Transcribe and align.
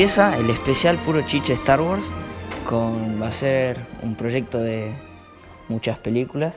empieza 0.00 0.38
el 0.38 0.48
especial 0.48 0.96
puro 0.96 1.20
chiche 1.26 1.52
Star 1.52 1.78
Wars. 1.78 2.06
Con, 2.64 3.20
va 3.20 3.28
a 3.28 3.32
ser 3.32 3.76
un 4.02 4.14
proyecto 4.14 4.56
de 4.56 4.92
muchas 5.68 5.98
películas. 5.98 6.56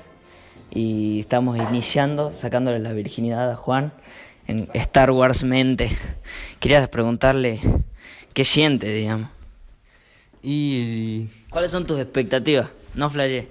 Y 0.72 1.20
estamos 1.20 1.58
iniciando, 1.58 2.32
sacándole 2.34 2.80
la 2.80 2.94
virginidad 2.94 3.52
a 3.52 3.58
Juan 3.58 3.92
en 4.48 4.70
Star 4.74 5.12
Wars 5.12 5.44
Mente. 5.44 5.92
Quería 6.62 6.88
preguntarle 6.90 7.60
qué 8.34 8.46
siente, 8.46 8.94
digamos. 8.94 9.30
Y. 10.42 11.28
¿Cuáles 11.50 11.70
son 11.72 11.86
tus 11.86 12.00
expectativas? 12.00 12.70
No 12.96 13.10
flayé. 13.10 13.50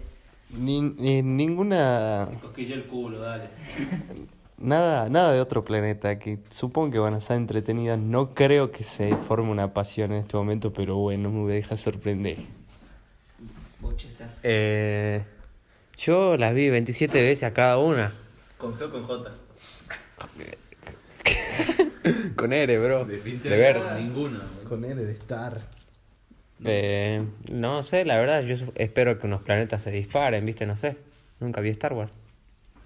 Ni, 0.56 0.80
ni- 0.80 1.20
ninguna. 1.20 2.29
Cosquillé 2.40 2.73
el 2.77 2.84
culo, 2.84 3.20
dale. 3.20 3.45
Nada, 4.59 5.09
nada 5.09 5.33
de 5.33 5.41
otro 5.41 5.65
planeta. 5.65 6.19
Que 6.19 6.38
supongo 6.51 6.91
que 6.91 6.98
van 6.98 7.15
a 7.15 7.19
estar 7.19 7.37
entretenidas. 7.37 7.98
No 7.98 8.30
creo 8.30 8.70
que 8.70 8.84
se 8.84 9.16
forme 9.16 9.51
una 9.51 9.74
pasión 9.74 10.12
en 10.12 10.19
este 10.19 10.37
momento, 10.37 10.73
pero 10.73 10.97
bueno, 10.97 11.30
me 11.30 11.52
deja 11.52 11.77
sorprender. 11.77 12.38
Eh, 14.43 15.23
yo 15.96 16.37
las 16.37 16.54
vi 16.54 16.68
27 16.71 17.23
veces 17.23 17.45
a 17.45 17.52
cada 17.52 17.79
una. 17.79 18.15
Con 18.59 18.76
G 18.76 18.82
o 18.82 18.91
con 18.91 19.04
J. 19.04 19.32
Con 22.37 22.52
R, 22.52 22.79
bro. 22.79 23.04
De 23.04 23.16
ver. 23.57 23.80
Ninguna. 23.98 24.43
Con 24.69 24.85
R 24.85 25.04
de 25.04 25.13
Star. 25.13 25.60
Eh, 26.65 27.24
no 27.51 27.82
sé, 27.82 28.04
la 28.04 28.16
verdad, 28.19 28.43
yo 28.43 28.57
espero 28.74 29.19
que 29.19 29.26
unos 29.26 29.43
planetas 29.43 29.82
se 29.82 29.91
disparen, 29.91 30.45
¿viste? 30.46 30.66
No 30.66 30.76
sé. 30.76 30.96
Nunca 31.41 31.60
vi 31.60 31.71
Star 31.71 31.93
Wars. 31.93 32.10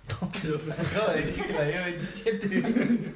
Acabo 0.09 1.13
de 1.13 1.23
decir 1.23 1.45
que 1.45 1.53
la 1.53 1.61
había 1.61 1.85
27 1.85 3.15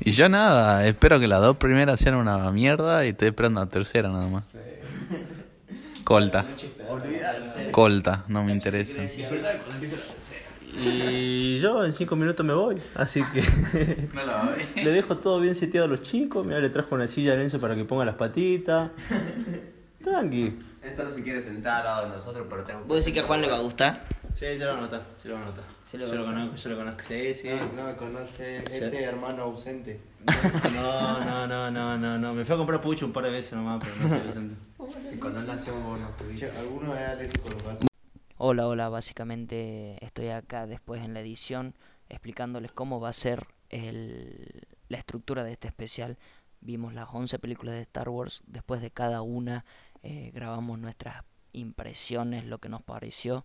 Y 0.00 0.10
yo 0.10 0.28
nada, 0.28 0.86
espero 0.86 1.20
que 1.20 1.28
las 1.28 1.40
dos 1.40 1.56
primeras 1.56 2.00
sean 2.00 2.16
una 2.16 2.50
mierda 2.50 3.04
y 3.04 3.10
estoy 3.10 3.28
esperando 3.28 3.60
la 3.60 3.66
tercera 3.66 4.08
nada 4.08 4.26
más. 4.26 4.56
Colta. 6.04 6.44
Colta, 7.70 8.24
no 8.28 8.44
me 8.44 8.52
interesa. 8.52 9.02
Y 10.76 11.58
yo 11.58 11.84
en 11.84 11.92
5 11.92 12.16
minutos 12.16 12.44
me 12.44 12.52
voy, 12.52 12.82
así 12.96 13.22
que 13.32 13.42
le 14.82 14.90
dejo 14.90 15.16
todo 15.18 15.40
bien 15.40 15.54
seteado 15.54 15.86
a 15.86 15.88
los 15.88 16.02
chicos. 16.02 16.44
Mira, 16.44 16.60
le 16.60 16.68
trajo 16.68 16.94
una 16.94 17.08
silla 17.08 17.32
a 17.32 17.36
Lenzo 17.36 17.60
para 17.60 17.76
que 17.76 17.84
ponga 17.84 18.04
las 18.04 18.16
patitas. 18.16 18.90
Tranqui. 20.02 20.58
Él 20.82 20.94
solo 20.94 21.10
se 21.10 21.22
quiere 21.22 21.40
sentar 21.40 21.78
al 21.78 21.84
lado 21.84 22.10
de 22.10 22.16
nosotros, 22.16 22.46
pero 22.50 22.64
tengo 22.64 22.84
¿Vos 22.84 22.98
decís 22.98 23.14
que 23.14 23.20
a 23.20 23.22
Juan 23.22 23.40
le 23.40 23.48
va 23.48 23.56
a 23.56 23.60
gustar? 23.60 24.04
Sí, 24.34 24.56
se 24.58 24.64
lo 24.64 24.72
va 24.72 24.78
a 24.78 24.80
notar, 24.80 25.02
se 25.16 25.28
lo 25.28 25.34
va 25.36 25.42
a 25.42 25.44
notar. 25.44 25.64
Se 25.84 25.96
lo 25.98 26.06
yo 26.06 26.14
lo 26.16 26.24
conozco, 26.24 26.56
yo 26.56 26.70
lo 26.70 26.76
conozco. 26.76 27.02
Sí, 27.04 27.34
sí. 27.34 27.48
No, 27.76 27.88
no, 27.90 27.96
conoce 27.96 28.60
Sí. 28.66 28.84
este 28.84 29.02
hermano 29.04 29.44
ausente. 29.44 30.00
No, 30.74 31.20
no, 31.20 31.46
no, 31.46 31.70
no, 31.70 31.96
no, 31.98 32.18
no. 32.18 32.34
Me 32.34 32.44
fui 32.44 32.54
a 32.54 32.58
comprar 32.58 32.80
pucho 32.80 33.06
un 33.06 33.12
par 33.12 33.24
de 33.24 33.30
veces 33.30 33.52
nomás, 33.52 33.80
pero 33.82 33.94
no. 34.08 34.24
Vicente. 34.24 34.56
Si 35.08 35.16
cuando 35.18 35.40
él 35.40 35.46
nació 35.46 35.74
vos 35.80 36.00
no 36.00 36.06
Che, 36.06 36.12
estuviste. 36.12 36.50
¿Alguno 36.58 36.94
es 36.96 37.08
alérgico 37.08 37.48
a 37.48 37.52
los 37.52 37.62
gatos? 37.62 37.86
Hola, 38.36 38.66
hola, 38.66 38.88
básicamente 38.88 40.04
estoy 40.04 40.28
acá 40.30 40.66
después 40.66 41.02
en 41.04 41.14
la 41.14 41.20
edición 41.20 41.74
explicándoles 42.08 42.72
cómo 42.72 42.98
va 43.00 43.10
a 43.10 43.12
ser 43.12 43.46
el- 43.70 44.66
la 44.88 44.98
estructura 44.98 45.44
de 45.44 45.52
este 45.52 45.68
especial. 45.68 46.18
Vimos 46.60 46.92
las 46.94 47.08
11 47.12 47.38
películas 47.38 47.74
de 47.76 47.82
Star 47.82 48.08
Wars, 48.08 48.42
después 48.46 48.80
de 48.80 48.90
cada 48.90 49.22
una 49.22 49.64
eh, 50.02 50.32
grabamos 50.34 50.78
nuestras 50.78 51.22
impresiones, 51.52 52.44
lo 52.44 52.58
que 52.58 52.68
nos 52.68 52.82
pareció, 52.82 53.44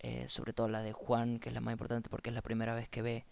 eh, 0.00 0.26
sobre 0.28 0.52
todo 0.52 0.68
la 0.68 0.82
de 0.82 0.92
Juan, 0.92 1.38
que 1.38 1.48
es 1.48 1.54
la 1.54 1.60
más 1.60 1.72
importante 1.72 2.08
porque 2.08 2.30
es 2.30 2.34
la 2.34 2.42
primera 2.42 2.74
vez 2.74 2.88
que 2.88 3.02
ve 3.02 3.24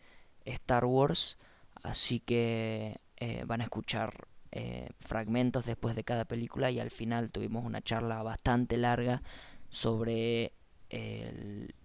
Star 0.44 0.84
Wars, 0.84 1.38
así 1.82 2.20
que 2.20 3.00
eh, 3.16 3.44
van 3.46 3.60
a 3.60 3.64
escuchar 3.64 4.26
eh, 4.52 4.90
fragmentos 4.98 5.66
después 5.66 5.96
de 5.96 6.04
cada 6.04 6.24
película 6.24 6.70
y 6.70 6.80
al 6.80 6.90
final 6.90 7.32
tuvimos 7.32 7.64
una 7.64 7.82
charla 7.82 8.22
bastante 8.22 8.76
larga 8.76 9.22
sobre 9.68 10.52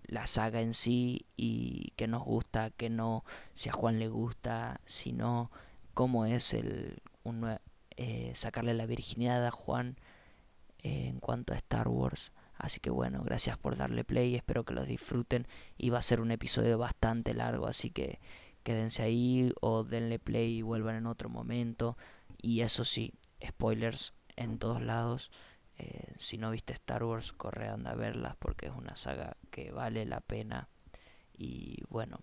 la 0.05 0.27
saga 0.27 0.61
en 0.61 0.75
sí 0.75 1.25
y 1.35 1.93
qué 1.95 2.07
nos 2.07 2.23
gusta, 2.23 2.69
qué 2.69 2.91
no, 2.91 3.25
si 3.55 3.67
a 3.69 3.71
Juan 3.71 3.97
le 3.97 4.07
gusta, 4.07 4.81
si 4.85 5.13
no, 5.13 5.49
cómo 5.95 6.25
es 6.27 6.53
el 6.53 7.01
un 7.23 7.57
eh, 7.97 8.31
sacarle 8.33 8.73
la 8.73 8.85
virginidad 8.85 9.45
a 9.45 9.51
Juan 9.51 9.97
en 10.81 11.19
cuanto 11.19 11.53
a 11.53 11.57
Star 11.57 11.89
Wars. 11.89 12.31
Así 12.59 12.81
que 12.81 12.89
bueno, 12.89 13.23
gracias 13.23 13.57
por 13.57 13.77
darle 13.77 14.03
play, 14.03 14.35
espero 14.35 14.65
que 14.65 14.73
los 14.73 14.85
disfruten 14.85 15.47
y 15.77 15.89
va 15.89 15.99
a 15.99 16.03
ser 16.03 16.19
un 16.19 16.29
episodio 16.29 16.77
bastante 16.77 17.33
largo, 17.33 17.67
así 17.67 17.89
que 17.89 18.19
quédense 18.63 19.01
ahí 19.01 19.53
o 19.61 19.85
denle 19.85 20.19
play 20.19 20.57
y 20.57 20.61
vuelvan 20.61 20.97
en 20.97 21.07
otro 21.07 21.29
momento. 21.29 21.97
Y 22.41 22.59
eso 22.59 22.83
sí, 22.83 23.13
spoilers 23.43 24.13
en 24.35 24.59
todos 24.59 24.81
lados. 24.81 25.31
Eh, 25.77 26.13
si 26.17 26.37
no 26.37 26.51
viste 26.51 26.73
Star 26.73 27.03
Wars, 27.05 27.31
corre 27.31 27.69
anda 27.69 27.91
a 27.91 27.95
verlas 27.95 28.35
porque 28.37 28.65
es 28.65 28.73
una 28.75 28.97
saga 28.97 29.37
que 29.51 29.71
vale 29.71 30.05
la 30.05 30.19
pena. 30.19 30.67
Y 31.37 31.81
bueno, 31.87 32.19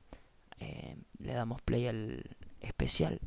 eh, 0.60 0.98
le 1.18 1.32
damos 1.32 1.62
play 1.62 1.86
al 1.86 2.36
especial. 2.60 3.20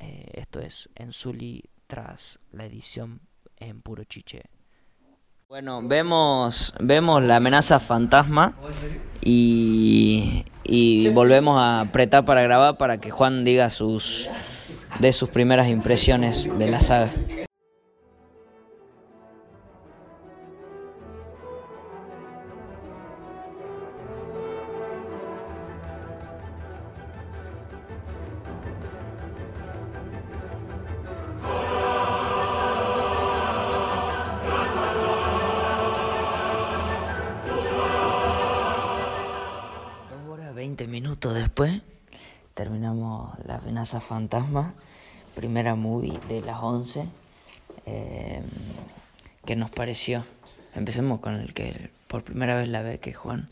Eh, 0.00 0.32
esto 0.34 0.60
es 0.60 0.90
en 0.94 1.12
Zully 1.12 1.64
tras 1.86 2.40
la 2.52 2.66
edición 2.66 3.22
en 3.56 3.80
puro 3.80 4.04
chiche. 4.04 4.50
Bueno, 5.48 5.80
vemos, 5.80 6.74
vemos 6.80 7.22
la 7.22 7.36
amenaza 7.36 7.78
fantasma 7.78 8.54
y, 9.20 10.44
y 10.64 11.08
volvemos 11.10 11.56
a 11.60 11.82
apretar 11.82 12.24
para 12.24 12.42
grabar 12.42 12.76
para 12.76 12.98
que 12.98 13.12
Juan 13.12 13.44
diga 13.44 13.70
sus 13.70 14.28
de 14.98 15.12
sus 15.12 15.30
primeras 15.30 15.68
impresiones 15.68 16.50
de 16.58 16.68
la 16.68 16.80
saga. 16.80 17.12
Minutos 40.96 41.34
después 41.34 41.82
terminamos 42.54 43.38
La 43.44 43.56
amenaza 43.56 44.00
fantasma, 44.00 44.72
primera 45.34 45.74
movie 45.74 46.18
de 46.26 46.40
las 46.40 46.56
11. 46.62 47.04
Eh, 47.84 48.40
¿Qué 49.44 49.56
nos 49.56 49.70
pareció? 49.70 50.24
Empecemos 50.74 51.20
con 51.20 51.34
el 51.34 51.52
que 51.52 51.90
por 52.08 52.24
primera 52.24 52.56
vez 52.56 52.68
la 52.68 52.80
ve, 52.80 52.98
que 52.98 53.10
es 53.10 53.16
Juan. 53.18 53.46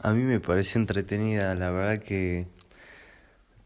A 0.00 0.12
mí 0.12 0.22
me 0.22 0.38
parece 0.38 0.78
entretenida, 0.78 1.54
la 1.54 1.70
verdad 1.70 1.98
que. 2.02 2.46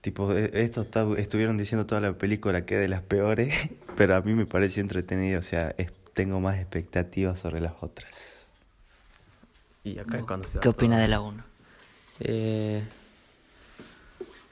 Tipo, 0.03 0.33
e- 0.33 0.63
esto 0.63 0.83
está- 0.83 1.05
estuvieron 1.19 1.59
diciendo 1.59 1.87
toda 1.87 2.01
la 2.01 2.13
película 2.13 2.65
que 2.65 2.77
es 2.77 2.81
de 2.81 2.89
las 2.89 3.03
peores, 3.03 3.53
pero 3.97 4.15
a 4.15 4.21
mí 4.21 4.35
me 4.35 4.47
parece 4.47 4.81
entretenida, 4.81 5.41
o 5.41 5.43
sea, 5.43 5.75
es- 5.79 5.91
tengo 6.15 6.39
más 6.39 6.59
expectativas 6.59 7.41
sobre 7.41 7.61
las 7.61 7.73
otras. 7.81 8.47
Y 9.83 9.99
acá 9.99 10.19
es 10.19 10.25
cuando 10.25 10.47
se 10.49 10.55
da 10.59 10.61
¿Qué 10.61 10.69
opina 10.69 10.95
todo. 10.95 11.03
de 11.03 11.09
la 11.09 11.21
1? 11.21 11.45
Eh, 12.21 12.83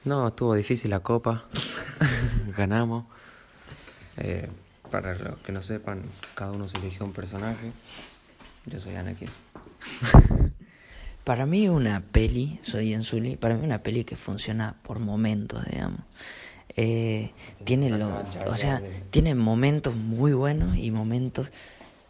no, 0.05 0.27
estuvo 0.27 0.55
difícil 0.55 0.91
la 0.91 1.01
copa. 1.01 1.45
Ganamos. 2.57 3.05
Eh, 4.17 4.49
para 4.91 5.13
los 5.15 5.37
que 5.39 5.51
no 5.51 5.61
sepan, 5.61 6.03
cada 6.35 6.51
uno 6.51 6.67
se 6.67 6.77
eligió 6.77 7.05
un 7.05 7.13
personaje. 7.13 7.71
Yo 8.65 8.79
soy 8.79 8.95
Anakin. 8.95 9.29
Para 11.23 11.45
mí 11.45 11.69
una 11.69 12.01
peli, 12.01 12.57
soy 12.63 12.91
Enzuli, 12.93 13.35
para 13.35 13.55
mí 13.55 13.63
una 13.63 13.83
peli 13.83 14.03
que 14.03 14.15
funciona 14.15 14.77
por 14.81 14.97
momentos, 14.97 15.63
digamos. 15.65 15.99
Eh, 16.75 17.33
tiene 17.65 17.91
lo, 17.91 18.23
o 18.47 18.55
sea, 18.55 18.81
tiene 19.11 19.35
momentos 19.35 19.95
muy 19.95 20.33
buenos 20.33 20.75
y 20.77 20.89
momentos 20.89 21.51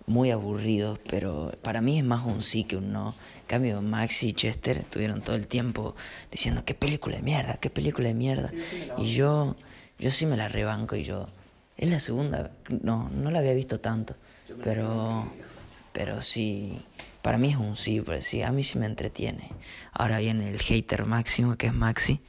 muy 0.06 0.32
aburridos, 0.32 1.00
pero 1.10 1.52
para 1.62 1.82
mí 1.82 1.98
es 1.98 2.06
más 2.06 2.26
un 2.26 2.42
sí 2.42 2.64
que 2.64 2.78
un 2.78 2.94
no. 2.94 3.14
En 3.50 3.56
cambio, 3.56 3.82
Max 3.82 4.22
y 4.22 4.34
Chester 4.34 4.78
estuvieron 4.78 5.22
todo 5.22 5.36
el 5.36 5.48
tiempo 5.48 5.96
diciendo 6.30 6.64
qué 6.66 6.76
película 6.76 7.16
de 7.16 7.24
mierda, 7.24 7.56
qué 7.56 7.72
película 7.72 8.08
de 8.08 8.14
mierda. 8.14 8.52
Y 9.00 9.08
yo, 9.16 9.56
yo 9.98 10.12
sí 10.12 10.28
me 10.28 10.38
la 10.38 10.50
rebanco 10.50 10.96
y 10.96 11.04
yo, 11.04 11.28
es 11.76 11.90
la 11.90 12.00
segunda, 12.00 12.52
no, 12.84 13.10
no 13.10 13.32
la 13.32 13.40
había 13.40 13.56
visto 13.56 13.80
tanto, 13.80 14.16
pero, 14.64 15.34
pero 15.94 16.22
sí, 16.22 16.80
para 17.24 17.40
mí 17.40 17.50
es 17.50 17.56
un 17.56 17.76
sí, 17.76 18.02
pues 18.02 18.24
sí, 18.26 18.44
a 18.44 18.52
mí 18.52 18.64
sí 18.64 18.78
me 18.78 18.86
entretiene. 18.86 19.50
Ahora 19.94 20.20
viene 20.20 20.48
el 20.48 20.62
hater 20.62 21.08
máximo 21.08 21.56
que 21.58 21.66
es 21.66 21.74
Maxi. 21.74 22.22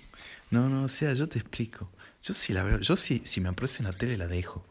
No, 0.48 0.70
no, 0.70 0.84
o 0.84 0.88
sea, 0.88 1.12
yo 1.12 1.28
te 1.28 1.38
explico. 1.38 1.90
Yo 2.22 2.32
sí 2.32 2.54
la 2.54 2.62
veo, 2.62 2.80
yo 2.80 2.96
sí, 2.96 3.20
si 3.26 3.42
me 3.42 3.50
aparece 3.50 3.82
en 3.82 3.88
la 3.88 3.92
tele 3.92 4.16
la 4.16 4.26
dejo. 4.26 4.64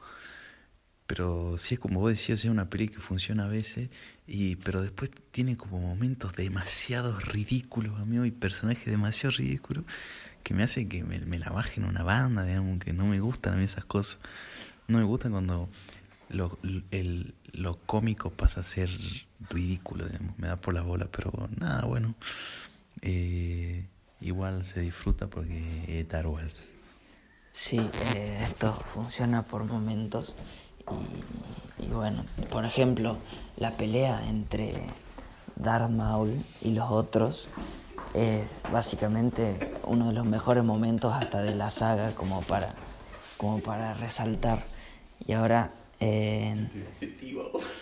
Pero 1.09 1.57
sí 1.57 1.73
es 1.73 1.79
como 1.79 2.01
vos 2.01 2.11
decías, 2.11 2.45
es 2.45 2.51
una 2.51 2.69
peli 2.69 2.87
que 2.87 2.99
funciona 2.99 3.45
a 3.45 3.47
veces, 3.47 3.89
y, 4.27 4.57
pero 4.57 4.79
después 4.83 5.09
tiene 5.31 5.57
como 5.57 5.79
momentos 5.79 6.35
demasiado 6.35 7.19
ridículos, 7.19 7.99
amigo, 7.99 8.25
y 8.25 8.31
personajes 8.31 8.85
demasiado 8.85 9.35
ridículos 9.35 9.85
que 10.43 10.53
me 10.53 10.61
hacen 10.61 10.87
que 10.87 11.03
me, 11.03 11.17
me 11.21 11.39
la 11.39 11.49
bajen 11.49 11.85
una 11.85 12.03
banda, 12.03 12.43
digamos, 12.43 12.79
que 12.79 12.93
no 12.93 13.07
me 13.07 13.19
gustan 13.19 13.55
a 13.55 13.57
mí 13.57 13.63
esas 13.63 13.85
cosas. 13.85 14.19
No 14.87 14.99
me 14.99 15.03
gusta 15.03 15.31
cuando 15.31 15.67
lo, 16.29 16.59
el, 16.91 17.33
lo 17.53 17.79
cómico 17.87 18.29
pasa 18.29 18.59
a 18.59 18.63
ser 18.63 18.91
ridículo, 19.49 20.05
digamos. 20.05 20.37
Me 20.37 20.47
da 20.47 20.57
por 20.57 20.75
la 20.75 20.83
bola, 20.83 21.07
pero 21.11 21.49
nada, 21.57 21.85
bueno. 21.85 22.13
Eh, 23.01 23.87
igual 24.21 24.63
se 24.63 24.81
disfruta 24.81 25.25
porque 25.25 25.85
es 25.87 26.03
Star 26.03 26.27
Wars. 26.27 26.73
Sí, 27.51 27.79
eh, 28.13 28.41
esto 28.43 28.73
funciona 28.75 29.41
por 29.43 29.63
momentos. 29.63 30.35
Y, 30.91 31.85
y 31.85 31.87
bueno, 31.87 32.25
por 32.51 32.65
ejemplo, 32.65 33.17
la 33.57 33.71
pelea 33.71 34.23
entre 34.27 34.73
Darth 35.55 35.89
Maul 35.89 36.43
y 36.61 36.71
los 36.71 36.89
otros 36.89 37.49
es 38.13 38.55
básicamente 38.71 39.73
uno 39.83 40.07
de 40.07 40.13
los 40.13 40.25
mejores 40.25 40.63
momentos 40.63 41.13
hasta 41.13 41.41
de 41.41 41.55
la 41.55 41.69
saga 41.69 42.13
como 42.15 42.41
para, 42.41 42.73
como 43.37 43.61
para 43.61 43.93
resaltar. 43.93 44.63
Y 45.25 45.33
ahora, 45.33 45.71
eh, 45.99 46.67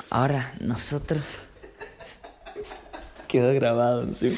ahora 0.09 0.53
nosotros... 0.59 1.23
Quedó 3.27 3.53
grabado 3.53 4.03
encima. 4.03 4.37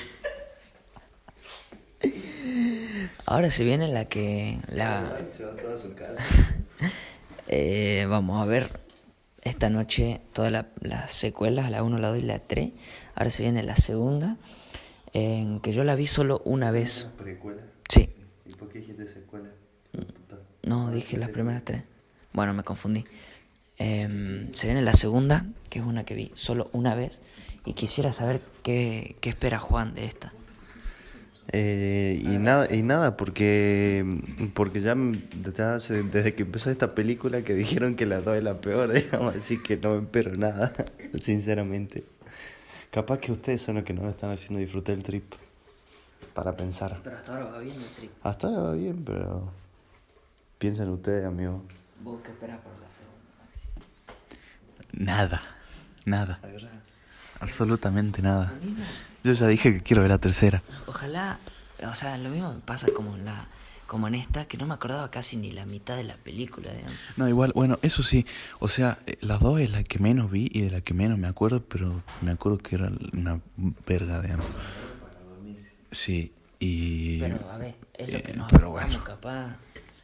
Ahora 3.25 3.51
se 3.51 3.63
viene 3.63 3.88
la 3.88 4.06
que... 4.06 4.60
La... 4.68 5.01
Eh, 7.50 8.06
vamos 8.07 8.42
a 8.42 8.46
ver 8.46 8.80
esta 9.42 9.69
noche 9.69 10.22
todas 10.34 10.51
la- 10.51 10.68
las 10.81 11.12
secuelas, 11.12 11.72
la 11.72 11.81
1, 11.84 11.98
la 11.98 12.10
2 12.10 12.19
y 12.19 12.22
la 12.22 12.40
3. 12.40 12.72
Ahora 13.16 13.31
se 13.31 13.42
viene 13.44 13.63
la 13.63 13.75
segunda, 13.75 14.38
en 15.13 15.60
que 15.60 15.72
yo 15.72 15.84
la 15.84 15.96
vi 15.96 16.06
solo 16.07 16.42
una 16.46 16.69
vez. 16.72 17.07
¿Precuela? 17.18 17.63
Sí, 17.90 18.13
¿Y 18.46 18.54
por 18.56 18.69
qué 18.69 18.80
dijiste 18.80 19.07
secuela? 19.07 19.50
no, 20.63 20.92
dije 20.92 21.18
las 21.18 21.30
primeras 21.30 21.63
tres. 21.66 21.81
Bueno, 22.34 22.54
me 22.54 22.63
confundí. 22.63 23.06
Em, 23.78 24.54
se 24.54 24.68
viene 24.68 24.84
la 24.84 24.94
segunda, 24.94 25.46
que 25.69 25.80
es 25.80 25.86
una 25.86 26.04
que 26.04 26.13
vi 26.13 26.31
solo 26.36 26.69
una 26.74 26.94
vez. 26.94 27.22
Y 27.66 27.74
quisiera 27.74 28.13
saber 28.13 28.42
qué, 28.62 29.16
qué 29.22 29.30
espera 29.30 29.57
Juan 29.57 29.96
de 29.96 30.06
esta. 30.06 30.31
Eh, 31.51 32.19
y 32.22 32.38
nada, 32.38 32.68
y 32.74 32.84
nada, 32.84 33.18
porque 33.18 34.06
porque 34.54 34.81
ya, 34.81 34.92
m- 34.92 35.24
ya 35.57 35.75
hace- 35.75 36.04
desde 36.04 36.36
que 36.36 36.44
empezó 36.44 36.69
esta 36.69 36.94
película 36.94 37.42
que 37.42 37.56
dijeron 37.56 37.96
que 37.96 38.06
la 38.06 38.22
2 38.22 38.38
es 38.38 38.44
la 38.44 38.62
peor, 38.62 38.92
digamos, 38.94 39.36
así 39.36 39.62
que 39.62 39.78
no 39.78 39.96
me 39.96 40.04
espero 40.04 40.36
nada, 40.36 40.72
sinceramente. 41.19 42.06
Capaz 42.92 43.18
que 43.19 43.31
ustedes 43.31 43.62
son 43.62 43.75
los 43.75 43.84
que 43.84 43.94
nos 43.94 44.06
están 44.06 44.31
haciendo 44.31 44.60
disfrutar 44.60 44.96
el 44.96 45.04
trip, 45.04 45.34
para 46.36 46.56
pensar. 46.56 47.00
Pero 47.04 47.18
hasta 47.18 47.34
ahora 47.34 47.46
va 47.46 47.60
bien 47.60 47.75
el 47.75 47.88
trip. 47.96 48.12
Hasta 48.24 48.48
ahora 48.48 48.60
va 48.62 48.74
bien, 48.74 49.04
pero 49.04 49.51
piensen 50.60 50.90
ustedes, 50.90 51.25
amigo. 51.25 51.63
¿Vos 52.04 52.22
qué 52.24 52.30
esperas 52.31 52.60
por 52.62 52.74
la 52.80 52.90
segunda? 52.90 53.10
Nada, 54.92 55.42
nada. 56.06 56.40
Absolutamente 57.40 58.22
nada. 58.22 58.54
Yo 59.24 59.33
ya 59.33 59.48
dije 59.48 59.74
que 59.74 59.81
quiero 59.81 60.01
ver 60.01 60.12
la 60.12 60.18
tercera. 60.18 60.62
Ojalá, 60.88 61.39
o 61.83 61.94
sea, 61.94 62.18
lo 62.18 62.30
mismo 62.30 62.54
me 62.54 62.60
pasa 62.60 62.88
como 62.95 63.16
en 63.16 63.25
la 63.25 63.48
como 63.89 64.07
en 64.07 64.13
esta, 64.13 64.45
que 64.45 64.56
no 64.56 64.68
me 64.68 64.75
acordaba 64.75 65.10
casi 65.10 65.36
ni 65.36 65.51
la 65.51 65.66
mitad 65.66 65.98
de 65.98 66.04
la 66.04 66.16
película, 66.16 66.71
digamos. 66.71 66.95
No, 67.18 67.27
igual, 67.27 67.54
bueno, 67.56 67.80
eso 67.81 68.04
sí. 68.04 68.24
O 68.60 68.68
sea, 68.68 69.00
eh, 69.07 69.18
las 69.21 69.39
dos 69.39 69.60
es 69.60 69.71
la 69.71 69.83
que 69.83 69.98
menos 69.98 70.30
vi 70.30 70.48
y 70.54 70.62
de 70.62 70.69
la 70.69 70.81
que 70.81 70.94
menos 70.94 71.18
me 71.18 71.27
acuerdo, 71.27 71.63
pero 71.63 72.04
me 72.21 72.30
acuerdo 72.30 72.60
que 72.60 72.75
era 72.75 72.92
una 73.13 73.42
verga, 73.88 74.21
digamos. 74.21 74.45
Sí, 75.92 76.31
y... 76.60 77.19
Pero 77.19 77.50
a 77.50 77.57
ver, 77.57 77.75
es 77.95 78.12
lo 78.12 78.18
eh, 78.19 78.22
que 78.22 78.33
nos 78.36 78.51
pero 78.51 78.68
acordamos, 78.68 78.92
bueno. 78.92 79.04
capaz. 79.04 79.56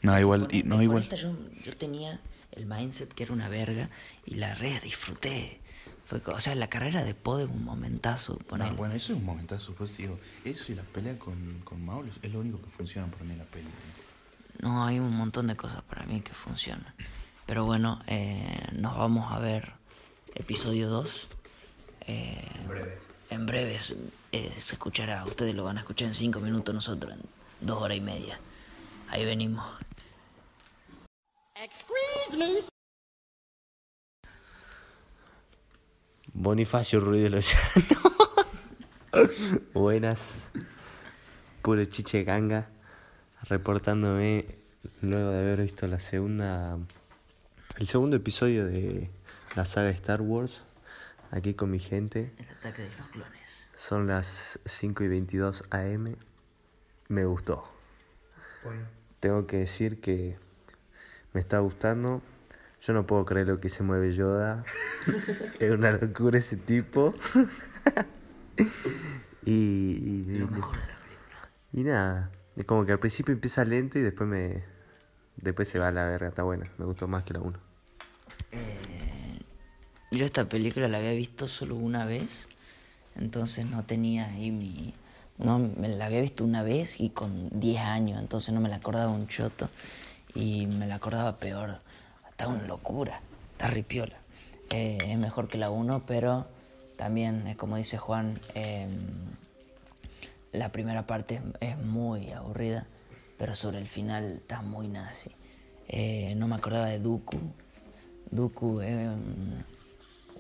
No, 0.01 0.19
igual, 0.19 0.47
y, 0.49 0.63
no, 0.63 0.81
igual. 0.81 1.03
esta 1.03 1.15
yo, 1.15 1.37
yo 1.63 1.77
tenía 1.77 2.19
el 2.53 2.65
mindset 2.65 3.13
que 3.13 3.21
era 3.21 3.33
una 3.33 3.49
verga 3.49 3.89
y 4.25 4.35
la 4.35 4.55
re 4.55 4.79
disfruté. 4.79 5.59
Fue, 6.05 6.21
o 6.25 6.39
sea, 6.39 6.53
la 6.55 6.67
carrera 6.69 7.03
de 7.03 7.15
Poe 7.15 7.43
es 7.43 7.49
un 7.49 7.63
momentazo. 7.65 8.37
No, 8.55 8.75
bueno, 8.75 8.93
eso 8.93 9.13
es 9.13 9.19
un 9.19 9.25
momentazo, 9.25 9.73
pues 9.73 9.97
digo, 9.97 10.19
eso 10.43 10.71
y 10.71 10.75
la 10.75 10.83
pelea 10.83 11.17
con, 11.17 11.61
con 11.63 11.83
Maul 11.83 12.09
es 12.21 12.31
lo 12.31 12.39
único 12.39 12.61
que 12.61 12.69
funciona 12.69 13.07
para 13.11 13.23
mí 13.23 13.31
en 13.33 13.39
la 13.39 13.45
peli. 13.45 13.67
No, 14.61 14.85
hay 14.85 14.99
un 14.99 15.15
montón 15.15 15.47
de 15.47 15.55
cosas 15.55 15.81
para 15.83 16.03
mí 16.03 16.21
que 16.21 16.33
funcionan. 16.33 16.93
Pero 17.45 17.65
bueno, 17.65 18.01
eh, 18.07 18.67
nos 18.73 18.97
vamos 18.97 19.31
a 19.31 19.39
ver 19.39 19.73
episodio 20.33 20.89
2. 20.89 21.27
Eh, 22.07 22.47
en 23.29 23.45
breves. 23.45 23.95
eh, 24.31 24.53
se 24.57 24.73
escuchará. 24.75 25.25
Ustedes 25.25 25.55
lo 25.55 25.63
van 25.63 25.77
a 25.77 25.81
escuchar 25.81 26.07
en 26.07 26.13
5 26.13 26.39
minutos, 26.39 26.73
nosotros 26.73 27.15
en 27.15 27.67
2 27.67 27.81
horas 27.81 27.97
y 27.97 28.01
media. 28.01 28.39
Ahí 29.09 29.25
venimos. 29.25 29.65
Bonifacio 36.37 36.99
Ruiz 36.99 37.23
de 37.23 37.29
los 37.29 37.55
Buenas. 39.73 40.51
Puro 41.61 41.85
chiche 41.85 42.25
ganga. 42.25 42.67
Reportándome 43.43 44.45
luego 45.01 45.31
de 45.31 45.39
haber 45.39 45.61
visto 45.61 45.87
la 45.87 46.01
segunda. 46.01 46.77
El 47.77 47.87
segundo 47.87 48.17
episodio 48.17 48.65
de 48.65 49.09
la 49.55 49.63
saga 49.63 49.89
Star 49.91 50.21
Wars. 50.21 50.65
Aquí 51.31 51.53
con 51.53 51.71
mi 51.71 51.79
gente. 51.79 52.33
El 52.37 52.49
ataque 52.49 52.81
de 52.81 52.89
los 52.97 53.07
clones. 53.07 53.39
Son 53.73 54.05
las 54.05 54.59
5 54.65 55.05
y 55.05 55.07
22 55.07 55.63
am. 55.69 56.17
Me 57.07 57.23
gustó. 57.23 57.63
Tengo 59.21 59.47
que 59.47 59.57
decir 59.57 60.01
que 60.01 60.37
me 61.31 61.39
está 61.39 61.59
gustando. 61.59 62.21
Yo 62.85 62.93
no 62.93 63.07
puedo 63.07 63.25
creer 63.25 63.47
lo 63.47 63.59
que 63.59 63.69
se 63.69 63.81
mueve 63.81 64.11
Yoda. 64.11 64.63
es 65.59 65.71
una 65.71 65.91
locura 65.91 66.37
ese 66.37 66.55
tipo. 66.55 67.15
y, 69.43 69.51
y, 69.51 70.47
y 71.73 71.83
nada. 71.83 72.29
Es 72.55 72.65
como 72.65 72.85
que 72.85 72.91
al 72.91 72.99
principio 72.99 73.33
empieza 73.33 73.65
lento 73.65 73.97
y 73.97 74.03
después 74.03 74.29
me. 74.29 74.63
Después 75.37 75.67
se 75.67 75.79
va 75.79 75.87
a 75.87 75.91
la 75.91 76.05
verga. 76.05 76.27
Está 76.27 76.43
buena. 76.43 76.69
Me 76.77 76.85
gustó 76.85 77.07
más 77.07 77.23
que 77.23 77.33
la 77.33 77.39
1. 77.39 77.57
Eh, 78.51 79.39
yo 80.11 80.23
esta 80.23 80.47
película 80.47 80.87
la 80.87 80.99
había 80.99 81.13
visto 81.13 81.47
solo 81.47 81.75
una 81.75 82.05
vez, 82.05 82.47
entonces 83.15 83.65
no 83.65 83.83
tenía 83.83 84.27
ahí 84.27 84.51
mi... 84.51 84.93
No, 85.37 85.59
me 85.59 85.89
la 85.89 86.05
había 86.05 86.21
visto 86.21 86.45
una 86.45 86.63
vez 86.63 87.01
y 87.01 87.09
con 87.09 87.49
10 87.59 87.81
años, 87.81 88.21
entonces 88.21 88.53
no 88.53 88.61
me 88.61 88.69
la 88.69 88.77
acordaba 88.77 89.11
un 89.11 89.27
choto 89.27 89.69
y 90.33 90.67
me 90.67 90.87
la 90.87 90.95
acordaba 90.95 91.37
peor. 91.37 91.81
Está 92.35 92.47
una 92.49 92.63
locura, 92.67 93.21
está 93.53 93.67
ripiola. 93.67 94.17
Eh, 94.71 94.97
es 95.07 95.17
mejor 95.17 95.47
que 95.47 95.57
la 95.57 95.69
1, 95.69 96.01
pero 96.05 96.47
también, 96.97 97.47
es 97.47 97.55
como 97.55 97.77
dice 97.77 97.97
Juan, 97.97 98.39
eh, 98.55 98.87
la 100.51 100.71
primera 100.71 101.07
parte 101.07 101.41
es 101.61 101.79
muy 101.81 102.31
aburrida, 102.31 102.87
pero 103.37 103.55
sobre 103.55 103.79
el 103.79 103.87
final 103.87 104.33
está 104.37 104.61
muy 104.61 104.87
nazi. 104.89 105.31
Eh, 105.87 106.33
no 106.35 106.47
me 106.47 106.55
acordaba 106.55 106.87
de 106.87 106.99
Dooku. 106.99 107.37
Dooku 108.31 108.81
es 108.81 109.07
un 109.07 109.63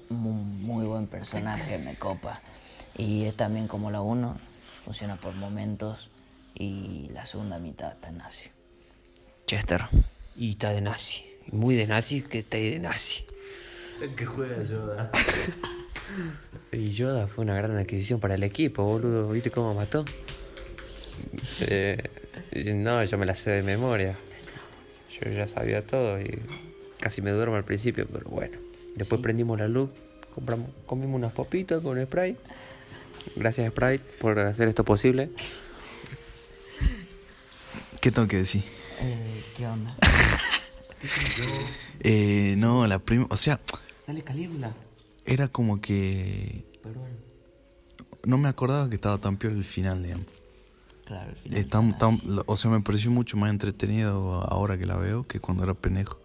mu- 0.09 0.33
muy 0.33 0.85
buen 0.85 1.07
personaje, 1.07 1.77
me 1.77 1.95
copa. 1.95 2.41
Y 2.97 3.23
es 3.23 3.35
también 3.35 3.67
como 3.67 3.89
la 3.91 4.01
1, 4.01 4.37
funciona 4.83 5.15
por 5.17 5.33
momentos 5.35 6.09
y 6.55 7.09
la 7.13 7.25
segunda 7.25 7.59
mitad 7.59 7.91
está 7.91 8.11
nazi. 8.11 8.49
Chester. 9.45 9.81
Y 10.35 10.51
está 10.51 10.71
de 10.71 10.81
nazi. 10.81 11.25
Muy 11.51 11.75
de 11.75 11.87
nazi 11.87 12.21
que 12.21 12.39
está 12.39 12.57
ahí 12.57 12.71
de 12.71 12.79
nazi. 12.79 13.25
Que 14.15 14.25
juega 14.25 14.63
Yoda. 14.63 15.11
Y 16.71 16.91
Yoda 16.91 17.27
fue 17.27 17.43
una 17.43 17.55
gran 17.55 17.77
adquisición 17.77 18.19
para 18.19 18.35
el 18.35 18.43
equipo, 18.43 18.83
boludo. 18.83 19.29
¿Viste 19.29 19.49
cómo 19.49 19.73
mató? 19.73 20.05
Eh, 21.61 21.97
no, 22.75 23.03
yo 23.03 23.17
me 23.17 23.25
la 23.25 23.33
sé 23.33 23.51
de 23.51 23.63
memoria. 23.63 24.15
Yo 25.11 25.29
ya 25.31 25.47
sabía 25.47 25.85
todo 25.85 26.19
y 26.19 26.41
casi 26.99 27.21
me 27.21 27.31
duermo 27.31 27.55
al 27.55 27.63
principio, 27.63 28.07
pero 28.11 28.29
bueno. 28.29 28.57
Después 28.95 29.21
prendimos 29.21 29.57
la 29.59 29.67
luz, 29.67 29.89
compramos, 30.33 30.69
comimos 30.85 31.15
unas 31.15 31.33
popitas 31.33 31.81
con 31.81 32.01
Sprite. 32.01 32.39
Gracias 33.35 33.71
Sprite 33.71 34.03
por 34.19 34.39
hacer 34.39 34.67
esto 34.67 34.83
posible. 34.83 35.29
¿Qué 38.01 38.11
tengo 38.11 38.27
que 38.27 38.37
decir? 38.37 38.63
Eh, 39.01 39.43
¿Qué 39.57 39.65
onda? 39.65 39.95
Eh, 42.01 42.55
no, 42.57 42.85
la 42.87 42.99
primera. 42.99 43.27
O 43.31 43.37
sea, 43.37 43.59
Sale 43.99 44.21
Calígula. 44.23 44.73
era 45.25 45.47
como 45.47 45.81
que. 45.81 46.63
Perdón. 46.83 47.09
No 48.25 48.37
me 48.37 48.47
acordaba 48.49 48.89
que 48.89 48.95
estaba 48.95 49.17
tan 49.19 49.37
peor 49.37 49.53
el 49.53 49.63
final, 49.65 50.03
digamos. 50.03 50.25
Claro, 51.05 51.33
final 51.35 51.57
Eh, 51.59 51.63
tan- 51.63 51.97
tan- 51.97 52.19
lo- 52.25 52.43
o 52.47 52.57
sea, 52.57 52.71
me 52.71 52.81
pareció 52.81 53.11
mucho 53.11 53.37
más 53.37 53.49
entretenido 53.51 54.41
ahora 54.49 54.77
que 54.77 54.85
la 54.87 54.97
veo 54.97 55.27
que 55.27 55.39
cuando 55.39 55.63
era 55.63 55.73
pendejo. 55.75 56.19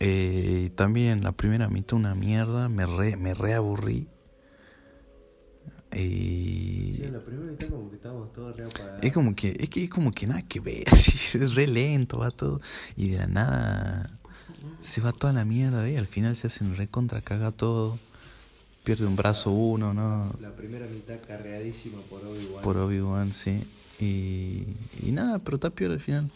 Eh, 0.00 0.70
también 0.76 1.24
la 1.24 1.32
primera 1.32 1.68
mitad 1.68 1.96
una 1.96 2.14
mierda, 2.14 2.68
me 2.68 2.86
re, 2.86 3.16
me 3.16 3.34
reaburrí. 3.34 4.06
Y 5.98 7.08
la 7.10 7.20
primera 7.20 7.50
mitad 7.50 7.68
como 7.68 7.88
que 7.88 7.96
estábamos 7.96 8.32
todos 8.32 8.56
reapagados. 8.56 9.02
es 9.02 9.12
como 9.12 9.34
que, 9.34 9.56
es 9.58 9.68
que 9.68 9.84
es 9.84 9.90
como 9.90 10.12
que 10.12 10.26
nada 10.26 10.42
que 10.42 10.60
ver, 10.60 10.84
así, 10.92 11.38
es 11.38 11.54
re 11.54 11.66
lento, 11.66 12.18
va 12.18 12.30
todo. 12.30 12.60
Y 12.96 13.10
de 13.10 13.18
la 13.18 13.26
nada 13.26 14.18
se 14.80 15.00
va 15.00 15.12
toda 15.12 15.32
la 15.32 15.44
mierda, 15.44 15.88
¿eh? 15.88 15.98
Al 15.98 16.06
final 16.06 16.36
se 16.36 16.46
hacen 16.46 16.76
recontra, 16.76 17.20
caga 17.20 17.50
todo. 17.50 17.98
Pierde 18.84 19.06
un 19.06 19.16
brazo 19.16 19.50
uno, 19.50 19.92
¿no? 19.92 20.32
La 20.40 20.54
primera 20.54 20.86
mitad 20.86 21.18
carreadísima 21.26 21.98
por 22.08 22.24
Obi-Wan. 22.24 22.62
Por 22.62 22.76
Obi-Wan, 22.78 23.32
sí. 23.32 23.62
Y, 23.98 24.76
y 25.02 25.12
nada, 25.12 25.40
pero 25.40 25.56
está 25.56 25.70
peor 25.70 25.90
al 25.90 26.00
final. 26.00 26.30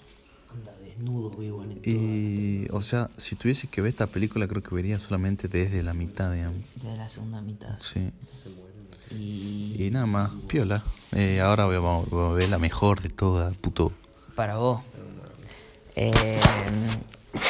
Anda 0.52 0.74
desnudo, 0.84 1.30
vivo 1.30 1.62
en 1.62 1.80
Y, 1.84 2.66
o 2.70 2.82
sea, 2.82 3.10
si 3.16 3.36
tuviese 3.36 3.68
que 3.68 3.80
ver 3.80 3.90
esta 3.90 4.06
película, 4.06 4.48
creo 4.48 4.62
que 4.62 4.74
vería 4.74 4.98
solamente 4.98 5.48
desde 5.48 5.82
la 5.82 5.94
mitad, 5.94 6.32
digamos. 6.32 6.58
De 6.82 6.96
la 6.96 7.08
segunda 7.08 7.40
mitad. 7.40 7.78
Sí. 7.80 8.10
Y 9.12 9.76
Y 9.78 9.90
nada 9.90 10.06
más, 10.06 10.30
piola. 10.48 10.82
Eh, 11.12 11.40
ahora 11.40 11.66
voy 11.66 11.76
a, 11.76 11.78
voy 11.78 12.30
a 12.30 12.34
ver 12.34 12.48
la 12.48 12.58
mejor 12.58 13.00
de 13.00 13.08
todas, 13.08 13.56
puto. 13.56 13.92
para 14.34 14.56
vos, 14.56 14.82
eh, 15.94 16.40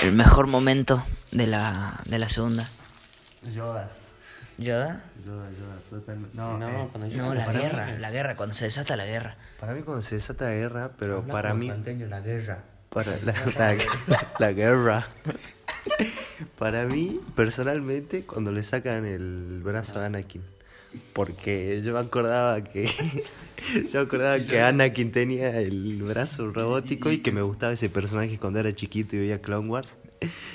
el 0.02 0.12
mejor 0.12 0.47
momento 0.47 1.02
de 1.31 1.47
la, 1.47 2.00
de 2.07 2.19
la 2.19 2.28
segunda. 2.28 2.69
Yoda. 3.54 3.90
¿Yoda? 4.59 5.04
Yoda, 5.25 5.50
Yoda, 5.50 5.76
totalmente. 5.90 6.37
No, 6.37 6.59
No, 6.59 6.69
eh, 6.69 6.88
cuando 6.92 7.16
No, 7.16 7.35
la 7.35 7.52
guerra, 7.52 7.99
la 7.99 8.11
guerra, 8.11 8.37
cuando 8.37 8.54
se 8.54 8.64
desata 8.64 8.97
la 8.97 9.07
guerra. 9.07 9.37
para 9.61 9.73
mí 9.75 9.83
cuando 9.83 10.02
se 10.02 10.16
desata 10.16 10.47
la 10.47 10.54
guerra, 10.54 10.90
pero 10.99 11.25
para 11.26 11.54
mí... 11.54 11.69
la 11.69 12.21
guerra. 12.21 12.64
Para 12.90 13.12
la, 13.25 13.33
la, 13.57 14.28
la 14.38 14.52
guerra. 14.52 15.07
Para 16.59 16.85
mí, 16.85 17.21
personalmente, 17.35 18.25
cuando 18.25 18.52
le 18.52 18.62
sacan 18.62 19.04
el 19.07 19.62
brazo 19.64 20.00
a 20.00 20.07
Anakin. 20.07 20.42
Porque 21.12 21.82
yo 21.84 21.92
me 21.92 22.00
acordaba 22.00 22.62
que. 22.62 22.88
Yo 23.92 24.00
me 24.00 24.06
acordaba 24.06 24.40
que 24.40 24.61
Anakin 24.61 25.12
tenía 25.12 25.61
el 25.61 26.02
brazo 26.02 26.50
robótico 26.50 27.12
y 27.12 27.18
que 27.18 27.30
me 27.30 27.42
gustaba 27.42 27.72
ese 27.72 27.88
personaje 27.88 28.37
cuando 28.37 28.58
era 28.58 28.75
chiquito 28.75 29.14
y 29.14 29.20
veía 29.20 29.40
Clone 29.40 29.68
Wars. 29.68 29.99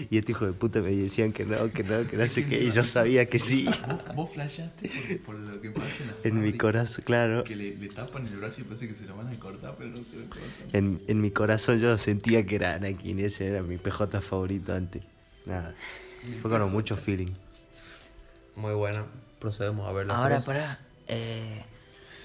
Y 0.10 0.18
este 0.18 0.34
hijo 0.34 0.46
de 0.46 0.54
puta 0.54 0.82
me 0.82 0.92
decían 0.92 1.32
que 1.32 1.46
no, 1.46 1.72
que 1.72 1.84
no, 1.84 2.06
que 2.06 2.18
no 2.18 2.28
sé 2.28 2.46
qué. 2.50 2.64
Y 2.64 2.72
yo 2.72 2.84
sabía 2.84 3.26
que 3.26 3.40
sí. 3.40 3.66
Vos, 3.66 4.16
vos 4.16 4.30
flashaste 4.34 4.90
por, 5.26 5.36
por 5.36 5.36
lo 5.36 5.62
que 5.62 5.72
pasa 5.72 6.04
en 6.04 6.08
la 6.08 6.16
En 6.24 6.42
mi 6.42 6.58
corazón, 6.58 7.04
claro. 7.06 7.44
Que 7.46 7.56
le, 7.56 7.76
le 7.76 7.88
tapan 7.88 8.28
el 8.28 8.38
brazo 8.38 8.62
y 8.62 8.64
parece 8.66 8.88
que 8.90 8.94
se 8.94 9.06
lo 9.06 9.16
van 9.16 9.28
a 9.28 9.40
cortar, 9.40 9.76
pero 9.78 9.90
no 9.90 9.98
se 9.98 10.18
lo 10.18 10.26
cortan. 10.30 10.50
En, 10.74 11.02
en 11.08 11.22
mi 11.22 11.32
corazón 11.32 11.80
yo 11.80 11.98
sentía 11.98 12.46
que 12.46 12.56
era 12.56 12.76
Anakin. 12.76 13.20
Ese 13.20 13.48
era 13.48 13.62
mi 13.62 13.78
PJ 13.78 14.20
favorito 14.22 14.74
antes. 14.74 15.04
Nada. 15.46 15.74
Fue 16.42 16.52
con 16.52 16.72
mucho 16.72 16.98
feeling. 16.98 17.32
Muy 18.56 18.74
buena. 18.74 19.06
Procedemos 19.40 19.88
a 19.88 19.92
ver 19.92 20.08
la 20.08 20.18
Ahora, 20.18 20.36
tres. 20.38 20.46
pará. 20.46 20.80
Eh, 21.08 21.64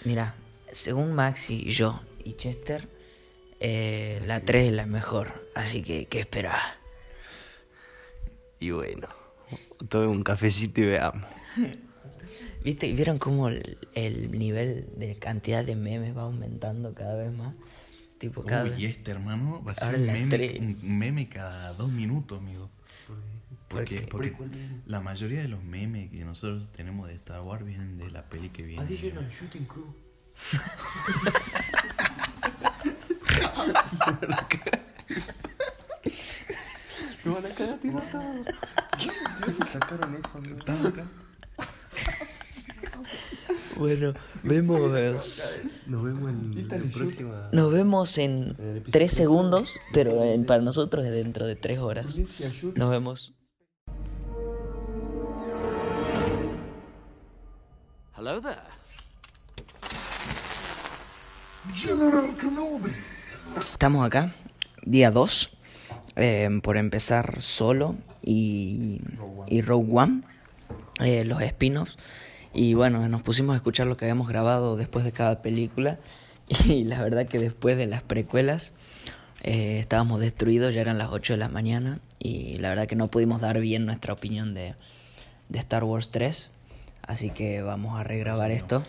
mira, 0.05 0.35
según 0.73 1.15
Maxi, 1.15 1.71
yo 1.71 2.01
y 2.25 2.35
Chester, 2.35 2.89
eh, 3.61 4.23
la 4.27 4.41
3 4.41 4.69
es 4.69 4.73
la 4.73 4.87
mejor. 4.87 5.49
Así 5.55 5.83
que, 5.83 6.07
¿qué 6.07 6.21
esperás? 6.21 6.61
Y 8.59 8.71
bueno, 8.71 9.09
tome 9.89 10.07
un 10.07 10.23
cafecito 10.23 10.81
y 10.81 10.87
veamos. 10.87 11.27
¿Viste? 12.65 12.93
¿Vieron 12.93 13.19
cómo 13.19 13.49
el, 13.49 13.77
el 13.95 14.31
nivel 14.39 14.89
de 14.97 15.17
cantidad 15.17 15.65
de 15.65 15.75
memes 15.77 16.17
va 16.17 16.23
aumentando 16.23 16.95
cada 16.95 17.17
vez 17.17 17.33
más? 17.33 17.55
Tipo, 18.19 18.43
cada 18.45 18.65
Uy, 18.65 18.75
y 18.79 18.87
este 18.87 19.11
hermano 19.11 19.63
va 19.65 19.73
a 19.73 19.75
ser 19.75 19.99
las 19.99 20.17
meme, 20.17 20.59
un 20.61 20.99
meme 20.99 21.29
cada 21.29 21.73
dos 21.73 21.91
minutos, 21.91 22.39
amigo. 22.39 22.71
Porque, 23.73 24.01
qué? 24.01 24.07
porque 24.07 24.35
la 24.87 25.01
mayoría 25.01 25.41
de 25.43 25.49
los 25.49 25.63
memes 25.65 26.11
que 26.11 26.25
nosotros 26.25 26.71
tenemos 26.73 27.09
de 27.09 27.15
Star 27.15 27.41
Wars 27.43 27.65
vienen 27.65 27.99
de 27.99 28.11
la 28.11 28.29
peli 28.29 28.51
que 28.51 28.63
viene. 28.63 28.83
Sacaron 39.71 40.15
esto, 40.17 40.39
amigo. 40.39 40.59
Bueno, 43.79 44.13
vemos. 44.45 45.59
Nos 45.87 46.05
vemos 46.05 46.31
en 46.31 46.69
la 46.69 46.79
próxima. 46.93 47.49
Nos 47.53 47.73
vemos 47.73 48.19
en 48.19 48.85
3 48.91 49.13
segundos, 49.13 49.75
pero 49.93 50.23
en- 50.23 50.47
para 50.47 50.63
nosotros 50.63 51.05
es 51.05 51.11
dentro 51.13 51.47
de 51.47 51.57
3 51.57 51.79
horas. 51.79 52.07
Nos 52.77 52.91
vemos. 52.91 53.35
Hello 58.25 58.41
there. 58.41 58.57
Estamos 63.73 64.07
acá, 64.07 64.37
día 64.85 65.11
2, 65.11 65.51
por 66.63 66.77
empezar 66.77 67.43
solo 67.43 67.97
y, 68.23 69.01
y 69.49 69.63
Rogue 69.63 69.89
One, 69.93 70.23
eh, 71.01 71.25
los 71.25 71.43
spin-offs. 71.43 71.99
Y 72.55 72.75
bueno, 72.75 73.09
nos 73.09 73.23
pusimos 73.23 73.55
a 73.55 73.57
escuchar 73.57 73.89
lo 73.89 73.97
que 73.97 74.05
habíamos 74.05 74.29
grabado 74.29 74.77
después 74.77 75.05
de 75.05 75.11
cada 75.11 75.43
película. 75.43 75.99
Y 76.69 76.85
la 76.85 77.03
verdad 77.03 77.27
que 77.27 77.41
después 77.41 77.77
de 77.77 77.89
las 77.89 78.05
precuelas 78.05 78.73
eh, 79.41 79.81
estábamos 79.81 80.21
destruidos, 80.21 80.77
ya 80.77 80.81
eran 80.81 80.97
las 80.97 81.09
8 81.11 81.33
de 81.33 81.39
la 81.39 81.49
mañana. 81.49 81.99
Y 82.21 82.59
la 82.59 82.69
verdad 82.69 82.87
que 82.87 82.95
no 82.95 83.09
pudimos 83.09 83.41
dar 83.41 83.59
bien 83.59 83.85
nuestra 83.85 84.13
opinión 84.13 84.55
de, 84.55 84.77
de 85.49 85.59
Star 85.59 85.83
Wars 85.83 86.11
3. 86.13 86.51
Así 87.03 87.31
que 87.31 87.63
vamos 87.63 87.99
a 87.99 88.05
regrabar 88.05 88.51
esto. 88.51 88.83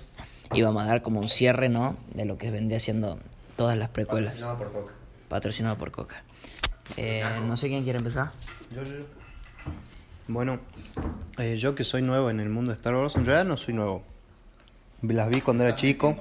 Y 0.53 0.61
vamos 0.61 0.83
a 0.83 0.85
dar 0.85 1.01
como 1.01 1.19
un 1.19 1.29
cierre, 1.29 1.67
¿no? 1.69 1.97
De 2.13 2.25
lo 2.25 2.37
que 2.37 2.51
vendría 2.51 2.79
siendo 2.79 3.17
todas 3.55 3.77
las 3.77 3.89
precuelas. 3.89 4.39
No, 4.39 4.57
por 4.57 4.71
Coca. 4.71 4.93
Patrocinado 5.29 5.77
por 5.77 5.91
Coca. 5.91 6.23
Eh, 6.97 7.23
no 7.43 7.57
sé 7.57 7.69
quién 7.69 7.83
quiere 7.83 7.97
empezar. 7.97 8.31
Bueno, 10.27 10.59
eh, 11.37 11.57
yo 11.57 11.75
que 11.75 11.83
soy 11.83 12.01
nuevo 12.01 12.29
en 12.29 12.39
el 12.39 12.49
mundo 12.49 12.71
de 12.71 12.77
Star 12.77 12.95
Wars, 12.95 13.15
en 13.15 13.25
realidad 13.25 13.45
no 13.45 13.57
soy 13.57 13.73
nuevo. 13.73 14.03
Las 15.01 15.29
vi 15.29 15.41
cuando 15.41 15.63
era 15.63 15.75
chico. 15.75 16.15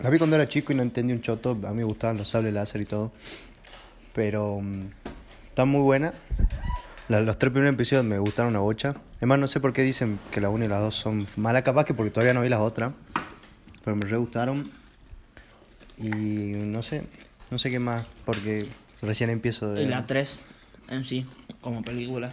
Las 0.00 0.10
vi 0.10 0.18
cuando 0.18 0.36
era 0.36 0.48
chico 0.48 0.72
y 0.72 0.76
no 0.76 0.82
entendí 0.82 1.12
un 1.12 1.20
choto. 1.22 1.50
A 1.64 1.70
mí 1.70 1.76
me 1.78 1.84
gustaban 1.84 2.16
los 2.16 2.28
sables 2.30 2.52
láser 2.52 2.80
y 2.80 2.84
todo. 2.86 3.12
Pero 4.14 4.60
mm, 4.60 4.86
están 5.48 5.68
muy 5.68 5.82
buenas. 5.82 6.14
La- 7.08 7.20
los 7.20 7.38
tres 7.38 7.52
primeros 7.52 7.74
episodios 7.74 8.04
me 8.04 8.18
gustaron 8.18 8.50
una 8.52 8.60
bocha. 8.60 8.94
Además, 9.18 9.38
no 9.38 9.48
sé 9.48 9.60
por 9.60 9.72
qué 9.72 9.82
dicen 9.82 10.18
que 10.30 10.40
la 10.40 10.48
1 10.48 10.64
y 10.64 10.68
la 10.68 10.78
2 10.78 10.94
son 10.94 11.26
malas, 11.36 11.62
capaz 11.62 11.84
que 11.84 11.94
porque 11.94 12.10
todavía 12.10 12.34
no 12.34 12.42
vi 12.42 12.48
las 12.48 12.60
otras. 12.60 12.92
Pero 13.84 13.96
me 13.96 14.06
re 14.06 14.16
gustaron. 14.16 14.70
Y 15.96 16.08
no 16.08 16.82
sé, 16.82 17.04
no 17.50 17.58
sé 17.58 17.70
qué 17.70 17.80
más, 17.80 18.06
porque 18.24 18.68
recién 19.02 19.30
empiezo 19.30 19.74
de... 19.74 19.82
Y 19.82 19.86
la 19.86 20.06
3 20.06 20.38
en 20.90 21.04
sí, 21.04 21.26
como 21.60 21.82
película. 21.82 22.30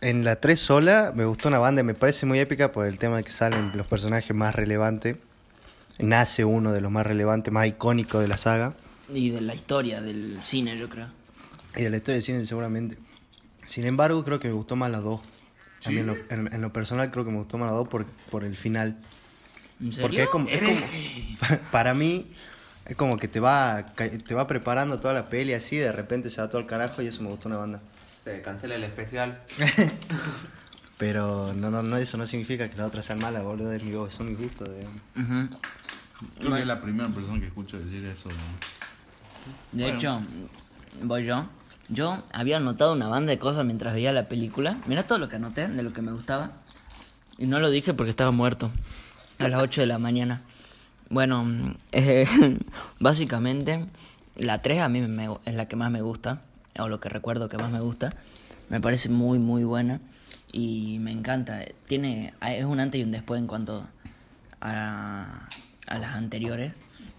En 0.00 0.24
la 0.24 0.36
3 0.36 0.60
sola 0.60 1.12
me 1.14 1.24
gustó 1.24 1.48
una 1.48 1.58
banda, 1.58 1.80
y 1.80 1.84
me 1.84 1.94
parece 1.94 2.26
muy 2.26 2.38
épica 2.38 2.70
por 2.70 2.86
el 2.86 2.98
tema 2.98 3.16
de 3.16 3.24
que 3.24 3.32
salen 3.32 3.72
los 3.76 3.86
personajes 3.86 4.34
más 4.36 4.54
relevantes. 4.54 5.16
Nace 5.98 6.44
uno 6.44 6.72
de 6.72 6.80
los 6.80 6.92
más 6.92 7.06
relevantes, 7.06 7.52
más 7.52 7.66
icónicos 7.66 8.22
de 8.22 8.28
la 8.28 8.36
saga. 8.36 8.74
Y 9.12 9.30
de 9.30 9.40
la 9.40 9.54
historia 9.54 10.00
del 10.00 10.38
cine, 10.42 10.78
yo 10.78 10.88
creo. 10.88 11.08
Y 11.76 11.82
de 11.82 11.90
la 11.90 11.96
historia 11.96 12.14
del 12.14 12.22
cine 12.22 12.46
seguramente. 12.46 12.96
Sin 13.66 13.84
embargo, 13.86 14.24
creo 14.24 14.38
que 14.40 14.48
me 14.48 14.54
gustó 14.54 14.76
más 14.76 14.90
la 14.90 14.98
2. 14.98 15.20
A 15.86 15.90
mí 15.90 15.98
en 15.98 16.06
lo, 16.06 16.16
en- 16.30 16.52
en 16.52 16.60
lo 16.62 16.72
personal 16.72 17.10
creo 17.10 17.24
que 17.24 17.30
me 17.30 17.36
gustó 17.38 17.58
más 17.58 17.70
la 17.70 17.76
2 17.76 17.88
por, 17.88 18.06
por 18.30 18.44
el 18.44 18.56
final. 18.56 18.96
¿En 19.80 19.92
serio? 19.92 20.02
Porque 20.08 20.22
es 20.22 20.28
como, 20.28 20.48
es 20.48 20.60
como- 20.62 21.60
para 21.72 21.94
mí 21.94 22.30
es 22.86 22.96
como 22.96 23.16
que 23.18 23.28
te 23.28 23.40
va 23.40 23.86
te 23.94 24.34
va 24.34 24.46
preparando 24.46 25.00
toda 25.00 25.14
la 25.14 25.26
peli 25.26 25.52
así, 25.54 25.76
de 25.76 25.90
repente 25.92 26.30
se 26.30 26.40
va 26.40 26.48
todo 26.48 26.58
al 26.60 26.66
carajo 26.66 27.02
y 27.02 27.06
eso 27.06 27.22
me 27.22 27.28
gustó 27.30 27.48
una 27.48 27.58
banda. 27.58 27.80
Se 28.22 28.40
cancela 28.40 28.74
el 28.76 28.84
especial. 28.84 29.42
Pero 30.98 31.52
no, 31.54 31.70
no, 31.70 31.82
no, 31.82 31.96
eso 31.96 32.16
no 32.16 32.26
significa 32.26 32.70
que 32.70 32.76
las 32.76 32.86
otras 32.86 33.04
sean 33.04 33.18
malas, 33.18 33.42
boludo, 33.42 33.72
es 33.72 33.82
mi, 33.82 33.92
son 34.10 34.28
mis 34.30 34.38
gustos. 34.38 34.68
digamos. 34.74 35.00
Ujú. 35.16 35.58
Creo 36.38 36.54
que 36.54 36.60
es 36.60 36.66
la 36.66 36.80
primera 36.80 37.08
persona 37.08 37.40
que 37.40 37.46
escucho 37.46 37.78
decir 37.78 38.04
eso. 38.06 38.28
¿no? 38.30 38.36
De 39.72 39.88
hecho, 39.90 40.22
voy 41.02 41.24
yo. 41.24 41.46
Yo 41.88 42.22
había 42.32 42.56
anotado 42.56 42.92
una 42.92 43.08
banda 43.08 43.30
de 43.30 43.38
cosas 43.38 43.64
mientras 43.64 43.94
veía 43.94 44.12
la 44.12 44.28
película. 44.28 44.78
Mira 44.86 45.06
todo 45.06 45.18
lo 45.18 45.28
que 45.28 45.36
anoté 45.36 45.68
de 45.68 45.82
lo 45.82 45.92
que 45.92 46.02
me 46.02 46.12
gustaba. 46.12 46.52
Y 47.38 47.46
no 47.46 47.58
lo 47.60 47.70
dije 47.70 47.94
porque 47.94 48.10
estaba 48.10 48.30
muerto. 48.30 48.70
A 49.38 49.48
las 49.48 49.60
8 49.62 49.82
de 49.82 49.86
la 49.88 49.98
mañana. 49.98 50.42
Bueno, 51.10 51.74
eh, 51.92 52.26
básicamente 53.00 53.86
la 54.36 54.62
3 54.62 54.80
a 54.80 54.88
mí 54.88 55.00
me- 55.02 55.28
es 55.44 55.54
la 55.54 55.66
que 55.68 55.76
más 55.76 55.90
me 55.90 56.00
gusta. 56.00 56.40
O 56.78 56.88
lo 56.88 57.00
que 57.00 57.08
recuerdo 57.08 57.48
que 57.48 57.58
más 57.58 57.70
me 57.70 57.80
gusta. 57.80 58.14
Me 58.70 58.80
parece 58.80 59.08
muy, 59.08 59.38
muy 59.38 59.64
buena. 59.64 60.00
Y 60.52 60.98
me 61.00 61.12
encanta. 61.12 61.60
Tiene, 61.86 62.32
es 62.46 62.64
un 62.64 62.80
antes 62.80 63.00
y 63.00 63.04
un 63.04 63.12
después 63.12 63.38
en 63.40 63.46
cuanto 63.46 63.86
a, 64.60 65.48
a 65.86 65.98
las 65.98 66.14
anteriores, 66.14 66.72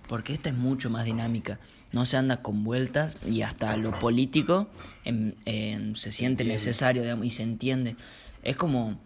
porque 0.07 0.33
esta 0.33 0.49
es 0.49 0.55
mucho 0.55 0.89
más 0.89 1.05
dinámica. 1.05 1.59
No 1.91 2.05
se 2.05 2.17
anda 2.17 2.41
con 2.41 2.63
vueltas 2.63 3.17
y 3.25 3.41
hasta 3.41 3.75
lo 3.77 3.97
político 3.99 4.67
em, 5.03 5.33
em, 5.45 5.95
se 5.95 6.11
siente 6.11 6.43
necesario 6.43 7.01
digamos, 7.01 7.25
y 7.25 7.29
se 7.29 7.43
entiende. 7.43 7.95
Es 8.43 8.55
como, 8.55 8.99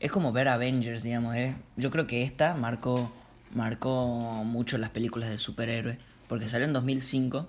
es 0.00 0.10
como 0.10 0.32
ver 0.32 0.48
Avengers, 0.48 1.02
digamos. 1.02 1.34
¿eh? 1.36 1.54
Yo 1.76 1.90
creo 1.90 2.06
que 2.06 2.22
esta 2.22 2.54
marcó, 2.54 3.12
marcó 3.52 4.42
mucho 4.44 4.78
las 4.78 4.90
películas 4.90 5.30
de 5.30 5.38
superhéroes, 5.38 5.98
porque 6.28 6.48
salió 6.48 6.66
en 6.66 6.72
2005 6.72 7.48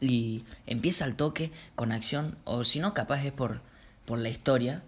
y 0.00 0.44
empieza 0.66 1.04
al 1.04 1.16
toque 1.16 1.50
con 1.74 1.92
acción, 1.92 2.36
o 2.44 2.64
si 2.64 2.80
no, 2.80 2.94
capaz 2.94 3.24
es 3.24 3.32
por, 3.32 3.60
por 4.06 4.18
la 4.18 4.28
historia, 4.30 4.82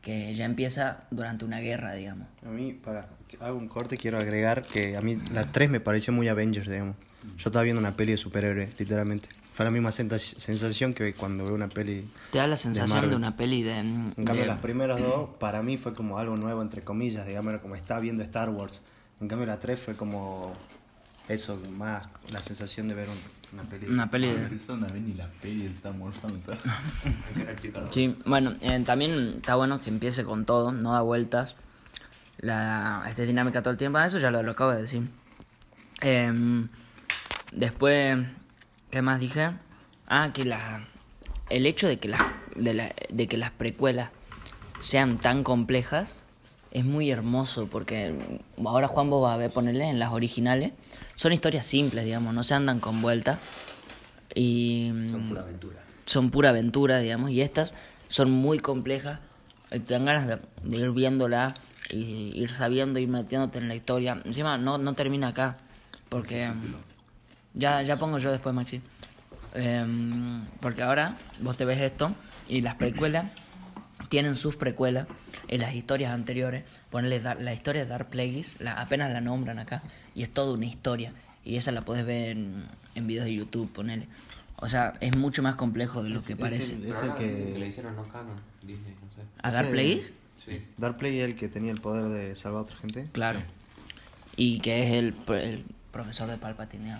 que 0.00 0.34
ya 0.34 0.44
empieza 0.44 1.06
durante 1.10 1.44
una 1.44 1.60
guerra, 1.60 1.92
digamos. 1.94 2.26
A 2.44 2.50
mí, 2.50 2.74
para 2.74 3.08
hago 3.40 3.58
un 3.58 3.68
corte, 3.68 3.96
quiero 3.96 4.18
agregar 4.18 4.62
que 4.62 4.96
a 4.96 5.00
mí 5.00 5.16
la 5.32 5.50
3 5.52 5.70
me 5.70 5.80
pareció 5.80 6.12
muy 6.12 6.28
Avengers, 6.28 6.68
digamos. 6.68 6.96
Yo 7.38 7.48
estaba 7.48 7.62
viendo 7.62 7.80
una 7.80 7.96
peli 7.96 8.12
de 8.12 8.18
superhéroes, 8.18 8.70
literalmente. 8.78 9.28
Fue 9.52 9.64
la 9.64 9.70
misma 9.70 9.92
sensación 9.92 10.92
que 10.92 11.14
cuando 11.14 11.44
veo 11.44 11.54
una 11.54 11.68
peli. 11.68 12.04
Te 12.30 12.38
da 12.38 12.46
la 12.46 12.56
sensación 12.56 12.88
de, 12.88 12.94
Marvel. 12.94 13.14
una 13.16 13.34
peli 13.36 13.62
de... 13.62 13.78
En 13.78 14.12
cambio, 14.16 14.42
de- 14.42 14.46
las 14.46 14.58
primeras 14.58 15.00
dos, 15.00 15.30
para 15.38 15.62
mí 15.62 15.76
fue 15.78 15.94
como 15.94 16.18
algo 16.18 16.36
nuevo, 16.36 16.60
entre 16.60 16.82
comillas, 16.82 17.26
digamos, 17.26 17.58
como 17.60 17.76
estaba 17.76 18.00
viendo 18.00 18.22
Star 18.24 18.50
Wars. 18.50 18.82
En 19.20 19.28
cambio, 19.28 19.46
la 19.46 19.58
3 19.58 19.80
fue 19.80 19.94
como 19.94 20.52
eso, 21.28 21.58
más 21.78 22.06
la 22.30 22.40
sensación 22.42 22.88
de 22.88 22.94
ver 22.94 23.08
un- 23.08 23.58
una 23.58 23.62
peli. 23.70 23.86
una 23.86 24.10
peli 24.10 24.26
de... 24.28 25.00
Ni 25.00 25.14
las 25.14 25.28
pelis 25.40 25.70
están 25.76 25.98
morfando. 25.98 26.40
Sí, 27.90 28.16
bueno, 28.26 28.54
eh, 28.60 28.82
también 28.84 29.34
está 29.36 29.54
bueno 29.54 29.80
que 29.80 29.88
empiece 29.90 30.24
con 30.24 30.44
todo, 30.44 30.72
no 30.72 30.92
da 30.92 31.00
vueltas. 31.00 31.56
La, 32.44 33.02
esta 33.08 33.22
dinámica 33.22 33.62
todo 33.62 33.70
el 33.72 33.78
tiempo, 33.78 33.96
Ah, 33.98 34.04
eso 34.06 34.18
ya 34.18 34.30
lo, 34.30 34.42
lo 34.42 34.50
acabo 34.52 34.72
de 34.72 34.82
decir. 34.82 35.02
Em, 36.02 36.68
después, 37.52 38.18
¿qué 38.90 39.00
más 39.00 39.18
dije? 39.18 39.50
Ah, 40.06 40.30
que 40.34 40.44
la, 40.44 40.86
el 41.48 41.64
hecho 41.64 41.88
de 41.88 41.98
que, 41.98 42.08
las, 42.08 42.20
de, 42.54 42.74
la- 42.74 42.92
de 43.08 43.26
que 43.28 43.38
las 43.38 43.50
precuelas 43.50 44.10
sean 44.80 45.16
tan 45.16 45.42
complejas 45.42 46.20
es 46.70 46.84
muy 46.84 47.10
hermoso 47.10 47.66
porque 47.68 48.14
ahora 48.62 48.88
Juan 48.88 49.08
vos 49.08 49.24
va 49.24 49.32
a 49.32 49.36
ver 49.38 49.50
ponerle 49.50 49.88
en 49.88 49.98
las 49.98 50.12
originales. 50.12 50.72
Son 51.14 51.32
historias 51.32 51.64
simples, 51.64 52.04
digamos, 52.04 52.34
no 52.34 52.42
se 52.42 52.52
andan 52.52 52.78
con 52.80 53.00
vueltas. 53.00 53.38
Y 54.34 54.90
son 55.10 55.28
pura 55.28 55.40
aventura. 55.42 55.78
Son 56.04 56.30
pura 56.30 56.48
aventura, 56.50 56.98
digamos, 56.98 57.30
y 57.30 57.40
estas 57.40 57.72
son 58.08 58.30
muy 58.30 58.58
complejas. 58.58 59.20
Te 59.70 59.78
dan 59.78 60.04
ganas 60.04 60.26
de, 60.26 60.38
de 60.62 60.76
ir 60.76 60.90
viéndola 60.90 61.54
y 61.94 62.30
ir 62.34 62.50
sabiendo, 62.50 62.98
ir 62.98 63.08
metiéndote 63.08 63.58
en 63.58 63.68
la 63.68 63.74
historia. 63.74 64.20
Encima 64.24 64.58
no, 64.58 64.78
no 64.78 64.94
termina 64.94 65.28
acá, 65.28 65.56
porque 66.08 66.50
ya, 67.54 67.82
ya 67.82 67.96
pongo 67.96 68.18
yo 68.18 68.32
después, 68.32 68.54
Maxi. 68.54 68.80
Em, 69.54 70.44
porque 70.60 70.82
ahora 70.82 71.16
vos 71.40 71.56
te 71.56 71.64
ves 71.64 71.80
esto 71.80 72.12
y 72.48 72.60
las 72.62 72.74
precuelas 72.74 73.26
tienen 74.08 74.36
sus 74.36 74.56
precuelas 74.56 75.06
en 75.48 75.60
las 75.60 75.74
historias 75.74 76.12
anteriores. 76.12 76.64
Ponerle 76.90 77.20
Dar- 77.20 77.40
la 77.40 77.52
historia 77.54 77.84
de 77.84 77.88
Dark 77.90 78.08
Plagueis, 78.10 78.56
la, 78.60 78.72
apenas 78.80 79.12
la 79.12 79.20
nombran 79.20 79.58
acá, 79.60 79.82
y 80.14 80.22
es 80.22 80.30
toda 80.32 80.54
una 80.54 80.66
historia. 80.66 81.12
Y 81.44 81.56
esa 81.56 81.70
la 81.72 81.82
podés 81.82 82.04
ver 82.04 82.30
en, 82.30 82.64
en 82.94 83.06
videos 83.06 83.26
de 83.26 83.34
YouTube, 83.34 83.70
ponele. 83.72 84.08
O 84.56 84.68
sea, 84.68 84.92
es 85.00 85.16
mucho 85.16 85.42
más 85.42 85.56
complejo 85.56 86.02
de 86.02 86.08
lo 86.10 86.22
que 86.22 86.32
Es 86.32 86.38
parece. 86.38 86.74
el- 86.74 86.84
es 86.90 86.96
el 86.96 87.02
dicen 87.02 87.14
que 87.14 87.26
le 87.26 87.58
que. 87.60 87.66
hicieron 87.66 87.96
no 87.96 88.02
canon, 88.08 88.36
Disney, 88.62 88.94
no 89.02 89.12
sé. 89.14 89.28
¿A 89.42 89.50
Dark 89.50 89.70
Plagueis? 89.70 90.10
Sí. 90.44 90.64
Darkplay 90.76 91.18
es 91.20 91.24
el 91.24 91.34
que 91.36 91.48
tenía 91.48 91.72
el 91.72 91.80
poder 91.80 92.04
de 92.08 92.36
salvar 92.36 92.60
a 92.60 92.62
otra 92.64 92.76
gente. 92.76 93.08
Claro. 93.12 93.40
Y 94.36 94.58
que 94.60 94.84
es 94.84 94.90
el, 94.92 95.12
pro- 95.14 95.36
el 95.36 95.64
profesor 95.92 96.28
de 96.28 96.36
Palpatine. 96.38 96.96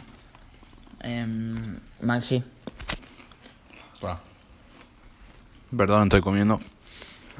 Em, 1.01 1.79
Maxi. 2.01 2.43
Perdón, 5.77 6.05
estoy 6.05 6.21
comiendo. 6.21 6.61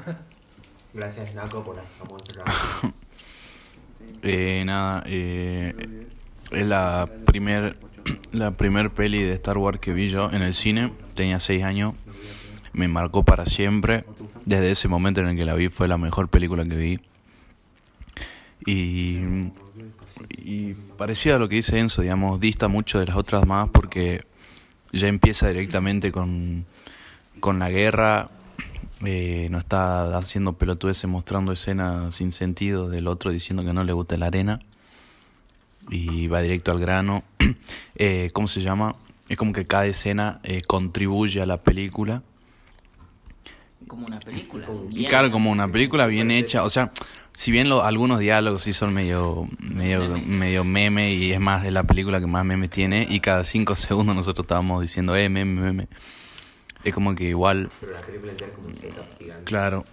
Gracias, 0.93 1.33
Naco, 1.33 1.63
por 1.63 1.75
la 1.75 1.83
Eh, 4.21 4.63
nada, 4.65 5.03
eh, 5.05 6.07
es 6.51 6.65
la 6.65 7.07
primer, 7.25 7.77
la 8.31 8.51
primer 8.51 8.91
peli 8.91 9.21
de 9.23 9.33
Star 9.33 9.57
Wars 9.57 9.79
que 9.79 9.93
vi 9.93 10.09
yo 10.09 10.29
en 10.31 10.41
el 10.41 10.53
cine. 10.53 10.91
Tenía 11.13 11.39
seis 11.39 11.63
años. 11.63 11.93
Me 12.73 12.87
marcó 12.87 13.23
para 13.23 13.45
siempre. 13.45 14.03
Desde 14.45 14.71
ese 14.71 14.87
momento 14.87 15.21
en 15.21 15.27
el 15.27 15.35
que 15.35 15.45
la 15.45 15.55
vi 15.55 15.69
fue 15.69 15.87
la 15.87 15.97
mejor 15.97 16.29
película 16.29 16.63
que 16.63 16.75
vi. 16.75 16.99
Y, 18.65 19.17
y 20.37 20.75
a 21.31 21.37
lo 21.37 21.49
que 21.49 21.55
dice 21.55 21.79
Enzo, 21.79 22.01
digamos, 22.01 22.39
dista 22.39 22.67
mucho 22.67 22.99
de 22.99 23.07
las 23.07 23.15
otras 23.15 23.45
más 23.45 23.69
porque 23.69 24.21
ya 24.91 25.07
empieza 25.07 25.47
directamente 25.47 26.11
con, 26.11 26.65
con 27.39 27.59
la 27.59 27.69
guerra. 27.69 28.29
Eh, 29.05 29.49
no 29.51 29.59
está 29.59 30.17
haciendo 30.17 30.53
pelotudeces 30.53 31.09
mostrando 31.09 31.51
escenas 31.51 32.15
sin 32.15 32.31
sentido 32.31 32.89
del 32.89 33.07
otro 33.07 33.31
diciendo 33.31 33.63
que 33.63 33.73
no 33.73 33.83
le 33.83 33.93
gusta 33.93 34.17
la 34.17 34.27
arena. 34.27 34.59
Y 35.89 36.27
va 36.27 36.41
directo 36.41 36.71
al 36.71 36.79
grano. 36.79 37.23
Eh, 37.97 38.29
¿Cómo 38.33 38.49
se 38.49 38.59
llama? 38.59 38.97
Es 39.29 39.37
como 39.37 39.53
que 39.53 39.65
cada 39.65 39.85
escena 39.85 40.41
eh, 40.43 40.61
contribuye 40.67 41.41
a 41.41 41.45
la 41.45 41.63
película. 41.63 42.23
Como 43.87 44.05
una 44.07 44.19
película. 44.19 44.67
Y 44.89 44.95
bien. 44.97 45.09
claro, 45.09 45.31
como 45.31 45.51
una 45.51 45.71
película 45.71 46.07
bien 46.07 46.31
hecha. 46.31 46.63
O 46.63 46.69
sea, 46.69 46.91
si 47.33 47.51
bien 47.51 47.69
lo- 47.69 47.83
algunos 47.83 48.19
diálogos 48.19 48.63
sí 48.63 48.73
son 48.73 48.93
medio, 48.93 49.47
medio, 49.59 50.17
medio 50.19 50.63
meme 50.63 51.13
y 51.13 51.31
es 51.31 51.39
más 51.39 51.63
de 51.63 51.71
la 51.71 51.83
película 51.83 52.19
que 52.19 52.27
más 52.27 52.43
memes 52.45 52.69
tiene. 52.69 53.05
Y 53.09 53.19
cada 53.19 53.43
cinco 53.43 53.75
segundos 53.75 54.15
nosotros 54.15 54.45
estábamos 54.45 54.81
diciendo, 54.81 55.15
eh, 55.15 55.29
meme, 55.29 55.61
meme. 55.61 55.87
Es 56.83 56.93
como 56.93 57.15
que 57.15 57.25
igual 57.25 57.71
Pero 57.81 57.93
la 57.93 58.01
película 58.01 58.31
entera 58.31 58.49
es 58.51 58.55
como 58.55 58.67
un 58.67 58.75
setup 58.75 59.17
gigante. 59.19 59.43
Claro. 59.45 59.85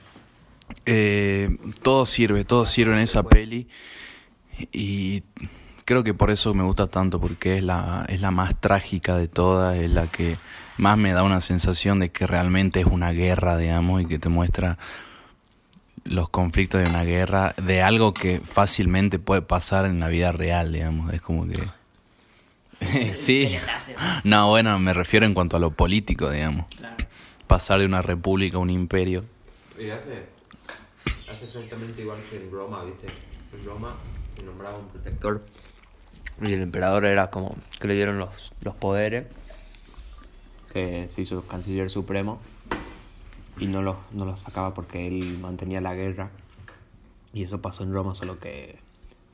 Eh, 0.86 1.56
todo 1.82 2.06
sirve, 2.06 2.44
todo 2.44 2.66
sirve 2.66 2.94
en 2.94 3.00
esa 3.00 3.22
peli. 3.22 3.68
Y 4.72 5.22
creo 5.84 6.04
que 6.04 6.14
por 6.14 6.30
eso 6.30 6.54
me 6.54 6.62
gusta 6.62 6.86
tanto, 6.86 7.20
porque 7.20 7.56
es 7.56 7.62
la, 7.62 8.04
es 8.08 8.20
la 8.20 8.30
más 8.30 8.58
trágica 8.60 9.16
de 9.16 9.28
todas, 9.28 9.76
es 9.76 9.90
la 9.90 10.06
que 10.06 10.36
más 10.78 10.98
me 10.98 11.12
da 11.12 11.22
una 11.22 11.40
sensación 11.40 11.98
de 11.98 12.10
que 12.10 12.26
realmente 12.26 12.80
es 12.80 12.86
una 12.86 13.12
guerra, 13.12 13.56
digamos, 13.56 14.02
y 14.02 14.06
que 14.06 14.18
te 14.18 14.28
muestra 14.28 14.78
los 16.04 16.28
conflictos 16.30 16.80
de 16.80 16.88
una 16.88 17.04
guerra, 17.04 17.54
de 17.62 17.82
algo 17.82 18.12
que 18.14 18.40
fácilmente 18.40 19.18
puede 19.18 19.42
pasar 19.42 19.86
en 19.86 20.00
la 20.00 20.08
vida 20.08 20.32
real, 20.32 20.72
digamos. 20.72 21.12
Es 21.12 21.20
como 21.20 21.46
que... 21.46 21.60
sí. 23.14 23.56
No, 24.24 24.48
bueno, 24.48 24.78
me 24.78 24.92
refiero 24.92 25.26
en 25.26 25.34
cuanto 25.34 25.56
a 25.56 25.60
lo 25.60 25.70
político, 25.70 26.30
digamos. 26.30 26.66
Claro. 26.76 26.96
Pasar 27.46 27.80
de 27.80 27.86
una 27.86 28.02
república 28.02 28.56
a 28.56 28.60
un 28.60 28.70
imperio. 28.70 29.24
Y 29.78 29.90
hace, 29.90 30.26
hace 31.30 31.44
exactamente 31.44 32.02
igual 32.02 32.18
que 32.28 32.36
en 32.36 32.50
Roma, 32.50 32.82
¿viste? 32.84 33.06
En 33.52 33.64
Roma 33.64 33.94
se 34.36 34.42
nombraba 34.42 34.78
un 34.78 34.88
protector. 34.88 35.44
Y 36.40 36.52
el 36.52 36.62
emperador 36.62 37.04
era 37.04 37.30
como 37.30 37.56
que 37.78 37.86
le 37.86 37.94
dieron 37.94 38.18
los, 38.18 38.52
los 38.62 38.74
poderes. 38.74 39.26
Que 40.72 41.08
se 41.08 41.22
hizo 41.22 41.42
canciller 41.42 41.90
supremo. 41.90 42.40
Y 43.58 43.66
no 43.66 43.82
los, 43.82 43.96
no 44.12 44.24
los 44.24 44.40
sacaba 44.40 44.72
porque 44.74 45.06
él 45.06 45.38
mantenía 45.40 45.80
la 45.80 45.94
guerra. 45.94 46.30
Y 47.34 47.42
eso 47.42 47.60
pasó 47.60 47.82
en 47.82 47.92
Roma, 47.92 48.14
solo 48.14 48.38
que 48.38 48.78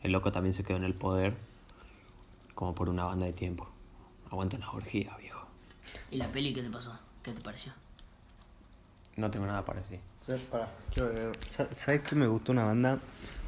el 0.03 0.13
loco 0.13 0.33
también 0.33 0.55
se 0.55 0.65
quedó 0.65 0.77
en 0.77 0.85
el 0.85 0.95
poder. 0.95 1.35
Como 2.55 2.75
por 2.75 2.89
una 2.89 3.05
banda 3.05 3.27
de 3.27 3.33
tiempo. 3.33 3.69
Aguanta 4.31 4.59
la 4.59 4.71
orgía, 4.71 5.17
viejo. 5.21 5.47
¿Y 6.11 6.17
la 6.17 6.27
peli 6.29 6.53
qué 6.53 6.63
te 6.63 6.71
pasó? 6.71 6.99
¿Qué 7.23 7.33
te 7.33 7.41
pareció? 7.41 7.73
No 9.17 9.31
tengo 9.31 9.47
nada 9.47 9.65
para 9.65 9.81
decir. 9.81 10.01
Sa- 11.47 11.73
¿Sabes 11.75 12.03
qué 12.03 12.15
me 12.15 12.27
gustó 12.27 12.53
una 12.53 12.65
banda? 12.65 12.99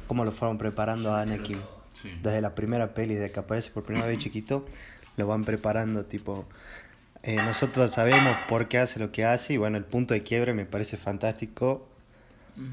Cómo 0.07 0.25
lo 0.25 0.31
fueron 0.31 0.57
preparando 0.57 1.13
a 1.13 1.21
Anakin. 1.21 1.61
Desde 2.23 2.41
la 2.41 2.55
primera 2.55 2.93
peli, 2.93 3.13
desde 3.15 3.31
que 3.31 3.39
aparece 3.39 3.69
por 3.69 3.83
primera 3.83 4.07
vez 4.07 4.17
chiquito, 4.17 4.65
lo 5.17 5.27
van 5.27 5.43
preparando, 5.45 6.05
tipo... 6.05 6.45
eh, 7.23 7.35
nosotros 7.35 7.91
sabemos 7.91 8.35
por 8.47 8.67
qué 8.67 8.79
hace 8.79 8.99
lo 8.99 9.11
que 9.11 9.25
hace 9.25 9.53
y 9.53 9.57
bueno, 9.57 9.77
el 9.77 9.83
punto 9.85 10.13
de 10.13 10.23
quiebre 10.23 10.53
me 10.53 10.65
parece 10.65 10.97
fantástico. 10.97 11.87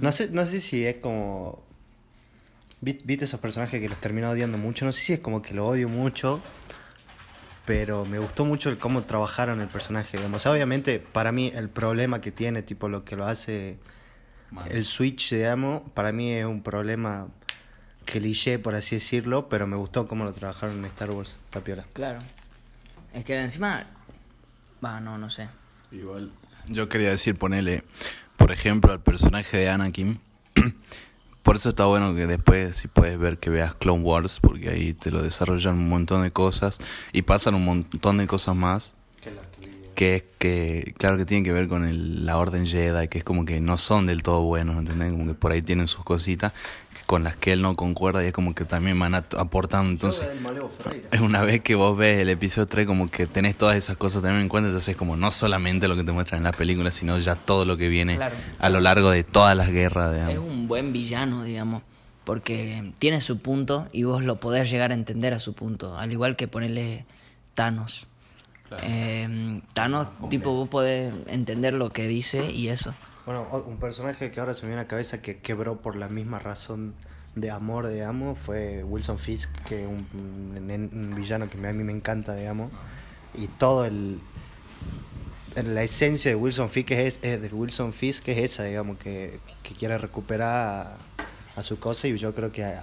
No 0.00 0.12
sé, 0.12 0.30
no 0.30 0.44
sé 0.46 0.60
si 0.60 0.86
es 0.86 0.96
como... 0.98 1.62
vi- 2.80 3.00
¿Viste 3.04 3.24
esos 3.26 3.40
personajes 3.40 3.80
que 3.80 3.88
los 3.88 3.98
terminó 3.98 4.30
odiando 4.30 4.58
mucho? 4.58 4.84
No 4.84 4.92
sé 4.92 5.00
si 5.02 5.12
es 5.12 5.20
como 5.20 5.40
que 5.42 5.54
lo 5.54 5.66
odio 5.66 5.88
mucho, 5.88 6.40
pero 7.64 8.04
me 8.04 8.18
gustó 8.18 8.44
mucho 8.44 8.70
el 8.70 8.78
cómo 8.78 9.04
trabajaron 9.04 9.60
el 9.60 9.68
personaje. 9.68 10.16
Digamos. 10.16 10.40
O 10.40 10.42
sea, 10.42 10.52
obviamente, 10.52 10.98
para 10.98 11.32
mí 11.32 11.52
el 11.54 11.68
problema 11.68 12.20
que 12.20 12.32
tiene, 12.32 12.62
tipo 12.62 12.88
lo 12.88 13.04
que 13.04 13.16
lo 13.16 13.26
hace 13.26 13.78
el 14.70 14.84
Switch, 14.84 15.30
digamos, 15.30 15.82
para 15.94 16.10
mí 16.12 16.32
es 16.32 16.44
un 16.46 16.62
problema 16.62 17.28
cliché, 18.06 18.58
por 18.58 18.74
así 18.74 18.96
decirlo, 18.96 19.48
pero 19.48 19.66
me 19.66 19.76
gustó 19.76 20.06
cómo 20.06 20.24
lo 20.24 20.32
trabajaron 20.32 20.78
en 20.78 20.86
Star 20.86 21.10
Wars, 21.10 21.34
Tapiola. 21.50 21.84
Claro. 21.92 22.20
Es 23.12 23.24
que 23.24 23.38
encima... 23.38 23.86
Va, 24.84 25.00
no, 25.00 25.18
no 25.18 25.30
sé. 25.30 25.48
Igual. 25.90 26.30
Yo 26.68 26.88
quería 26.88 27.10
decir, 27.10 27.36
ponele, 27.36 27.82
por 28.36 28.52
ejemplo, 28.52 28.92
al 28.92 29.00
personaje 29.00 29.56
de 29.56 29.68
Anakin. 29.70 30.20
por 31.42 31.56
eso 31.56 31.70
está 31.70 31.86
bueno 31.86 32.14
que 32.14 32.26
después, 32.26 32.76
si 32.76 32.88
puedes 32.88 33.18
ver, 33.18 33.38
que 33.38 33.50
veas 33.50 33.74
Clone 33.74 34.02
Wars, 34.02 34.38
porque 34.40 34.68
ahí 34.70 34.92
te 34.92 35.10
lo 35.10 35.22
desarrollan 35.22 35.76
un 35.78 35.88
montón 35.88 36.22
de 36.22 36.30
cosas 36.30 36.78
y 37.12 37.22
pasan 37.22 37.54
un 37.54 37.64
montón 37.64 38.18
de 38.18 38.26
cosas 38.26 38.54
más 38.54 38.94
que 39.94 40.14
es 40.14 40.24
que, 40.38 40.94
claro 40.96 41.16
que 41.16 41.24
tiene 41.24 41.42
que 41.42 41.52
ver 41.52 41.66
con 41.66 41.84
el- 41.84 42.24
la 42.24 42.36
Orden 42.38 42.64
Jedi, 42.66 43.08
que 43.08 43.18
es 43.18 43.24
como 43.24 43.44
que 43.44 43.60
no 43.60 43.76
son 43.76 44.06
del 44.06 44.22
todo 44.22 44.42
buenos, 44.42 44.76
¿entendés? 44.76 45.10
Como 45.10 45.26
que 45.26 45.34
por 45.34 45.50
ahí 45.50 45.60
tienen 45.60 45.88
sus 45.88 46.04
cositas 46.04 46.52
con 47.08 47.24
las 47.24 47.36
que 47.36 47.52
él 47.54 47.62
no 47.62 47.74
concuerda 47.74 48.22
y 48.22 48.26
es 48.26 48.32
como 48.34 48.54
que 48.54 48.66
también 48.66 48.98
van 49.00 49.14
aportando. 49.14 49.90
Entonces, 49.90 50.28
es 51.10 51.20
una 51.22 51.40
vez 51.40 51.62
que 51.62 51.74
vos 51.74 51.96
ves 51.96 52.18
el 52.18 52.28
episodio 52.28 52.66
3, 52.68 52.86
como 52.86 53.08
que 53.08 53.26
tenés 53.26 53.56
todas 53.56 53.76
esas 53.76 53.96
cosas 53.96 54.20
también 54.20 54.42
en 54.42 54.48
cuenta, 54.50 54.68
entonces 54.68 54.90
es 54.90 54.96
como 54.96 55.16
no 55.16 55.30
solamente 55.30 55.88
lo 55.88 55.96
que 55.96 56.04
te 56.04 56.12
muestran 56.12 56.40
en 56.40 56.44
la 56.44 56.50
película, 56.52 56.90
sino 56.90 57.18
ya 57.18 57.34
todo 57.34 57.64
lo 57.64 57.78
que 57.78 57.88
viene 57.88 58.16
Claro. 58.16 58.36
a 58.58 58.68
lo 58.68 58.80
largo 58.80 59.10
de 59.10 59.24
todas 59.24 59.56
las 59.56 59.70
guerras, 59.70 60.14
Es 60.14 60.26
digamos. 60.28 60.50
un 60.52 60.68
buen 60.68 60.92
villano, 60.92 61.44
digamos, 61.44 61.80
porque 62.24 62.92
tiene 62.98 63.22
su 63.22 63.38
punto 63.38 63.88
y 63.90 64.02
vos 64.02 64.22
lo 64.22 64.36
podés 64.38 64.70
llegar 64.70 64.90
a 64.90 64.94
entender 64.94 65.32
a 65.32 65.38
su 65.38 65.54
punto, 65.54 65.96
al 65.96 66.12
igual 66.12 66.36
que 66.36 66.46
ponerle 66.46 67.06
Thanos. 67.54 68.06
Eh, 68.82 69.62
Thanos, 69.72 70.08
tipo, 70.28 70.52
vos 70.52 70.68
podés 70.68 71.14
entender 71.28 71.72
lo 71.72 71.88
que 71.88 72.06
dice 72.06 72.50
y 72.50 72.68
eso. 72.68 72.94
Bueno, 73.28 73.46
un 73.66 73.76
personaje 73.76 74.30
que 74.30 74.40
ahora 74.40 74.54
se 74.54 74.62
me 74.62 74.68
viene 74.68 74.80
a 74.80 74.84
la 74.84 74.88
cabeza 74.88 75.20
que 75.20 75.36
quebró 75.36 75.82
por 75.82 75.96
la 75.96 76.08
misma 76.08 76.38
razón 76.38 76.94
de 77.34 77.50
amor, 77.50 77.86
digamos, 77.88 78.38
fue 78.38 78.82
Wilson 78.84 79.18
Fisk, 79.18 79.50
que 79.66 79.82
es 79.82 79.86
un, 79.86 80.06
un- 80.14 80.90
un 80.94 81.14
villano 81.14 81.50
que 81.50 81.58
a 81.58 81.72
mí 81.74 81.84
me 81.84 81.92
encanta, 81.92 82.34
digamos. 82.34 82.72
Y 83.34 83.48
todo 83.48 83.84
el... 83.84 84.18
La 85.62 85.82
esencia 85.82 86.30
de 86.30 86.36
Wilson 86.36 86.70
Fisk 86.70 86.90
es, 86.92 87.20
es 87.22 87.42
de 87.42 87.48
Wilson 87.48 87.92
Fisk 87.92 88.26
es 88.28 88.38
esa, 88.38 88.64
digamos, 88.64 88.96
que, 88.96 89.40
que 89.62 89.74
quiere 89.74 89.98
recuperar 89.98 90.56
a, 90.56 90.96
a 91.54 91.62
su 91.62 91.78
cosa 91.78 92.08
y 92.08 92.16
yo 92.16 92.34
creo 92.34 92.50
que 92.50 92.64
a- 92.64 92.82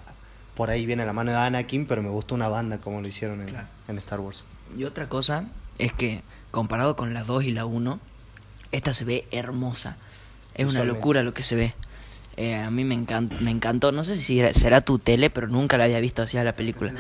por 0.54 0.70
ahí 0.70 0.86
viene 0.86 1.08
la 1.08 1.14
mano 1.14 1.32
de 1.32 1.38
Anakin, 1.38 1.88
pero 1.88 2.04
me 2.04 2.10
gustó 2.10 2.36
una 2.36 2.50
banda 2.50 2.78
como 2.82 3.02
lo 3.02 3.08
hicieron 3.08 3.42
en, 3.42 3.56
en 3.88 3.98
Star 3.98 4.20
Wars. 4.20 4.44
Y 4.78 4.84
otra 4.84 5.10
cosa 5.10 5.46
es 5.80 5.92
que, 5.92 6.22
comparado 6.52 6.96
con 6.96 7.16
la 7.16 7.24
2 7.24 7.46
y 7.46 7.52
la 7.52 7.66
1, 7.66 8.00
esta 8.72 8.94
se 8.94 9.06
ve 9.06 9.26
hermosa. 9.32 9.98
Es 10.56 10.66
una 10.68 10.80
locura 10.88 11.22
lo 11.24 11.34
que 11.34 11.44
se 11.44 11.56
ve. 11.56 11.74
Eh, 12.38 12.56
a 12.56 12.70
mí 12.70 12.84
me, 12.84 12.96
encan- 12.96 13.40
me 13.40 13.52
encantó. 13.52 13.92
No 13.92 14.04
sé 14.04 14.18
si 14.18 14.40
era- 14.40 14.54
será 14.54 14.82
tu 14.82 15.00
tele, 15.00 15.30
pero 15.30 15.48
nunca 15.48 15.78
la 15.78 15.86
había 15.86 16.00
visto 16.00 16.22
así 16.22 16.38
a 16.38 16.44
la 16.44 16.56
película. 16.56 16.94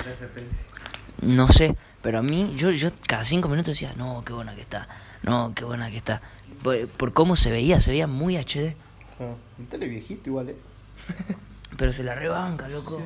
No 1.22 1.48
sé, 1.50 1.76
pero 2.02 2.20
a 2.20 2.22
mí, 2.22 2.54
yo, 2.58 2.72
yo 2.72 2.90
cada 3.08 3.26
cinco 3.26 3.48
minutos 3.50 3.68
decía, 3.74 3.94
no, 3.98 4.24
qué 4.26 4.34
buena 4.34 4.54
que 4.56 4.62
está. 4.62 4.88
No, 5.24 5.54
qué 5.56 5.64
buena 5.66 5.90
que 5.90 5.98
está. 5.98 6.22
Por, 6.64 6.88
por 6.88 7.14
cómo 7.14 7.36
se 7.36 7.52
veía, 7.52 7.80
se 7.82 7.92
veía 7.92 8.08
muy 8.08 8.38
HD. 8.38 8.76
Un 9.58 9.66
tele 9.68 9.88
viejito 9.88 10.30
igual, 10.30 10.50
¿eh? 10.50 10.56
Pero 11.78 11.92
se 11.94 12.04
la 12.04 12.16
rebanca, 12.16 12.68
loco. 12.68 13.02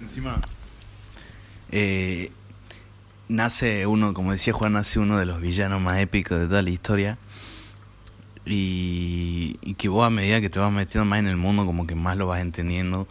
Encima, 0.00 0.40
eh, 1.70 2.30
nace 3.28 3.86
uno, 3.86 4.14
como 4.14 4.32
decía 4.32 4.52
Juan, 4.52 4.72
nace 4.74 4.98
uno 4.98 5.18
de 5.18 5.26
los 5.26 5.40
villanos 5.40 5.80
más 5.80 5.98
épicos 5.98 6.38
de 6.38 6.46
toda 6.46 6.62
la 6.62 6.70
historia. 6.70 7.18
Y, 8.48 9.58
y 9.62 9.74
que 9.74 9.88
vos 9.88 10.06
a 10.06 10.10
medida 10.10 10.40
que 10.40 10.48
te 10.48 10.58
vas 10.58 10.72
metiendo 10.72 11.04
más 11.04 11.18
en 11.18 11.28
el 11.28 11.36
mundo, 11.36 11.66
como 11.66 11.86
que 11.86 11.94
más 11.94 12.16
lo 12.16 12.26
vas 12.26 12.40
entendiendo. 12.40 13.06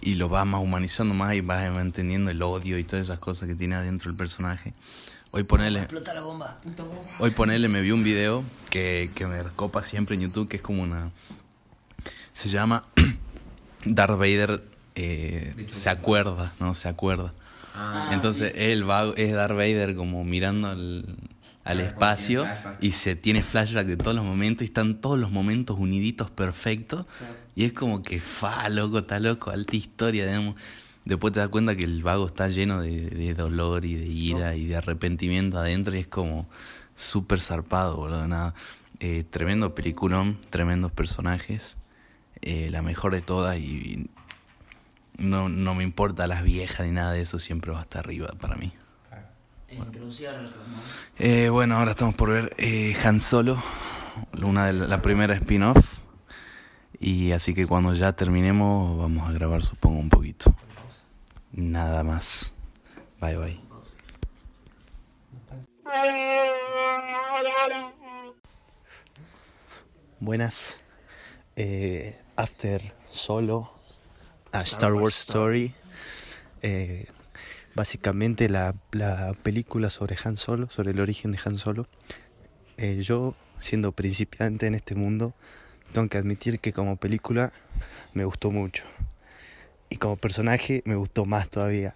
Y 0.00 0.14
lo 0.14 0.28
vas 0.28 0.46
más 0.46 0.60
humanizando 0.60 1.14
más 1.14 1.34
y 1.34 1.40
vas 1.40 1.64
entendiendo 1.78 2.30
el 2.30 2.42
odio 2.42 2.78
y 2.78 2.84
todas 2.84 3.06
esas 3.06 3.18
cosas 3.18 3.48
que 3.48 3.54
tiene 3.54 3.74
adentro 3.74 4.10
el 4.10 4.16
personaje. 4.16 4.72
Hoy 5.32 5.42
ponele... 5.42 5.80
Explota 5.80 6.14
la 6.14 6.20
bomba. 6.20 6.56
Hoy 7.18 7.30
ponele, 7.30 7.68
me 7.68 7.80
vi 7.80 7.90
un 7.90 8.04
video 8.04 8.44
que, 8.70 9.10
que 9.14 9.26
me 9.26 9.42
copa 9.56 9.82
siempre 9.82 10.14
en 10.14 10.22
YouTube, 10.22 10.48
que 10.48 10.56
es 10.56 10.62
como 10.62 10.82
una... 10.82 11.10
Se 12.32 12.48
llama 12.48 12.84
Darth 13.84 14.18
Vader 14.18 14.62
eh, 14.96 15.66
se 15.68 15.90
acuerda, 15.90 16.54
¿no? 16.58 16.74
Se 16.74 16.88
acuerda. 16.88 17.32
Entonces 18.10 18.54
él 18.56 18.88
va, 18.88 19.12
es 19.16 19.34
Darth 19.34 19.54
Vader 19.54 19.94
como 19.94 20.24
mirando 20.24 20.68
al, 20.68 21.04
al 21.66 21.80
espacio 21.80 22.46
y 22.80 22.92
se 22.92 23.16
tiene 23.16 23.42
flashback 23.42 23.86
de 23.86 23.96
todos 23.96 24.16
los 24.16 24.24
momentos 24.24 24.62
y 24.62 24.66
están 24.66 25.00
todos 25.00 25.18
los 25.18 25.30
momentos 25.30 25.76
uniditos 25.78 26.30
perfectos. 26.30 27.06
Y 27.54 27.64
es 27.64 27.72
como 27.72 28.02
que 28.02 28.20
fa, 28.20 28.68
loco, 28.68 28.98
está 28.98 29.18
loco, 29.18 29.50
alta 29.50 29.76
historia, 29.76 30.26
digamos. 30.26 30.56
Después 31.04 31.32
te 31.32 31.40
das 31.40 31.48
cuenta 31.48 31.76
que 31.76 31.84
el 31.84 32.02
vago 32.02 32.26
está 32.26 32.48
lleno 32.48 32.80
de, 32.80 33.10
de 33.10 33.34
dolor 33.34 33.84
y 33.84 33.94
de 33.94 34.06
ira 34.06 34.54
y 34.56 34.66
de 34.66 34.76
arrepentimiento 34.76 35.58
adentro 35.58 35.94
y 35.96 36.00
es 36.00 36.06
como 36.06 36.48
súper 36.94 37.40
zarpado, 37.40 37.96
boludo. 37.96 38.26
Nada. 38.28 38.54
Eh, 39.00 39.24
tremendo 39.28 39.74
peliculón, 39.74 40.38
tremendos 40.50 40.90
personajes. 40.92 41.76
eh, 42.42 42.68
la 42.70 42.82
mejor 42.82 43.12
de 43.14 43.22
todas 43.22 43.58
y 43.58 44.08
no, 45.18 45.48
no 45.48 45.74
me 45.74 45.82
importa 45.84 46.26
las 46.26 46.42
viejas 46.42 46.86
ni 46.86 46.92
nada 46.92 47.12
de 47.12 47.22
eso, 47.22 47.38
siempre 47.38 47.72
va 47.72 47.80
a 47.80 47.82
estar 47.82 48.04
arriba 48.04 48.28
para 48.38 48.56
mí. 48.56 48.72
Eh, 51.18 51.48
bueno, 51.48 51.76
ahora 51.76 51.92
estamos 51.92 52.14
por 52.14 52.30
ver 52.30 52.54
eh, 52.58 52.94
Han 53.04 53.20
Solo, 53.20 53.62
una 54.42 54.66
de 54.66 54.72
la, 54.72 54.86
la 54.86 55.02
primera 55.02 55.34
spin-off. 55.34 55.98
Y 56.98 57.32
así 57.32 57.54
que 57.54 57.66
cuando 57.66 57.92
ya 57.94 58.12
terminemos 58.12 58.98
vamos 58.98 59.28
a 59.28 59.32
grabar 59.32 59.62
supongo 59.62 59.98
un 59.98 60.08
poquito. 60.08 60.54
Nada 61.52 62.02
más. 62.02 62.52
Bye 63.20 63.36
bye. 63.36 63.60
Buenas. 70.20 70.80
Eh, 71.56 72.18
after 72.36 72.94
Solo, 73.08 73.72
a 74.52 74.60
Star 74.60 74.94
Wars 74.94 75.18
Story. 75.18 75.74
Eh, 76.62 77.06
básicamente 77.76 78.48
la, 78.48 78.74
la 78.90 79.34
película 79.42 79.90
sobre 79.90 80.16
Han 80.24 80.36
Solo, 80.36 80.68
sobre 80.70 80.92
el 80.92 81.00
origen 81.00 81.30
de 81.30 81.38
Han 81.44 81.58
Solo. 81.58 81.86
Eh, 82.78 83.00
yo, 83.02 83.36
siendo 83.60 83.92
principiante 83.92 84.66
en 84.66 84.74
este 84.74 84.94
mundo, 84.94 85.34
tengo 85.92 86.08
que 86.08 86.16
admitir 86.16 86.58
que 86.58 86.72
como 86.72 86.96
película 86.96 87.52
me 88.14 88.24
gustó 88.24 88.50
mucho. 88.50 88.84
Y 89.90 89.96
como 89.96 90.16
personaje 90.16 90.82
me 90.86 90.96
gustó 90.96 91.26
más 91.26 91.50
todavía. 91.50 91.94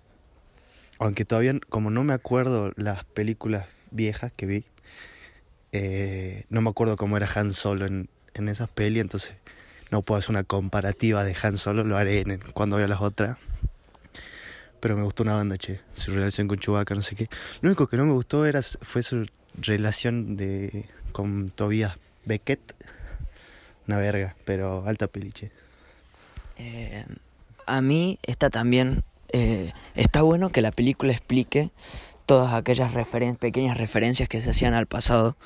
Aunque 0.98 1.24
todavía, 1.24 1.58
como 1.70 1.90
no 1.90 2.04
me 2.04 2.12
acuerdo 2.12 2.72
las 2.76 3.04
películas 3.04 3.66
viejas 3.90 4.32
que 4.36 4.44
vi, 4.44 4.64
eh, 5.72 6.44
no 6.50 6.60
me 6.60 6.68
acuerdo 6.68 6.96
cómo 6.96 7.16
era 7.16 7.28
Han 7.34 7.54
Solo 7.54 7.86
en, 7.86 8.08
esas 8.34 8.68
pelis, 8.68 9.00
entonces 9.00 9.34
no 9.90 10.02
puedo 10.02 10.18
hacer 10.18 10.30
una 10.30 10.44
comparativa 10.44 11.24
de 11.24 11.34
Han 11.42 11.56
Solo, 11.56 11.84
lo 11.84 11.96
haré 11.96 12.20
en, 12.20 12.38
cuando 12.52 12.76
vea 12.76 12.86
las 12.86 13.00
otras. 13.00 13.38
Pero 14.80 14.96
me 14.96 15.02
gustó 15.02 15.22
una 15.22 15.34
banda, 15.34 15.58
che, 15.58 15.80
su 15.94 16.12
relación 16.12 16.48
con 16.48 16.58
Chewbacca, 16.58 16.94
no 16.94 17.02
sé 17.02 17.14
qué. 17.14 17.28
Lo 17.60 17.68
único 17.68 17.86
que 17.86 17.96
no 17.96 18.06
me 18.06 18.12
gustó 18.12 18.46
era, 18.46 18.60
fue 18.62 19.02
su 19.02 19.26
relación 19.54 20.36
de, 20.36 20.86
con 21.12 21.48
Tobias 21.48 21.96
Beckett. 22.24 22.74
Una 23.86 23.98
verga, 23.98 24.36
pero 24.44 24.84
alta 24.86 25.06
peli, 25.06 25.32
che. 25.32 25.50
Eh, 26.56 27.04
a 27.66 27.80
mí 27.80 28.18
está 28.22 28.50
también, 28.50 29.04
eh, 29.32 29.72
está 29.94 30.22
bueno 30.22 30.50
que 30.50 30.62
la 30.62 30.72
película 30.72 31.12
explique 31.12 31.70
todas 32.26 32.54
aquellas 32.54 32.94
referen 32.94 33.36
pequeñas 33.36 33.76
referencias 33.76 34.28
que 34.28 34.40
se 34.40 34.50
hacían 34.50 34.74
al 34.74 34.86
pasado 34.86 35.36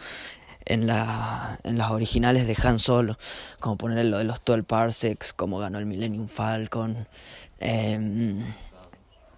en, 0.66 0.86
la, 0.86 1.58
en 1.64 1.78
las 1.78 1.90
originales 1.90 2.46
de 2.46 2.56
Han 2.62 2.78
Solo, 2.78 3.18
como 3.60 3.76
poner 3.76 4.04
lo 4.06 4.18
de 4.18 4.24
los 4.24 4.44
12 4.44 4.64
parsecs, 4.64 5.32
como 5.32 5.58
ganó 5.58 5.78
el 5.78 5.86
Millennium 5.86 6.28
Falcon, 6.28 7.06
em, 7.58 8.44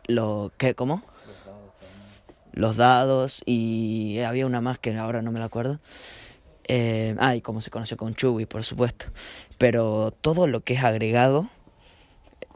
lo 0.06 0.52
que, 0.56 0.74
¿cómo? 0.74 1.02
Los 2.52 2.76
dados 2.76 3.42
y 3.44 4.20
había 4.20 4.46
una 4.46 4.60
más 4.60 4.78
que 4.78 4.96
ahora 4.96 5.22
no 5.22 5.30
me 5.32 5.38
la 5.38 5.46
acuerdo. 5.46 5.78
Eh, 6.68 7.14
ah, 7.18 7.36
y 7.36 7.42
cómo 7.42 7.60
se 7.60 7.70
conoció 7.70 7.96
con 7.96 8.14
Chewie, 8.14 8.46
por 8.46 8.64
supuesto. 8.64 9.06
Pero 9.58 10.10
todo 10.20 10.46
lo 10.46 10.62
que 10.62 10.74
es 10.74 10.84
agregado 10.84 11.48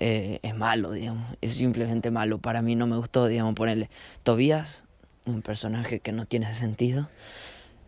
eh, 0.00 0.40
es 0.42 0.54
malo, 0.54 0.92
digamos. 0.92 1.36
Es 1.40 1.54
simplemente 1.54 2.10
malo. 2.10 2.38
Para 2.38 2.62
mí 2.62 2.74
no 2.74 2.86
me 2.86 2.96
gustó, 2.96 3.26
digamos, 3.26 3.54
ponerle 3.54 3.90
Tobías, 4.22 4.84
un 5.26 5.42
personaje 5.42 6.00
que 6.00 6.12
no 6.12 6.26
tiene 6.26 6.52
sentido. 6.54 7.08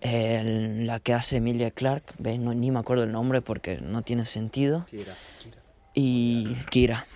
Eh, 0.01 0.83
la 0.85 0.99
que 1.01 1.15
hace 1.15 1.37
Emilia 1.37 1.71
Clark, 1.71 2.03
¿ves? 2.19 2.39
No, 2.39 2.53
ni 2.55 2.71
me 2.71 2.81
acuerdo 2.81 3.05
el 3.05 3.13
nombre 3.13 3.41
porque 3.41 3.81
no 3.81 4.03
tiene 4.03 4.25
sentido. 4.25 4.87
Y 5.95 6.55
Kira. 6.71 7.07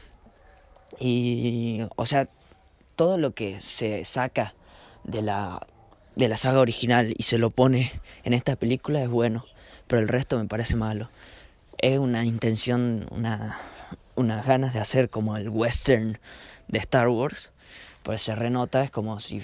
Y, 0.99 1.83
o 1.97 2.07
sea, 2.07 2.29
todo 2.97 3.19
lo 3.19 3.33
que 3.33 3.61
se 3.61 4.05
saca 4.05 4.55
de 5.05 5.23
la, 5.23 5.67
de 6.17 6.29
la 6.29 6.37
saga 6.37 6.61
original 6.61 7.15
y 7.17 7.23
se 7.23 7.39
lo 7.39 7.51
pone 7.51 7.93
en 8.25 8.33
esta 8.33 8.57
película 8.57 9.03
es 9.03 9.09
bueno, 9.09 9.45
pero 9.87 10.03
el 10.03 10.09
resto 10.09 10.39
me 10.39 10.47
parece 10.47 10.77
malo. 10.77 11.11
Es 11.79 11.99
una 11.99 12.25
intención, 12.25 13.07
una, 13.11 13.59
unas 14.15 14.47
ganas 14.47 14.75
de 14.75 14.81
hacer 14.81 15.11
como 15.11 15.37
el 15.37 15.51
western 15.51 16.19
de 16.69 16.79
Star 16.79 17.09
Wars, 17.09 17.53
pues 18.03 18.23
se 18.23 18.35
renota, 18.35 18.83
es 18.83 18.91
como 18.91 19.21
si 19.21 19.43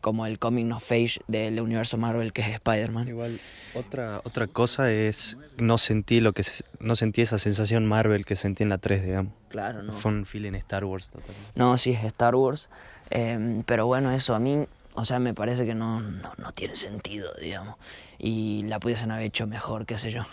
como 0.00 0.26
el 0.26 0.38
coming 0.38 0.70
of 0.72 0.90
age 0.90 1.20
del 1.28 1.60
universo 1.60 1.96
Marvel 1.96 2.32
que 2.32 2.42
es 2.42 2.48
Spider-Man. 2.48 3.08
Igual 3.08 3.38
otra 3.74 4.20
otra 4.24 4.46
cosa 4.46 4.90
es 4.90 5.36
no 5.58 5.78
sentí 5.78 6.20
lo 6.20 6.32
que 6.32 6.42
no 6.78 6.96
sentí 6.96 7.22
esa 7.22 7.38
sensación 7.38 7.86
Marvel 7.86 8.24
que 8.24 8.36
sentí 8.36 8.62
en 8.62 8.68
la 8.68 8.78
3, 8.78 9.04
digamos. 9.04 9.32
Claro, 9.48 9.82
no. 9.82 9.92
Fue 9.92 10.10
un 10.12 10.26
feeling 10.26 10.54
Star 10.54 10.84
Wars 10.84 11.10
totalmente. 11.10 11.52
No, 11.54 11.76
sí 11.78 11.90
es 11.90 12.04
Star 12.04 12.34
Wars. 12.34 12.68
eh, 13.10 13.62
pero 13.66 13.86
bueno, 13.86 14.12
eso 14.12 14.34
a 14.34 14.38
mí 14.38 14.66
o 14.94 15.04
sea, 15.04 15.18
me 15.18 15.34
parece 15.34 15.64
que 15.64 15.74
no, 15.74 16.00
no, 16.00 16.32
no 16.36 16.52
tiene 16.52 16.74
sentido, 16.74 17.32
digamos. 17.40 17.76
Y 18.18 18.64
la 18.64 18.80
pudiesen 18.80 19.10
haber 19.10 19.26
hecho 19.26 19.46
mejor, 19.46 19.86
qué 19.86 19.98
sé 19.98 20.10
yo. 20.10 20.26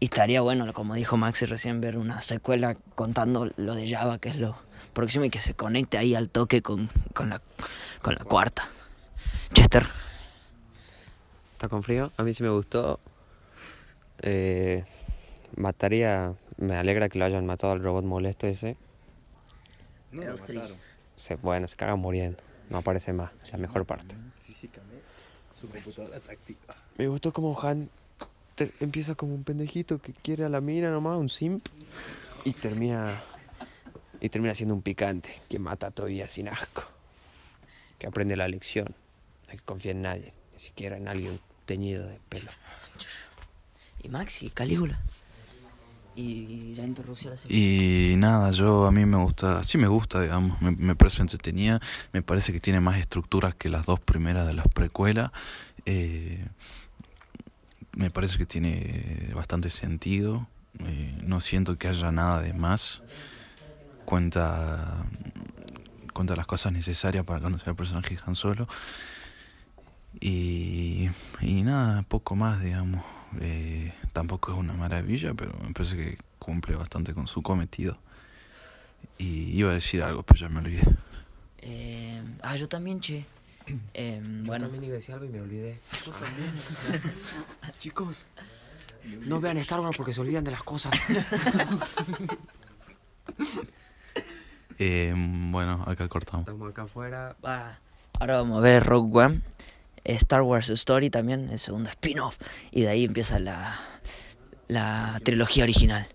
Y 0.00 0.06
estaría 0.06 0.40
bueno, 0.40 0.70
como 0.72 0.94
dijo 0.94 1.16
Maxi 1.16 1.46
recién, 1.46 1.80
ver 1.80 1.96
una 1.96 2.20
secuela 2.20 2.76
contando 2.94 3.50
lo 3.56 3.74
de 3.74 3.88
Java, 3.88 4.18
que 4.18 4.30
es 4.30 4.36
lo 4.36 4.56
próximo, 4.94 5.24
y 5.24 5.30
que 5.30 5.38
se 5.38 5.54
conecte 5.54 5.98
ahí 5.98 6.14
al 6.14 6.30
toque 6.30 6.62
con, 6.62 6.88
con, 7.12 7.28
la, 7.28 7.42
con 8.00 8.14
la 8.14 8.24
cuarta. 8.24 8.68
Chester. 9.52 9.86
¿Está 11.52 11.68
con 11.68 11.82
frío? 11.82 12.12
A 12.16 12.22
mí 12.22 12.32
sí 12.32 12.42
me 12.42 12.48
gustó. 12.48 13.00
Eh, 14.22 14.84
mataría. 15.56 16.34
Me 16.56 16.76
alegra 16.76 17.08
que 17.08 17.18
lo 17.18 17.24
hayan 17.24 17.44
matado 17.46 17.72
al 17.72 17.82
robot 17.82 18.04
molesto 18.04 18.46
ese. 18.46 18.76
Se, 21.16 21.36
bueno, 21.36 21.68
se 21.68 21.76
cagan 21.76 21.98
muriendo. 21.98 22.38
No 22.70 22.78
aparece 22.78 23.12
más. 23.12 23.32
Es 23.42 23.52
la 23.52 23.58
mejor 23.58 23.84
parte. 23.84 24.14
Me 26.96 27.08
gustó 27.08 27.32
como 27.32 27.60
Han 27.60 27.90
empieza 28.80 29.14
como 29.14 29.34
un 29.34 29.44
pendejito 29.44 30.00
que 30.00 30.12
quiere 30.12 30.44
a 30.44 30.48
la 30.48 30.60
mina 30.60 30.90
nomás, 30.90 31.18
un 31.18 31.28
simp. 31.28 31.66
Y 32.44 32.52
termina. 32.52 33.22
Y 34.24 34.30
termina 34.30 34.54
siendo 34.54 34.74
un 34.74 34.80
picante 34.80 35.38
que 35.50 35.58
mata 35.58 35.90
todavía 35.90 36.30
sin 36.30 36.48
asco. 36.48 36.82
Que 37.98 38.06
aprende 38.06 38.38
la 38.38 38.48
lección. 38.48 38.86
No 38.88 39.50
hay 39.50 39.58
que 39.58 39.64
confiar 39.64 39.96
en 39.96 40.00
nadie. 40.00 40.32
Ni 40.54 40.58
siquiera 40.58 40.96
en 40.96 41.08
alguien 41.08 41.38
teñido 41.66 42.06
de 42.06 42.18
pelo. 42.30 42.50
Y 44.02 44.08
Maxi, 44.08 44.48
Calígula. 44.48 44.98
Y 46.16 46.72
ya 46.72 46.84
introdució 46.84 47.32
la. 47.34 47.36
Y 47.50 48.14
nada, 48.16 48.50
yo 48.50 48.86
a 48.86 48.90
mí 48.90 49.04
me 49.04 49.18
gusta, 49.18 49.62
sí 49.62 49.76
me 49.76 49.88
gusta, 49.88 50.22
digamos, 50.22 50.58
me, 50.62 50.70
me 50.70 50.96
parece 50.96 51.20
entretenida, 51.20 51.78
me 52.14 52.22
parece 52.22 52.50
que 52.50 52.60
tiene 52.60 52.80
más 52.80 52.96
estructuras 52.96 53.54
que 53.54 53.68
las 53.68 53.84
dos 53.84 54.00
primeras 54.00 54.46
de 54.46 54.54
las 54.54 54.68
precuelas, 54.68 55.32
eh, 55.84 56.46
me 57.92 58.10
parece 58.10 58.38
que 58.38 58.46
tiene 58.46 59.32
bastante 59.34 59.68
sentido, 59.68 60.46
eh, 60.78 61.20
no 61.22 61.40
siento 61.40 61.76
que 61.76 61.88
haya 61.88 62.10
nada 62.10 62.40
de 62.40 62.54
más, 62.54 63.02
cuenta, 64.04 65.04
cuenta 66.12 66.36
las 66.36 66.46
cosas 66.46 66.72
necesarias 66.72 67.24
para 67.24 67.40
conocer 67.40 67.70
al 67.70 67.76
personaje 67.76 68.14
de 68.14 68.20
Han 68.26 68.34
Solo, 68.34 68.68
y, 70.20 71.10
y 71.40 71.62
nada, 71.62 72.02
poco 72.02 72.36
más, 72.36 72.62
digamos. 72.62 73.04
Eh, 73.40 73.92
tampoco 74.12 74.52
es 74.52 74.58
una 74.58 74.74
maravilla, 74.74 75.34
pero 75.34 75.52
me 75.60 75.72
parece 75.72 75.96
que 75.96 76.18
cumple 76.38 76.76
bastante 76.76 77.14
con 77.14 77.26
su 77.26 77.42
cometido. 77.42 77.98
Y 79.18 79.56
iba 79.58 79.70
a 79.70 79.74
decir 79.74 80.02
algo, 80.02 80.22
pero 80.22 80.40
ya 80.40 80.48
me 80.48 80.60
olvidé. 80.60 80.82
Eh, 81.58 82.22
ah, 82.42 82.56
yo 82.56 82.68
también, 82.68 83.00
che. 83.00 83.26
Eh, 83.94 84.20
bueno, 84.22 84.66
también 84.66 84.84
iba 84.84 84.92
a 84.92 84.96
decir 84.96 85.14
algo 85.14 85.24
y 85.24 85.30
me 85.30 85.40
olvidé. 85.40 85.80
Chicos, 87.78 88.28
no 89.20 89.40
vean 89.40 89.56
Star 89.56 89.80
Wars 89.80 89.96
porque 89.96 90.12
se 90.12 90.20
olvidan 90.20 90.44
de 90.44 90.50
las 90.50 90.62
cosas. 90.62 90.92
Eh, 94.78 95.14
bueno, 95.16 95.84
acá 95.86 96.08
cortamos. 96.08 96.46
Estamos 96.46 96.70
acá 96.70 96.82
afuera. 96.82 97.36
ahora 98.18 98.36
vamos 98.36 98.58
a 98.58 98.60
ver 98.60 98.84
Rogue 98.84 99.24
One. 99.24 99.40
Star 100.04 100.42
Wars 100.42 100.68
Story 100.68 101.08
también, 101.08 101.48
el 101.50 101.58
segundo 101.58 101.88
spin-off. 101.90 102.38
Y 102.70 102.82
de 102.82 102.88
ahí 102.88 103.04
empieza 103.04 103.38
la, 103.38 103.78
la 104.68 105.18
trilogía 105.24 105.64
original. 105.64 106.06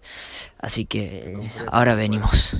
Así 0.59 0.85
que 0.85 1.51
ahora 1.71 1.95
venimos. 1.95 2.55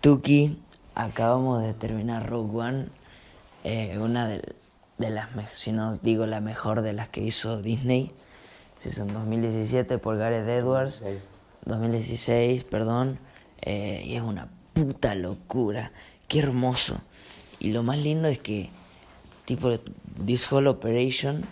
Tuki, 0.00 0.62
acabamos 0.94 1.62
de 1.64 1.74
terminar 1.74 2.28
Rogue 2.28 2.56
One, 2.56 2.88
eh, 3.64 3.98
una 3.98 4.28
de, 4.28 4.54
de 4.98 5.10
las, 5.10 5.28
si 5.50 5.72
no 5.72 5.96
digo 5.96 6.26
la 6.26 6.40
mejor 6.40 6.82
de 6.82 6.92
las 6.92 7.08
que 7.08 7.22
hizo 7.22 7.60
Disney. 7.60 8.12
Se 8.86 8.92
hizo 8.92 9.02
en 9.02 9.14
2017 9.14 9.98
por 9.98 10.16
Gareth 10.16 10.46
Edwards. 10.46 11.02
2016, 11.64 12.62
perdón. 12.62 13.18
eh, 13.60 14.04
y 14.06 14.14
es 14.14 14.22
una 14.22 14.48
puta 14.74 15.16
locura. 15.16 15.90
Qué 16.28 16.38
hermoso. 16.38 17.00
Y 17.58 17.72
lo 17.72 17.82
más 17.82 17.98
lindo 17.98 18.28
es 18.28 18.38
que, 18.38 18.70
tipo, 19.44 19.76
This 20.24 20.52
Whole 20.52 20.68
Operation, 20.68 21.42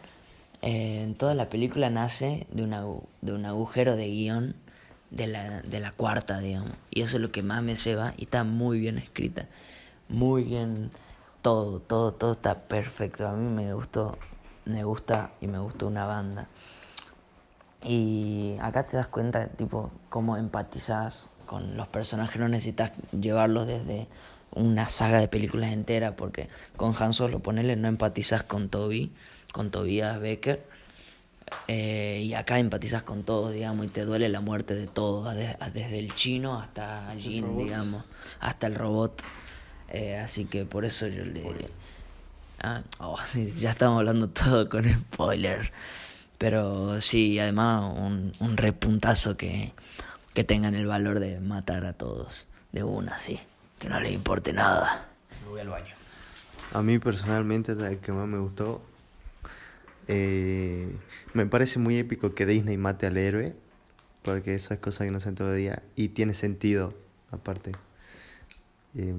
eh, 0.62 1.02
en 1.02 1.16
toda 1.16 1.34
la 1.34 1.50
película 1.50 1.90
nace 1.90 2.46
de, 2.52 2.62
una, 2.62 2.84
de 3.20 3.32
un 3.32 3.46
agujero 3.46 3.96
de 3.96 4.06
guion 4.06 4.54
de 5.10 5.26
la, 5.26 5.60
de 5.62 5.80
la 5.80 5.90
cuarta, 5.90 6.38
digamos. 6.38 6.70
Y 6.90 7.00
eso 7.02 7.16
es 7.16 7.20
lo 7.20 7.32
que 7.32 7.42
más 7.42 7.64
me 7.64 7.74
ceba. 7.74 8.14
Y 8.16 8.24
está 8.24 8.44
muy 8.44 8.78
bien 8.78 8.96
escrita. 8.96 9.48
Muy 10.08 10.44
bien. 10.44 10.92
Todo, 11.42 11.80
todo, 11.80 12.12
todo 12.14 12.30
está 12.30 12.60
perfecto. 12.60 13.26
A 13.26 13.32
mí 13.32 13.50
me 13.50 13.74
gustó. 13.74 14.18
Me 14.66 14.84
gusta 14.84 15.32
y 15.40 15.48
me 15.48 15.58
gustó 15.58 15.88
una 15.88 16.06
banda. 16.06 16.46
Y 17.84 18.56
acá 18.62 18.84
te 18.84 18.96
das 18.96 19.06
cuenta, 19.08 19.48
tipo, 19.48 19.90
cómo 20.08 20.36
empatizas 20.36 21.26
con 21.46 21.76
los 21.76 21.86
personajes. 21.88 22.40
No 22.40 22.48
necesitas 22.48 22.92
llevarlos 23.18 23.66
desde 23.66 24.06
una 24.52 24.88
saga 24.88 25.18
de 25.20 25.28
películas 25.28 25.72
entera, 25.72 26.16
porque 26.16 26.48
con 26.76 26.94
Han 26.98 27.12
Solo, 27.12 27.40
ponele, 27.40 27.76
no 27.76 27.88
empatizas 27.88 28.42
con 28.42 28.68
Toby, 28.68 29.12
con 29.52 29.70
Tobias 29.70 30.18
Becker. 30.20 30.64
Eh, 31.68 32.22
y 32.24 32.34
acá 32.34 32.58
empatizas 32.58 33.02
con 33.02 33.22
todos, 33.22 33.52
digamos, 33.52 33.84
y 33.86 33.88
te 33.88 34.04
duele 34.04 34.28
la 34.30 34.40
muerte 34.40 34.74
de 34.74 34.86
todos, 34.86 35.34
de- 35.34 35.56
desde 35.72 35.98
el 35.98 36.14
chino 36.14 36.58
hasta 36.58 37.14
Jin, 37.18 37.44
digamos, 37.58 38.04
hasta 38.40 38.66
el 38.66 38.74
robot. 38.74 39.22
Eh, 39.90 40.16
así 40.16 40.46
que 40.46 40.64
por 40.64 40.84
eso 40.84 41.06
yo 41.06 41.24
le... 41.24 41.42
Ah, 42.60 42.82
oh, 42.98 43.18
sí, 43.26 43.52
ya 43.60 43.70
estamos 43.70 43.98
hablando 43.98 44.28
todo 44.30 44.68
con 44.68 44.84
spoiler. 44.90 45.70
Pero 46.44 47.00
sí, 47.00 47.38
además 47.38 47.90
un, 47.96 48.34
un 48.38 48.58
repuntazo 48.58 49.34
que, 49.34 49.72
que 50.34 50.44
tengan 50.44 50.74
el 50.74 50.86
valor 50.86 51.18
de 51.18 51.40
matar 51.40 51.86
a 51.86 51.94
todos 51.94 52.48
de 52.70 52.84
una, 52.84 53.18
sí. 53.18 53.40
Que 53.78 53.88
no 53.88 53.98
les 53.98 54.12
importe 54.12 54.52
nada. 54.52 55.08
A 56.74 56.82
mí 56.82 56.98
personalmente, 56.98 57.74
la 57.74 57.96
que 57.96 58.12
más 58.12 58.28
me 58.28 58.36
gustó, 58.36 58.82
eh, 60.06 60.94
me 61.32 61.46
parece 61.46 61.78
muy 61.78 61.96
épico 61.96 62.34
que 62.34 62.44
Disney 62.44 62.76
mate 62.76 63.06
al 63.06 63.16
héroe, 63.16 63.56
porque 64.22 64.54
eso 64.54 64.74
es 64.74 64.80
cosa 64.80 65.06
que 65.06 65.12
no 65.12 65.20
se 65.20 65.32
todo 65.32 65.50
el 65.50 65.56
día, 65.56 65.82
y 65.96 66.08
tiene 66.08 66.34
sentido, 66.34 66.92
aparte. 67.30 67.72
Eh, 68.94 69.14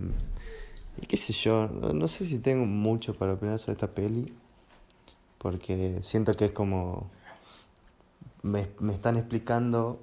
y 1.01 1.07
qué 1.07 1.17
sé 1.17 1.33
yo, 1.33 1.69
no, 1.69 1.91
no 1.91 2.07
sé 2.07 2.27
si 2.27 2.37
tengo 2.37 2.67
mucho 2.67 3.15
para 3.15 3.33
opinar 3.33 3.57
sobre 3.57 3.71
esta 3.71 3.87
peli, 3.95 4.31
porque 5.45 5.99
siento 6.01 6.33
que 6.35 6.45
es 6.45 6.51
como... 6.51 7.11
Me, 8.41 8.67
me 8.79 8.93
están 8.95 9.15
explicando... 9.15 9.99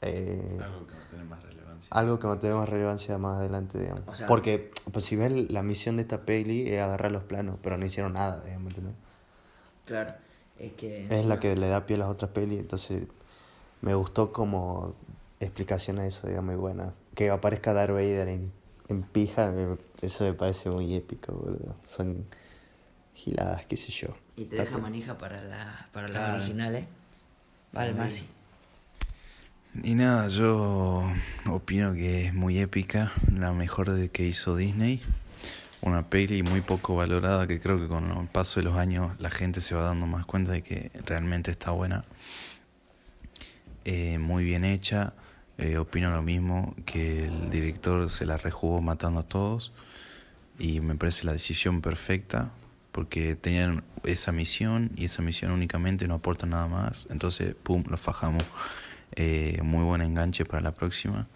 eh, 0.00 0.60
Algo 0.62 0.86
que 0.86 0.94
no 0.94 1.00
tiene 1.10 1.24
más 1.24 1.42
relevancia. 1.42 1.88
algo 1.90 2.18
que 2.20 2.26
va 2.28 2.34
a 2.34 2.38
tener 2.38 2.54
más 2.54 2.68
relevancia 2.68 3.18
más 3.18 3.38
adelante, 3.38 3.80
digamos. 3.80 4.04
O 4.06 4.14
sea- 4.14 4.28
Porque, 4.28 4.70
pues 4.92 5.04
si 5.06 5.16
ves 5.16 5.50
la 5.50 5.64
misión 5.64 5.96
de 5.96 6.02
esta 6.02 6.20
peli 6.20 6.68
es 6.68 6.80
agarrar 6.80 7.10
los 7.10 7.24
planos, 7.24 7.58
pero 7.64 7.76
no 7.76 7.84
hicieron 7.84 8.12
nada, 8.12 8.42
digamos, 8.44 8.68
¿entendés? 8.68 8.94
Claro, 9.86 10.14
es 10.60 10.72
que... 10.74 11.08
Es 11.12 11.26
la 11.26 11.40
que 11.40 11.56
le 11.56 11.66
da 11.66 11.84
pie 11.84 11.96
a 11.96 11.98
las 11.98 12.08
otras 12.10 12.30
pelis, 12.30 12.60
entonces 12.60 13.08
me 13.80 13.96
gustó 13.96 14.32
como 14.32 14.94
explicación 15.40 15.98
a 15.98 16.06
eso, 16.06 16.28
digamos, 16.28 16.52
muy 16.52 16.60
buena. 16.60 16.94
Que 17.16 17.30
aparezca 17.30 17.72
Darth 17.72 17.90
Vader 17.92 18.28
en, 18.28 18.52
en 18.86 19.02
pija, 19.02 19.50
me- 19.50 19.78
eso 20.00 20.22
me 20.22 20.32
parece 20.32 20.70
muy 20.70 20.94
épico, 20.94 21.32
boludo. 21.32 21.74
Son 21.84 22.24
giladas, 23.14 23.64
qué 23.66 23.76
sé 23.76 23.92
yo. 23.92 24.08
Y 24.36 24.44
te 24.44 24.56
Está 24.56 24.64
deja 24.64 24.78
manija 24.78 25.16
para, 25.18 25.42
la, 25.42 25.88
para 25.92 26.08
las 26.08 26.36
originales. 26.36 26.86
Vale, 27.72 28.10
Sí. 28.10 28.26
Y 29.82 29.96
nada, 29.96 30.28
yo 30.28 31.02
opino 31.50 31.94
que 31.94 32.26
es 32.26 32.34
muy 32.34 32.60
épica, 32.60 33.12
la 33.32 33.52
mejor 33.52 33.90
de 33.90 34.08
que 34.08 34.24
hizo 34.24 34.54
Disney. 34.54 35.02
Una 35.80 36.08
peli 36.08 36.42
muy 36.44 36.60
poco 36.60 36.94
valorada 36.94 37.48
que 37.48 37.60
creo 37.60 37.80
que 37.80 37.88
con 37.88 38.10
el 38.10 38.28
paso 38.28 38.60
de 38.60 38.64
los 38.64 38.76
años 38.76 39.12
la 39.18 39.30
gente 39.30 39.60
se 39.60 39.74
va 39.74 39.82
dando 39.82 40.06
más 40.06 40.26
cuenta 40.26 40.52
de 40.52 40.62
que 40.62 40.92
realmente 41.04 41.50
está 41.50 41.72
buena. 41.72 42.04
Eh, 43.84 44.18
muy 44.18 44.44
bien 44.44 44.64
hecha. 44.64 45.12
Eh, 45.58 45.76
opino 45.76 46.10
lo 46.10 46.22
mismo, 46.22 46.74
que 46.84 47.26
el 47.26 47.50
director 47.50 48.10
se 48.10 48.26
la 48.26 48.36
rejugó 48.36 48.80
matando 48.80 49.20
a 49.20 49.22
todos. 49.24 49.72
Y 50.58 50.80
me 50.80 50.94
parece 50.94 51.26
la 51.26 51.32
decisión 51.32 51.80
perfecta, 51.80 52.50
porque 52.94 53.34
tenían 53.34 53.82
esa 54.04 54.30
misión 54.30 54.92
y 54.94 55.06
esa 55.06 55.20
misión 55.20 55.50
únicamente 55.50 56.06
no 56.06 56.14
aporta 56.14 56.46
nada 56.46 56.68
más. 56.68 57.08
Entonces, 57.10 57.56
pum, 57.60 57.82
lo 57.90 57.96
fajamos. 57.96 58.44
Eh, 59.16 59.58
muy 59.64 59.82
buen 59.82 60.00
enganche 60.00 60.44
para 60.44 60.62
la 60.62 60.70
próxima. 60.70 61.26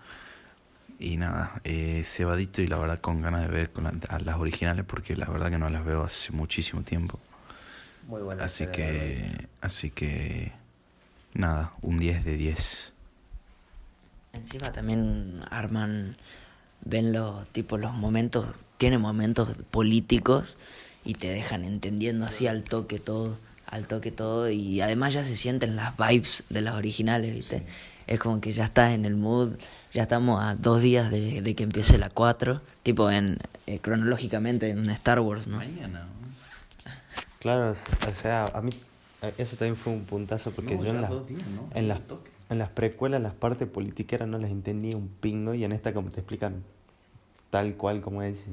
Y 1.01 1.16
nada, 1.16 1.61
eh, 1.64 2.03
cebadito 2.05 2.62
y 2.62 2.68
la 2.68 2.79
verdad 2.79 3.01
con 3.01 3.23
ganas 3.23 3.42
de 3.42 3.49
ver 3.49 3.73
con 3.73 3.85
la- 3.85 3.92
a 4.09 4.21
las 4.21 4.37
originales 4.37 4.85
porque 4.85 5.16
la 5.16 5.27
verdad 5.27 5.51
que 5.51 5.59
no 5.59 5.68
las 5.68 5.85
veo 5.85 6.05
hace 6.05 6.31
muchísimo 6.31 6.83
tiempo. 6.83 7.18
Muy 8.07 8.23
buena. 8.23 8.44
Así 8.44 8.66
que, 8.68 9.49
así 9.61 9.90
que, 9.90 10.53
nada, 11.35 11.73
un 11.83 11.99
10 11.99 12.25
de 12.25 12.37
10. 12.37 12.92
Encima 14.33 14.71
también 14.71 15.42
arman, 15.51 16.16
ven 16.85 17.12
los 17.12 17.49
tipos 17.49 17.81
los 17.81 17.94
momentos, 17.94 18.47
tiene 18.77 18.99
momentos 18.99 19.49
políticos 19.73 20.57
y 21.04 21.14
te 21.14 21.28
dejan 21.28 21.64
entendiendo 21.64 22.24
así 22.24 22.46
al 22.46 22.62
toque 22.62 22.98
todo, 22.98 23.38
al 23.66 23.87
toque 23.87 24.11
todo 24.11 24.50
y 24.50 24.80
además 24.80 25.14
ya 25.14 25.22
se 25.22 25.37
sienten 25.37 25.76
las 25.76 25.96
vibes 25.96 26.44
de 26.48 26.62
las 26.62 26.74
originales, 26.74 27.34
¿viste? 27.34 27.64
Es 28.06 28.18
como 28.18 28.40
que 28.40 28.52
ya 28.52 28.64
estás 28.64 28.92
en 28.92 29.04
el 29.04 29.16
mood, 29.16 29.54
ya 29.92 30.02
estamos 30.02 30.42
a 30.42 30.54
dos 30.54 30.80
días 30.80 31.11
de, 31.11 31.42
de 31.42 31.54
que 31.54 31.64
empiece 31.64 31.98
la 31.98 32.08
4, 32.08 32.62
tipo 32.82 33.11
en 33.11 33.38
eh, 33.66 33.80
cronológicamente 33.80 34.70
en 34.70 34.88
Star 34.90 35.20
Wars, 35.20 35.46
¿no? 35.46 35.58
Mañana. 35.58 36.08
Claro, 37.38 37.70
o 37.70 38.14
sea, 38.20 38.46
a 38.46 38.62
mí 38.62 38.72
eso 39.37 39.56
también 39.56 39.76
fue 39.76 39.92
un 39.92 40.04
puntazo 40.04 40.50
porque 40.52 40.74
No, 40.74 40.84
yo 40.84 40.90
en 40.90 41.02
las, 41.02 41.28
días, 41.28 41.46
¿no? 41.48 41.68
en, 41.74 41.88
las, 41.88 41.98
Un 41.98 42.04
toque. 42.04 42.30
en 42.50 42.58
las 42.58 42.68
precuelas 42.70 43.20
las 43.22 43.34
partes 43.34 43.68
politiqueras 43.68 44.28
no 44.28 44.38
las 44.38 44.50
entendía 44.50 44.96
un 44.96 45.08
pingo 45.08 45.54
y 45.54 45.64
en 45.64 45.72
esta 45.72 45.92
como 45.92 46.11
te 46.11 46.20
explican 46.20 46.62
tal 47.50 47.74
cual 47.76 48.00
como 48.00 48.22
es, 48.22 48.44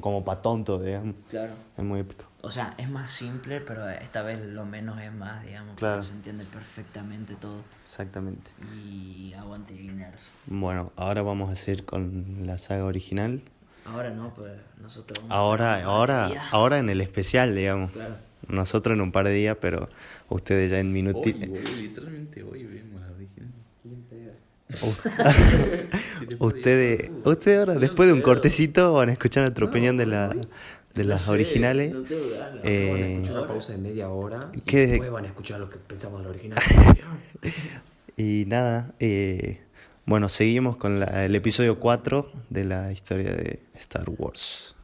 como, 0.00 0.24
pa' 0.24 0.40
tonto, 0.42 0.80
digamos. 0.80 1.14
Claro. 1.30 1.54
Es 1.76 1.84
muy 1.84 2.00
épico. 2.00 2.24
O 2.42 2.50
sea, 2.50 2.74
es 2.76 2.90
más 2.90 3.10
simple, 3.10 3.60
pero 3.60 3.88
esta 3.88 4.22
vez 4.22 4.38
lo 4.44 4.66
menos 4.66 5.00
es 5.00 5.12
más, 5.12 5.44
digamos. 5.44 5.76
Claro. 5.76 6.02
Se 6.02 6.12
entiende 6.12 6.44
perfectamente 6.44 7.34
todo. 7.36 7.62
Exactamente. 7.82 8.50
Y 8.84 9.32
aguante 9.34 9.72
Guinness. 9.74 10.30
Bueno, 10.46 10.92
ahora 10.96 11.22
vamos 11.22 11.50
a 11.50 11.54
seguir 11.54 11.84
con 11.84 12.46
la 12.46 12.58
saga 12.58 12.84
original. 12.84 13.40
Ahora 13.86 14.10
no, 14.10 14.32
pues 14.34 14.52
nosotros. 14.80 15.18
vamos 15.20 15.32
a 15.32 15.34
Ahora, 15.38 15.72
estar 15.78 15.90
ahora, 15.90 16.48
ahora 16.50 16.78
en 16.78 16.90
el 16.90 17.00
especial, 17.00 17.54
digamos. 17.54 17.90
Claro. 17.92 18.16
Nosotros 18.48 18.94
en 18.94 19.00
un 19.00 19.10
par 19.10 19.26
de 19.26 19.32
días, 19.32 19.56
pero 19.58 19.88
ustedes 20.28 20.70
ya 20.70 20.78
en 20.78 20.88
Hoy, 20.88 20.92
minutitos. 20.92 21.48
boludo, 21.48 21.76
literalmente 21.76 22.42
hoy 22.42 22.64
vemos 22.64 23.00
la 23.00 23.10
original. 23.12 23.33
Ustedes, 26.38 27.10
ustedes 27.24 27.58
ahora, 27.60 27.74
después 27.74 28.08
de 28.08 28.12
un 28.12 28.22
cortecito, 28.22 28.92
van 28.94 29.08
a 29.08 29.12
escuchar 29.12 29.42
nuestra 29.44 29.64
opinión 29.64 29.96
de, 29.96 30.06
la, 30.06 30.34
de 30.94 31.04
las 31.04 31.28
originales. 31.28 31.92
Van 31.92 32.04
a 32.04 32.60
Eh, 32.64 33.14
escuchar 33.14 33.38
una 33.38 33.48
pausa 33.48 33.72
de 33.72 33.78
media 33.78 34.08
hora 34.08 34.50
y 34.54 34.60
¿Qué? 34.60 34.86
después 34.86 35.10
van 35.10 35.24
a 35.24 35.28
escuchar 35.28 35.60
lo 35.60 35.68
que 35.70 35.76
pensamos 35.76 36.20
del 36.20 36.30
original. 36.30 36.58
y 38.16 38.44
nada, 38.46 38.92
eh, 39.00 39.60
bueno, 40.06 40.28
seguimos 40.28 40.76
con 40.76 41.00
la- 41.00 41.24
el 41.24 41.34
episodio 41.34 41.78
4 41.80 42.30
de 42.50 42.64
la 42.64 42.92
historia 42.92 43.32
de 43.32 43.60
Star 43.74 44.04
Wars. 44.08 44.74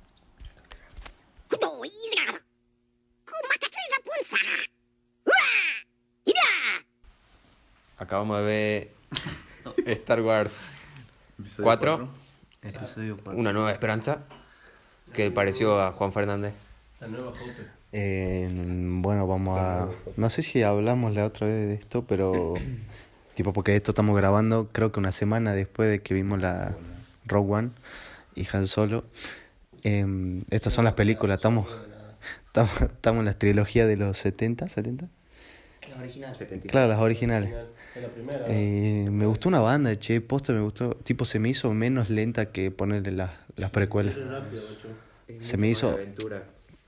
Acabamos 7.98 8.38
de 8.38 8.44
ver 8.44 8.90
Star 9.86 10.22
Wars 10.22 10.86
4, 11.60 12.08
Episodio 12.62 13.16
Una 13.26 13.52
nueva 13.52 13.72
esperanza, 13.72 14.24
que 15.12 15.30
pareció 15.30 15.80
a 15.80 15.92
Juan 15.92 16.12
Fernández. 16.12 16.54
Eh, 17.92 18.48
bueno, 18.52 19.26
vamos 19.26 19.58
a... 19.58 19.88
No 20.16 20.30
sé 20.30 20.42
si 20.42 20.62
hablamos 20.62 21.14
la 21.14 21.24
otra 21.26 21.46
vez 21.46 21.66
de 21.66 21.74
esto, 21.74 22.04
pero... 22.06 22.54
tipo, 23.34 23.52
porque 23.52 23.74
esto 23.74 23.92
estamos 23.92 24.16
grabando 24.16 24.68
creo 24.70 24.92
que 24.92 25.00
una 25.00 25.12
semana 25.12 25.54
después 25.54 25.88
de 25.88 26.02
que 26.02 26.14
vimos 26.14 26.40
la 26.40 26.76
Rogue 27.26 27.52
One 27.52 27.70
y 28.34 28.46
Han 28.52 28.66
Solo. 28.66 29.04
Em, 29.82 30.40
estas 30.50 30.72
son 30.72 30.84
las 30.84 30.94
películas, 30.94 31.36
estamos... 31.36 31.68
Estamos, 32.46 32.82
estamos 32.82 33.20
en 33.20 33.26
la 33.26 33.34
trilogía 33.34 33.86
de 33.86 33.96
los 33.96 34.18
70, 34.18 34.68
70. 34.68 35.08
La 35.88 35.96
original. 35.98 36.36
Claro, 36.66 36.88
las 36.88 36.98
originales. 36.98 37.54
Eh, 38.46 39.08
me 39.10 39.26
gustó 39.26 39.48
una 39.48 39.60
banda, 39.60 39.96
che, 39.98 40.20
posta 40.20 40.52
me 40.52 40.60
gustó. 40.60 40.94
Tipo, 41.04 41.24
se 41.24 41.38
me 41.38 41.48
hizo 41.50 41.72
menos 41.74 42.10
lenta 42.10 42.46
que 42.52 42.70
ponerle 42.70 43.12
las, 43.12 43.30
las 43.56 43.70
precuelas. 43.70 44.16
Se 45.38 45.56
me 45.56 45.68
hizo- 45.70 46.02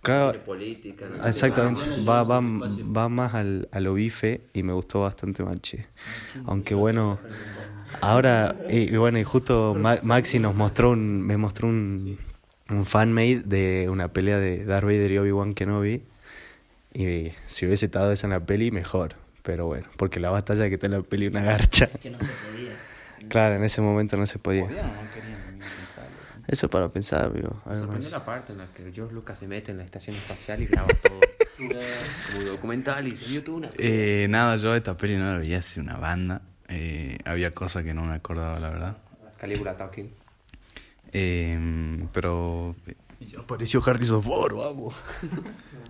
Claro, 0.03 0.39
política, 0.45 1.07
Ah, 1.21 1.29
Exactamente, 1.31 1.87
va, 1.97 2.25
va, 2.25 2.41
va 2.43 3.09
más 3.09 3.35
al, 3.35 3.69
a 3.73 3.81
lo 3.81 3.95
bife 3.95 4.43
y 4.55 4.63
me 4.65 4.73
gustó 4.73 5.03
bastante 5.03 5.43
más, 5.45 5.61
che. 5.63 5.87
Aunque 6.45 6.75
bueno, 6.75 7.21
ahora, 8.03 8.63
y, 8.69 8.95
y 8.95 8.97
bueno, 8.99 9.19
y 9.19 9.25
justo 9.25 9.75
Ma- 9.77 9.99
Maxi 10.03 10.39
nos 10.41 10.55
mostró 10.57 10.91
un, 10.93 11.23
me 11.23 11.37
mostró 11.39 11.69
un, 11.69 12.19
un 12.71 12.85
fanmade 12.87 13.43
de 13.45 13.89
una 13.91 14.09
pelea 14.13 14.39
de 14.39 14.65
Darth 14.67 14.85
Vader 14.87 15.13
y 15.13 15.19
Obi-Wan 15.19 15.55
Kenobi. 15.55 16.03
Y 16.95 17.33
si 17.47 17.67
hubiese 17.67 17.87
estado 17.87 18.13
esa 18.13 18.27
en 18.29 18.33
la 18.33 18.41
peli, 18.47 18.71
mejor. 18.73 19.17
Pero 19.43 19.67
bueno, 19.67 19.89
porque 19.97 20.21
la 20.21 20.31
batalla 20.31 20.69
que 20.69 20.79
en 20.81 20.93
la 20.93 21.03
peli 21.03 21.27
una 21.27 21.43
garcha. 21.43 21.87
Que 21.87 22.11
no 22.11 22.19
se 22.19 22.27
podía. 22.27 23.29
Claro, 23.29 23.57
en 23.57 23.65
ese 23.65 23.81
momento 23.81 24.17
no 24.17 24.27
se 24.27 24.39
podía. 24.39 24.65
Podían 24.65 24.85
o 24.85 24.89
no 24.89 25.13
querían. 25.15 25.43
Eso 26.47 26.69
para 26.69 26.89
pensar, 26.89 27.27
amigo. 27.27 27.63
Me 27.67 27.77
sorprendió 27.77 28.11
la 28.11 28.25
parte 28.25 28.53
en 28.53 28.59
la 28.59 28.67
que 28.67 28.93
George 28.93 29.15
Lucas 29.15 29.39
se 29.39 29.47
mete 29.47 29.71
en 29.71 29.79
la 29.79 29.85
estación 29.85 30.17
espacial 30.17 30.61
y 30.63 30.67
graba 30.67 30.89
todo. 31.03 31.21
como 32.33 32.45
documental 32.45 33.07
y 33.07 33.15
se 33.15 33.27
vio 33.27 33.45
toda 33.45 33.59
una... 33.59 33.71
Eh, 33.79 34.27
nada, 34.29 34.57
yo 34.57 34.75
esta 34.75 34.97
peli 34.97 35.17
no 35.17 35.33
la 35.33 35.39
veía 35.39 35.59
hace 35.59 35.81
una 35.81 35.97
banda. 35.97 36.43
Eh, 36.69 37.19
había 37.25 37.53
cosas 37.53 37.85
que 37.85 37.95
no 37.95 38.03
me 38.03 38.15
acordaba, 38.15 38.59
la 38.59 38.71
verdad. 38.71 38.97
Calígula 39.39 39.77
Talking. 39.77 40.11
Eh, 41.13 42.07
pero. 42.13 42.75
apareció 43.39 43.83
Harrison 43.85 44.23
Ford, 44.23 44.57
vamos. 44.57 44.95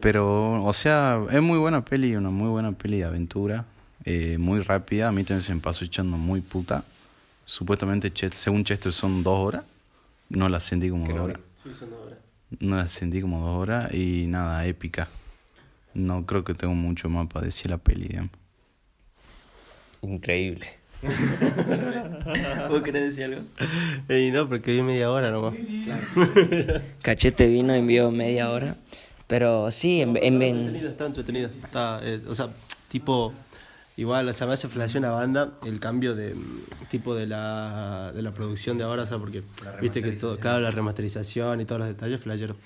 Pero, 0.00 0.62
o 0.64 0.72
sea, 0.72 1.20
es 1.30 1.42
muy 1.42 1.58
buena 1.58 1.84
peli, 1.84 2.16
una 2.16 2.30
muy 2.30 2.48
buena 2.48 2.72
peli 2.72 2.98
de 2.98 3.04
aventura. 3.04 3.64
eh, 4.04 4.38
muy 4.38 4.60
rápida. 4.60 5.08
A 5.08 5.12
mí 5.12 5.24
también 5.24 5.42
se 5.42 5.52
me 5.54 5.60
pasó 5.60 5.84
echando 5.84 6.16
muy 6.16 6.40
puta. 6.40 6.84
Supuestamente, 7.44 8.12
según 8.34 8.64
Chester, 8.64 8.92
son 8.92 9.22
dos 9.24 9.38
horas. 9.40 9.64
No 10.28 10.48
la 10.48 10.60
sentí 10.60 10.90
como 10.90 11.06
dos 11.08 11.18
horas. 11.18 11.38
No 12.60 12.76
la 12.76 12.86
sentí 12.86 13.20
como 13.20 13.40
dos 13.44 13.56
horas. 13.58 13.92
Y 13.92 14.26
nada, 14.28 14.64
épica. 14.66 15.08
No 15.94 16.24
creo 16.26 16.44
que 16.44 16.54
tengo 16.54 16.74
mucho 16.74 17.08
más 17.08 17.26
para 17.28 17.46
decir 17.46 17.70
la 17.70 17.78
peli, 17.78 18.04
digamos. 18.08 18.30
Increíble. 20.02 20.68
¿Vos 22.68 22.82
querés 22.82 23.08
decir 23.10 23.24
algo? 23.24 23.42
Ey, 24.08 24.30
no, 24.30 24.48
porque 24.48 24.72
vi 24.72 24.82
media 24.82 25.10
hora 25.10 25.30
nomás. 25.30 25.54
Cachete 27.02 27.46
vino, 27.48 27.74
envió 27.74 28.10
media 28.10 28.50
hora. 28.50 28.76
Pero 29.26 29.70
sí, 29.70 30.00
en, 30.02 30.16
en, 30.16 30.40
en- 30.42 30.56
Entretenido, 30.56 30.88
está 30.90 31.06
entretenido. 31.06 31.48
Está, 31.48 32.00
eh, 32.02 32.20
o 32.28 32.34
sea, 32.34 32.48
tipo, 32.88 33.32
igual, 33.96 34.28
o 34.28 34.32
sea, 34.32 34.46
me 34.46 34.52
hace 34.52 34.68
flashear 34.68 35.02
una 35.02 35.10
banda 35.10 35.52
el 35.64 35.80
cambio 35.80 36.14
de 36.14 36.34
mm, 36.34 36.86
tipo 36.90 37.14
de 37.14 37.26
la, 37.26 38.12
de 38.14 38.22
la 38.22 38.30
producción 38.30 38.78
de 38.78 38.84
ahora, 38.84 39.02
o 39.02 39.06
sea, 39.06 39.18
porque 39.18 39.42
viste 39.80 40.02
que 40.02 40.12
todo, 40.12 40.38
claro, 40.38 40.60
la 40.60 40.70
remasterización 40.70 41.60
y 41.60 41.64
todos 41.64 41.80
los 41.80 41.88
detalles 41.88 42.20
flashearon. 42.20 42.56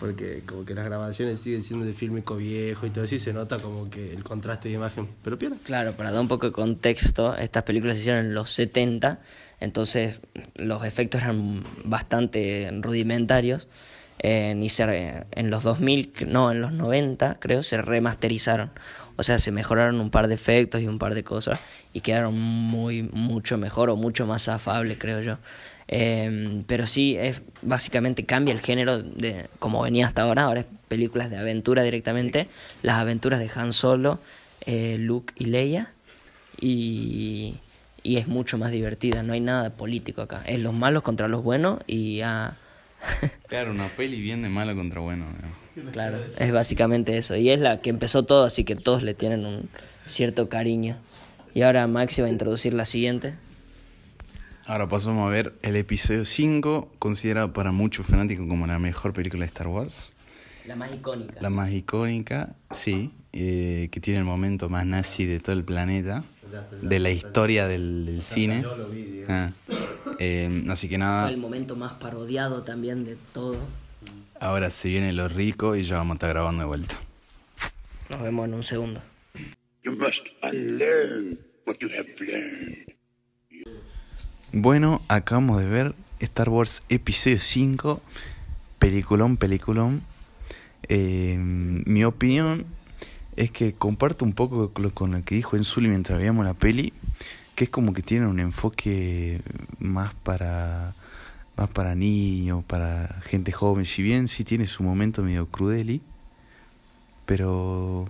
Porque 0.00 0.42
como 0.46 0.64
que 0.64 0.74
las 0.74 0.86
grabaciones 0.86 1.38
siguen 1.40 1.60
siendo 1.60 1.84
de 1.84 1.92
fílmico 1.92 2.34
viejo 2.36 2.86
y 2.86 2.90
todo 2.90 3.04
así, 3.04 3.18
se 3.18 3.32
nota 3.34 3.58
como 3.58 3.88
que 3.90 4.12
el 4.12 4.24
contraste 4.24 4.70
de 4.70 4.76
imagen. 4.76 5.06
Pero 5.22 5.38
pierda. 5.38 5.56
Claro, 5.62 5.92
para 5.92 6.10
dar 6.10 6.20
un 6.22 6.28
poco 6.28 6.46
de 6.46 6.52
contexto, 6.52 7.36
estas 7.36 7.62
películas 7.64 7.96
se 7.96 8.00
hicieron 8.02 8.24
en 8.24 8.34
los 8.34 8.50
70, 8.50 9.20
entonces 9.60 10.20
los 10.56 10.82
efectos 10.84 11.20
eran 11.20 11.62
bastante 11.84 12.70
rudimentarios. 12.80 13.68
Eh, 14.22 14.66
se 14.68 15.24
en 15.32 15.50
los 15.50 15.62
2000, 15.64 16.12
c- 16.16 16.26
no, 16.26 16.50
en 16.52 16.60
los 16.60 16.72
90 16.72 17.36
creo, 17.40 17.62
se 17.62 17.80
remasterizaron. 17.82 18.70
O 19.16 19.22
sea, 19.22 19.38
se 19.38 19.52
mejoraron 19.52 20.00
un 20.00 20.10
par 20.10 20.26
de 20.28 20.34
efectos 20.34 20.80
y 20.80 20.86
un 20.88 20.98
par 20.98 21.14
de 21.14 21.22
cosas 21.22 21.60
y 21.92 22.00
quedaron 22.00 22.38
muy, 22.40 23.02
mucho 23.12 23.58
mejor 23.58 23.90
o 23.90 23.96
mucho 23.96 24.26
más 24.26 24.48
afables, 24.48 24.96
creo 24.98 25.20
yo. 25.20 25.36
Eh, 25.88 26.62
pero 26.66 26.86
sí, 26.86 27.16
es 27.20 27.42
básicamente 27.60 28.24
cambia 28.24 28.54
el 28.54 28.60
género 28.60 29.02
de 29.02 29.48
como 29.58 29.82
venía 29.82 30.06
hasta 30.06 30.22
ahora. 30.22 30.44
Ahora 30.44 30.60
es 30.60 30.66
películas 30.88 31.28
de 31.28 31.36
aventura 31.36 31.82
directamente. 31.82 32.48
Las 32.82 32.96
aventuras 32.96 33.38
de 33.40 33.50
Han 33.54 33.72
Solo, 33.74 34.18
eh, 34.64 34.96
Luke 34.98 35.34
y 35.36 35.44
Leia. 35.46 35.90
Y, 36.60 37.56
y 38.02 38.16
es 38.16 38.28
mucho 38.28 38.56
más 38.58 38.70
divertida. 38.70 39.22
No 39.22 39.32
hay 39.32 39.40
nada 39.40 39.70
político 39.70 40.22
acá. 40.22 40.42
Es 40.46 40.60
los 40.60 40.72
malos 40.74 41.02
contra 41.02 41.28
los 41.28 41.42
buenos 41.42 41.80
y 41.86 42.20
ah, 42.22 42.56
Claro, 43.48 43.72
una 43.72 43.88
peli 43.88 44.20
bien 44.20 44.42
de 44.42 44.48
malo 44.48 44.74
contra 44.74 45.00
bueno. 45.00 45.26
digamos. 45.36 45.92
claro, 45.92 46.18
es 46.38 46.52
básicamente 46.52 47.16
eso. 47.18 47.36
Y 47.36 47.50
es 47.50 47.58
la 47.58 47.80
que 47.80 47.90
empezó 47.90 48.22
todo, 48.22 48.44
así 48.44 48.64
que 48.64 48.76
todos 48.76 49.02
le 49.02 49.14
tienen 49.14 49.44
un 49.44 49.68
cierto 50.06 50.48
cariño. 50.48 50.96
Y 51.54 51.62
ahora 51.62 51.86
Maxi 51.86 52.22
va 52.22 52.28
a 52.28 52.30
introducir 52.30 52.72
la 52.72 52.84
siguiente. 52.84 53.34
Ahora 54.64 54.88
pasamos 54.88 55.26
a 55.26 55.30
ver 55.30 55.54
el 55.62 55.76
episodio 55.76 56.24
5, 56.24 56.92
considerado 56.98 57.52
para 57.52 57.72
muchos 57.72 58.06
fanáticos 58.06 58.46
como 58.46 58.66
la 58.66 58.78
mejor 58.78 59.12
película 59.12 59.40
de 59.40 59.48
Star 59.48 59.66
Wars. 59.66 60.14
La 60.66 60.76
más 60.76 60.92
icónica. 60.92 61.34
La 61.40 61.50
más 61.50 61.72
icónica, 61.72 62.54
sí, 62.70 63.10
eh, 63.32 63.88
que 63.90 64.00
tiene 64.00 64.20
el 64.20 64.24
momento 64.24 64.68
más 64.68 64.86
nazi 64.86 65.26
de 65.26 65.40
todo 65.40 65.56
el 65.56 65.64
planeta, 65.64 66.24
de 66.80 66.98
la 66.98 67.10
historia 67.10 67.66
del, 67.66 68.06
del 68.06 68.22
cine. 68.22 68.64
Ah, 69.28 69.50
eh, 70.18 70.64
así 70.68 70.88
que 70.88 70.98
nada, 70.98 71.28
el 71.28 71.36
momento 71.36 71.76
más 71.76 71.92
parodiado 71.94 72.62
también 72.62 73.04
de 73.04 73.16
todo. 73.32 73.56
ahora 74.40 74.70
se 74.70 74.88
viene 74.88 75.12
lo 75.12 75.28
rico 75.28 75.76
y 75.76 75.84
ya 75.84 75.96
vamos 75.96 76.14
a 76.14 76.16
estar 76.16 76.30
grabando 76.30 76.60
de 76.60 76.66
vuelta. 76.66 77.00
Nos 78.08 78.22
vemos 78.22 78.46
en 78.46 78.54
un 78.54 78.64
segundo. 78.64 79.00
You 79.84 79.96
must 79.96 80.28
unlearn 80.42 81.38
what 81.66 81.76
you 81.80 81.88
have 81.96 82.08
learned. 82.20 82.92
Bueno, 84.52 85.00
acabamos 85.08 85.60
de 85.60 85.66
ver 85.66 85.94
Star 86.20 86.50
Wars 86.50 86.84
Episodio 86.90 87.38
5, 87.38 88.02
peliculón, 88.78 89.38
peliculón. 89.38 90.02
Eh, 90.88 91.36
mi 91.38 92.04
opinión 92.04 92.66
es 93.36 93.50
que 93.50 93.72
comparto 93.74 94.24
un 94.24 94.32
poco 94.32 94.70
con 94.72 94.82
lo, 94.82 94.90
con 94.90 95.12
lo 95.12 95.24
que 95.24 95.34
dijo 95.34 95.56
Enzuli 95.56 95.88
mientras 95.88 96.18
veíamos 96.18 96.44
la 96.44 96.54
peli, 96.54 96.92
que 97.54 97.64
es 97.64 97.70
como 97.70 97.92
que 97.92 98.02
tiene 98.02 98.26
un 98.26 98.40
enfoque 98.40 99.40
más 99.78 100.14
para 100.14 100.94
más 101.56 101.68
para 101.68 101.94
niños, 101.94 102.64
para 102.64 103.20
gente 103.22 103.52
joven, 103.52 103.84
si 103.84 104.02
bien 104.02 104.28
sí 104.28 104.44
tiene 104.44 104.66
su 104.66 104.82
momento 104.82 105.22
medio 105.22 105.46
crudeli, 105.46 106.00
pero 107.26 108.08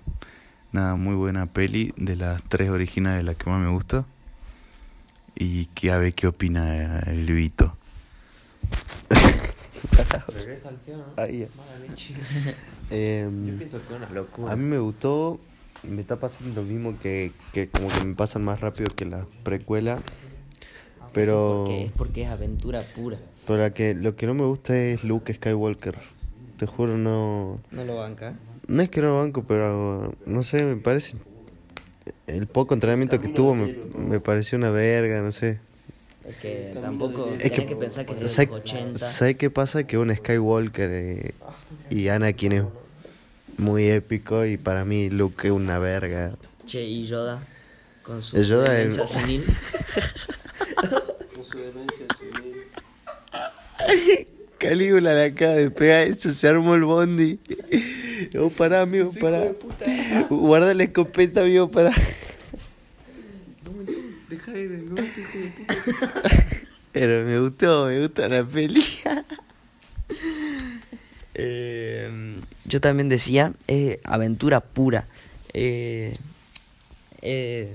nada, 0.72 0.96
muy 0.96 1.14
buena 1.14 1.46
peli, 1.46 1.92
de 1.96 2.16
las 2.16 2.42
tres 2.44 2.70
originales 2.70 3.24
la 3.24 3.34
que 3.34 3.50
más 3.50 3.60
me 3.60 3.70
gusta. 3.70 4.04
Y 5.34 5.66
que 5.66 5.90
a 5.90 5.96
ver 5.96 6.14
qué 6.14 6.26
opina 6.26 7.00
el 7.00 7.24
Vito. 7.32 7.76
Regresa 10.34 10.68
al 10.68 10.78
tío, 10.80 10.98
¿no? 10.98 11.04
Ahí. 11.16 11.48
Mala 11.56 11.78
leche. 11.78 12.14
Em, 12.92 13.46
Yo 13.46 13.56
pienso 13.56 13.78
que 13.78 13.94
es 13.94 14.00
una 14.00 14.10
locura. 14.10 14.52
a 14.52 14.56
mí 14.56 14.64
me 14.64 14.78
gustó, 14.78 15.40
me 15.82 16.00
está 16.00 16.16
pasando 16.16 16.60
lo 16.62 16.66
mismo 16.66 16.94
que, 17.02 17.32
que 17.52 17.68
como 17.68 17.88
que 17.88 18.04
me 18.04 18.14
pasan 18.14 18.44
más 18.44 18.60
rápido 18.60 18.88
que 18.94 19.04
la 19.04 19.26
precuela. 19.42 19.98
Pero, 21.12 21.64
Porque 21.66 21.84
es 21.84 21.92
porque 21.92 22.22
es 22.22 22.28
aventura 22.30 22.82
pura. 22.94 23.18
pero 23.46 23.74
que, 23.74 23.94
lo 23.94 24.16
que 24.16 24.26
no 24.26 24.34
me 24.34 24.44
gusta 24.44 24.76
es 24.78 25.04
Luke 25.04 25.32
Skywalker. 25.34 25.96
Te 26.56 26.66
juro, 26.66 26.96
no. 26.96 27.60
No 27.70 27.84
lo 27.84 27.96
banca. 27.96 28.34
No 28.66 28.82
es 28.82 28.88
que 28.88 29.02
no 29.02 29.18
banco, 29.18 29.44
pero 29.46 30.14
no 30.24 30.42
sé, 30.42 30.62
me 30.62 30.76
parece. 30.76 31.16
El 32.26 32.46
poco 32.46 32.72
entrenamiento 32.74 33.20
que 33.20 33.28
tuvo 33.28 33.54
me, 33.54 33.76
me 33.98 34.20
pareció 34.20 34.56
una 34.56 34.70
verga, 34.70 35.20
no 35.20 35.32
sé. 35.32 35.58
Es 36.26 36.36
que 36.36 36.78
tampoco 36.80 37.30
Es 37.40 37.50
que, 37.50 37.66
que, 37.66 37.76
pensar 37.76 38.06
que 38.06 38.12
es 38.14 38.20
de 38.20 38.28
¿sabes 38.28 38.50
los 38.50 38.60
80. 38.60 38.98
¿sabe 38.98 39.36
qué 39.36 39.50
pasa? 39.50 39.84
Que 39.84 39.98
un 39.98 40.14
Skywalker 40.14 40.88
eh, 40.92 41.34
y 41.90 42.08
Anakin 42.08 42.52
es 42.52 42.64
muy 43.58 43.88
épico 43.88 44.44
y 44.44 44.56
para 44.56 44.84
mí 44.84 45.10
Luke 45.10 45.50
una 45.50 45.78
verga. 45.78 46.36
Che, 46.66 46.82
y 46.84 47.04
Yoda 47.06 47.40
con 48.02 48.22
su 48.22 48.40
Yoda 48.42 48.72
demencia 48.72 49.04
es- 49.04 49.10
senil. 49.10 49.44
Con 51.34 51.44
su 51.44 51.58
demencia 51.58 52.06
senil. 52.18 52.66
Calígula 54.58 55.14
le 55.14 55.24
acaba 55.26 55.54
de 55.54 55.70
pegar 55.70 56.04
eso, 56.04 56.32
se 56.32 56.46
armó 56.48 56.74
el 56.74 56.84
bondi. 56.84 57.38
Oh, 58.38 58.48
pará, 58.50 58.82
amigo, 58.82 59.10
pará. 59.20 59.50
Guarda 60.30 60.72
la 60.74 60.84
escopeta, 60.84 61.40
amigo, 61.42 61.68
pará. 61.70 61.90
Deja 64.28 64.52
de 64.52 64.60
ir, 64.62 64.70
no, 64.70 65.02
hijo 65.02 65.38
de 65.38 65.50
puta. 65.50 65.74
Pero 66.92 67.24
me 67.26 67.40
gustó, 67.40 67.86
me 67.86 68.00
gustó 68.00 68.28
la 68.28 68.44
peli. 68.44 68.82
Eh, 71.34 72.36
Yo 72.72 72.80
también 72.80 73.10
decía, 73.10 73.52
eh, 73.68 74.00
aventura 74.02 74.62
pura. 74.62 75.06
Eh, 75.52 76.14
eh, 77.20 77.74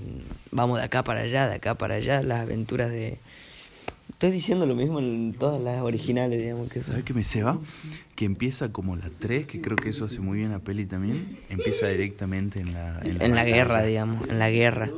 vamos 0.49 0.79
de 0.79 0.85
acá 0.85 1.03
para 1.03 1.19
allá, 1.19 1.47
de 1.47 1.53
acá 1.53 1.75
para 1.75 1.93
allá, 1.93 2.23
las 2.23 2.41
aventuras 2.41 2.89
de... 2.89 3.19
Estoy 4.09 4.31
diciendo 4.31 4.65
lo 4.65 4.73
mismo 4.73 4.97
en 4.97 5.35
todas 5.37 5.61
las 5.61 5.83
originales, 5.83 6.39
digamos 6.39 6.71
que 6.71 6.81
¿Sabes 6.81 7.03
qué 7.03 7.13
me 7.13 7.23
ceba? 7.23 7.59
Que 8.15 8.25
empieza 8.25 8.71
como 8.71 8.95
la 8.95 9.11
3, 9.19 9.45
que 9.45 9.61
creo 9.61 9.75
que 9.75 9.89
eso 9.89 10.05
hace 10.05 10.19
muy 10.19 10.39
bien 10.39 10.49
la 10.49 10.57
peli 10.57 10.87
también. 10.87 11.37
Empieza 11.49 11.87
directamente 11.89 12.59
en 12.59 12.73
la, 12.73 12.99
en 13.03 13.19
la, 13.19 13.25
en 13.25 13.35
la 13.35 13.41
batalla. 13.41 13.55
guerra, 13.55 13.83
digamos, 13.83 14.27
en 14.27 14.39
la 14.39 14.49
guerra. 14.49 14.89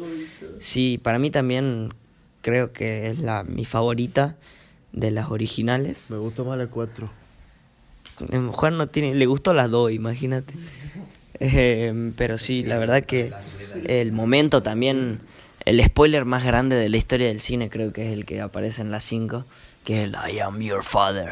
Sí, 0.59 0.97
para 0.97 1.19
mí 1.19 1.29
también 1.29 1.93
creo 2.41 2.71
que 2.71 3.07
es 3.07 3.19
la 3.19 3.43
mi 3.43 3.65
favorita 3.65 4.37
de 4.93 5.11
las 5.11 5.29
originales. 5.29 6.05
me 6.07 6.17
gustó 6.17 6.45
más 6.45 6.57
la 6.57 6.67
4. 6.67 7.11
Juan 8.51 8.77
no 8.77 8.87
tiene, 8.87 9.15
le 9.15 9.25
gustó 9.25 9.53
las 9.53 9.69
dos, 9.69 9.91
imagínate. 9.91 10.53
Eh, 11.39 12.11
pero 12.17 12.37
sí, 12.37 12.63
la 12.63 12.77
verdad 12.77 13.03
que 13.03 13.31
el 13.85 14.11
momento 14.11 14.61
también, 14.61 15.21
el 15.65 15.83
spoiler 15.83 16.25
más 16.25 16.43
grande 16.43 16.75
de 16.75 16.89
la 16.89 16.97
historia 16.97 17.27
del 17.27 17.39
cine 17.39 17.69
creo 17.69 17.93
que 17.93 18.07
es 18.07 18.13
el 18.13 18.25
que 18.25 18.41
aparece 18.41 18.81
en 18.81 18.91
las 18.91 19.03
5, 19.05 19.45
que 19.85 20.03
es 20.03 20.09
el 20.09 20.17
I 20.31 20.39
am 20.39 20.59
your 20.59 20.83
father. 20.83 21.31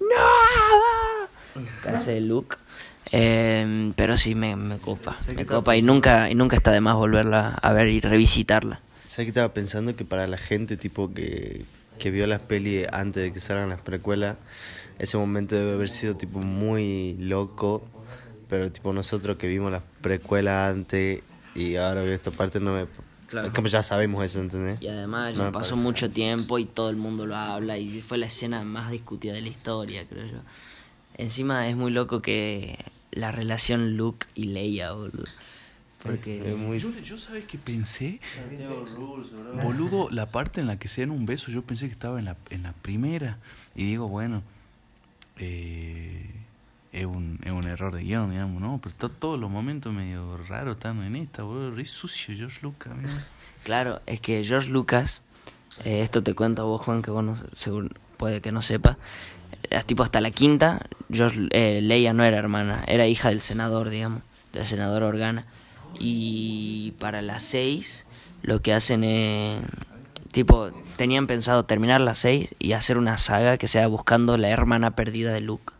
No, 0.00 1.62
que 1.82 1.88
hace 1.88 2.20
Luke. 2.20 2.56
Eh, 3.12 3.92
pero 3.94 4.16
sí 4.16 4.34
me, 4.34 4.56
me 4.56 4.78
copa, 4.78 5.16
me 5.34 5.46
copa 5.46 5.76
y 5.76 5.82
nunca 5.82 6.28
y 6.28 6.34
nunca 6.34 6.56
está 6.56 6.72
de 6.72 6.80
más 6.80 6.96
volverla 6.96 7.50
a 7.54 7.72
ver 7.72 7.86
y 7.86 8.00
revisitarla. 8.00 8.80
¿Sabes 9.06 9.26
qué 9.26 9.28
estaba 9.28 9.54
pensando? 9.54 9.94
Que 9.94 10.04
para 10.04 10.26
la 10.26 10.36
gente 10.36 10.76
tipo 10.76 11.14
que, 11.14 11.64
que 11.98 12.10
vio 12.10 12.26
las 12.26 12.40
peli 12.40 12.84
antes 12.92 13.22
de 13.22 13.32
que 13.32 13.38
salgan 13.38 13.68
las 13.68 13.80
precuelas, 13.80 14.36
ese 14.98 15.16
momento 15.18 15.54
debe 15.54 15.72
haber 15.74 15.88
sido 15.88 16.16
tipo 16.16 16.38
muy 16.40 17.16
loco, 17.18 17.82
pero 18.48 18.70
tipo 18.72 18.92
nosotros 18.92 19.36
que 19.36 19.46
vimos 19.48 19.70
las 19.72 19.82
precuelas 20.00 20.74
antes 20.74 21.22
y 21.54 21.76
ahora 21.76 22.02
veo 22.02 22.14
esta 22.14 22.30
parte 22.30 22.60
no 22.60 22.74
me... 22.74 22.86
Claro. 23.26 23.52
Como 23.52 23.66
ya 23.66 23.82
sabemos 23.82 24.24
eso, 24.24 24.40
¿entendés? 24.40 24.80
Y 24.80 24.86
además 24.86 25.34
No 25.34 25.46
ya 25.46 25.52
pasó 25.52 25.70
parece. 25.70 25.82
mucho 25.82 26.10
tiempo 26.10 26.60
y 26.60 26.64
todo 26.64 26.90
el 26.90 26.96
mundo 26.96 27.26
lo 27.26 27.34
habla 27.34 27.76
y 27.76 27.86
fue 28.00 28.18
la 28.18 28.26
escena 28.26 28.62
más 28.62 28.92
discutida 28.92 29.32
de 29.32 29.40
la 29.40 29.48
historia, 29.48 30.06
creo 30.06 30.26
yo. 30.26 30.38
Encima 31.16 31.68
es 31.68 31.76
muy 31.76 31.90
loco 31.90 32.22
que 32.22 32.78
la 33.10 33.32
relación 33.32 33.96
Luke 33.96 34.26
y 34.36 34.44
Leia, 34.44 34.92
boludo. 34.92 35.24
Porque 36.02 36.52
Es 36.52 36.56
muy... 36.56 36.78
Yo, 36.78 36.90
yo 37.00 37.18
sabes 37.18 37.44
que 37.46 37.58
pensé, 37.58 38.20
boludo, 39.62 40.08
la 40.10 40.26
parte 40.30 40.60
en 40.60 40.66
la 40.68 40.78
que 40.78 40.86
se 40.88 41.00
dan 41.00 41.10
un 41.10 41.26
beso, 41.26 41.50
yo 41.50 41.62
pensé 41.62 41.86
que 41.86 41.92
estaba 41.92 42.18
en 42.18 42.26
la, 42.26 42.36
en 42.50 42.62
la 42.62 42.72
primera. 42.74 43.38
Y 43.74 43.84
digo, 43.86 44.06
bueno, 44.08 44.42
eh, 45.38 46.30
es, 46.92 47.04
un, 47.06 47.38
es 47.44 47.52
un 47.52 47.64
error 47.64 47.94
de 47.94 48.02
guion, 48.02 48.30
digamos, 48.30 48.60
¿no? 48.60 48.78
Pero 48.82 48.90
está, 48.90 49.08
todos 49.08 49.38
los 49.38 49.50
momentos 49.50 49.92
medio 49.92 50.36
raros 50.48 50.76
están 50.76 51.02
en 51.02 51.16
esta, 51.16 51.42
boludo. 51.42 51.70
Re 51.72 51.84
sucio 51.84 52.34
George 52.36 52.60
Lucas. 52.62 52.94
Claro, 53.64 54.00
es 54.06 54.20
que 54.20 54.44
George 54.44 54.68
Lucas, 54.70 55.22
eh, 55.84 56.00
esto 56.02 56.22
te 56.22 56.34
cuento 56.34 56.62
a 56.62 56.64
vos, 56.66 56.82
Juan, 56.84 57.02
que 57.02 57.10
vos 57.10 57.24
no, 57.24 57.36
seguro, 57.56 57.88
puede 58.16 58.40
que 58.40 58.52
no 58.52 58.62
sepa. 58.62 58.96
eh, 59.70 59.82
tipo 59.84 60.04
hasta 60.04 60.20
la 60.20 60.30
quinta, 60.30 60.86
George, 61.10 61.48
eh, 61.50 61.80
Leia 61.82 62.12
no 62.12 62.22
era 62.22 62.38
hermana, 62.38 62.84
era 62.86 63.08
hija 63.08 63.30
del 63.30 63.40
senador, 63.40 63.88
digamos, 63.90 64.22
del 64.52 64.64
senador 64.64 65.02
Organa. 65.02 65.46
Y 65.98 66.92
para 67.00 67.22
las 67.22 67.42
seis, 67.42 68.06
lo 68.42 68.62
que 68.62 68.72
hacen 68.72 69.02
es. 69.02 69.60
Tipo, 70.36 70.68
tenían 70.98 71.26
pensado 71.26 71.64
terminar 71.64 72.02
las 72.02 72.18
seis 72.18 72.54
y 72.58 72.72
hacer 72.72 72.98
una 72.98 73.16
saga 73.16 73.56
que 73.56 73.68
sea 73.68 73.86
buscando 73.86 74.36
la 74.36 74.50
hermana 74.50 74.94
perdida 74.94 75.32
de 75.32 75.40
Luke. 75.40 75.72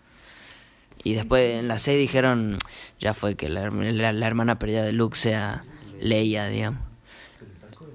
Y 1.05 1.13
después 1.13 1.61
en 1.61 1.69
las 1.69 1.83
seis 1.83 1.99
dijeron, 1.99 2.57
ya 2.99 3.13
fue 3.13 3.35
que 3.35 3.51
la, 3.51 3.65
herm- 3.69 3.93
la- 3.93 4.15
la 4.15 4.27
hermana 4.27 4.59
perdida 4.59 4.83
de 4.83 4.93
Luke 4.93 5.19
sea 5.19 5.67
Leia, 6.01 6.47
digamos. 6.47 6.81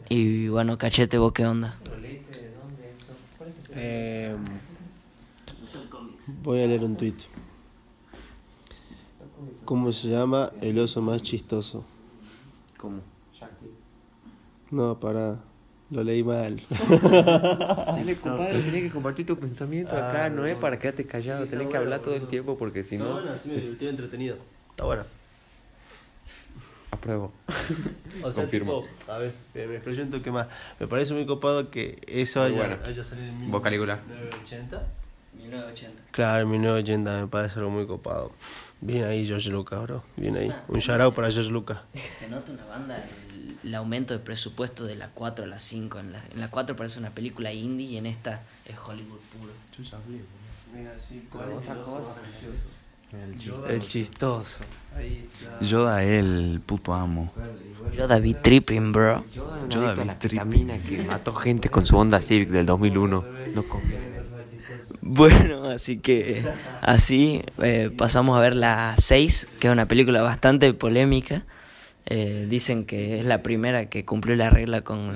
Y 0.09 0.49
bueno, 0.49 0.77
cachete, 0.77 1.17
vos 1.17 1.31
qué 1.33 1.47
onda. 1.47 1.73
Eh, 3.73 4.35
voy 6.43 6.61
a 6.61 6.67
leer 6.67 6.83
un 6.83 6.95
tweet. 6.95 7.15
¿Cómo 9.65 9.91
se 9.91 10.09
llama 10.09 10.51
el 10.61 10.77
oso 10.77 11.01
más 11.01 11.23
chistoso? 11.23 11.83
¿Cómo? 12.77 13.01
No, 14.69 14.99
para. 14.99 15.39
Lo 15.91 16.03
leí 16.03 16.23
mal. 16.23 16.61
Dale, 16.89 18.15
compadre, 18.15 18.61
tenés 18.61 18.83
que 18.83 18.89
compartir 18.89 19.25
tu 19.25 19.37
pensamiento 19.37 19.95
acá, 19.95 20.29
no 20.29 20.45
es 20.45 20.55
para 20.55 20.79
quedarte 20.79 21.05
callado, 21.05 21.45
tenés 21.47 21.67
que 21.67 21.75
hablar 21.75 22.01
todo 22.01 22.15
el 22.15 22.27
tiempo 22.27 22.57
porque 22.57 22.83
si 22.83 22.97
no, 22.97 23.19
me 23.21 23.53
divertido 23.53 23.89
entretenido. 23.91 24.37
Está 24.69 24.85
bueno. 24.85 25.03
apruebo. 26.91 27.33
O 28.23 28.29
sea, 28.29 28.43
Confirmo. 28.43 28.83
tipo, 28.83 29.11
a 29.11 29.17
ver, 29.17 29.33
me, 29.53 29.63
expreso 29.75 30.01
un 30.03 30.11
toque 30.11 30.31
más. 30.31 30.47
Me 30.79 30.87
parece 30.87 31.13
muy 31.13 31.25
copado 31.25 31.69
que 31.71 31.99
eso 32.07 32.41
haya, 32.41 32.57
bueno. 32.57 32.77
haya 32.85 33.03
salido 33.03 33.27
en 33.27 33.51
Vos, 33.51 33.61
Calígula. 33.61 33.95
1980. 34.07 34.83
1980. 35.33 36.01
Claro, 36.11 36.43
en 36.43 36.51
1980 36.51 37.21
me 37.21 37.27
parece 37.27 37.59
algo 37.59 37.71
muy 37.71 37.87
copado. 37.87 38.31
Bien 38.79 39.05
ahí, 39.05 39.25
George 39.25 39.49
Lucas, 39.49 39.81
bro. 39.83 40.03
Bien 40.17 40.35
ahí. 40.35 40.53
Un 40.67 40.79
shout 40.79 41.01
out 41.01 41.15
para 41.15 41.31
George 41.31 41.51
Lucas. 41.51 41.79
Se 41.93 42.27
nota 42.27 42.51
una 42.51 42.65
banda 42.65 42.97
el, 42.97 43.30
el 43.63 43.75
aumento 43.75 44.13
de 44.13 44.19
presupuesto 44.19 44.85
de 44.85 44.95
la 44.95 45.09
4 45.09 45.45
a 45.45 45.47
la 45.47 45.59
5. 45.59 45.99
En 45.99 46.13
la, 46.13 46.21
en 46.33 46.39
la 46.39 46.49
4 46.49 46.75
parece 46.75 46.99
una 46.99 47.09
película 47.11 47.51
indie 47.51 47.87
y 47.87 47.97
en 47.97 48.05
esta 48.05 48.41
es 48.65 48.75
Hollywood 48.77 49.19
puro. 49.39 49.53
El 53.67 53.81
chistoso. 53.81 54.59
Yoda 55.59 56.03
es 56.03 56.23
el 56.23 56.61
puto 56.65 56.93
amo. 56.93 57.31
Yo 57.93 58.07
David 58.07 58.37
Tripping, 58.41 58.91
bro. 58.91 59.25
Yo 59.33 59.69
Yo 59.69 59.81
adicto 59.81 60.01
a 60.01 60.05
la 60.05 60.13
David 60.13 60.19
Tripp. 60.19 60.31
ketamina 60.31 60.77
que 60.77 61.03
mató 61.03 61.33
gente 61.33 61.69
con 61.69 61.85
su 61.85 61.97
Honda 61.97 62.21
Civic 62.21 62.49
del 62.49 62.65
2001. 62.65 63.25
No. 63.55 63.65
Bueno, 65.01 65.69
así 65.69 65.97
que 65.97 66.45
así 66.79 67.41
eh, 67.61 67.91
pasamos 67.97 68.37
a 68.37 68.39
ver 68.39 68.55
la 68.55 68.95
6, 68.97 69.49
que 69.59 69.67
es 69.67 69.73
una 69.73 69.87
película 69.87 70.21
bastante 70.21 70.73
polémica. 70.73 71.43
Eh, 72.05 72.47
dicen 72.49 72.85
que 72.85 73.19
es 73.19 73.25
la 73.25 73.43
primera 73.43 73.89
que 73.89 74.05
cumplió 74.05 74.35
la 74.35 74.49
regla 74.49 74.81
con 74.81 75.11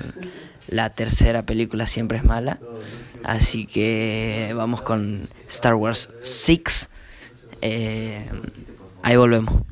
la 0.68 0.90
tercera 0.90 1.44
película 1.44 1.86
siempre 1.86 2.18
es 2.18 2.24
mala. 2.24 2.58
Así 3.24 3.66
que 3.66 4.52
vamos 4.54 4.82
con 4.82 5.28
Star 5.48 5.74
Wars 5.74 6.10
6. 6.22 6.90
Eh, 7.62 8.24
ahí 9.02 9.16
volvemos. 9.16 9.62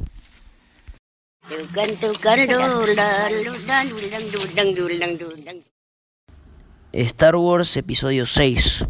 Star 6.92 7.36
Wars 7.36 7.76
Episodio 7.76 8.24
6. 8.24 8.84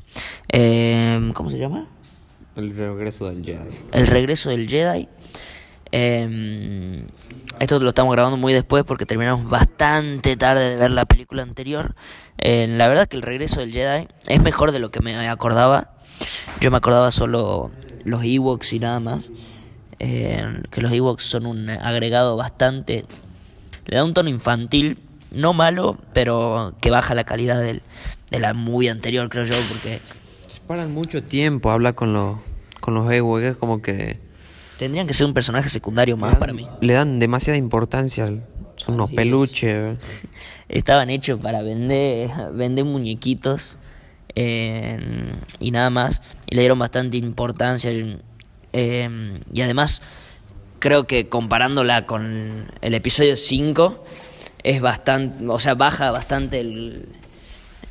Eh, 0.51 1.31
¿Cómo 1.35 1.51
se 1.51 1.59
llama? 1.59 1.89
El 2.55 2.77
regreso 2.77 3.29
del 3.29 3.45
Jedi. 3.45 3.75
El 3.93 4.07
regreso 4.07 4.51
del 4.51 4.69
Jedi. 4.69 5.09
Eh, 5.97 7.07
esto 7.61 7.79
lo 7.79 7.91
estamos 7.91 8.13
grabando 8.13 8.37
muy 8.37 8.53
después 8.53 8.83
porque 8.83 9.07
terminamos 9.07 9.49
bastante 9.49 10.37
tarde 10.37 10.71
de 10.71 10.77
ver 10.77 10.91
la 10.91 11.05
película 11.05 11.45
anterior. 11.45 11.95
Eh, 12.39 12.67
la 12.69 12.89
verdad 12.89 13.07
que 13.07 13.15
el 13.15 13.23
regreso 13.23 13.61
del 13.61 13.73
Jedi 13.73 14.09
es 14.27 14.43
mejor 14.43 14.73
de 14.73 14.81
lo 14.81 14.91
que 14.91 14.99
me 15.01 15.29
acordaba. 15.29 15.93
Yo 16.61 16.73
me 16.73 16.79
acordaba 16.79 17.13
solo 17.13 17.71
los 18.03 18.25
Ewoks 18.25 18.73
y 18.73 18.81
nada 18.81 18.99
más. 18.99 19.21
Eh, 20.01 20.63
que 20.73 20.81
los 20.81 20.91
Ewoks 20.91 21.23
son 21.23 21.47
un 21.47 21.71
agregado 21.71 22.37
bastante... 22.37 23.05
Le 23.87 23.97
da 23.97 24.05
un 24.05 24.15
tono 24.15 24.31
infantil, 24.31 24.99
no 25.31 25.53
malo, 25.53 25.97
pero 26.13 26.75
que 26.81 26.91
baja 26.91 27.15
la 27.15 27.23
calidad 27.23 27.61
de 27.61 27.83
la 28.33 28.53
movie 28.53 28.91
anterior, 28.91 29.29
creo 29.29 29.45
yo, 29.45 29.55
porque 29.69 30.01
Se 30.49 30.61
paran 30.61 30.93
mucho 30.93 31.23
tiempo 31.23 31.71
a 31.71 31.75
hablar 31.75 31.95
con 31.95 32.13
los, 32.15 32.39
con 32.81 32.95
los 32.95 33.09
Ewoks, 33.13 33.57
como 33.59 33.81
que... 33.81 34.34
tendrían 34.79 35.07
que 35.07 35.15
ser 35.15 35.27
un 35.27 35.35
personaje 35.35 35.69
secundario 35.69 36.17
más 36.17 36.37
para 36.37 36.53
mí. 36.53 36.67
Le 36.81 36.93
dan 36.95 37.19
demasiada 37.19 37.57
importancia. 37.59 38.27
Son 38.77 38.95
unos 38.95 39.11
peluches. 39.13 39.99
estaban 40.69 41.11
hechos 41.11 41.39
para 41.41 41.63
vender, 41.63 42.31
vender 42.53 42.85
muñequitos 42.85 43.77
eh, 44.35 45.33
y 45.61 45.71
nada 45.71 45.91
más. 45.91 46.23
Y 46.51 46.55
le 46.57 46.63
dieron 46.63 46.79
bastante 46.79 47.17
importancia. 47.17 47.91
eh, 48.73 49.39
y 49.53 49.61
además, 49.63 50.03
creo 50.81 51.07
que 51.07 51.29
comparándola 51.29 52.07
con 52.07 52.67
el 52.81 52.95
episodio 52.95 53.37
5, 53.37 54.05
es 54.65 54.81
bastante, 54.81 55.47
o 55.47 55.61
sea, 55.61 55.75
baja 55.75 56.11
bastante 56.11 56.61
el, 56.61 57.09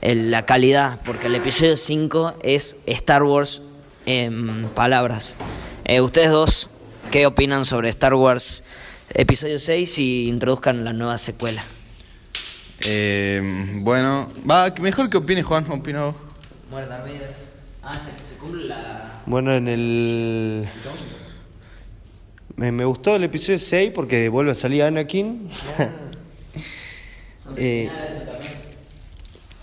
el- 0.02 0.32
la 0.32 0.46
calidad, 0.46 1.00
porque 1.06 1.28
el 1.28 1.36
episodio 1.36 1.78
5 1.78 2.34
es 2.44 2.76
Star 2.88 3.24
Wars 3.24 3.62
en 4.06 4.68
palabras. 4.76 5.38
Eh, 5.86 6.02
ustedes 6.02 6.32
dos, 6.32 6.70
¿qué 7.14 7.28
opinan 7.28 7.64
sobre 7.64 7.90
Star 7.90 8.16
Wars 8.16 8.64
episodio 9.14 9.60
6 9.60 10.00
y 10.00 10.28
introduzcan 10.30 10.84
la 10.84 10.94
nueva 10.94 11.20
secuela? 11.20 11.64
Eh, 12.88 13.40
bueno, 13.82 14.32
va, 14.50 14.74
mejor 14.82 15.12
que 15.12 15.18
opine 15.18 15.44
Juan, 15.44 15.64
Darth 16.90 17.04
Vader. 17.04 17.36
Ah, 17.84 17.94
se, 18.00 18.06
se 18.28 18.36
cumple 18.40 18.66
la. 18.66 19.22
Bueno, 19.28 19.54
en 19.54 19.68
el... 19.68 20.68
Me, 22.56 22.72
me 22.72 22.84
gustó 22.84 23.16
el 23.16 23.24
episodio 23.26 23.60
6 23.60 23.92
porque 23.94 24.28
vuelve 24.30 24.50
a 24.52 24.56
salir 24.56 24.82
Anakin. 24.84 25.48
Eh, 27.58 27.88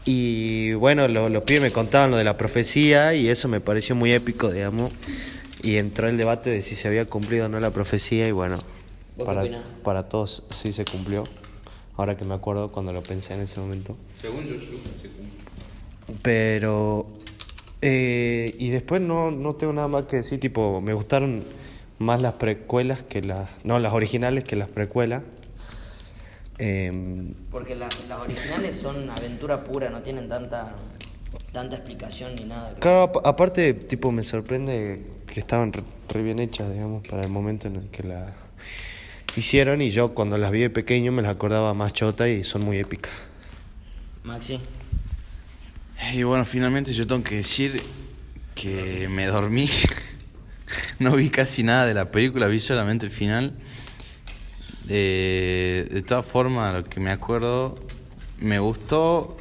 y 0.04 0.74
bueno, 0.74 1.08
lo- 1.08 1.28
los 1.30 1.42
pibes 1.44 1.62
me 1.62 1.70
contaban 1.72 2.10
lo 2.10 2.18
de 2.18 2.24
la 2.24 2.36
profecía 2.36 3.14
y 3.14 3.28
eso 3.28 3.48
me 3.48 3.60
pareció 3.60 3.94
muy 3.96 4.12
épico, 4.12 4.50
digamos. 4.52 4.92
Y 5.62 5.76
entró 5.76 6.08
el 6.08 6.16
debate 6.16 6.50
de 6.50 6.62
si 6.62 6.74
se 6.74 6.88
había 6.88 7.04
cumplido 7.06 7.46
o 7.46 7.48
no 7.48 7.60
la 7.60 7.70
profecía 7.70 8.26
y 8.26 8.32
bueno, 8.32 8.58
para, 9.24 9.44
para 9.82 10.08
todos 10.08 10.44
sí 10.50 10.72
se 10.72 10.84
cumplió. 10.84 11.24
Ahora 11.96 12.16
que 12.16 12.24
me 12.24 12.34
acuerdo 12.34 12.72
cuando 12.72 12.92
lo 12.92 13.02
pensé 13.02 13.34
en 13.34 13.40
ese 13.40 13.60
momento. 13.60 13.96
Según 14.14 14.48
Lucas 14.48 14.64
se 14.94 15.08
cumple. 15.08 15.40
Pero. 16.22 17.06
eh, 17.82 18.54
y 18.58 18.70
después 18.70 19.02
no, 19.02 19.30
no 19.30 19.54
tengo 19.54 19.72
nada 19.74 19.88
más 19.88 20.04
que 20.04 20.16
decir. 20.16 20.40
Tipo, 20.40 20.80
me 20.80 20.94
gustaron 20.94 21.44
más 21.98 22.22
las 22.22 22.34
precuelas 22.34 23.02
que 23.02 23.20
las. 23.20 23.50
No, 23.64 23.78
las 23.78 23.92
originales 23.92 24.44
que 24.44 24.56
las 24.56 24.70
precuelas. 24.70 25.22
Em, 26.58 27.32
Porque 27.50 27.74
las, 27.74 28.06
las 28.08 28.20
originales 28.20 28.76
son 28.76 29.08
aventura 29.10 29.64
pura, 29.64 29.88
no 29.90 30.02
tienen 30.02 30.28
tanta 30.28 30.74
tanta 31.52 31.76
explicación 31.76 32.34
ni 32.34 32.44
nada. 32.44 32.74
aparte, 33.24 33.74
tipo, 33.74 34.12
me 34.12 34.22
sorprende 34.22 35.04
que 35.26 35.40
estaban 35.40 35.72
re, 35.72 35.82
re 36.08 36.22
bien 36.22 36.38
hechas, 36.38 36.72
digamos, 36.72 37.06
para 37.06 37.22
el 37.22 37.30
momento 37.30 37.68
en 37.68 37.76
el 37.76 37.88
que 37.90 38.02
la 38.02 38.34
hicieron. 39.36 39.82
Y 39.82 39.90
yo, 39.90 40.14
cuando 40.14 40.38
las 40.38 40.50
vi 40.50 40.60
de 40.60 40.70
pequeño, 40.70 41.12
me 41.12 41.22
las 41.22 41.32
acordaba 41.32 41.74
más 41.74 41.92
chota 41.92 42.28
y 42.28 42.44
son 42.44 42.64
muy 42.64 42.78
épicas. 42.78 43.12
Maxi. 44.22 44.60
Y 46.12 46.22
bueno, 46.22 46.44
finalmente 46.44 46.92
yo 46.92 47.06
tengo 47.06 47.22
que 47.22 47.36
decir 47.36 47.80
que 48.54 49.08
me 49.08 49.26
dormí. 49.26 49.68
no 50.98 51.16
vi 51.16 51.30
casi 51.30 51.62
nada 51.62 51.86
de 51.86 51.94
la 51.94 52.10
película, 52.10 52.46
vi 52.46 52.60
solamente 52.60 53.06
el 53.06 53.12
final. 53.12 53.54
Eh, 54.88 55.86
de 55.90 56.02
todas 56.02 56.26
formas, 56.26 56.72
lo 56.72 56.84
que 56.84 57.00
me 57.00 57.10
acuerdo, 57.10 57.76
me 58.40 58.58
gustó. 58.58 59.36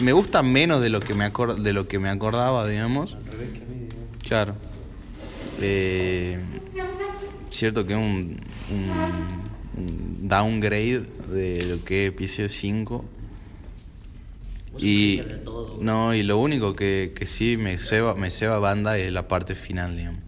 Me 0.00 0.12
gusta 0.12 0.42
menos 0.42 0.80
de 0.82 0.90
lo 0.90 1.00
que 1.00 1.14
me, 1.14 1.24
acor- 1.30 1.56
de 1.56 1.72
lo 1.72 1.86
que 1.86 1.98
me 1.98 2.08
acordaba, 2.08 2.66
digamos. 2.68 3.16
Claro. 4.26 4.56
Eh, 5.60 6.40
cierto 7.50 7.86
que 7.86 7.92
es 7.92 7.98
un, 7.98 8.40
un, 8.70 9.80
un 9.80 10.28
downgrade 10.28 11.00
de 11.28 11.64
lo 11.66 11.84
que 11.84 12.04
es 12.06 12.08
episodio 12.12 12.48
5. 12.48 13.04
Y 14.78 15.16
no, 15.80 16.14
y 16.14 16.24
lo 16.24 16.38
único 16.38 16.74
que, 16.74 17.12
que 17.14 17.26
sí 17.26 17.56
me 17.56 17.78
ceba, 17.78 18.14
me 18.16 18.32
ceba 18.32 18.58
banda 18.58 18.98
es 18.98 19.12
la 19.12 19.28
parte 19.28 19.54
final, 19.54 19.96
digamos. 19.96 20.20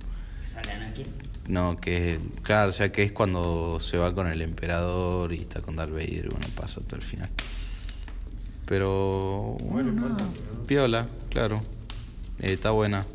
No, 1.48 1.76
que 1.80 2.20
claro, 2.42 2.68
o 2.68 2.72
sea 2.72 2.92
que 2.92 3.02
es 3.02 3.10
cuando 3.12 3.78
se 3.80 3.98
va 3.98 4.14
con 4.14 4.28
el 4.28 4.42
emperador 4.42 5.32
y 5.32 5.36
está 5.38 5.60
con 5.60 5.74
Darth 5.76 5.90
Vader 5.92 6.26
y 6.26 6.28
bueno, 6.28 6.46
pasa 6.54 6.80
todo 6.80 6.96
el 6.96 7.02
final. 7.02 7.28
Pero 8.66 9.56
bueno, 9.62 9.92
nada, 9.92 10.16
piola, 10.66 11.08
claro. 11.30 11.56
Eh, 12.40 12.52
está 12.52 12.70
buena. 12.70 13.06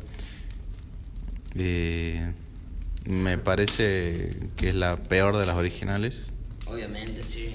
Eh, 1.54 2.32
me 3.06 3.38
parece 3.38 4.36
que 4.56 4.70
es 4.70 4.74
la 4.74 4.96
peor 4.96 5.36
de 5.36 5.46
las 5.46 5.56
originales. 5.56 6.28
Obviamente, 6.66 7.22
sí. 7.24 7.54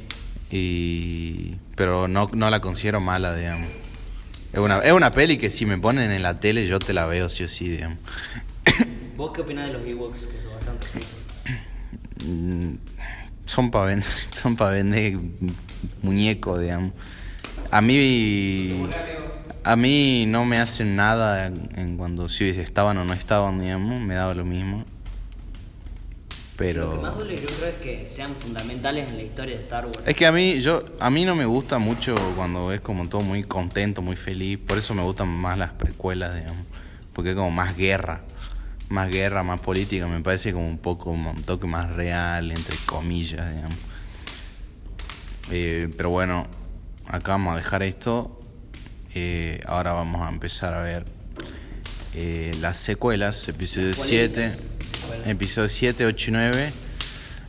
Y 0.50 1.56
pero 1.76 2.08
no, 2.08 2.30
no 2.34 2.50
la 2.50 2.62
considero 2.62 3.02
mala, 3.02 3.36
digamos. 3.36 3.70
Es 4.54 4.60
una, 4.60 4.80
es 4.80 4.94
una 4.94 5.12
peli 5.12 5.38
que 5.38 5.50
si 5.50 5.66
me 5.66 5.78
ponen 5.78 6.12
en 6.12 6.24
la 6.24 6.40
tele 6.40 6.68
yo 6.68 6.80
te 6.80 6.94
la 6.94 7.06
veo 7.06 7.30
sí 7.30 7.44
o 7.44 7.48
sí, 7.48 7.68
digamos. 7.68 7.98
¿Vos 9.18 9.32
qué 9.34 9.42
opinás 9.42 9.68
de 9.68 9.74
los 9.74 9.86
Ewoks 9.86 10.26
que 10.28 10.38
son 10.38 10.54
bastante 10.54 10.88
Mm, 12.26 12.76
son 13.46 13.72
para 13.72 13.86
vender, 13.92 14.10
son 14.42 14.56
para 14.56 14.72
vender 14.72 15.18
muñecos, 16.02 16.60
digamos. 16.60 16.94
A 17.72 17.82
mí 17.82 18.88
a 19.68 19.76
mí 19.76 20.26
no 20.26 20.46
me 20.46 20.60
hacen 20.60 20.96
nada 20.96 21.48
en, 21.48 21.98
cuando 21.98 22.30
si 22.30 22.48
estaban 22.48 22.98
o 23.00 23.04
no 23.04 23.14
estaban, 23.14 23.60
digamos, 23.60 24.00
me 24.00 24.16
daba 24.16 24.34
lo 24.34 24.46
mismo. 24.46 24.86
Pero 26.56 26.86
Lo 26.86 26.92
que 26.94 26.98
más 27.00 27.16
duele 27.16 27.36
yo 27.36 27.46
creo 27.46 27.70
es 27.70 27.76
que 27.76 28.08
sean 28.08 28.34
fundamentales 28.38 29.10
en 29.10 29.18
la 29.18 29.24
historia 29.24 29.58
de 29.58 29.64
Star 29.64 29.86
Wars. 29.86 30.00
Es 30.06 30.16
que 30.16 30.26
a 30.26 30.32
mí, 30.32 30.62
yo, 30.62 30.86
a 31.02 31.10
mí 31.10 31.26
no 31.26 31.36
me 31.36 31.46
gusta 31.46 31.80
mucho 31.80 32.16
cuando 32.38 32.72
es 32.72 32.80
como 32.80 33.10
todo 33.10 33.22
muy 33.22 33.44
contento, 33.44 34.02
muy 34.02 34.16
feliz. 34.16 34.58
Por 34.58 34.78
eso 34.78 34.94
me 34.94 35.04
gustan 35.04 35.28
más 35.28 35.58
las 35.58 35.74
precuelas, 35.74 36.34
digamos. 36.34 36.66
Porque 37.12 37.32
es 37.32 37.36
como 37.36 37.52
más 37.52 37.76
guerra. 37.76 38.22
Más 38.88 39.10
guerra, 39.10 39.44
más 39.44 39.60
política. 39.60 40.08
Me 40.08 40.22
parece 40.22 40.54
como 40.54 40.68
un 40.68 40.78
poco, 40.78 41.12
un 41.12 41.44
toque 41.44 41.68
más 41.68 41.92
real, 41.92 42.52
entre 42.52 42.78
comillas, 42.86 43.54
digamos. 43.54 43.78
Eh, 45.52 45.90
pero 45.98 46.10
bueno, 46.10 46.48
acá 47.08 47.34
vamos 47.34 47.54
a 47.54 47.58
dejar 47.58 47.84
esto. 47.84 48.40
Eh, 49.16 49.62
ahora 49.66 49.94
vamos 49.94 50.22
a 50.22 50.30
empezar 50.30 50.74
a 50.74 50.82
ver 50.82 51.06
eh, 52.14 52.52
las 52.60 52.78
secuelas, 52.78 53.48
episodio 53.48 53.94
7, 53.94 54.52
episodio 55.26 55.70
7, 55.70 56.06
8 56.06 56.30
y 56.30 56.34
9. 56.34 56.74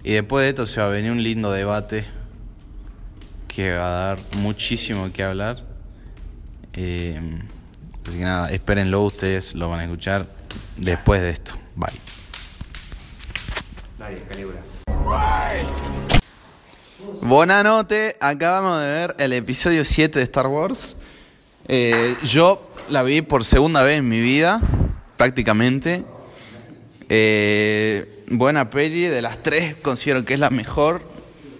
Y 0.04 0.12
después 0.12 0.44
de 0.44 0.48
esto 0.50 0.66
se 0.66 0.80
va 0.80 0.86
a 0.86 0.90
venir 0.90 1.10
un 1.10 1.22
lindo 1.22 1.52
debate 1.52 2.06
que 3.48 3.72
va 3.76 3.88
a 3.88 4.06
dar 4.08 4.18
muchísimo 4.38 5.12
que 5.12 5.22
hablar. 5.22 5.62
Eh, 6.74 7.20
así 8.06 8.16
que 8.16 8.24
nada, 8.24 8.50
espérenlo, 8.50 9.02
ustedes 9.02 9.54
lo 9.54 9.68
van 9.68 9.80
a 9.80 9.84
escuchar 9.84 10.26
después 10.76 11.20
de 11.20 11.30
esto. 11.30 11.58
Bye. 11.74 11.92
Buenas 17.14 17.64
noches, 17.64 18.14
acabamos 18.20 18.80
de 18.80 18.86
ver 18.86 19.16
el 19.18 19.32
episodio 19.32 19.82
7 19.84 20.18
de 20.18 20.24
Star 20.24 20.46
Wars. 20.46 20.96
Eh, 21.66 22.14
yo 22.22 22.70
la 22.90 23.02
vi 23.02 23.22
por 23.22 23.44
segunda 23.44 23.82
vez 23.82 23.98
en 23.98 24.08
mi 24.08 24.20
vida, 24.20 24.60
prácticamente. 25.16 26.04
Eh, 27.08 28.24
buena 28.28 28.68
peli, 28.68 29.02
de 29.04 29.22
las 29.22 29.42
tres 29.42 29.74
considero 29.80 30.24
que 30.24 30.34
es 30.34 30.40
la 30.40 30.50
mejor. 30.50 31.00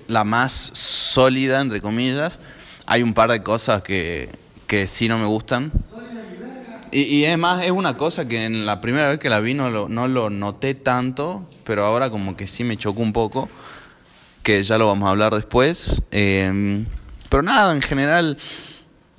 la 0.07 0.25
más 0.25 0.53
sólida, 0.75 1.61
entre 1.61 1.81
comillas. 1.81 2.41
Hay 2.87 3.03
un 3.03 3.15
par 3.15 3.31
de 3.31 3.43
cosas 3.43 3.83
que, 3.83 4.29
que 4.67 4.87
sí 4.87 5.09
no 5.09 5.19
me 5.19 5.27
gustan. 5.27 5.73
Y, 6.91 7.03
y 7.03 7.25
es 7.25 7.37
más, 7.39 7.65
es 7.65 7.71
una 7.71 7.97
cosa 7.97 8.29
que 8.29 8.45
en 8.45 8.67
la 8.67 8.81
primera 8.81 9.09
vez 9.09 9.19
que 9.19 9.29
la 9.29 9.41
vi 9.41 9.55
no 9.55 9.71
lo, 9.71 9.89
no 9.89 10.09
lo 10.09 10.31
noté 10.31 10.75
tanto, 10.75 11.47
pero 11.65 11.85
ahora 11.85 12.11
como 12.11 12.37
que 12.37 12.47
sí 12.47 12.65
me 12.65 12.77
chocó 12.77 13.01
un 13.01 13.13
poco, 13.13 13.49
que 14.49 14.65
ya 14.65 14.79
lo 14.79 14.87
vamos 14.87 15.07
a 15.07 15.11
hablar 15.11 15.35
después. 15.35 16.01
Eh, 16.11 16.83
pero 17.29 17.43
nada, 17.43 17.71
en 17.75 17.83
general, 17.83 18.39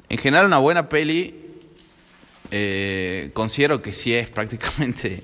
en 0.10 0.18
general 0.18 0.48
una 0.48 0.58
buena 0.58 0.90
peli, 0.90 1.36
eh, 2.50 3.30
considero 3.36 3.80
que 3.80 3.92
sí 3.92 4.12
es 4.12 4.28
prácticamente, 4.32 5.22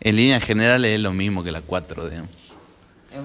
en 0.00 0.16
línea 0.16 0.40
general 0.40 0.86
es 0.86 0.98
lo 1.00 1.12
mismo 1.12 1.44
que 1.44 1.52
la 1.52 1.60
4, 1.60 2.08
digamos. 2.08 2.30
Eh, 3.12 3.18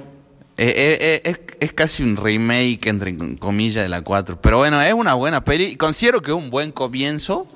eh, 0.58 0.98
eh, 1.00 1.22
es, 1.24 1.40
es 1.62 1.72
casi 1.72 2.04
un 2.04 2.18
remake, 2.18 2.88
entre 2.88 3.16
comillas, 3.40 3.84
de 3.84 3.88
la 3.88 4.02
4. 4.02 4.42
Pero 4.42 4.58
bueno, 4.58 4.82
es 4.82 4.94
una 4.94 5.14
buena 5.14 5.46
peli. 5.46 5.78
Considero 5.78 6.22
que 6.22 6.32
es 6.32 6.38
un 6.38 6.50
buen 6.50 6.74
comienzo. 6.74 7.48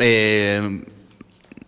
Eh, 0.00 0.82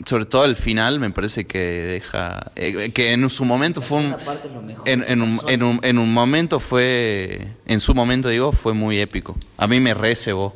sobre 0.07 0.25
todo 0.25 0.45
el 0.45 0.55
final, 0.55 1.01
me 1.01 1.11
parece 1.11 1.47
que 1.47 1.59
deja. 1.59 2.53
eh, 2.55 2.93
que 2.93 3.13
en 3.13 3.29
su 3.29 3.45
momento 3.45 3.83
fue 3.83 3.99
un. 3.99 4.07
Esa 4.07 4.19
parte 4.19 4.47
es 4.47 4.55
lo 4.55 4.63
mejor 4.63 4.89
En, 4.89 5.21
un, 5.21 5.41
en, 5.49 5.63
un, 5.65 5.81
en 5.83 5.99
un 5.99 6.13
momento 6.15 6.61
fue. 6.61 7.49
En 7.67 7.81
su 7.81 7.93
momento, 7.93 8.29
digo, 8.29 8.53
fue 8.53 8.73
muy 8.73 9.01
épico. 9.01 9.37
A 9.59 9.67
mí 9.67 9.81
me 9.81 9.95
recebó. 9.95 10.55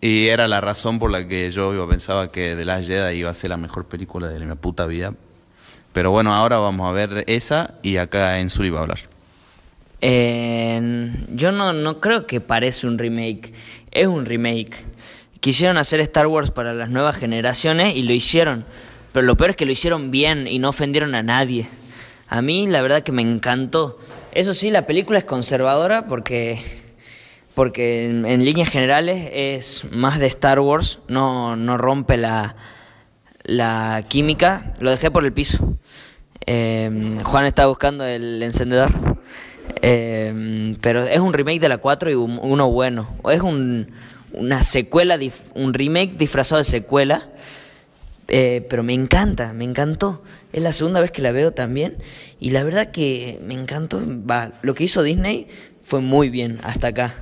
Y 0.00 0.28
era 0.28 0.48
la 0.48 0.60
razón 0.60 0.98
por 0.98 1.10
la 1.10 1.26
que 1.26 1.50
yo 1.50 1.74
yo 1.74 1.86
pensaba 1.88 2.30
que 2.30 2.54
The 2.56 2.64
Last 2.64 2.86
Jedi 2.86 3.18
iba 3.18 3.30
a 3.30 3.34
ser 3.34 3.50
la 3.50 3.56
mejor 3.56 3.86
película 3.86 4.28
de 4.28 4.38
mi 4.38 4.54
puta 4.54 4.86
vida. 4.86 5.12
Pero 5.92 6.12
bueno, 6.12 6.32
ahora 6.32 6.58
vamos 6.58 6.88
a 6.88 6.92
ver 6.92 7.24
esa 7.26 7.74
y 7.82 7.96
acá 7.96 8.38
en 8.38 8.48
Zuli 8.48 8.70
va 8.70 8.78
a 8.78 8.82
hablar. 8.82 9.00
Eh, 10.00 11.12
yo 11.34 11.52
no, 11.52 11.72
no 11.72 12.00
creo 12.00 12.26
que 12.26 12.40
parece 12.40 12.86
un 12.86 12.96
remake, 12.96 13.52
es 13.90 14.06
un 14.06 14.24
remake. 14.24 14.84
Quisieron 15.40 15.78
hacer 15.78 16.00
Star 16.00 16.26
Wars 16.26 16.50
para 16.50 16.74
las 16.74 16.90
nuevas 16.90 17.16
generaciones 17.16 17.96
y 17.96 18.02
lo 18.02 18.12
hicieron, 18.12 18.64
pero 19.12 19.24
lo 19.26 19.36
peor 19.36 19.50
es 19.50 19.56
que 19.56 19.64
lo 19.66 19.72
hicieron 19.72 20.10
bien 20.10 20.46
y 20.46 20.58
no 20.58 20.68
ofendieron 20.68 21.14
a 21.14 21.22
nadie. 21.22 21.66
A 22.28 22.42
mí 22.42 22.66
la 22.66 22.82
verdad 22.82 23.02
que 23.02 23.12
me 23.12 23.22
encantó. 23.22 23.98
Eso 24.32 24.52
sí, 24.54 24.70
la 24.70 24.86
película 24.86 25.18
es 25.18 25.24
conservadora 25.24 26.06
porque, 26.06 26.60
porque 27.54 28.06
en, 28.06 28.44
líneas 28.44 28.68
generales 28.68 29.30
es 29.32 29.86
más 29.90 30.18
de 30.18 30.26
Star 30.26 30.60
Wars, 30.60 31.00
no, 31.08 31.56
no 31.56 31.78
rompe 31.78 32.16
la, 32.18 32.54
la 33.42 34.04
química. 34.06 34.74
Lo 34.78 34.90
dejé 34.90 35.10
por 35.10 35.24
el 35.24 35.32
piso. 35.32 35.78
Eh, 36.46 37.18
Juan 37.24 37.46
está 37.46 37.66
buscando 37.66 38.04
el 38.04 38.42
encendedor. 38.42 38.90
Eh, 39.82 40.76
pero 40.80 41.04
es 41.06 41.18
un 41.20 41.32
remake 41.32 41.60
de 41.60 41.68
la 41.68 41.78
4 41.78 42.10
y 42.10 42.14
un- 42.14 42.38
uno 42.42 42.70
bueno. 42.70 43.16
Es 43.30 43.40
un, 43.40 43.90
una 44.32 44.62
secuela, 44.62 45.18
un 45.54 45.74
remake 45.74 46.16
disfrazado 46.16 46.58
de 46.58 46.64
secuela. 46.64 47.28
Eh, 48.28 48.64
pero 48.70 48.84
me 48.84 48.94
encanta, 48.94 49.52
me 49.52 49.64
encantó. 49.64 50.22
Es 50.52 50.62
la 50.62 50.72
segunda 50.72 51.00
vez 51.00 51.10
que 51.10 51.22
la 51.22 51.32
veo 51.32 51.52
también. 51.52 51.98
Y 52.38 52.50
la 52.50 52.62
verdad 52.62 52.90
que 52.92 53.40
me 53.44 53.54
encantó. 53.54 54.00
Va, 54.06 54.52
lo 54.62 54.74
que 54.74 54.84
hizo 54.84 55.02
Disney 55.02 55.48
fue 55.82 56.00
muy 56.00 56.30
bien 56.30 56.60
hasta 56.62 56.88
acá. 56.88 57.14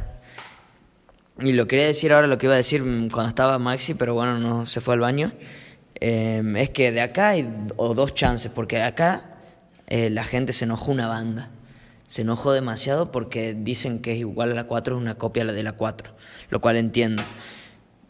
Y 1.40 1.52
lo 1.52 1.66
quería 1.66 1.86
decir 1.86 2.12
ahora, 2.12 2.26
lo 2.26 2.36
que 2.36 2.46
iba 2.46 2.54
a 2.54 2.58
decir 2.58 2.82
mm, 2.82 3.10
cuando 3.10 3.28
estaba 3.28 3.58
Maxi, 3.58 3.94
pero 3.94 4.14
bueno, 4.14 4.38
no 4.38 4.66
se 4.66 4.80
fue 4.80 4.94
al 4.94 5.00
baño. 5.00 5.32
Eh, 6.00 6.42
es 6.56 6.70
que 6.70 6.92
de 6.92 7.00
acá 7.00 7.30
hay 7.30 7.48
o 7.76 7.94
dos 7.94 8.14
chances, 8.14 8.50
porque 8.52 8.82
acá 8.82 9.38
eh, 9.86 10.10
la 10.10 10.24
gente 10.24 10.52
se 10.52 10.64
enojó 10.64 10.90
una 10.90 11.08
banda. 11.08 11.50
Se 12.08 12.22
enojó 12.22 12.52
demasiado 12.52 13.12
porque 13.12 13.52
dicen 13.52 13.98
que 13.98 14.12
es 14.12 14.18
igual 14.18 14.52
a 14.52 14.54
la 14.54 14.64
4, 14.64 14.96
es 14.96 15.02
una 15.02 15.16
copia 15.16 15.44
de 15.44 15.62
la 15.62 15.72
4, 15.72 16.10
lo 16.48 16.60
cual 16.62 16.78
entiendo. 16.78 17.22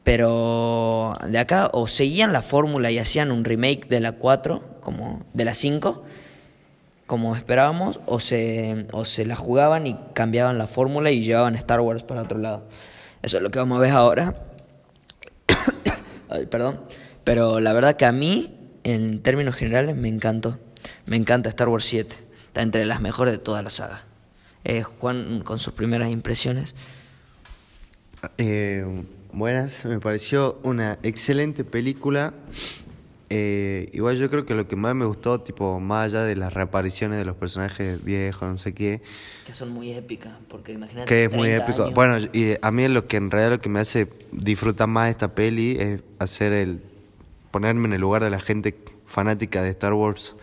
Pero 0.04 1.14
de 1.28 1.36
acá 1.40 1.68
o 1.72 1.88
seguían 1.88 2.32
la 2.32 2.40
fórmula 2.40 2.92
y 2.92 2.98
hacían 2.98 3.32
un 3.32 3.44
remake 3.44 3.88
de 3.88 3.98
la 3.98 4.12
4, 4.12 4.78
como 4.80 5.26
de 5.34 5.44
la 5.44 5.52
5, 5.52 6.04
como 7.08 7.34
esperábamos, 7.34 7.98
o 8.06 8.20
se, 8.20 8.86
o 8.92 9.04
se 9.04 9.24
la 9.24 9.34
jugaban 9.34 9.88
y 9.88 9.98
cambiaban 10.12 10.58
la 10.58 10.68
fórmula 10.68 11.10
y 11.10 11.22
llevaban 11.22 11.56
Star 11.56 11.80
Wars 11.80 12.04
para 12.04 12.22
otro 12.22 12.38
lado. 12.38 12.68
Eso 13.20 13.38
es 13.38 13.42
lo 13.42 13.50
que 13.50 13.58
vamos 13.58 13.78
a 13.78 13.80
ver 13.80 13.90
ahora. 13.90 14.32
Ay, 16.28 16.46
perdón. 16.46 16.80
Pero 17.24 17.58
la 17.58 17.72
verdad 17.72 17.96
que 17.96 18.06
a 18.06 18.12
mí, 18.12 18.78
en 18.84 19.24
términos 19.24 19.56
generales, 19.56 19.96
me 19.96 20.06
encantó. 20.06 20.56
Me 21.04 21.16
encanta 21.16 21.48
Star 21.48 21.68
Wars 21.68 21.84
7. 21.84 22.27
Está 22.48 22.62
entre 22.62 22.84
las 22.84 23.00
mejores 23.00 23.32
de 23.32 23.38
toda 23.38 23.62
la 23.62 23.70
saga. 23.70 24.04
Eh, 24.64 24.82
Juan, 24.82 25.42
con 25.44 25.58
sus 25.58 25.72
primeras 25.74 26.10
impresiones. 26.10 26.74
Eh, 28.36 28.84
buenas, 29.32 29.84
me 29.84 30.00
pareció 30.00 30.58
una 30.64 30.98
excelente 31.02 31.64
película. 31.64 32.34
Eh, 33.30 33.90
igual 33.92 34.16
yo 34.16 34.30
creo 34.30 34.46
que 34.46 34.54
lo 34.54 34.66
que 34.66 34.74
más 34.74 34.94
me 34.94 35.04
gustó, 35.04 35.40
tipo, 35.42 35.78
más 35.80 36.06
allá 36.06 36.24
de 36.24 36.34
las 36.34 36.54
reapariciones 36.54 37.18
de 37.18 37.26
los 37.26 37.36
personajes 37.36 38.02
viejos, 38.02 38.48
no 38.48 38.56
sé 38.56 38.72
qué, 38.72 39.02
Que 39.44 39.52
son 39.52 39.68
muy 39.70 39.92
épicas, 39.92 40.32
porque 40.48 40.72
imagínate. 40.72 41.06
que 41.06 41.24
es 41.24 41.32
muy 41.32 41.48
30 41.48 41.64
épico. 41.64 41.82
años. 41.84 41.94
Bueno, 41.94 42.16
y 42.32 42.54
a 42.60 42.70
mí 42.70 42.88
lo 42.88 43.06
que 43.06 43.18
en 43.18 43.30
realidad 43.30 43.50
lo 43.50 43.58
que 43.60 43.68
me 43.68 43.80
hace 43.80 44.08
disfrutar 44.32 44.88
más 44.88 45.10
esta 45.10 45.34
peli 45.34 45.76
es 45.78 46.00
hacer 46.18 46.52
el 46.52 46.80
ponerme 47.50 47.86
en 47.86 47.92
el 47.94 48.00
lugar 48.00 48.24
de 48.24 48.30
la 48.30 48.40
gente 48.40 48.74
fanática 49.06 49.62
de 49.62 49.70
Star 49.70 49.92
Wars 49.92 50.34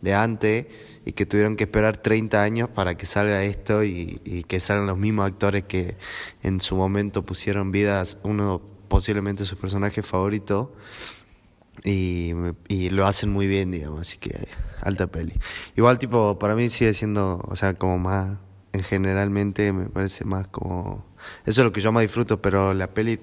de 0.00 0.14
antes 0.14 0.66
y 1.04 1.12
que 1.12 1.26
tuvieron 1.26 1.56
que 1.56 1.64
esperar 1.64 1.96
30 1.96 2.42
años 2.42 2.68
para 2.68 2.96
que 2.96 3.06
salga 3.06 3.42
esto 3.42 3.84
y, 3.84 4.20
y 4.24 4.42
que 4.44 4.60
salgan 4.60 4.86
los 4.86 4.98
mismos 4.98 5.26
actores 5.26 5.64
que 5.64 5.96
en 6.42 6.60
su 6.60 6.76
momento 6.76 7.24
pusieron 7.24 7.72
vidas 7.72 8.18
uno 8.22 8.60
posiblemente 8.88 9.46
su 9.46 9.56
personaje 9.56 10.02
favorito 10.02 10.74
y, 11.84 12.32
y 12.68 12.90
lo 12.90 13.06
hacen 13.06 13.30
muy 13.30 13.46
bien, 13.46 13.70
digamos, 13.70 14.00
así 14.00 14.18
que 14.18 14.48
alta 14.82 15.06
peli. 15.06 15.34
Igual, 15.76 15.98
tipo, 15.98 16.38
para 16.38 16.54
mí 16.54 16.68
sigue 16.68 16.92
siendo, 16.92 17.40
o 17.44 17.56
sea, 17.56 17.74
como 17.74 17.98
más, 17.98 18.38
en 18.72 18.82
generalmente 18.82 19.72
me 19.72 19.86
parece 19.86 20.24
más 20.24 20.48
como, 20.48 21.06
eso 21.46 21.60
es 21.62 21.64
lo 21.64 21.72
que 21.72 21.80
yo 21.80 21.92
más 21.92 22.02
disfruto, 22.02 22.42
pero 22.42 22.74
la 22.74 22.92
peli 22.92 23.18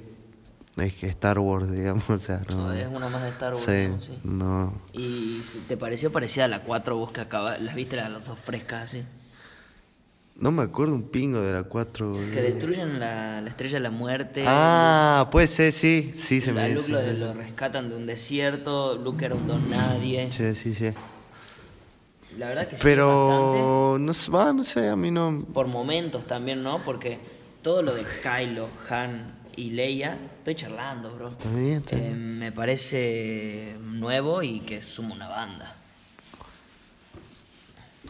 es 0.83 0.93
que 0.93 1.07
Star 1.07 1.39
Wars, 1.39 1.71
digamos, 1.71 2.09
o 2.09 2.19
sea, 2.19 2.41
no. 2.49 2.71
Es 2.73 2.87
una 2.87 3.09
más 3.09 3.23
de 3.23 3.29
Star 3.29 3.53
Wars. 3.53 3.65
Sí, 3.65 3.87
¿no? 3.87 4.01
Sí. 4.01 4.19
no. 4.23 4.73
¿Y 4.93 5.41
te 5.67 5.77
pareció 5.77 6.11
parecida 6.11 6.45
a 6.45 6.47
la 6.47 6.61
4 6.61 6.95
vos 6.95 7.11
que 7.11 7.21
acabas, 7.21 7.61
las 7.61 7.75
viste 7.75 7.95
las 7.95 8.25
dos 8.25 8.37
frescas 8.37 8.83
así? 8.83 9.03
No 10.39 10.51
me 10.51 10.61
acuerdo 10.61 10.93
un 10.93 11.09
pingo 11.09 11.41
de 11.41 11.51
la 11.51 11.63
4. 11.63 12.13
Que 12.31 12.41
destruyen 12.41 12.99
la, 12.99 13.41
la 13.41 13.49
estrella 13.49 13.77
de 13.77 13.79
la 13.79 13.89
muerte. 13.89 14.43
Ah, 14.45 15.29
puede 15.31 15.47
ser, 15.47 15.71
sí, 15.71 16.11
sí, 16.13 16.39
se 16.39 16.53
me 16.53 16.69
Luke 16.69 16.85
sí, 16.85 16.91
lo, 16.91 17.33
rescatan 17.33 17.89
de 17.89 17.95
un 17.95 18.05
desierto, 18.05 18.95
Luke 18.97 19.25
era 19.25 19.33
un 19.33 19.47
don 19.47 19.67
nadie. 19.67 20.31
Sí, 20.31 20.53
sí, 20.53 20.75
sí. 20.75 20.91
La 22.37 22.49
verdad 22.49 22.67
que. 22.67 22.75
Pero, 22.75 23.97
no 23.99 24.11
va, 24.31 24.53
no 24.53 24.63
sé, 24.63 24.89
a 24.89 24.95
mí 24.95 25.09
no... 25.09 25.43
Por 25.51 25.65
momentos 25.65 26.27
también, 26.27 26.61
¿no? 26.61 26.83
Porque 26.85 27.17
todo 27.63 27.81
lo 27.81 27.95
de 27.95 28.03
Kylo, 28.21 28.69
Han 28.91 29.36
y 29.57 29.71
Leia, 29.71 30.17
estoy 30.37 30.55
charlando, 30.55 31.13
bro. 31.13 31.29
Está 31.29 31.49
bien, 31.53 31.73
está 31.77 31.97
Eh, 31.97 32.13
me 32.13 32.51
parece 32.53 33.75
nuevo 33.81 34.41
y 34.43 34.61
que 34.61 34.81
suma 34.81 35.13
una 35.15 35.27
banda. 35.27 35.75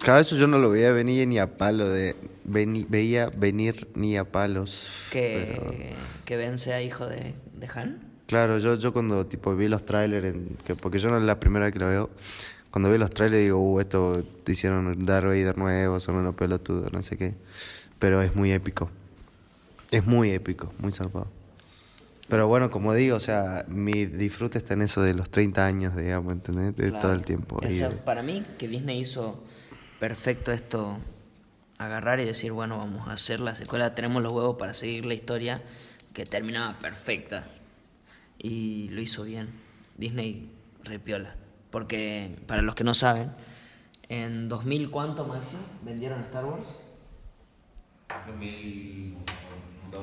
Cada 0.03 0.19
vez 0.19 0.29
yo 0.29 0.45
no 0.47 0.59
lo 0.59 0.69
veía 0.69 0.91
venir 0.91 1.27
ni 1.27 1.39
a 1.39 1.57
palo 1.57 1.89
de... 1.89 2.15
veni- 2.45 2.85
veía 2.87 3.29
venir 3.35 3.87
ni 3.95 4.15
a 4.15 4.25
palos. 4.25 4.89
Que, 5.11 5.95
que 6.23 6.37
Ben 6.37 6.59
sea 6.59 6.83
hijo 6.83 7.07
de, 7.07 7.33
de 7.55 7.67
Han. 7.73 7.99
Claro, 8.27 8.59
yo, 8.59 8.75
yo 8.75 8.93
cuando 8.93 9.25
tipo 9.25 9.55
vi 9.55 9.67
los 9.67 9.85
trailers, 9.85 10.35
en- 10.35 10.57
que, 10.65 10.75
porque 10.75 10.99
yo 10.99 11.09
no 11.09 11.17
es 11.17 11.23
la 11.23 11.39
primera 11.39 11.65
vez 11.65 11.73
que 11.73 11.79
lo 11.79 11.87
veo, 11.87 12.09
cuando 12.69 12.91
vi 12.91 12.97
los 12.99 13.09
trailers 13.09 13.41
digo, 13.41 13.57
uh, 13.59 13.79
esto 13.79 14.23
te 14.43 14.51
hicieron 14.51 15.03
Darth 15.03 15.25
Vader 15.25 15.57
nuevo, 15.57 15.99
son 15.99 16.15
unos 16.15 16.35
pelotudos, 16.35 16.93
no 16.93 17.01
sé 17.01 17.17
qué. 17.17 17.33
Pero 17.97 18.21
es 18.21 18.35
muy 18.35 18.51
épico. 18.51 18.91
Es 19.89 20.05
muy 20.05 20.29
épico, 20.31 20.71
muy 20.77 20.91
zarpado. 20.91 21.27
Pero 22.29 22.47
bueno, 22.47 22.69
como 22.69 22.93
digo, 22.93 23.15
o 23.15 23.19
sea, 23.21 23.63
mi 23.69 24.05
disfrute 24.05 24.57
está 24.57 24.73
en 24.73 24.81
eso 24.81 25.01
de 25.01 25.13
los 25.13 25.29
30 25.29 25.65
años, 25.65 25.95
digamos, 25.95 26.33
¿entendés? 26.33 26.75
De 26.75 26.89
Claro. 26.89 26.99
todo 27.01 27.13
el 27.13 27.23
tiempo. 27.23 27.57
O 27.63 27.73
sea, 27.73 27.89
de- 27.89 27.95
para 27.95 28.21
mí 28.21 28.43
que 28.57 28.67
Disney 28.67 28.99
hizo 28.99 29.43
perfecto 29.99 30.51
esto, 30.51 30.97
agarrar 31.77 32.19
y 32.19 32.25
decir, 32.25 32.51
bueno, 32.51 32.79
vamos 32.79 33.07
a 33.07 33.13
hacer 33.13 33.39
la 33.39 33.55
secuela, 33.55 33.95
tenemos 33.95 34.21
los 34.23 34.33
huevos 34.33 34.57
para 34.57 34.73
seguir 34.73 35.05
la 35.05 35.13
historia 35.13 35.61
que 36.13 36.25
terminaba 36.25 36.77
perfecta. 36.79 37.45
Y 38.39 38.89
lo 38.89 38.99
hizo 39.01 39.23
bien. 39.23 39.49
Disney 39.97 40.51
repiola. 40.83 41.35
Porque, 41.71 42.35
para 42.45 42.61
los 42.61 42.75
que 42.75 42.83
no 42.83 42.93
saben, 42.93 43.31
en 44.09 44.49
2000, 44.49 44.89
¿cuánto 44.89 45.25
máximo 45.25 45.61
vendieron 45.83 46.21
Star 46.21 46.45
Wars? 46.45 46.65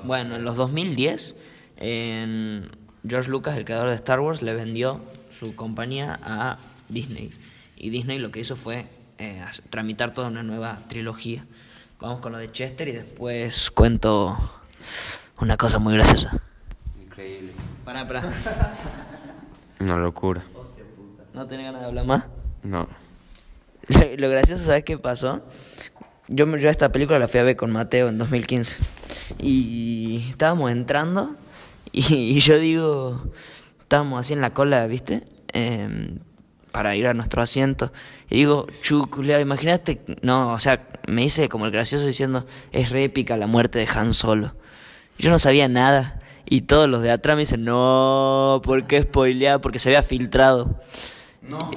Bueno, 0.05 0.37
en 0.37 0.45
los 0.45 0.57
2010, 0.57 1.35
George 1.79 3.29
Lucas, 3.29 3.57
el 3.57 3.65
creador 3.65 3.89
de 3.89 3.95
Star 3.95 4.21
Wars, 4.21 4.43
le 4.43 4.55
vendió 4.55 5.01
su 5.31 5.55
compañía 5.55 6.19
a 6.23 6.59
Disney. 6.89 7.31
Y 7.77 7.91
Disney 7.91 8.19
lo 8.19 8.31
que 8.31 8.41
hizo 8.41 8.57
fue 8.57 8.87
eh, 9.19 9.45
tramitar 9.71 10.13
toda 10.13 10.29
una 10.29 10.43
nueva 10.43 10.81
trilogía. 10.89 11.45
Vamos 12.01 12.21
con 12.21 12.33
lo 12.33 12.39
de 12.39 12.51
Chester 12.51 12.89
y 12.89 12.93
después 12.93 13.71
cuento 13.71 14.37
una 15.41 15.57
cosa 15.57 15.79
muy 15.79 15.95
graciosa. 15.95 16.41
Increíble. 17.03 17.53
Pará, 17.85 18.07
pará. 18.07 18.23
Una 19.81 19.99
locura. 19.99 20.43
¿No 21.35 21.47
tenés 21.47 21.67
ganas 21.67 21.83
de 21.83 21.87
hablar 21.89 22.07
más? 22.07 22.25
No. 22.63 22.89
Lo, 24.17 24.31
gracioso, 24.31 24.65
¿sabes 24.65 24.85
qué 24.85 24.97
pasó? 24.97 25.43
Yo, 26.29 26.57
yo 26.57 26.71
esta 26.71 26.91
película 26.91 27.19
la 27.19 27.29
fui 27.29 27.41
a 27.41 27.43
ver 27.43 27.57
con 27.57 27.71
Mateo 27.71 28.09
en 28.09 28.17
2015. 28.19 28.83
Y 29.39 30.27
estábamos 30.31 30.71
entrando 30.71 31.37
y, 32.11 32.37
y 32.37 32.41
yo 32.41 32.59
digo, 32.59 33.23
estábamos 33.81 34.21
así 34.21 34.33
en 34.33 34.41
la 34.41 34.53
cola, 34.53 34.87
¿viste? 34.89 35.23
Em, 35.53 36.19
para 36.73 36.97
ir 36.97 37.07
a 37.07 37.15
nuestro 37.15 37.41
asiento. 37.41 37.93
Y 38.29 38.39
digo, 38.39 38.67
chuculea, 38.83 39.41
imagínate, 39.41 40.01
no, 40.23 40.53
o 40.53 40.59
sea, 40.59 40.89
me 41.07 41.23
hice 41.23 41.49
como 41.49 41.67
el 41.67 41.71
gracioso 41.71 42.05
diciendo, 42.05 42.47
es 42.73 42.91
re 42.91 43.05
épica 43.05 43.37
la 43.37 43.47
muerte 43.47 43.79
de 43.79 43.89
Han 43.95 44.13
Solo. 44.13 44.55
Yo 45.17 45.31
no 45.31 45.39
sabía 45.39 45.69
nada. 45.69 46.19
Y 46.47 46.63
todos 46.63 46.89
los 46.89 47.03
de 47.03 47.13
atrás 47.13 47.37
me 47.37 47.43
dicen, 47.43 47.65
no, 47.65 48.61
¿por 48.65 48.87
qué 48.87 49.03
spoilear? 49.03 49.61
Porque 49.61 49.79
se 49.79 49.91
había 49.91 50.03
filtrado. 50.03 50.81
No. 51.41 51.71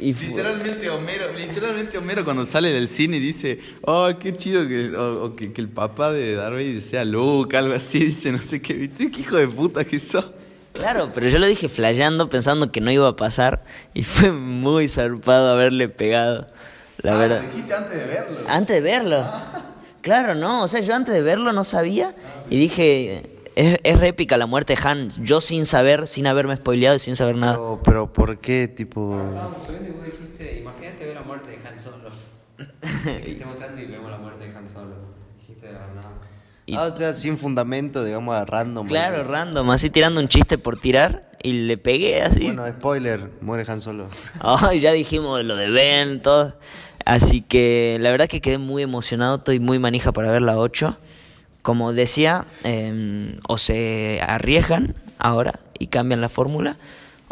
Y 0.00 0.14
Literalmente 0.14 0.88
Homero, 0.88 1.32
literalmente 1.36 1.98
Homero 1.98 2.24
cuando 2.24 2.46
sale 2.46 2.72
del 2.72 2.88
cine 2.88 3.20
dice, 3.20 3.58
oh, 3.82 4.08
qué 4.18 4.34
chido 4.34 4.66
que, 4.66 4.96
o- 4.96 5.24
o 5.24 5.32
que, 5.34 5.52
que 5.52 5.60
el 5.60 5.68
papá 5.68 6.10
de 6.12 6.36
Vader 6.36 6.80
sea 6.80 7.04
Luke, 7.04 7.56
algo 7.56 7.74
así, 7.74 7.98
dice, 8.06 8.32
no 8.32 8.38
sé 8.40 8.62
qué, 8.62 8.74
¿viste? 8.74 9.10
¿Qué 9.10 9.20
hijo 9.20 9.36
de 9.36 9.46
puta 9.48 9.84
que 9.84 10.00
sos? 10.00 10.24
Claro, 10.72 11.10
pero 11.12 11.28
yo 11.28 11.38
lo 11.38 11.46
dije 11.46 11.68
flayando 11.68 12.30
pensando 12.30 12.70
que 12.72 12.80
no 12.80 12.90
iba 12.90 13.08
a 13.08 13.16
pasar 13.16 13.62
y 13.92 14.04
fue 14.04 14.30
muy 14.32 14.88
zarpado 14.88 15.52
haberle 15.52 15.88
pegado, 15.88 16.46
la 17.02 17.16
verdad. 17.16 17.42
dijiste 17.42 17.74
antes 17.74 18.00
de 18.00 18.06
verlo. 18.06 18.38
Antes 18.46 18.76
de 18.76 18.80
verlo. 18.80 19.26
Claro, 20.00 20.34
no, 20.34 20.62
o 20.62 20.68
sea, 20.68 20.80
yo 20.80 20.94
antes 20.94 21.12
de 21.12 21.20
verlo 21.22 21.52
no 21.52 21.64
sabía 21.64 22.14
y 22.48 22.58
dije, 22.58 23.30
es, 23.60 23.78
es 23.84 24.38
la 24.38 24.46
muerte 24.46 24.74
de 24.74 24.80
Han, 24.88 25.10
yo 25.22 25.40
sin 25.40 25.66
saber, 25.66 26.08
sin 26.08 26.26
haberme 26.26 26.56
spoileado 26.56 26.96
y 26.96 26.98
sin 26.98 27.14
saber 27.14 27.36
nada. 27.36 27.54
Pero, 27.54 27.80
pero 27.84 28.12
¿por 28.12 28.38
qué, 28.38 28.68
tipo...? 28.68 29.20
Estábamos 29.34 29.66
subiendo 29.66 29.88
y 29.88 29.92
vos 29.92 30.04
dijiste, 30.06 30.60
imagínate 30.60 31.04
ver 31.04 31.14
la 31.16 31.20
muerte 31.22 31.50
de 31.50 31.68
Han 31.68 31.78
Solo. 31.78 32.10
Dijiste 33.22 33.44
mostrando 33.44 33.80
y 33.80 33.86
vemos 33.86 34.10
la 34.10 34.16
muerte 34.18 34.48
de 34.48 34.56
Han 34.56 34.68
Solo. 34.68 34.94
Dijiste 35.38 35.66
de 35.66 35.72
la 35.74 35.80
nada. 35.94 36.12
Y- 36.66 36.74
Ah, 36.74 36.84
o 36.84 36.92
sea, 36.92 37.12
sin 37.12 37.36
fundamento, 37.36 38.02
digamos, 38.04 38.34
a 38.34 38.44
random. 38.44 38.88
Claro, 38.88 39.20
así. 39.20 39.28
random, 39.28 39.70
así 39.70 39.90
tirando 39.90 40.20
un 40.20 40.28
chiste 40.28 40.56
por 40.56 40.78
tirar 40.78 41.30
y 41.42 41.52
le 41.52 41.76
pegué 41.76 42.22
así. 42.22 42.44
Bueno, 42.44 42.66
spoiler, 42.68 43.30
muere 43.40 43.70
Han 43.70 43.80
Solo. 43.80 44.08
Ay, 44.40 44.80
ya 44.80 44.92
dijimos 44.92 45.44
lo 45.44 45.56
de 45.56 45.70
Ben, 45.70 46.22
todo. 46.22 46.56
Así 47.04 47.42
que 47.42 47.98
la 48.00 48.10
verdad 48.10 48.28
que 48.28 48.40
quedé 48.40 48.58
muy 48.58 48.82
emocionado, 48.82 49.36
estoy 49.36 49.58
muy 49.58 49.78
manija 49.78 50.12
para 50.12 50.30
ver 50.30 50.42
la 50.42 50.56
8. 50.58 50.96
Como 51.62 51.92
decía, 51.92 52.46
eh, 52.64 53.38
o 53.48 53.58
se 53.58 54.20
arriesgan 54.22 54.94
ahora 55.18 55.60
y 55.78 55.88
cambian 55.88 56.20
la 56.20 56.28
fórmula, 56.28 56.76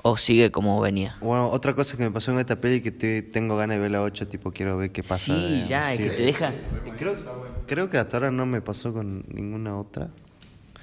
o 0.03 0.17
sigue 0.17 0.51
como 0.51 0.81
venía. 0.81 1.17
Bueno, 1.21 1.49
otra 1.49 1.75
cosa 1.75 1.97
que 1.97 2.03
me 2.05 2.11
pasó 2.11 2.33
en 2.33 2.39
esta 2.39 2.57
peli 2.57 2.81
que 2.83 2.91
tengo 3.23 3.57
ganas 3.57 3.77
de 3.79 3.81
ver 3.83 3.91
la 3.91 4.03
8, 4.03 4.29
tipo, 4.29 4.53
quiero 4.53 4.77
ver 4.77 4.93
qué 4.93 5.03
pasa. 5.03 5.17
Sí, 5.35 5.65
ya, 5.69 5.93
es 5.93 5.99
sí. 5.99 6.05
que 6.05 6.11
te 6.11 6.23
deja. 6.23 6.53
Creo, 6.99 7.15
creo 7.67 7.91
que 7.91 7.99
hasta 7.99 8.19
ahora 8.19 8.31
no 8.31 8.45
me 8.47 8.61
pasó 8.61 8.93
con 8.93 9.25
ninguna 9.33 9.77
otra. 9.79 10.09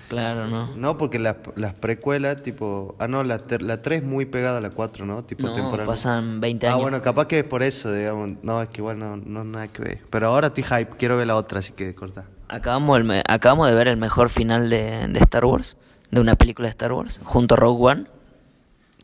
Claro, 0.10 0.48
¿no? 0.48 0.76
No, 0.76 0.98
porque 1.00 1.18
las, 1.18 1.38
las 1.56 1.74
precuelas, 1.74 2.43
tipo... 2.43 2.96
Ah, 3.00 3.08
no, 3.08 3.24
la, 3.24 3.39
ter- 3.39 3.64
la 3.64 3.82
3 3.82 4.02
es 4.02 4.08
muy 4.08 4.26
pegada 4.26 4.60
a 4.60 4.62
la 4.62 4.70
4, 4.70 5.04
¿no? 5.04 5.24
Tipo 5.24 5.48
No, 5.48 5.54
temporal. 5.54 5.88
pasan 5.88 6.39
20 6.41 6.68
Ah, 6.68 6.72
años. 6.72 6.82
bueno, 6.84 7.02
capaz 7.02 7.28
que 7.28 7.39
es 7.39 7.43
por 7.43 7.64
eso, 7.64 7.91
digamos. 7.91 8.32
No, 8.43 8.62
es 8.62 8.70
que 8.70 8.82
igual 8.82 9.00
no, 9.00 9.18
no 9.18 9.43
nada 9.43 9.68
que 9.70 9.82
ver. 9.82 10.02
Pero 10.12 10.28
ahora 10.28 10.48
estoy 10.48 10.64
hype, 10.64 10.91
quiero 10.98 11.18
ver 11.18 11.26
la 11.26 11.36
otra, 11.36 11.58
así 11.60 11.74
que 11.74 11.96
corta. 11.96 12.26
Acabamos, 12.48 12.98
el 12.98 13.04
me- 13.04 13.24
acabamos 13.28 13.68
de 13.68 13.74
ver 13.76 13.88
el 13.88 13.98
mejor 13.98 14.30
final 14.30 14.70
de, 14.70 15.08
de 15.08 15.20
Star 15.20 15.46
Wars, 15.46 15.78
de 16.12 16.20
una 16.22 16.36
película 16.36 16.68
de 16.68 16.72
Star 16.72 16.93
Wars, 16.93 17.20
junto 17.24 17.56
a 17.56 17.58
Rogue 17.58 17.84
One. 17.84 18.06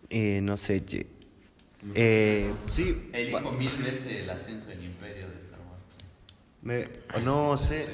Eh, 0.10 0.40
no 0.44 0.58
sé, 0.58 0.84
che. 0.86 1.08
Eh, 1.96 2.54
sí. 2.68 3.10
Elijo 3.14 3.52
mil 3.54 3.72
veces 3.84 4.22
el 4.22 4.30
ascenso 4.30 4.68
del 4.70 4.84
imperio 4.84 5.28
de 5.28 5.36
Star 5.36 5.60
Wars. 5.70 5.84
Me, 6.62 7.24
no 7.24 7.58
sé. 7.58 7.88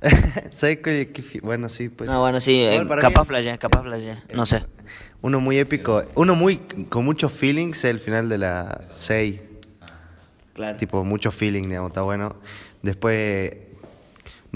¿Sabes 0.50 0.78
qué, 0.78 1.10
qué 1.12 1.40
Bueno, 1.40 1.68
sí, 1.68 1.88
pues. 1.88 2.08
no, 2.08 2.20
bueno, 2.20 2.38
sí, 2.38 2.60
eh, 2.62 2.84
capaz 3.00 3.22
mí, 3.22 3.26
flashé, 3.26 3.58
capaz 3.58 3.82
flashé, 3.82 4.18
no 4.34 4.46
sé. 4.46 4.64
Uno 5.22 5.40
muy 5.40 5.58
épico. 5.58 6.02
Uno 6.14 6.36
muy 6.36 6.58
con 6.88 7.04
muchos 7.04 7.32
feelings 7.32 7.78
es 7.78 7.84
el 7.86 7.98
final 7.98 8.28
de 8.28 8.38
la 8.38 8.82
6. 8.90 9.40
Claro. 10.52 10.76
Tipo, 10.78 11.04
mucho 11.04 11.30
feeling, 11.32 11.64
digamos, 11.64 11.90
está 11.90 12.02
bueno. 12.02 12.36
Después. 12.82 13.52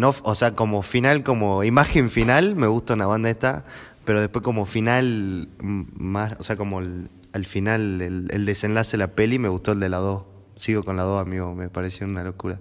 No, 0.01 0.15
o 0.23 0.35
sea, 0.35 0.55
como 0.55 0.83
final, 0.83 1.23
como 1.23 1.63
imagen 1.65 2.09
final, 2.11 2.57
me 2.57 2.67
gusta 2.67 2.95
una 2.95 3.07
banda 3.07 3.29
esta. 3.31 3.65
Pero 4.05 4.21
después, 4.21 4.43
como 4.43 4.65
final, 4.65 5.49
más. 5.61 6.37
O 6.41 6.43
sea, 6.43 6.57
como 6.57 6.81
el- 6.81 7.09
al 7.33 7.45
final, 7.45 8.01
el, 8.01 8.29
el 8.31 8.45
desenlace 8.47 8.93
de 8.93 8.99
la 8.99 9.09
peli, 9.13 9.39
me 9.39 9.49
gustó 9.49 9.73
el 9.73 9.81
de 9.81 9.89
la 9.89 9.99
2. 9.99 10.25
Sigo 10.57 10.83
con 10.83 10.97
la 10.97 11.03
2, 11.05 11.21
amigo, 11.21 11.55
me 11.55 11.69
pareció 11.69 12.07
una 12.07 12.25
locura. 12.25 12.59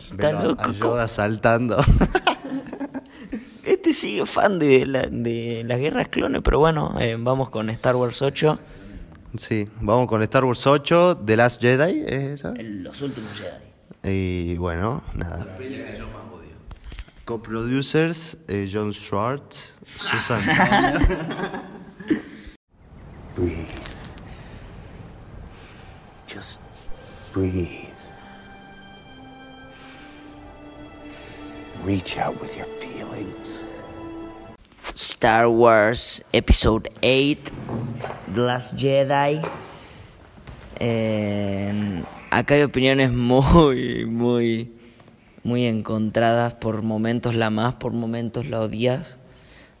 Está 0.00 0.14
Verlo 0.16 0.38
a- 0.40 0.44
loco, 0.44 0.62
a 0.62 0.72
Yoda 0.72 1.08
saltando. 1.08 1.78
Este 3.64 3.94
sigue 3.94 4.26
fan 4.26 4.58
de, 4.58 4.84
la, 4.86 5.02
de 5.08 5.62
las 5.64 5.78
guerras 5.78 6.08
clones, 6.08 6.42
pero 6.44 6.58
bueno, 6.58 6.96
eh, 7.00 7.16
vamos 7.18 7.48
con 7.50 7.70
Star 7.70 7.94
Wars 7.94 8.20
8. 8.20 8.58
sí, 9.36 9.68
vamos 9.80 10.08
con 10.08 10.20
Star 10.22 10.44
Wars 10.44 10.66
8, 10.66 11.18
The 11.24 11.36
Last 11.36 11.60
Jedi, 11.62 12.00
¿es 12.06 12.12
esa? 12.40 12.52
Los 12.60 13.00
últimos 13.02 13.30
Jedi. 14.02 14.52
Y 14.52 14.56
bueno, 14.56 15.00
nada. 15.14 15.46
Co-producers, 17.24 18.36
eh, 18.48 18.66
John 18.66 18.90
Schwartz, 18.92 19.72
Susan 19.94 20.42
Breathe. 23.36 23.68
Just 26.26 26.60
breathe. 27.32 27.88
Reach 31.84 32.18
out 32.18 32.40
with 32.40 32.56
your 32.56 32.66
feelings. 32.80 33.64
Star 34.94 35.48
Wars 35.48 36.20
Episode 36.34 36.88
8, 37.02 37.50
The 38.34 38.40
Last 38.40 38.76
Jedi. 38.76 39.40
Eh, 40.80 42.02
acá 42.30 42.54
hay 42.54 42.62
opiniones 42.64 43.12
muy, 43.12 44.04
muy, 44.06 44.72
muy 45.42 45.66
encontradas. 45.66 46.54
Por 46.54 46.82
momentos 46.82 47.34
la 47.34 47.50
más, 47.50 47.74
por 47.74 47.92
momentos 47.92 48.48
la 48.48 48.60
odias. 48.60 49.18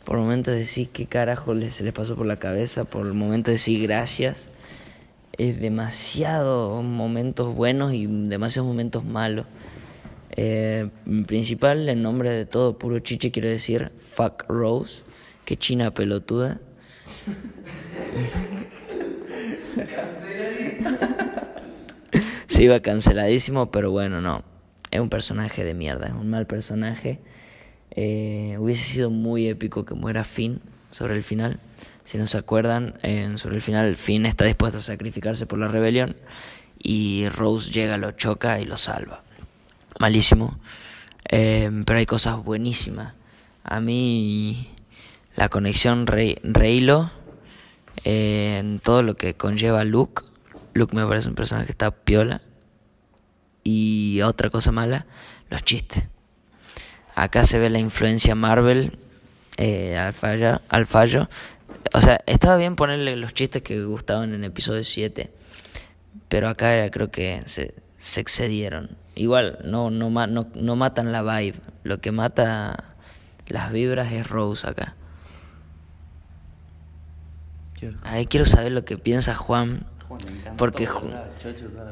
Por 0.04 0.18
momentos 0.18 0.54
decís 0.54 0.88
qué 0.92 1.06
carajo 1.06 1.54
se 1.70 1.84
les 1.84 1.92
pasó 1.92 2.16
por 2.16 2.26
la 2.26 2.38
cabeza. 2.38 2.84
Por 2.84 3.12
momentos 3.14 3.54
decís 3.54 3.82
gracias. 3.82 4.50
Es 5.38 5.60
demasiado 5.60 6.82
momentos 6.82 7.54
buenos 7.54 7.94
y 7.94 8.06
demasiados 8.06 8.68
momentos 8.68 9.04
malos. 9.04 9.46
Eh, 10.34 10.88
en 11.06 11.24
principal, 11.24 11.88
en 11.88 12.02
nombre 12.02 12.30
de 12.30 12.46
todo 12.46 12.78
puro 12.78 12.98
chiche, 13.00 13.30
quiero 13.30 13.48
decir 13.48 13.92
fuck 13.98 14.44
Rose, 14.48 15.02
que 15.44 15.56
china 15.56 15.92
pelotuda. 15.92 16.60
Se 22.46 22.62
iba 22.62 22.80
canceladísimo, 22.80 23.70
pero 23.70 23.90
bueno, 23.90 24.20
no. 24.20 24.51
Es 24.92 25.00
un 25.00 25.08
personaje 25.08 25.64
de 25.64 25.74
mierda, 25.74 26.06
es 26.06 26.12
un 26.12 26.30
mal 26.30 26.46
personaje. 26.46 27.18
Eh, 27.90 28.56
hubiese 28.58 28.84
sido 28.84 29.10
muy 29.10 29.48
épico 29.48 29.84
que 29.84 29.94
muera 29.94 30.22
Finn 30.22 30.60
sobre 30.90 31.14
el 31.14 31.22
final. 31.24 31.58
Si 32.04 32.18
no 32.18 32.26
se 32.26 32.38
acuerdan, 32.38 32.94
sobre 33.36 33.56
el 33.56 33.62
final 33.62 33.96
Finn 33.96 34.26
está 34.26 34.44
dispuesto 34.44 34.78
a 34.78 34.82
sacrificarse 34.82 35.46
por 35.46 35.58
la 35.58 35.68
rebelión 35.68 36.16
y 36.78 37.28
Rose 37.28 37.72
llega, 37.72 37.96
lo 37.96 38.12
choca 38.12 38.60
y 38.60 38.64
lo 38.66 38.76
salva. 38.76 39.22
Malísimo. 39.98 40.58
Eh, 41.28 41.70
pero 41.86 41.98
hay 41.98 42.06
cosas 42.06 42.42
buenísimas. 42.44 43.14
A 43.64 43.80
mí 43.80 44.68
la 45.36 45.48
conexión 45.48 46.06
Rey- 46.06 46.38
Reylo 46.42 47.10
eh, 48.04 48.58
en 48.58 48.78
todo 48.80 49.02
lo 49.02 49.14
que 49.16 49.34
conlleva 49.34 49.84
Luke. 49.84 50.22
Luke 50.74 50.94
me 50.94 51.06
parece 51.06 51.28
un 51.28 51.34
personaje 51.34 51.66
que 51.66 51.72
está 51.72 51.90
piola. 51.92 52.42
Y 53.64 54.20
otra 54.22 54.50
cosa 54.50 54.72
mala, 54.72 55.06
los 55.50 55.64
chistes. 55.64 56.04
Acá 57.14 57.44
se 57.44 57.58
ve 57.58 57.70
la 57.70 57.78
influencia 57.78 58.34
Marvel 58.34 58.98
eh, 59.56 59.96
al, 59.98 60.12
fallo, 60.12 60.60
al 60.68 60.86
fallo. 60.86 61.28
O 61.92 62.00
sea, 62.00 62.20
estaba 62.26 62.56
bien 62.56 62.76
ponerle 62.76 63.16
los 63.16 63.34
chistes 63.34 63.62
que 63.62 63.84
gustaban 63.84 64.34
en 64.34 64.44
episodio 64.44 64.82
7. 64.82 65.30
Pero 66.28 66.48
acá 66.48 66.90
creo 66.90 67.10
que 67.10 67.42
se, 67.46 67.74
se 67.92 68.20
excedieron. 68.20 68.90
Igual, 69.14 69.58
no, 69.64 69.90
no, 69.90 70.10
no, 70.10 70.48
no 70.54 70.76
matan 70.76 71.12
la 71.12 71.22
vibe. 71.22 71.58
Lo 71.82 72.00
que 72.00 72.12
mata 72.12 72.94
las 73.48 73.70
vibras 73.70 74.12
es 74.12 74.26
Rose 74.28 74.66
acá. 74.66 74.96
Ahí 78.04 78.26
quiero 78.26 78.46
saber 78.46 78.72
lo 78.72 78.84
que 78.84 78.96
piensa 78.96 79.34
Juan 79.34 79.84
Porque, 80.56 80.88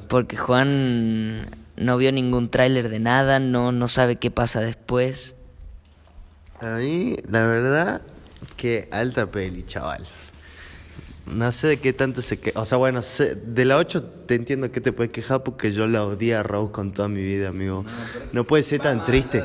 porque 0.09 0.37
Juan 0.37 1.47
no 1.81 1.97
vio 1.97 2.12
ningún 2.12 2.51
tráiler 2.51 2.89
de 2.89 3.01
nada, 3.01 3.41
no, 3.41 3.72
no 3.72 3.89
sabe 3.89 4.16
qué 4.16 4.31
pasa 4.31 4.61
después. 4.61 5.37
A 6.61 6.76
mí, 6.76 7.16
la 7.28 7.47
verdad, 7.47 8.03
que 8.57 8.89
alta 8.93 9.31
peli, 9.31 9.64
chaval. 9.64 10.05
No 11.26 11.53
sé 11.53 11.68
de 11.68 11.76
qué 11.78 11.93
tanto 11.93 12.22
se 12.22 12.39
que 12.41 12.53
O 12.57 12.64
sea, 12.64 12.76
bueno, 12.78 13.03
sé- 13.03 13.35
de 13.37 13.64
la 13.64 13.76
8 13.76 14.03
te 14.03 14.35
entiendo 14.35 14.70
que 14.72 14.81
te 14.81 14.93
puedes 14.93 15.12
quejar 15.12 15.43
porque 15.45 15.70
yo 15.70 15.87
la 15.87 16.05
odié 16.05 16.35
a 16.35 16.43
Rose 16.43 16.72
con 16.72 16.93
toda 16.93 17.09
mi 17.09 17.22
vida, 17.22 17.49
amigo. 17.49 17.85
No 18.33 18.45
puede 18.45 18.62
ser 18.62 18.81
tan 18.81 19.05
triste. 19.05 19.45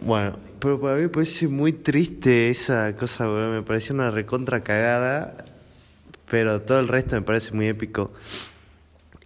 Bueno, 0.00 0.38
pero 0.58 0.80
para 0.80 0.96
mí 0.96 1.02
me 1.02 1.08
parece 1.08 1.48
muy 1.48 1.72
triste 1.72 2.50
esa 2.50 2.94
cosa. 2.96 3.26
Me 3.28 3.62
pareció 3.62 3.94
una 3.94 4.10
recontra 4.10 4.62
cagada. 4.62 5.44
Pero 6.30 6.60
todo 6.60 6.80
el 6.80 6.88
resto 6.88 7.14
me 7.16 7.22
parece 7.22 7.52
muy 7.54 7.66
épico. 7.68 8.12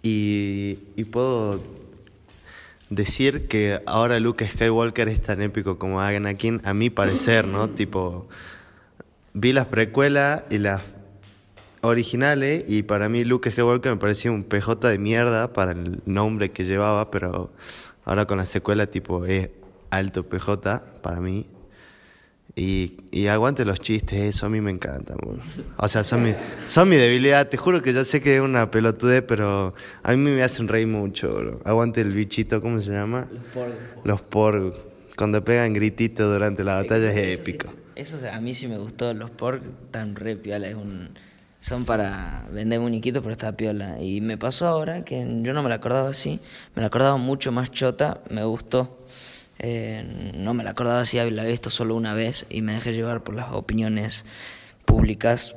Y, 0.02 0.78
y 0.96 1.04
puedo 1.04 1.60
decir 2.90 3.48
que 3.48 3.80
ahora 3.86 4.20
Luke 4.20 4.46
Skywalker 4.46 5.08
es 5.08 5.22
tan 5.22 5.40
épico 5.40 5.78
como 5.78 6.00
Anakin, 6.00 6.60
a 6.64 6.74
mi 6.74 6.90
parecer, 6.90 7.46
¿no? 7.46 7.70
Tipo, 7.70 8.28
vi 9.32 9.52
las 9.52 9.66
precuelas 9.66 10.42
y 10.50 10.58
las 10.58 10.82
originales 11.80 12.64
y 12.68 12.82
para 12.84 13.08
mí 13.08 13.24
Luke 13.24 13.50
Skywalker 13.50 13.92
me 13.92 13.98
parecía 13.98 14.30
un 14.30 14.44
PJ 14.44 14.88
de 14.88 14.98
mierda 14.98 15.52
para 15.52 15.72
el 15.72 16.00
nombre 16.06 16.50
que 16.50 16.64
llevaba, 16.64 17.10
pero 17.10 17.50
ahora 18.04 18.26
con 18.26 18.38
la 18.38 18.46
secuela 18.46 18.86
tipo 18.86 19.24
es 19.26 19.50
alto 19.90 20.24
PJ 20.28 20.84
para 21.02 21.20
mí. 21.20 21.46
Y, 22.54 22.98
y 23.10 23.28
aguante 23.28 23.64
los 23.64 23.80
chistes, 23.80 24.20
eso 24.36 24.46
a 24.46 24.48
mí 24.50 24.60
me 24.60 24.70
encanta. 24.70 25.14
boludo. 25.14 25.42
O 25.78 25.88
sea, 25.88 26.04
son 26.04 26.22
mi, 26.22 26.34
son 26.66 26.88
mi 26.88 26.96
debilidad. 26.96 27.48
Te 27.48 27.56
juro 27.56 27.80
que 27.80 27.94
yo 27.94 28.04
sé 28.04 28.20
que 28.20 28.36
es 28.36 28.42
una 28.42 28.70
pelotudez, 28.70 29.22
pero 29.26 29.74
a 30.02 30.12
mí 30.12 30.18
me 30.18 30.42
hacen 30.42 30.68
reír 30.68 30.86
mucho. 30.86 31.30
boludo. 31.30 31.60
Aguante 31.64 32.02
el 32.02 32.10
bichito, 32.10 32.60
¿cómo 32.60 32.80
se 32.80 32.92
llama? 32.92 33.26
Los 34.04 34.20
porg. 34.20 34.74
Cuando 35.16 35.42
pegan 35.42 35.72
grititos 35.72 36.30
durante 36.30 36.64
la 36.64 36.76
batalla 36.76 37.10
es 37.12 37.40
épico. 37.40 37.68
Eso 37.94 38.18
a 38.30 38.40
mí 38.40 38.54
sí 38.54 38.68
me 38.68 38.78
gustó, 38.78 39.12
los 39.14 39.30
pork 39.30 39.62
tan 39.90 40.16
re 40.16 40.36
piola, 40.36 40.68
es 40.68 40.74
un... 40.74 41.10
Son 41.60 41.84
para 41.84 42.48
vender 42.52 42.80
muñequitos, 42.80 43.22
pero 43.22 43.32
está 43.32 43.56
piola. 43.56 44.02
Y 44.02 44.20
me 44.20 44.36
pasó 44.36 44.66
ahora 44.66 45.04
que 45.04 45.24
yo 45.42 45.52
no 45.52 45.62
me 45.62 45.68
la 45.68 45.76
acordaba 45.76 46.08
así, 46.08 46.40
me 46.74 46.80
la 46.80 46.88
acordaba 46.88 47.16
mucho 47.18 47.52
más 47.52 47.70
chota, 47.70 48.20
me 48.30 48.42
gustó. 48.44 49.01
Eh, 49.64 50.32
no 50.34 50.54
me 50.54 50.64
la 50.64 50.70
acordaba 50.70 51.00
así, 51.00 51.16
la 51.16 51.22
había 51.22 51.44
visto 51.44 51.70
solo 51.70 51.94
una 51.94 52.14
vez 52.14 52.46
y 52.50 52.62
me 52.62 52.72
dejé 52.72 52.92
llevar 52.92 53.22
por 53.22 53.36
las 53.36 53.52
opiniones 53.52 54.24
públicas 54.84 55.54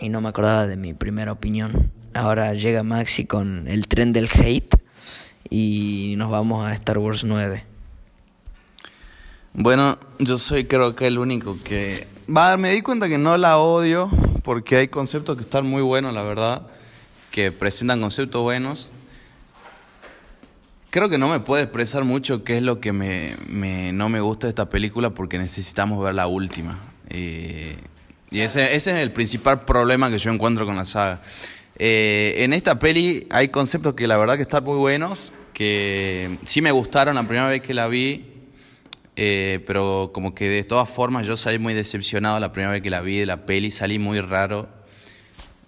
y 0.00 0.08
no 0.10 0.20
me 0.20 0.28
acordaba 0.28 0.68
de 0.68 0.76
mi 0.76 0.94
primera 0.94 1.32
opinión. 1.32 1.90
Ahora 2.14 2.54
llega 2.54 2.84
Maxi 2.84 3.26
con 3.26 3.66
el 3.66 3.88
tren 3.88 4.12
del 4.12 4.28
hate 4.32 4.76
y 5.50 6.14
nos 6.18 6.30
vamos 6.30 6.64
a 6.64 6.72
Star 6.72 6.98
Wars 6.98 7.24
9. 7.24 7.64
Bueno, 9.54 9.98
yo 10.20 10.38
soy 10.38 10.66
creo 10.66 10.94
que 10.94 11.08
el 11.08 11.18
único 11.18 11.58
que... 11.64 12.06
Va, 12.34 12.56
me 12.56 12.70
di 12.70 12.80
cuenta 12.80 13.08
que 13.08 13.18
no 13.18 13.36
la 13.36 13.58
odio 13.58 14.08
porque 14.44 14.76
hay 14.76 14.88
conceptos 14.88 15.36
que 15.36 15.42
están 15.42 15.66
muy 15.66 15.82
buenos, 15.82 16.14
la 16.14 16.22
verdad, 16.22 16.62
que 17.32 17.50
presentan 17.50 18.00
conceptos 18.00 18.40
buenos. 18.42 18.92
Creo 20.92 21.08
que 21.08 21.16
no 21.16 21.28
me 21.28 21.40
puedo 21.40 21.62
expresar 21.62 22.04
mucho 22.04 22.44
qué 22.44 22.58
es 22.58 22.62
lo 22.62 22.78
que 22.78 22.92
me, 22.92 23.34
no 23.94 24.10
me 24.10 24.20
gusta 24.20 24.46
de 24.46 24.50
esta 24.50 24.68
película 24.68 25.08
porque 25.08 25.38
necesitamos 25.38 26.04
ver 26.04 26.14
la 26.14 26.26
última. 26.26 26.80
Eh, 27.08 27.76
y 28.30 28.40
ese, 28.40 28.74
ese 28.74 28.90
es 28.90 28.96
el 28.98 29.10
principal 29.10 29.64
problema 29.64 30.10
que 30.10 30.18
yo 30.18 30.30
encuentro 30.30 30.66
con 30.66 30.76
la 30.76 30.84
saga. 30.84 31.22
Eh, 31.78 32.34
en 32.40 32.52
esta 32.52 32.78
peli 32.78 33.26
hay 33.30 33.48
conceptos 33.48 33.94
que 33.94 34.06
la 34.06 34.18
verdad 34.18 34.36
que 34.36 34.42
están 34.42 34.64
muy 34.64 34.76
buenos, 34.76 35.32
que 35.54 36.36
sí 36.44 36.60
me 36.60 36.72
gustaron 36.72 37.14
la 37.14 37.22
primera 37.26 37.48
vez 37.48 37.62
que 37.62 37.72
la 37.72 37.88
vi, 37.88 38.26
eh, 39.16 39.64
pero 39.66 40.10
como 40.12 40.34
que 40.34 40.50
de 40.50 40.62
todas 40.62 40.90
formas 40.90 41.26
yo 41.26 41.38
salí 41.38 41.58
muy 41.58 41.72
decepcionado 41.72 42.38
la 42.38 42.52
primera 42.52 42.70
vez 42.70 42.82
que 42.82 42.90
la 42.90 43.00
vi 43.00 43.16
de 43.16 43.24
la 43.24 43.46
peli, 43.46 43.70
salí 43.70 43.98
muy 43.98 44.20
raro. 44.20 44.68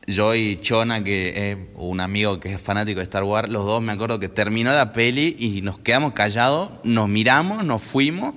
Yo 0.06 0.34
y 0.34 0.60
Chona, 0.60 1.02
que 1.02 1.50
es 1.52 1.58
un 1.76 2.00
amigo 2.00 2.38
que 2.38 2.52
es 2.52 2.60
fanático 2.60 3.00
de 3.00 3.04
Star 3.04 3.24
Wars, 3.24 3.48
los 3.48 3.64
dos 3.64 3.80
me 3.82 3.92
acuerdo 3.92 4.18
que 4.18 4.28
terminó 4.28 4.70
la 4.72 4.92
peli 4.92 5.34
y 5.38 5.62
nos 5.62 5.78
quedamos 5.78 6.12
callados, 6.12 6.70
nos 6.84 7.08
miramos, 7.08 7.64
nos 7.64 7.82
fuimos 7.82 8.34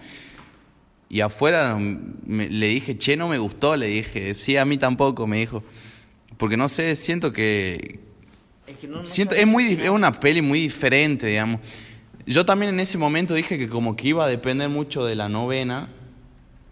y 1.10 1.22
afuera 1.22 1.78
me- 1.78 2.50
le 2.50 2.68
dije, 2.68 2.98
che, 2.98 3.18
no 3.18 3.28
me 3.28 3.38
gustó, 3.38 3.76
le 3.76 3.88
dije, 3.88 4.34
sí, 4.34 4.56
a 4.58 4.66
mí 4.66 4.78
tampoco, 4.78 5.28
me 5.28 5.38
dijo. 5.40 5.64
Porque 6.38 6.56
no 6.58 6.68
sé, 6.70 6.96
siento 6.96 7.32
que, 7.34 8.00
Siento, 9.04 9.34
es, 9.36 9.48
muy, 9.48 9.74
es 9.82 9.90
una 9.90 10.12
peli 10.12 10.42
muy 10.42 10.60
diferente, 10.60 11.28
digamos. 11.28 11.62
Yo 12.26 12.46
también 12.46 12.74
en 12.74 12.80
ese 12.82 12.98
momento 12.98 13.34
dije 13.34 13.58
que 13.58 13.70
como 13.70 13.96
que 13.96 14.10
iba 14.10 14.26
a 14.26 14.28
depender 14.28 14.68
mucho 14.70 15.06
de 15.06 15.16
la 15.16 15.30
novena, 15.30 15.88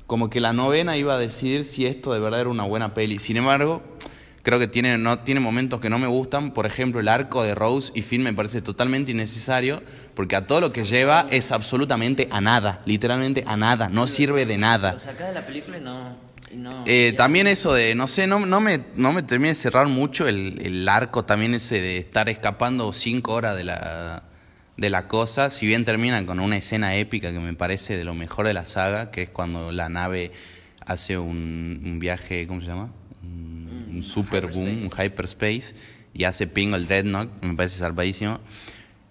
como 0.05 0.29
que 0.29 0.39
la 0.41 0.51
novena 0.53 0.97
iba 0.97 1.15
a 1.15 1.17
decidir 1.17 1.63
si 1.63 1.85
esto 1.85 2.13
de 2.13 2.19
verdad 2.19 2.41
era 2.41 2.49
una 2.49 2.63
buena 2.63 2.93
peli. 2.93 3.17
Sin 3.17 3.37
embargo, 3.37 3.81
creo 4.45 4.59
que 4.59 4.67
tiene, 4.67 4.97
no, 4.99 5.19
tiene 5.19 5.39
momentos 5.41 5.81
que 5.81 5.89
no 5.89 5.97
me 5.97 6.05
gustan. 6.07 6.51
Por 6.51 6.67
ejemplo, 6.67 7.01
el 7.01 7.07
arco 7.07 7.43
de 7.43 7.55
Rose 7.55 7.91
y 7.95 8.03
Finn 8.03 8.21
me 8.21 8.31
parece 8.31 8.61
totalmente 8.61 9.11
innecesario, 9.11 9.81
porque 10.13 10.35
a 10.35 10.45
todo 10.45 10.61
lo 10.61 10.71
que 10.71 10.85
lleva 10.85 11.25
es 11.31 11.51
absolutamente 11.51 12.27
a 12.31 12.39
nada, 12.41 12.81
literalmente 12.85 13.43
a 13.47 13.57
nada, 13.57 13.89
no 13.89 14.05
sirve 14.05 14.45
de 14.45 14.57
nada. 14.59 14.93
Lo 14.93 14.99
sacás 14.99 15.29
de 15.29 15.33
la 15.33 15.45
película 15.47 15.79
y 15.79 15.81
no... 15.81 16.17
y 16.51 16.55
no- 16.57 16.83
Eh, 16.85 17.13
también 17.17 17.47
eso 17.47 17.73
de, 17.73 17.95
no 17.95 18.05
sé, 18.07 18.27
no, 18.27 18.45
no, 18.45 18.61
me, 18.61 18.81
no 18.95 19.11
me 19.11 19.23
termina 19.23 19.49
de 19.49 19.55
cerrar 19.55 19.87
mucho 19.87 20.27
el, 20.27 20.61
el 20.63 20.87
arco 20.87 21.25
también 21.25 21.55
ese 21.55 21.81
de 21.81 21.97
estar 21.97 22.29
escapando 22.29 22.93
cinco 22.93 23.33
horas 23.33 23.57
de 23.57 23.63
la, 23.63 24.23
de 24.77 24.89
la 24.91 25.07
cosa, 25.07 25.49
si 25.49 25.65
bien 25.65 25.85
termina 25.85 26.23
con 26.23 26.39
una 26.39 26.57
escena 26.57 26.95
épica 26.95 27.31
que 27.31 27.39
me 27.39 27.55
parece 27.55 27.97
de 27.97 28.03
lo 28.03 28.13
mejor 28.13 28.45
de 28.45 28.53
la 28.53 28.65
saga, 28.65 29.09
que 29.09 29.23
es 29.23 29.29
cuando 29.29 29.71
la 29.71 29.89
nave 29.89 30.31
hace 30.85 31.17
un, 31.17 31.81
un 31.83 31.97
viaje, 31.97 32.45
¿cómo 32.45 32.61
se 32.61 32.67
llama? 32.67 32.91
Un, 33.23 33.54
un 33.95 34.03
super 34.03 34.47
boom, 34.47 34.83
un 34.83 34.91
hyperspace, 34.91 35.73
y 36.13 36.23
hace 36.25 36.47
ping 36.47 36.73
el 36.73 36.85
Dreadnought, 36.87 37.29
me 37.41 37.55
parece 37.55 37.77
salvadísimo. 37.77 38.39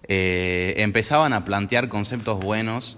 Eh, 0.07 0.75
empezaban 0.77 1.33
a 1.33 1.45
plantear 1.45 1.89
conceptos 1.89 2.39
buenos 2.39 2.97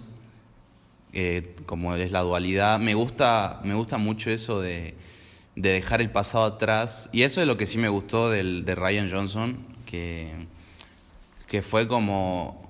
eh, 1.14 1.56
como 1.66 1.96
es 1.96 2.12
la 2.12 2.22
dualidad. 2.22 2.80
Me 2.80 2.94
gusta, 2.94 3.62
me 3.64 3.74
gusta 3.74 3.98
mucho 3.98 4.30
eso 4.30 4.62
de, 4.62 4.96
de 5.56 5.70
dejar 5.70 6.02
el 6.02 6.12
pasado 6.12 6.44
atrás. 6.44 7.10
Y 7.12 7.24
eso 7.24 7.42
es 7.42 7.48
lo 7.48 7.58
que 7.58 7.66
sí 7.66 7.78
me 7.78 7.90
gustó 7.90 8.30
del, 8.30 8.66
de 8.66 8.76
Ryan 8.76 9.10
Johnson, 9.10 9.58
que, 9.86 10.32
que 11.48 11.62
fue 11.62 11.88
como 11.88 12.70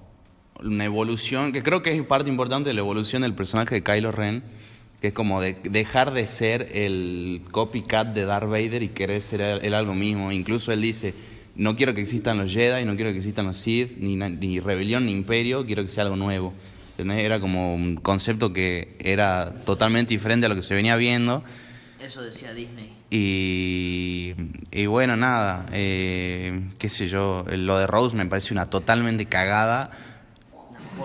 una 0.63 0.85
evolución, 0.85 1.51
que 1.51 1.61
creo 1.61 1.83
que 1.83 1.95
es 1.95 2.01
parte 2.03 2.29
importante 2.29 2.69
de 2.69 2.73
la 2.73 2.79
evolución 2.79 3.21
del 3.21 3.35
personaje 3.35 3.75
de 3.75 3.83
Kylo 3.83 4.11
Ren, 4.11 4.43
que 5.01 5.09
es 5.09 5.13
como 5.13 5.41
de 5.41 5.57
dejar 5.63 6.11
de 6.11 6.25
ser 6.25 6.69
el 6.73 7.41
copycat 7.51 8.13
de 8.13 8.25
Darth 8.25 8.49
Vader 8.49 8.81
y 8.83 8.89
querer 8.89 9.21
ser 9.21 9.41
él, 9.41 9.73
algo 9.73 9.93
mismo. 9.93 10.31
Incluso 10.31 10.71
él 10.71 10.81
dice, 10.81 11.13
no 11.55 11.75
quiero 11.75 11.93
que 11.93 12.01
existan 12.01 12.37
los 12.37 12.51
Jedi, 12.51 12.85
no 12.85 12.95
quiero 12.95 13.11
que 13.11 13.17
existan 13.17 13.45
los 13.45 13.57
Sith, 13.57 13.97
ni, 13.97 14.15
ni 14.15 14.59
rebelión, 14.59 15.05
ni 15.05 15.11
imperio, 15.11 15.65
quiero 15.65 15.83
que 15.83 15.89
sea 15.89 16.03
algo 16.03 16.15
nuevo. 16.15 16.53
¿Entendés? 16.91 17.23
Era 17.23 17.39
como 17.39 17.75
un 17.75 17.97
concepto 17.97 18.53
que 18.53 18.95
era 18.99 19.53
totalmente 19.65 20.15
diferente 20.15 20.47
a 20.47 20.49
lo 20.49 20.55
que 20.55 20.63
se 20.63 20.73
venía 20.73 20.95
viendo. 20.95 21.43
Eso 22.01 22.23
decía 22.23 22.53
Disney. 22.53 22.95
Y, 23.09 24.33
y 24.71 24.85
bueno, 24.87 25.15
nada, 25.15 25.67
eh, 25.71 26.69
qué 26.77 26.89
sé 26.89 27.07
yo, 27.07 27.45
lo 27.49 27.77
de 27.77 27.87
Rose 27.87 28.15
me 28.15 28.25
parece 28.25 28.53
una 28.53 28.69
totalmente 28.69 29.27
cagada, 29.27 29.91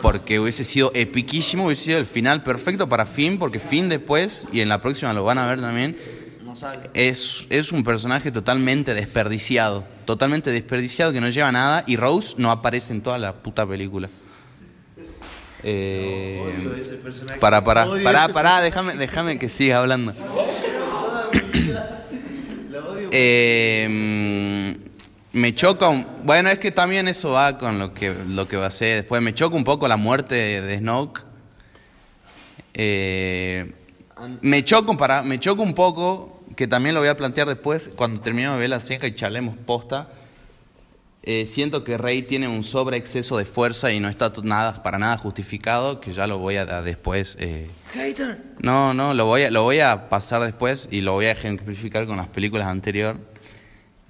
porque 0.01 0.40
hubiese 0.40 0.64
sido 0.64 0.90
epiquísimo, 0.95 1.66
hubiese 1.66 1.84
sido 1.84 1.99
el 1.99 2.07
final 2.07 2.43
perfecto 2.43 2.88
para 2.88 3.07
Finn, 3.07 3.38
porque 3.38 3.59
Finn 3.59 3.88
después, 3.88 4.47
y 4.53 4.61
en 4.61 4.68
la 4.68 4.80
próxima 4.80 5.12
lo 5.12 5.24
van 5.24 5.38
a 5.38 5.47
ver 5.47 5.61
también, 5.61 5.97
No 6.43 6.55
es, 6.95 7.47
es 7.51 7.72
un 7.72 7.84
personaje 7.84 8.30
totalmente 8.30 8.95
desperdiciado, 8.95 9.84
totalmente 10.05 10.51
desperdiciado 10.51 11.12
que 11.12 11.20
no 11.20 11.28
lleva 11.28 11.53
nada, 11.53 11.84
y 11.86 11.97
Rose 11.97 12.34
no 12.38 12.51
aparece 12.51 12.93
en 12.93 13.03
toda 13.03 13.18
la 13.18 13.34
puta 13.34 13.66
película. 13.66 14.09
Eh, 15.64 16.82
para, 17.38 17.62
para, 17.62 17.86
para, 18.03 18.28
para, 18.28 18.61
déjame, 18.61 18.95
déjame 18.95 19.38
que 19.38 19.49
siga 19.49 19.78
hablando. 19.78 20.14
Eh, 23.14 24.78
me 25.33 25.55
choca 25.55 25.89
un, 25.89 26.07
bueno 26.24 26.51
es 26.51 26.59
que 26.59 26.70
también 26.70 27.09
eso 27.09 27.33
va 27.33 27.57
con 27.59 27.78
lo 27.78 27.95
que 27.95 28.14
lo 28.26 28.49
que 28.49 28.57
va 28.57 28.66
a 28.66 28.70
ser 28.70 28.97
después. 28.97 29.22
Me 29.22 29.35
choca 29.35 29.57
un 29.57 29.64
poco 29.64 29.89
la 29.89 29.97
muerte 29.97 30.61
de 30.61 30.78
Snoke. 30.78 31.22
Eh, 32.74 33.72
me 34.41 34.64
choca 34.64 34.97
para 34.97 35.22
me 35.22 35.39
choca 35.39 35.62
un 35.62 35.74
poco 35.74 36.45
que 36.57 36.66
también 36.66 36.95
lo 36.95 37.01
voy 37.01 37.09
a 37.09 37.16
plantear 37.16 37.49
después 37.49 37.91
cuando 37.97 38.20
terminemos 38.20 38.57
de 38.57 38.61
ver 38.61 38.70
la 38.70 38.80
seca 38.80 39.07
y 39.07 39.14
charlemos 39.14 39.57
posta. 39.57 40.09
Eh, 41.24 41.47
siento 41.47 41.85
que 41.85 41.97
Rey 41.97 42.22
tiene 42.22 42.49
un 42.49 42.64
sobreexceso 42.64 43.39
de 43.39 43.45
fuerza 43.45 43.93
y 43.93 44.01
no 44.01 44.09
está 44.09 44.33
nada 44.43 44.83
para 44.83 44.99
nada 44.99 45.16
justificado 45.16 46.01
que 46.01 46.12
ya 46.12 46.26
lo 46.26 46.39
voy 46.39 46.57
a, 46.57 46.62
a 46.62 46.83
después 46.83 47.37
eh, 47.39 47.70
no, 48.59 48.93
no, 48.93 49.14
lo 49.14 49.26
voy, 49.26 49.43
a, 49.43 49.51
lo 49.53 49.62
voy 49.62 49.78
a 49.78 50.09
pasar 50.09 50.43
después 50.43 50.89
y 50.91 51.01
lo 51.01 51.12
voy 51.12 51.26
a 51.26 51.30
ejemplificar 51.30 52.07
con 52.07 52.16
las 52.16 52.26
películas 52.26 52.66
anteriores. 52.66 53.20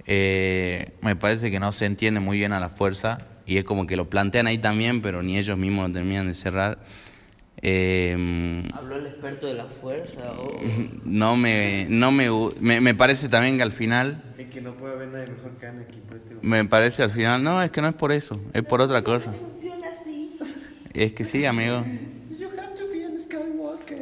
Eh, 0.05 0.91
me 1.01 1.15
parece 1.15 1.49
que 1.51 1.59
no 1.59 1.71
se 1.71 1.85
entiende 1.85 2.19
muy 2.19 2.37
bien 2.37 2.53
a 2.53 2.59
la 2.59 2.69
fuerza 2.69 3.17
y 3.45 3.57
es 3.57 3.63
como 3.63 3.87
que 3.87 3.95
lo 3.95 4.09
plantean 4.09 4.47
ahí 4.47 4.57
también, 4.57 5.01
pero 5.01 5.23
ni 5.23 5.37
ellos 5.37 5.57
mismos 5.57 5.87
lo 5.87 5.93
terminan 5.93 6.27
de 6.27 6.33
cerrar. 6.33 6.79
Eh, 7.61 8.63
¿Habló 8.73 8.97
el 8.97 9.05
experto 9.05 9.47
de 9.47 9.53
la 9.53 9.65
fuerza? 9.65 10.21
no 11.05 11.37
me, 11.37 11.85
no 11.89 12.11
me, 12.11 12.27
me, 12.59 12.81
me 12.81 12.93
parece 12.95 13.29
también 13.29 13.57
que 13.57 13.63
al 13.63 13.71
final, 13.71 14.21
Es 14.37 14.49
que 14.49 14.59
no 14.61 14.73
puede 14.73 14.95
haber 14.95 15.07
nadie 15.09 15.27
mejor 15.27 15.51
que 15.57 15.67
Anakin. 15.67 16.03
este 16.13 16.35
me 16.41 16.65
parece 16.65 17.03
al 17.03 17.11
final, 17.11 17.41
no, 17.41 17.61
es 17.61 17.71
que 17.71 17.81
no 17.81 17.87
es 17.87 17.95
por 17.95 18.11
eso, 18.11 18.39
es 18.53 18.63
por 18.63 18.81
otra 18.81 19.01
cosa. 19.01 19.31
Es 20.93 21.13
que 21.13 21.23
sí, 21.23 21.45
amigo. 21.45 21.83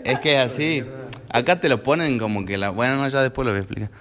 Es 0.03 0.19
que 0.19 0.33
es 0.33 0.39
así. 0.39 0.83
Acá 1.29 1.59
te 1.59 1.69
lo 1.69 1.83
ponen 1.83 2.17
como 2.19 2.45
que 2.45 2.57
la. 2.57 2.69
Bueno, 2.69 2.97
no, 2.97 3.07
ya 3.07 3.21
después 3.21 3.45
lo 3.45 3.51
voy 3.51 3.59
a 3.59 3.61
explicar. 3.61 3.91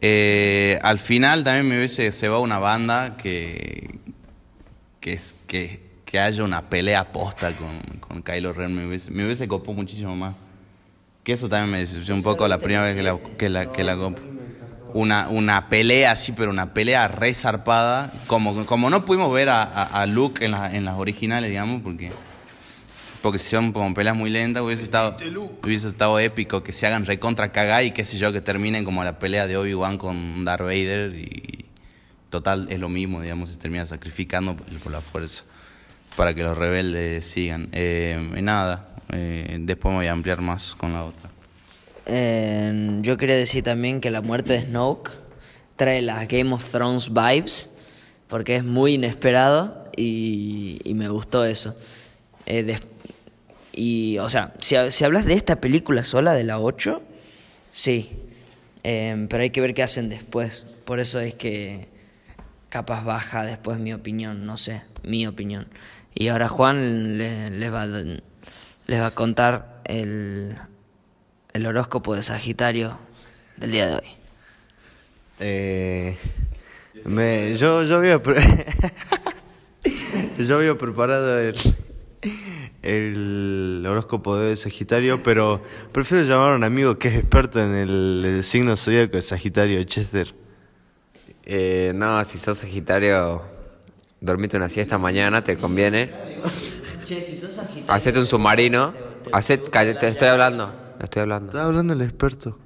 Eh, 0.00 0.78
al 0.82 0.98
final 0.98 1.42
también 1.44 1.68
me 1.68 1.76
hubiese 1.76 2.12
se 2.12 2.28
va 2.28 2.38
una 2.38 2.58
banda 2.58 3.16
que. 3.16 3.98
que, 5.00 5.12
es, 5.12 5.34
que, 5.46 5.80
que 6.04 6.20
haya 6.20 6.44
una 6.44 6.62
pelea 6.62 7.12
posta 7.12 7.54
con, 7.56 7.80
con 8.00 8.22
Kylo 8.22 8.52
Ren. 8.52 8.74
Me 8.76 8.86
hubiese, 8.86 9.10
me 9.10 9.24
hubiese 9.24 9.48
copado 9.48 9.72
muchísimo 9.74 10.14
más. 10.16 10.34
Que 11.24 11.32
eso 11.32 11.48
también 11.48 11.70
me 11.70 11.78
decepcionó 11.80 12.16
un 12.18 12.22
poco 12.22 12.46
la 12.48 12.58
primera 12.58 12.82
vez 12.82 12.94
que 12.94 13.02
la, 13.02 13.18
que 13.36 13.48
la, 13.48 13.66
que 13.66 13.84
la 13.84 13.96
copo. 13.96 14.20
Una, 14.94 15.28
una 15.28 15.68
pelea 15.68 16.12
así, 16.12 16.32
pero 16.32 16.50
una 16.50 16.72
pelea 16.72 17.08
re 17.08 17.34
zarpada. 17.34 18.10
Como, 18.26 18.64
como 18.64 18.88
no 18.88 19.04
pudimos 19.04 19.32
ver 19.32 19.50
a, 19.50 19.62
a, 19.62 19.82
a 20.02 20.06
Luke 20.06 20.44
en, 20.44 20.52
la- 20.52 20.74
en 20.74 20.84
las 20.86 20.94
originales, 20.94 21.50
digamos, 21.50 21.82
porque 21.82 22.10
porque 23.22 23.38
si 23.38 23.48
son 23.50 23.72
como 23.72 23.92
peleas 23.94 24.16
muy 24.16 24.30
lentas, 24.30 24.62
hubiese 24.62 24.84
estado, 24.84 25.16
hubiese 25.62 25.88
estado 25.88 26.18
épico 26.18 26.62
que 26.62 26.72
se 26.72 26.86
hagan 26.86 27.04
recontra 27.06 27.50
cagar 27.52 27.84
y 27.84 27.90
qué 27.92 28.04
sé 28.04 28.16
yo, 28.18 28.32
que 28.32 28.40
terminen 28.40 28.84
como 28.84 29.02
la 29.04 29.18
pelea 29.18 29.46
de 29.46 29.56
Obi-Wan 29.56 29.98
con 29.98 30.44
Darth 30.44 30.62
Vader 30.62 31.14
y 31.14 31.64
total 32.30 32.68
es 32.70 32.78
lo 32.78 32.88
mismo, 32.88 33.20
digamos, 33.22 33.50
se 33.50 33.56
termina 33.58 33.86
sacrificando 33.86 34.54
por, 34.56 34.92
la 34.92 35.00
fuerza 35.00 35.44
para 36.16 36.34
que 36.34 36.42
los 36.42 36.56
rebeldes 36.56 37.26
sigan. 37.26 37.68
Eh, 37.72 38.32
y 38.36 38.42
nada, 38.42 38.88
eh, 39.12 39.56
después 39.60 39.92
me 39.92 39.98
voy 39.98 40.06
a 40.06 40.12
ampliar 40.12 40.40
más 40.40 40.74
con 40.74 40.92
la 40.92 41.04
otra. 41.04 41.30
Eh, 42.06 42.98
yo 43.02 43.16
quería 43.16 43.36
decir 43.36 43.62
también 43.64 44.00
que 44.00 44.10
la 44.10 44.20
muerte 44.22 44.54
de 44.54 44.62
Snoke 44.62 45.10
trae 45.76 46.02
las 46.02 46.26
Game 46.28 46.52
of 46.52 46.70
Thrones 46.70 47.10
vibes, 47.12 47.70
porque 48.28 48.56
es 48.56 48.64
muy 48.64 48.94
inesperado 48.94 49.90
y, 49.96 50.80
y 50.84 50.94
me 50.94 51.08
gustó 51.08 51.44
eso. 51.44 51.76
Eh, 52.46 52.62
des- 52.62 52.82
y, 53.78 54.18
o 54.18 54.28
sea, 54.28 54.52
si, 54.58 54.76
si 54.90 55.04
hablas 55.04 55.24
de 55.24 55.34
esta 55.34 55.60
película 55.60 56.04
sola, 56.04 56.34
de 56.34 56.44
la 56.44 56.58
8, 56.58 57.00
sí, 57.70 58.10
Eh, 58.84 59.26
pero 59.28 59.42
hay 59.42 59.50
que 59.50 59.60
ver 59.60 59.74
qué 59.74 59.82
hacen 59.82 60.08
después. 60.08 60.64
Por 60.84 61.00
eso 61.00 61.20
es 61.20 61.34
que 61.34 61.88
capaz 62.70 63.02
baja 63.04 63.42
después 63.42 63.78
mi 63.78 63.92
opinión, 63.92 64.46
no 64.46 64.56
sé, 64.56 64.82
mi 65.02 65.26
opinión. 65.26 65.66
Y 66.14 66.28
ahora 66.28 66.48
Juan 66.48 67.18
le- 67.18 67.50
les 67.50 67.72
va, 67.72 67.82
a- 67.82 67.86
les 67.86 69.00
va 69.00 69.06
a 69.06 69.10
contar 69.10 69.82
el, 69.84 70.56
el 71.52 71.66
horóscopo 71.66 72.14
de 72.14 72.22
Sagitario 72.22 72.98
del 73.56 73.72
día 73.72 73.88
de 73.88 73.94
hoy. 73.96 74.08
Eh, 75.40 76.16
yo, 77.58 77.82
yo 77.84 77.96
había 77.96 78.20
yo 80.38 80.56
había 80.56 80.78
preparado 80.78 81.38
el, 81.40 81.56
el 82.82 83.84
horóscopo 83.86 84.36
de 84.36 84.56
Sagitario, 84.56 85.22
pero 85.22 85.62
prefiero 85.92 86.22
llamar 86.24 86.52
a 86.52 86.56
un 86.56 86.64
amigo 86.64 86.98
que 86.98 87.08
es 87.08 87.14
experto 87.14 87.60
en 87.60 87.74
el, 87.74 88.24
el 88.24 88.44
signo 88.44 88.76
zodíaco 88.76 89.16
de 89.16 89.22
Sagitario, 89.22 89.82
Chester. 89.84 90.34
Eh, 91.44 91.92
no, 91.94 92.22
si 92.24 92.38
sos 92.38 92.58
Sagitario, 92.58 93.42
dormite 94.20 94.56
una 94.56 94.68
siesta 94.68 94.98
mañana, 94.98 95.42
te 95.42 95.56
conviene. 95.56 96.10
Che, 97.04 97.22
si 97.22 97.36
sos 97.36 97.54
Sagitario. 97.54 97.92
Hacete 97.92 98.18
un 98.18 98.26
submarino. 98.26 98.92
Hacet, 99.32 99.68
cállate, 99.70 100.00
te 100.00 100.08
estoy 100.08 100.28
hablando. 100.28 100.72
Estoy 101.00 101.22
hablando. 101.22 101.48
Estaba 101.48 101.66
hablando 101.66 101.94
el 101.94 102.02
experto. 102.02 102.58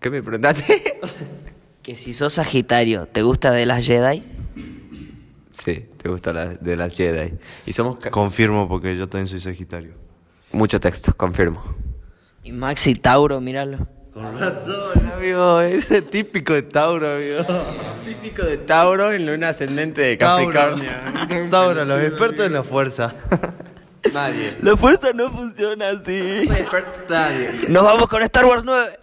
¿Qué 0.00 0.10
me 0.10 0.22
preguntaste? 0.22 1.00
Que 1.84 1.96
si 1.96 2.14
sos 2.14 2.32
Sagitario, 2.32 3.04
¿te 3.04 3.20
gusta 3.20 3.50
de 3.50 3.66
las 3.66 3.84
Jedi? 3.84 4.24
Sí, 5.56 5.86
te 6.02 6.08
gusta 6.08 6.32
la, 6.32 6.46
de 6.46 6.76
las 6.76 6.96
Jedi. 6.96 7.34
Y 7.66 7.72
somos 7.72 7.98
ca- 7.98 8.10
Confirmo 8.10 8.68
porque 8.68 8.96
yo 8.96 9.08
también 9.08 9.28
soy 9.28 9.40
Sagitario. 9.40 9.94
mucho 10.52 10.78
texto, 10.80 11.14
confirmo. 11.16 11.62
Y 12.42 12.52
Maxi 12.52 12.94
Tauro, 12.94 13.40
míralo. 13.40 13.86
Con 14.12 14.38
razón, 14.38 15.10
amigo, 15.16 15.60
ese 15.60 15.98
es 15.98 16.10
típico 16.10 16.52
de 16.52 16.62
Tauro, 16.62 17.08
amigo. 17.16 17.44
Típico 18.04 18.44
de 18.44 18.58
Tauro 18.58 19.12
en 19.12 19.26
luna 19.26 19.48
ascendente 19.48 20.02
de 20.02 20.18
Capricornio. 20.18 20.90
Tauro, 21.50 21.84
los 21.84 22.00
expertos 22.02 22.46
en 22.46 22.52
la 22.52 22.62
fuerza. 22.62 23.12
Nadie. 24.12 24.56
La 24.60 24.76
fuerza 24.76 25.08
no 25.14 25.30
funciona 25.30 25.90
así. 25.90 26.48
Nadie. 27.08 27.50
Nos 27.68 27.82
vamos 27.82 28.08
con 28.08 28.22
Star 28.22 28.44
Wars 28.44 28.62
9. 28.64 28.98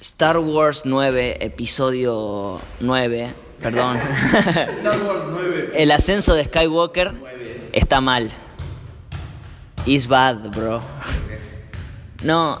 Star 0.00 0.38
Wars 0.38 0.82
9, 0.84 1.44
episodio 1.44 2.60
9, 2.80 3.32
perdón. 3.60 3.98
El 5.74 5.90
ascenso 5.90 6.34
de 6.34 6.44
Skywalker 6.44 7.12
está 7.72 8.00
mal. 8.00 8.30
Is 9.86 10.06
bad, 10.08 10.50
bro. 10.50 10.80
No, 12.22 12.58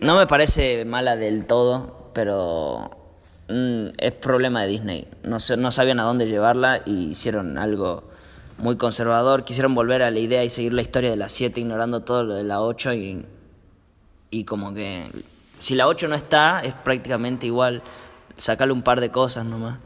no 0.00 0.16
me 0.16 0.26
parece 0.26 0.84
mala 0.84 1.16
del 1.16 1.46
todo, 1.46 2.10
pero 2.14 2.90
mm, 3.48 3.86
es 3.98 4.12
problema 4.12 4.62
de 4.62 4.68
Disney. 4.68 5.08
No, 5.22 5.40
sé- 5.40 5.56
no 5.56 5.70
sabían 5.72 6.00
a 6.00 6.04
dónde 6.04 6.26
llevarla 6.26 6.82
y 6.84 7.08
hicieron 7.10 7.58
algo 7.58 8.04
muy 8.58 8.76
conservador. 8.76 9.44
Quisieron 9.44 9.74
volver 9.74 10.02
a 10.02 10.10
la 10.10 10.18
idea 10.18 10.44
y 10.44 10.50
seguir 10.50 10.72
la 10.74 10.82
historia 10.82 11.10
de 11.10 11.16
la 11.16 11.28
7 11.28 11.60
ignorando 11.60 12.02
todo 12.02 12.24
lo 12.24 12.34
de 12.34 12.44
la 12.44 12.60
8 12.60 12.94
y, 12.94 13.26
y 14.30 14.44
como 14.44 14.74
que 14.74 15.10
si 15.58 15.74
la 15.74 15.88
8 15.88 16.08
no 16.08 16.14
está 16.14 16.60
es 16.60 16.74
prácticamente 16.74 17.46
igual. 17.46 17.82
Sacarle 18.36 18.72
un 18.72 18.82
par 18.82 19.00
de 19.00 19.10
cosas 19.10 19.44
nomás. 19.44 19.78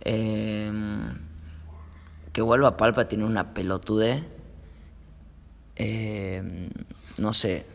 Eh, 0.00 0.72
que 2.32 2.42
vuelva 2.42 2.76
Palpa 2.76 3.06
tiene 3.06 3.24
una 3.24 3.54
pelotude. 3.54 4.24
Eh, 5.76 6.70
no 7.18 7.32
sé, 7.32 7.66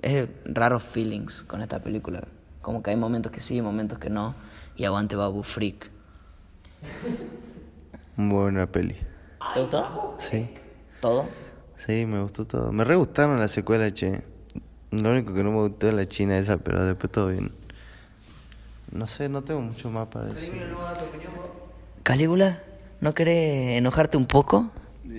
es 0.00 0.28
raros 0.44 0.82
feelings 0.82 1.42
con 1.42 1.62
esta 1.62 1.80
película. 1.80 2.22
Como 2.62 2.82
que 2.82 2.90
hay 2.90 2.96
momentos 2.96 3.32
que 3.32 3.40
sí, 3.40 3.60
momentos 3.60 3.98
que 3.98 4.08
no. 4.08 4.34
Y 4.76 4.84
aguante 4.84 5.16
Babu 5.16 5.42
Freak. 5.42 5.90
Buena 8.16 8.66
peli. 8.66 8.96
¿Te 9.54 9.60
gustó? 9.60 10.16
Sí. 10.18 10.48
¿Todo? 11.00 11.26
Sí, 11.76 12.06
me 12.06 12.22
gustó 12.22 12.46
todo. 12.46 12.72
Me 12.72 12.84
re 12.84 12.96
gustaron 12.96 13.38
las 13.38 13.50
secuelas, 13.50 13.92
che. 13.92 14.31
Lo 14.92 15.10
único 15.10 15.32
que 15.32 15.42
no 15.42 15.50
me 15.50 15.58
gustó 15.58 15.88
es 15.88 15.94
la 15.94 16.06
china 16.06 16.36
esa, 16.36 16.58
pero 16.58 16.84
después 16.84 17.10
todo 17.10 17.28
bien. 17.28 17.50
No 18.92 19.06
sé, 19.06 19.28
no 19.28 19.42
tengo 19.42 19.62
mucho 19.62 19.90
más 19.90 20.08
para 20.08 20.26
decir. 20.26 20.52
Calígula, 22.02 22.62
¿no 23.00 23.14
querés 23.14 23.78
enojarte 23.78 24.18
un 24.18 24.26
poco? 24.26 24.70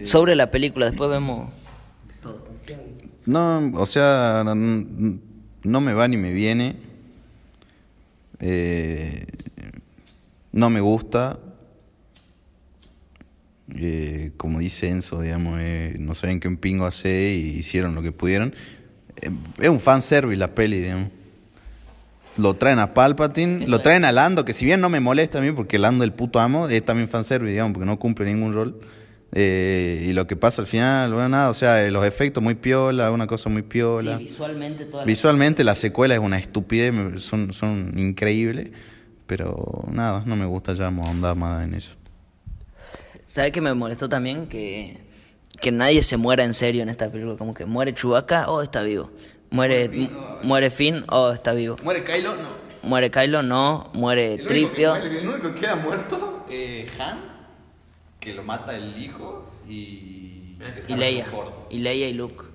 Sobre 0.06 0.36
la 0.36 0.52
película, 0.52 0.86
después 0.86 1.10
vemos. 1.10 1.50
No, 3.26 3.72
o 3.74 3.86
sea, 3.86 4.44
no, 4.46 4.54
no 5.64 5.82
me 5.82 5.94
va 5.94 6.08
ni 6.08 6.18
me 6.18 6.32
viene. 6.32 6.76
Eh, 8.40 9.26
no 10.52 10.70
me 10.70 10.82
gusta. 10.82 11.40
Eh, 13.76 14.34
como 14.38 14.60
dice 14.60 14.90
Enzo, 14.90 15.22
digamos, 15.22 15.58
eh, 15.60 15.96
no 15.98 16.14
saben 16.14 16.40
qué 16.40 16.48
un 16.48 16.58
pingo 16.58 16.86
hace 16.86 17.34
y 17.34 17.58
hicieron 17.58 17.96
lo 17.96 18.04
que 18.04 18.12
pudieron. 18.12 18.54
Es 19.60 19.70
un 19.70 19.80
fanservice 19.80 20.38
la 20.38 20.54
peli, 20.54 20.80
digamos. 20.80 21.10
Lo 22.38 22.56
traen 22.56 22.80
a 22.80 22.94
Palpatine, 22.96 23.68
lo 23.68 23.80
traen 23.82 24.06
a 24.06 24.12
Lando, 24.12 24.44
que 24.44 24.54
si 24.54 24.66
bien 24.66 24.82
no 24.82 24.90
me 24.90 25.00
molesta 25.00 25.38
a 25.38 25.42
mí, 25.42 25.52
porque 25.52 25.78
Lando 25.78 26.04
el 26.04 26.14
puto 26.14 26.40
amo, 26.40 26.68
es 26.68 26.84
también 26.84 27.08
fanservice, 27.08 27.52
digamos, 27.52 27.74
porque 27.74 27.86
no 27.86 28.00
cumple 28.00 28.26
ningún 28.26 28.54
rol. 28.54 28.80
Eh, 29.36 30.06
y 30.08 30.14
lo 30.14 30.26
que 30.28 30.36
pasa 30.36 30.62
al 30.62 30.68
final, 30.68 31.12
bueno, 31.14 31.30
nada, 31.30 31.50
o 31.50 31.54
sea, 31.54 31.84
eh, 31.86 31.92
los 31.92 32.06
efectos 32.06 32.42
muy 32.44 32.56
piola, 32.56 33.12
una 33.12 33.28
cosa 33.28 33.50
muy 33.50 33.62
piola. 33.64 34.18
Sí, 34.18 34.24
visualmente 34.24 34.86
toda 34.86 35.04
la- 35.04 35.08
Visualmente 35.08 35.64
la 35.64 35.76
secuela 35.76 36.14
es 36.16 36.20
una 36.20 36.38
estupidez, 36.40 36.94
son, 37.24 37.54
son 37.54 37.94
increíbles, 37.98 38.70
pero 39.28 39.86
nada, 39.92 40.24
no 40.26 40.36
me 40.36 40.46
gusta 40.46 40.74
ya 40.74 40.88
ahondar 40.88 41.36
más 41.36 41.64
en 41.64 41.74
eso. 41.76 41.96
¿Sabes 43.26 43.52
qué 43.52 43.62
me 43.62 43.74
molestó 43.74 44.08
también? 44.10 44.48
Que, 44.48 44.98
que 45.62 45.72
nadie 45.72 46.02
se 46.04 46.18
muera 46.18 46.44
en 46.44 46.54
serio 46.54 46.84
en 46.84 46.90
esta 46.90 47.10
película. 47.10 47.38
Como 47.38 47.54
que 47.54 47.66
muere 47.66 47.94
Chewbacca, 47.94 48.50
oh, 48.50 48.62
está 48.62 48.82
vivo. 48.84 49.12
Muere, 49.50 49.88
mu- 49.90 50.10
muere 50.44 50.70
Finn, 50.70 51.06
oh, 51.10 51.32
está 51.32 51.54
vivo. 51.54 51.76
¿Muere 51.84 52.04
Kylo? 52.04 52.36
No. 52.36 52.64
Muere 52.82 53.12
Kylo, 53.12 53.44
no. 53.44 53.90
Muere 53.94 54.38
Tripio. 54.40 54.96
el 54.96 55.28
único 55.28 55.54
que 55.54 55.60
queda 55.62 55.76
muerto 55.76 56.46
es 56.50 57.00
Han, 57.00 57.20
que 58.20 58.34
lo 58.34 58.44
mata 58.44 58.76
el 58.76 58.98
hijo, 59.02 59.52
y... 59.70 60.58
Y 60.88 60.94
Leia. 60.96 61.26
Y 61.70 61.80
Leia 61.80 62.08
y 62.08 62.14
Luke. 62.14 62.46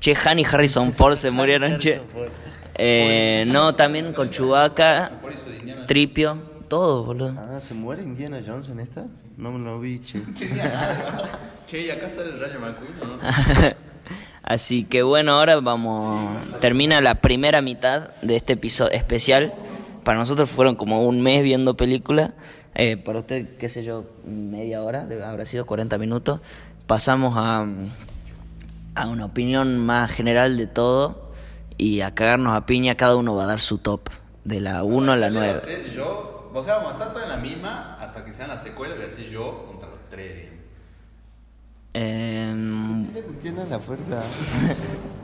Che, 0.00 0.16
Han 0.24 0.38
y 0.38 0.44
Harrison 0.44 0.92
Ford 0.92 1.16
se 1.16 1.30
murieron, 1.30 1.78
che. 1.78 2.00
Eh, 2.76 3.44
no, 3.48 3.74
también 3.74 4.12
con 4.12 4.30
Chewbacca, 4.30 5.10
Tripio, 5.86 6.53
todo, 6.74 7.04
boludo. 7.04 7.34
Ah, 7.38 7.60
¿se 7.60 7.72
muere 7.72 8.02
Indiana 8.02 8.40
Jones 8.44 8.68
en 8.68 8.80
esta? 8.80 9.04
No 9.36 9.52
me 9.52 9.64
lo 9.64 9.78
vi, 9.78 10.00
che. 10.00 10.20
Che, 11.66 11.86
¿y 11.86 11.90
acá 11.90 12.10
sale 12.14 12.30
el 12.30 12.40
Rayo 12.40 12.58
McQueen 12.58 12.92
o 13.00 13.06
no? 13.06 13.18
Así 14.42 14.82
que 14.84 15.02
bueno, 15.04 15.34
ahora 15.38 15.60
vamos. 15.60 16.58
Termina 16.60 17.00
la 17.00 17.14
primera 17.20 17.62
mitad 17.62 18.08
de 18.22 18.34
este 18.34 18.54
episodio 18.54 18.90
especial. 18.90 19.54
Para 20.02 20.18
nosotros 20.18 20.50
fueron 20.50 20.74
como 20.74 21.06
un 21.06 21.20
mes 21.22 21.44
viendo 21.44 21.76
película. 21.76 22.34
Eh, 22.74 22.96
para 22.96 23.20
usted, 23.20 23.56
qué 23.56 23.68
sé 23.68 23.84
yo, 23.84 24.04
media 24.26 24.82
hora, 24.82 25.06
habrá 25.26 25.46
sido 25.46 25.64
40 25.64 25.96
minutos. 25.96 26.40
Pasamos 26.88 27.34
a, 27.36 27.64
a 28.96 29.06
una 29.06 29.24
opinión 29.26 29.78
más 29.78 30.10
general 30.10 30.56
de 30.56 30.66
todo 30.66 31.30
y 31.78 32.00
a 32.00 32.14
cagarnos 32.14 32.52
a 32.54 32.66
piña. 32.66 32.96
Cada 32.96 33.14
uno 33.14 33.36
va 33.36 33.44
a 33.44 33.46
dar 33.46 33.60
su 33.60 33.78
top, 33.78 34.10
de 34.42 34.60
la 34.60 34.82
1 34.82 35.12
a 35.12 35.16
la 35.16 35.28
Voy 35.28 35.36
a 35.36 35.40
9. 35.40 35.52
hacer 35.52 35.90
yo, 35.94 36.33
o 36.54 36.62
sea, 36.62 36.76
vamos 36.76 36.90
a 36.90 36.92
estar 36.94 37.08
todos 37.12 37.24
en 37.24 37.30
la 37.30 37.36
misma 37.36 37.96
hasta 38.00 38.24
que 38.24 38.32
sean 38.32 38.48
las 38.48 38.62
secuelas, 38.62 38.96
voy 38.96 39.04
a 39.04 39.08
hacer 39.08 39.24
yo 39.24 39.66
contra 39.66 39.88
los 39.88 40.00
tres, 40.08 40.36
digamos. 40.36 40.64
Em, 41.92 43.12
Le 43.12 43.22
metieron 43.22 43.68
la 43.70 43.78
fuerza. 43.78 44.22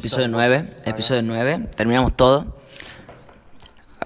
Episodio 0.00 0.28
9, 0.28 0.72
episodio 0.86 1.20
9, 1.20 1.68
terminamos 1.76 2.16
todo. 2.16 2.56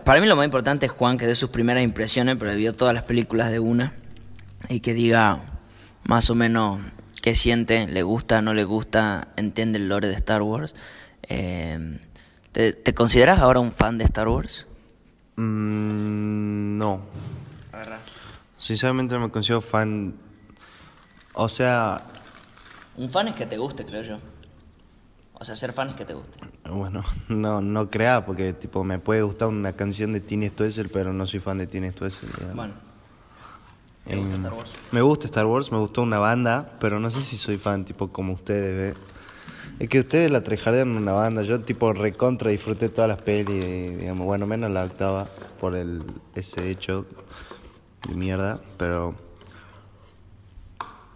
Para 0.05 0.21
mí 0.21 0.27
lo 0.27 0.35
más 0.35 0.45
importante 0.45 0.87
es 0.87 0.93
Juan 0.93 1.19
que 1.19 1.29
dé 1.29 1.37
sus 1.37 1.51
primeras 1.51 1.85
impresiones, 1.85 2.35
pero 2.37 2.53
vio 2.57 2.73
todas 2.75 2.93
las 2.95 3.05
películas 3.05 3.53
de 3.53 3.61
una 3.61 3.93
y 4.69 4.81
que 4.81 4.93
diga 4.93 5.45
más 6.03 6.31
o 6.31 6.35
menos 6.35 6.81
qué 7.23 7.37
siente, 7.37 7.87
le 7.87 8.03
gusta, 8.03 8.43
no 8.43 8.55
le 8.55 8.65
gusta, 8.65 9.29
entiende 9.37 9.79
el 9.79 9.89
lore 9.89 10.09
de 10.09 10.15
Star 10.15 10.43
Wars. 10.43 10.75
Eh, 11.29 12.01
¿te, 12.51 12.73
te 12.73 12.93
consideras 12.93 13.39
ahora 13.39 13.61
un 13.61 13.71
fan 13.71 13.97
de 13.97 14.03
Star 14.03 14.27
Wars? 14.27 14.67
Mm, 15.37 16.77
no. 16.77 17.03
Sinceramente 18.59 19.15
no 19.15 19.21
me 19.21 19.31
considero 19.31 19.61
fan. 19.61 20.17
O 21.35 21.49
sea, 21.49 22.03
Un 22.97 23.11
fan 23.11 23.29
es 23.29 23.37
que 23.37 23.47
te 23.47 23.59
guste, 23.59 23.85
creo 23.85 24.03
yo. 24.03 24.34
O 25.35 25.45
sea, 25.45 25.57
ser 25.57 25.73
fan 25.73 25.91
es 25.91 25.97
que 25.97 26.05
te 26.05 26.15
guste. 26.15 26.39
bueno, 26.71 27.03
no, 27.29 27.61
no 27.61 27.91
crea, 27.91 28.25
porque 28.25 28.53
tipo 28.53 28.85
me 28.85 28.99
puede 28.99 29.23
gustar 29.23 29.49
una 29.49 29.73
canción 29.75 30.13
de 30.13 30.21
Tini 30.21 30.49
Stoessel, 30.49 30.89
pero 30.89 31.13
no 31.13 31.27
soy 31.27 31.41
fan 31.41 31.59
de 31.59 31.67
Tini 31.67 31.91
Stoessel. 31.91 32.29
digamos. 32.39 32.55
Bueno, 32.57 32.75
¿te 34.05 34.17
gusta 34.17 34.37
Star 34.37 34.53
Wars? 34.53 34.71
Me 34.93 35.03
gusta 35.03 35.27
Star 35.27 35.47
Wars, 35.47 35.73
me 35.73 35.79
gustó 35.79 36.03
una 36.03 36.19
banda, 36.19 36.77
pero 36.81 37.01
no 37.01 37.11
sé 37.11 37.23
si 37.23 37.37
soy 37.37 37.59
fan, 37.59 37.85
tipo 37.85 38.13
como 38.13 38.33
ustedes, 38.33 38.97
¿ve? 38.97 39.01
Es 39.81 39.89
que 39.89 39.99
ustedes 39.99 40.31
la 40.31 40.45
trejardean 40.45 40.91
en 40.91 40.97
una 40.99 41.13
banda, 41.13 41.43
yo 41.43 41.61
tipo 41.61 41.93
recontra 41.93 42.51
disfruté 42.51 42.89
todas 42.89 43.09
las 43.09 43.21
pelis, 43.21 43.99
digamos, 43.99 44.25
bueno, 44.25 44.47
menos 44.47 44.71
la 44.71 44.85
octava 44.85 45.27
por 45.61 45.75
el 45.75 46.05
ese 46.37 46.71
hecho 46.71 47.07
de 48.09 48.15
mierda, 48.15 48.61
pero 48.77 49.17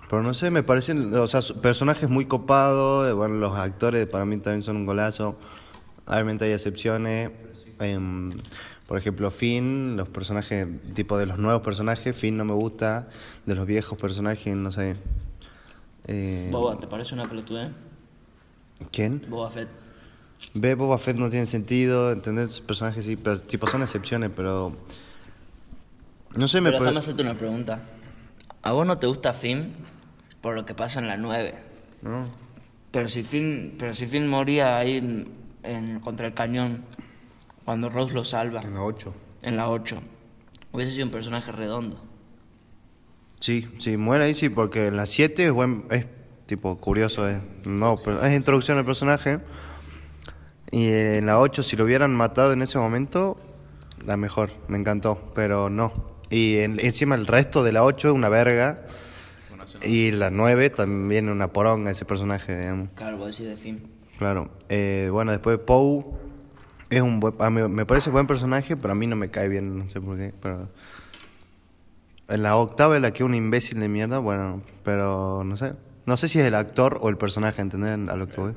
pero 0.09 0.23
no 0.23 0.33
sé, 0.33 0.51
me 0.51 0.63
parecen, 0.63 1.15
o 1.15 1.27
sea, 1.27 1.41
personajes 1.61 2.09
muy 2.09 2.25
copados, 2.25 3.09
eh, 3.09 3.13
bueno, 3.13 3.35
los 3.35 3.55
actores 3.57 4.07
para 4.07 4.25
mí 4.25 4.39
también 4.39 4.63
son 4.63 4.77
un 4.77 4.87
golazo. 4.87 5.37
Obviamente 6.07 6.47
hay 6.47 6.53
excepciones. 6.53 7.31
em, 7.81 8.31
por 8.87 8.97
ejemplo, 8.97 9.31
Finn, 9.31 9.99
los 9.99 10.09
personajes, 10.09 10.67
tipo 10.95 11.19
de 11.19 11.27
los 11.27 11.39
nuevos 11.39 11.63
personajes, 11.63 12.17
Finn 12.17 12.39
no 12.39 12.47
me 12.47 12.55
gusta, 12.55 13.11
de 13.45 13.55
los 13.55 13.67
viejos 13.67 14.01
personajes, 14.01 14.57
no 14.57 14.73
sé. 14.73 14.97
Eh, 16.07 16.49
Boba, 16.51 16.81
¿te 16.81 16.87
parece 16.87 17.15
una 17.15 17.29
pelotudez? 17.29 17.71
¿Quién? 18.91 19.27
Boba 19.29 19.51
Fett. 19.51 19.69
Ve, 20.55 20.75
Boba 20.75 20.97
Fett 20.97 21.19
no 21.19 21.29
tiene 21.29 21.45
sentido, 21.45 22.13
¿entendés? 22.13 22.53
Sus 22.53 22.61
personajes 22.63 23.05
sí, 23.05 23.17
pero 23.17 23.39
tipo 23.41 23.67
son 23.67 23.83
excepciones, 23.83 24.31
pero... 24.35 24.75
No 26.35 26.49
sé, 26.49 26.63
me 26.63 26.71
Pero 26.71 26.85
déjame 26.85 27.01
hacerte 27.01 27.23
una 27.23 27.37
pregunta. 27.37 27.83
¿A 28.63 28.73
vos 28.73 28.87
no 28.87 28.97
te 28.97 29.07
gusta 29.07 29.35
Finn 29.35 29.71
por 30.41 30.55
lo 30.55 30.64
que 30.64 30.74
pasa 30.74 31.01
en 31.01 31.09
la 31.09 31.16
9? 31.16 31.55
¿no? 32.03 32.26
Pero 32.91 33.09
si 33.09 33.22
Finn, 33.22 33.74
pero 33.78 33.93
si 33.95 34.07
Finn 34.07 34.28
moría 34.28 34.78
ahí 34.78 34.97
en, 34.97 35.28
en- 35.62 36.01
contra 36.01 36.26
el 36.26 36.34
cañón, 36.34 36.84
cuando 37.64 37.91
Rose 37.91 38.14
lo 38.14 38.24
salva, 38.24 38.61
En 38.61 38.74
la 38.74 38.82
8. 38.82 39.12
en 39.43 39.57
la 39.57 39.68
8, 39.68 40.01
hubiese 40.72 40.93
sido 40.93 41.05
un 41.07 41.12
personaje 41.12 41.53
redondo. 41.53 42.03
Sí, 43.41 43.68
sí, 43.78 43.97
muere 43.97 44.24
ahí 44.24 44.34
sí, 44.34 44.49
porque 44.49 44.86
en 44.89 44.97
la 44.97 45.07
7 45.07 45.47
es 45.47 45.53
buen, 45.53 45.84
es 45.91 46.07
tipo 46.47 46.76
curioso, 46.78 47.28
es, 47.28 47.39
no, 47.64 47.97
pero 48.03 48.24
es 48.24 48.34
introducción 48.34 48.78
al 48.78 48.84
personaje. 48.84 49.39
Y 50.70 50.89
en 50.89 51.26
la 51.26 51.39
8 51.39 51.62
si 51.62 51.76
lo 51.76 51.84
hubieran 51.84 52.14
matado 52.14 52.53
en 52.53 52.62
ese 52.62 52.78
momento, 52.78 53.39
la 54.05 54.16
mejor, 54.16 54.51
me 54.68 54.78
encantó, 54.78 55.30
pero 55.34 55.70
no. 55.70 55.93
Y 56.30 56.57
en- 56.59 56.80
encima 56.80 57.14
el 57.14 57.26
resto 57.26 57.62
de 57.62 57.72
la 57.72 57.84
8 57.84 58.09
es 58.09 58.14
una 58.14 58.28
verga. 58.28 58.86
Y 59.83 60.11
la 60.12 60.31
9 60.31 60.71
también 60.71 61.29
una 61.29 61.53
poronga 61.53 61.91
ese 61.91 62.05
personaje, 62.05 62.57
digamos. 62.59 62.91
Claro, 62.93 63.19
vos 63.19 63.33
decís 63.37 63.49
de 63.49 63.57
Finn. 63.57 63.83
Claro. 64.19 64.51
Eh, 64.69 65.09
bueno, 65.12 65.31
después 65.33 65.59
Poe 65.59 66.05
es 66.91 67.03
un 67.03 67.21
buen, 67.21 67.35
a 67.39 67.51
mí 67.51 67.62
me 67.69 67.87
parece 67.87 68.11
buen 68.11 68.27
personaje, 68.27 68.77
pero 68.77 68.93
a 68.93 68.95
mí 68.95 69.07
no 69.07 69.16
me 69.16 69.31
cae 69.31 69.49
bien, 69.49 69.79
no 69.79 69.89
sé 69.89 70.01
por 70.01 70.16
qué. 70.16 70.33
Pero 70.41 70.69
en 72.29 72.43
la 72.43 72.57
octava 72.57 72.97
es 72.97 73.03
la 73.03 73.12
que 73.12 73.23
es 73.23 73.27
un 73.27 73.35
imbécil 73.35 73.78
de 73.81 73.89
mierda, 73.89 74.19
bueno, 74.19 74.62
pero 74.85 75.45
no 75.45 75.57
sé. 75.57 75.74
No 76.07 76.16
sé 76.16 76.28
si 76.28 76.40
es 76.40 76.47
el 76.47 76.55
actor 76.55 76.99
o 77.03 77.09
el 77.11 77.19
personaje, 77.19 77.61
¿entendés 77.61 77.93
a 77.93 78.16
lo 78.16 78.27
que 78.28 78.40
voy? 78.40 78.53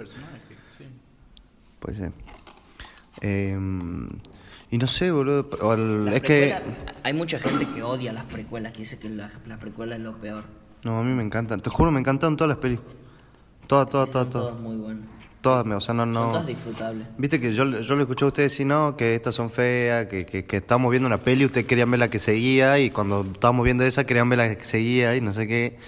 Puede 1.79 1.97
ser. 1.97 2.11
Eh, 3.21 3.57
y 4.69 4.77
no 4.77 4.88
sé, 4.88 5.11
boludo. 5.11 5.73
el- 5.73 6.05
Las 6.05 6.15
es 6.15 6.21
que. 6.21 6.53
precuelas- 6.55 6.95
Hay 7.03 7.13
mucha 7.13 7.39
gente 7.39 7.67
que 7.73 7.83
odia 7.83 8.13
las 8.13 8.23
precuelas, 8.25 8.71
que 8.71 8.79
dice 8.79 8.97
que 8.99 9.09
la, 9.09 9.29
la 9.47 9.57
precuela 9.57 9.95
es 9.95 10.01
lo 10.01 10.15
peor. 10.17 10.43
No, 10.83 10.99
a 10.99 11.03
mí 11.03 11.13
me 11.13 11.23
encantan. 11.23 11.59
Te 11.59 11.69
juro, 11.69 11.91
me 11.91 11.99
encantaron 11.99 12.35
todas 12.37 12.49
las 12.49 12.57
pelis. 12.57 12.79
Todas, 13.67 13.89
todas, 13.89 14.09
todas, 14.09 14.27
Son 14.27 14.31
todas 14.31 14.47
todas. 14.49 14.59
muy 14.61 14.75
buenas. 14.77 15.05
Todas, 15.41 15.65
o 15.65 15.79
sea, 15.81 15.93
no, 15.93 16.03
Son 16.03 16.11
no. 16.13 16.21
todas 16.29 16.45
disfrutables. 16.45 17.07
Viste 17.17 17.39
que 17.39 17.53
yo, 17.53 17.65
yo 17.65 17.95
le 17.95 18.01
escuché 18.01 18.25
a 18.25 18.27
ustedes 18.27 18.51
decir, 18.51 18.65
no, 18.67 18.95
que 18.95 19.15
estas 19.15 19.33
son 19.33 19.49
feas, 19.49 20.05
que, 20.07 20.25
que, 20.25 20.45
que 20.45 20.57
estábamos 20.57 20.91
viendo 20.91 21.07
una 21.07 21.17
peli, 21.17 21.45
ustedes 21.45 21.65
querían 21.65 21.89
ver 21.89 21.99
la 21.99 22.09
que 22.09 22.19
seguía, 22.19 22.77
y 22.79 22.89
cuando 22.91 23.21
estábamos 23.21 23.63
viendo 23.65 23.83
esa 23.83 24.03
querían 24.03 24.29
ver 24.29 24.37
la 24.37 24.55
que 24.55 24.63
seguía, 24.63 25.15
y 25.15 25.21
no 25.21 25.33
sé 25.33 25.47
qué. 25.47 25.79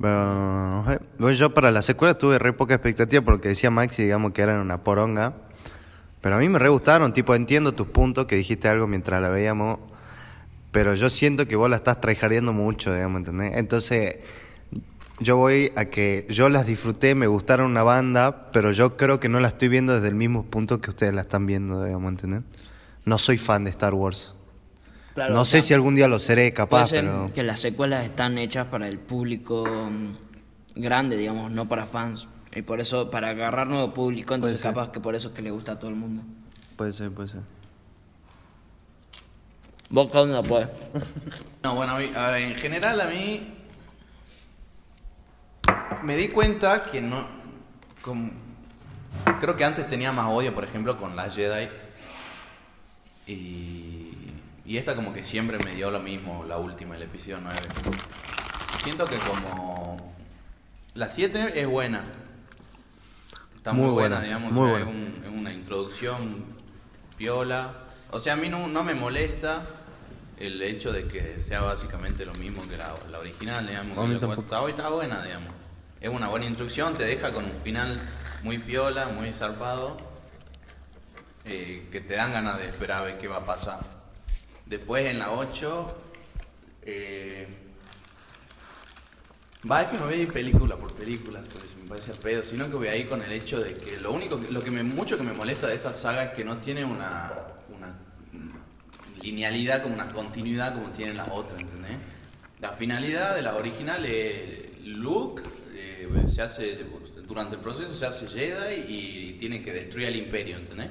Pero, 0.00 0.84
sé. 0.86 1.00
Bueno, 1.18 1.34
yo 1.34 1.52
para 1.52 1.70
la 1.70 1.82
secuela 1.82 2.16
tuve 2.16 2.38
re 2.38 2.52
poca 2.52 2.74
expectativa 2.74 3.22
porque 3.22 3.48
decía 3.48 3.70
Maxi, 3.70 4.04
digamos, 4.04 4.32
que 4.32 4.42
eran 4.42 4.60
una 4.60 4.82
poronga. 4.82 5.34
Pero 6.20 6.36
a 6.36 6.38
mí 6.38 6.48
me 6.48 6.58
re 6.58 6.68
gustaron, 6.68 7.12
tipo, 7.12 7.34
entiendo 7.34 7.72
tus 7.72 7.88
puntos, 7.88 8.26
que 8.26 8.36
dijiste 8.36 8.68
algo 8.68 8.86
mientras 8.86 9.20
la 9.20 9.30
veíamos, 9.30 9.78
pero 10.72 10.94
yo 10.94 11.10
siento 11.10 11.46
que 11.46 11.56
vos 11.56 11.68
la 11.68 11.76
estás 11.76 12.00
traijardeando 12.00 12.52
mucho, 12.52 12.94
digamos, 12.94 13.18
¿entendés? 13.18 13.56
Entonces, 13.56 14.16
yo 15.18 15.36
voy 15.36 15.72
a 15.76 15.86
que 15.86 16.26
yo 16.30 16.48
las 16.48 16.66
disfruté, 16.66 17.14
me 17.14 17.26
gustaron 17.26 17.70
una 17.70 17.82
banda, 17.82 18.50
pero 18.52 18.72
yo 18.72 18.96
creo 18.96 19.20
que 19.20 19.28
no 19.28 19.40
la 19.40 19.48
estoy 19.48 19.68
viendo 19.68 19.94
desde 19.94 20.08
el 20.08 20.14
mismo 20.14 20.44
punto 20.44 20.80
que 20.80 20.90
ustedes 20.90 21.12
la 21.14 21.22
están 21.22 21.46
viendo, 21.46 21.84
digamos, 21.84 22.10
¿entendés? 22.10 22.42
No 23.04 23.18
soy 23.18 23.36
fan 23.36 23.64
de 23.64 23.70
Star 23.70 23.94
Wars. 23.94 24.34
Claro, 25.14 25.34
no 25.34 25.44
sé 25.44 25.52
sea, 25.52 25.62
si 25.62 25.74
algún 25.74 25.96
día 25.96 26.06
lo 26.06 26.18
seré 26.18 26.42
Puede 26.42 26.52
capaz, 26.52 26.86
ser 26.86 27.04
pero... 27.04 27.30
que 27.34 27.42
las 27.42 27.60
secuelas 27.60 28.04
están 28.04 28.38
hechas 28.38 28.66
para 28.68 28.88
el 28.88 28.98
público 28.98 29.66
mm, 29.66 30.80
grande, 30.80 31.16
digamos, 31.16 31.50
no 31.50 31.68
para 31.68 31.86
fans. 31.86 32.28
Y 32.54 32.62
por 32.62 32.80
eso, 32.80 33.10
para 33.10 33.28
agarrar 33.28 33.66
nuevo 33.66 33.92
público, 33.92 34.34
entonces 34.34 34.60
capaz 34.60 34.90
que 34.90 35.00
por 35.00 35.14
eso 35.14 35.28
es 35.28 35.34
que 35.34 35.42
le 35.42 35.50
gusta 35.50 35.72
a 35.72 35.78
todo 35.78 35.90
el 35.90 35.96
mundo. 35.96 36.22
Puede 36.76 36.92
ser, 36.92 37.10
puede 37.10 37.28
ser. 37.28 37.40
¿Vos 39.90 40.10
qué 40.10 40.18
onda, 40.18 40.42
pues? 40.42 40.68
No, 41.62 41.74
bueno, 41.74 41.94
a 41.94 41.98
mí- 41.98 42.12
a 42.14 42.28
ver, 42.30 42.42
en 42.42 42.54
general 42.56 43.00
a 43.00 43.06
mí 43.06 43.56
me 46.02 46.16
di 46.16 46.28
cuenta 46.28 46.82
que 46.82 47.00
no... 47.00 47.26
como- 48.02 48.30
creo 49.40 49.56
que 49.56 49.64
antes 49.64 49.88
tenía 49.88 50.12
más 50.12 50.26
odio, 50.30 50.54
por 50.54 50.64
ejemplo, 50.64 50.96
con 50.96 51.16
la 51.16 51.28
Jedi. 51.30 51.68
Y, 53.26 54.12
y 54.64 54.76
esta 54.76 54.94
como 54.94 55.12
que 55.12 55.24
siempre 55.24 55.58
me 55.64 55.74
dio 55.74 55.90
lo 55.90 56.00
mismo, 56.00 56.44
la 56.44 56.58
última, 56.58 56.96
el 56.96 57.02
episodio 57.02 57.38
9. 57.42 57.58
Siento 58.82 59.04
que 59.06 59.16
como... 59.16 59.96
La 60.94 61.08
7 61.08 61.52
es 61.60 61.66
buena. 61.66 62.02
Está 63.56 63.72
muy, 63.72 63.86
Muy 63.86 63.92
buena, 63.94 64.16
buena, 64.16 64.24
digamos. 64.24 64.52
muy 64.52 64.70
o 64.70 64.76
sea, 64.76 64.84
buena. 64.84 64.90
Es, 64.90 65.16
un- 65.18 65.24
es 65.24 65.40
una 65.40 65.52
introducción 65.52 66.44
piola. 67.16 67.72
O 68.12 68.18
sea, 68.20 68.32
a 68.32 68.36
mí 68.36 68.48
no, 68.48 68.66
no 68.68 68.82
me 68.82 68.94
molesta 68.94 69.62
el 70.40 70.60
hecho 70.62 70.92
de 70.92 71.06
que 71.06 71.42
sea 71.42 71.60
básicamente 71.60 72.24
lo 72.24 72.34
mismo 72.34 72.66
que 72.68 72.76
la, 72.76 72.94
la 73.10 73.18
original, 73.20 73.66
digamos. 73.66 73.96
Que 73.96 74.14
la 74.14 74.18
tampoco. 74.20 74.42
cuarta- 74.48 74.68
está, 74.68 74.82
está 74.84 74.88
buena, 74.88 75.22
digamos. 75.22 75.50
Es 76.00 76.08
una 76.08 76.28
buena 76.28 76.46
instrucción, 76.46 76.94
te 76.96 77.04
deja 77.04 77.30
con 77.30 77.44
un 77.44 77.52
final 77.62 78.00
muy 78.42 78.58
piola, 78.58 79.06
muy 79.08 79.32
zarpado, 79.34 79.98
eh, 81.44 81.86
que 81.92 82.00
te 82.00 82.14
dan 82.14 82.32
ganas 82.32 82.58
de 82.58 82.66
esperar 82.66 83.02
a 83.02 83.04
ver 83.04 83.18
qué 83.18 83.28
va 83.28 83.36
a 83.36 83.44
pasar. 83.46 83.80
Después 84.66 85.04
en 85.06 85.18
la 85.18 85.30
8, 85.32 85.96
eh, 86.82 87.46
Va, 89.70 89.82
es 89.82 89.88
que 89.90 89.98
no 89.98 90.06
voy 90.06 90.14
a 90.14 90.16
ir 90.16 90.32
película 90.32 90.74
por 90.76 90.94
película, 90.94 91.40
porque 91.52 91.68
se 91.68 91.76
me 91.76 91.86
parece 91.86 92.14
pedo, 92.14 92.42
sino 92.42 92.64
que 92.70 92.76
voy 92.76 92.88
a 92.88 92.96
ir 92.96 93.06
con 93.10 93.20
el 93.22 93.30
hecho 93.30 93.60
de 93.60 93.74
que 93.74 93.98
lo 94.00 94.10
único, 94.12 94.40
que- 94.40 94.50
lo 94.50 94.62
que 94.62 94.70
me, 94.70 94.82
mucho 94.82 95.18
que 95.18 95.22
me 95.22 95.34
molesta 95.34 95.66
de 95.66 95.74
esta 95.74 95.92
saga 95.92 96.24
es 96.24 96.30
que 96.32 96.44
no 96.46 96.56
tiene 96.56 96.82
una 96.82 97.30
linealidad, 99.22 99.82
como 99.82 99.94
una 99.94 100.08
continuidad 100.08 100.74
como 100.74 100.88
tienen 100.90 101.16
las 101.16 101.28
otras, 101.30 101.60
¿entendés? 101.60 101.96
La 102.60 102.70
finalidad 102.70 103.34
de 103.34 103.42
la 103.42 103.56
original 103.56 104.04
es 104.04 104.84
Luke 104.84 105.42
eh, 105.74 106.08
se 106.28 106.42
hace, 106.42 106.78
durante 107.26 107.56
el 107.56 107.60
proceso 107.60 107.94
se 107.94 108.06
hace 108.06 108.26
Jedi 108.26 108.84
y 108.88 109.32
tiene 109.38 109.62
que 109.62 109.72
destruir 109.72 110.08
al 110.08 110.16
imperio, 110.16 110.56
¿entendés? 110.56 110.88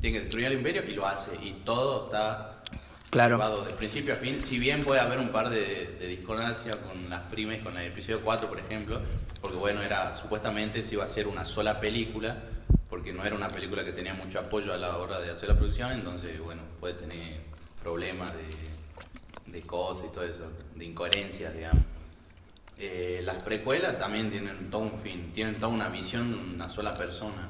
Tiene 0.00 0.18
que 0.18 0.20
destruir 0.24 0.46
al 0.46 0.52
imperio 0.54 0.82
y 0.86 0.92
lo 0.92 1.06
hace, 1.06 1.36
y 1.42 1.50
todo 1.64 2.06
está 2.06 2.50
Claro. 3.10 3.36
llevado 3.36 3.64
de 3.64 3.72
principio 3.74 4.14
a 4.14 4.16
fin, 4.16 4.40
si 4.40 4.58
bien 4.58 4.82
puede 4.82 5.00
haber 5.00 5.20
un 5.20 5.28
par 5.28 5.48
de, 5.48 5.96
de 6.00 6.08
discordancias 6.08 6.74
con 6.76 7.08
las 7.08 7.22
primes, 7.30 7.62
con 7.62 7.76
el 7.76 7.86
episodio 7.92 8.20
4, 8.22 8.48
por 8.48 8.58
ejemplo, 8.58 9.00
porque 9.40 9.56
bueno, 9.56 9.82
era 9.82 10.12
supuestamente 10.14 10.82
se 10.82 10.94
iba 10.94 11.04
a 11.04 11.06
hacer 11.06 11.28
una 11.28 11.44
sola 11.44 11.78
película, 11.78 12.38
porque 12.94 13.12
no 13.12 13.24
era 13.24 13.34
una 13.34 13.48
película 13.48 13.84
que 13.84 13.90
tenía 13.90 14.14
mucho 14.14 14.38
apoyo 14.38 14.72
a 14.72 14.76
la 14.76 14.98
hora 14.98 15.18
de 15.18 15.28
hacer 15.28 15.48
la 15.48 15.56
producción, 15.56 15.90
entonces 15.90 16.38
bueno, 16.38 16.62
puede 16.78 16.94
tener 16.94 17.40
problemas 17.82 18.32
de, 18.32 19.52
de 19.52 19.62
cosas 19.62 20.06
y 20.10 20.14
todo 20.14 20.22
eso, 20.22 20.48
de 20.76 20.84
incoherencias, 20.84 21.52
digamos. 21.52 21.82
Eh, 22.78 23.20
las 23.24 23.42
precuelas 23.42 23.98
también 23.98 24.30
tienen 24.30 24.70
todo 24.70 24.82
un 24.82 24.96
fin, 24.96 25.32
tienen 25.34 25.56
toda 25.56 25.72
una 25.72 25.88
visión 25.88 26.30
de 26.30 26.54
una 26.54 26.68
sola 26.68 26.92
persona. 26.92 27.48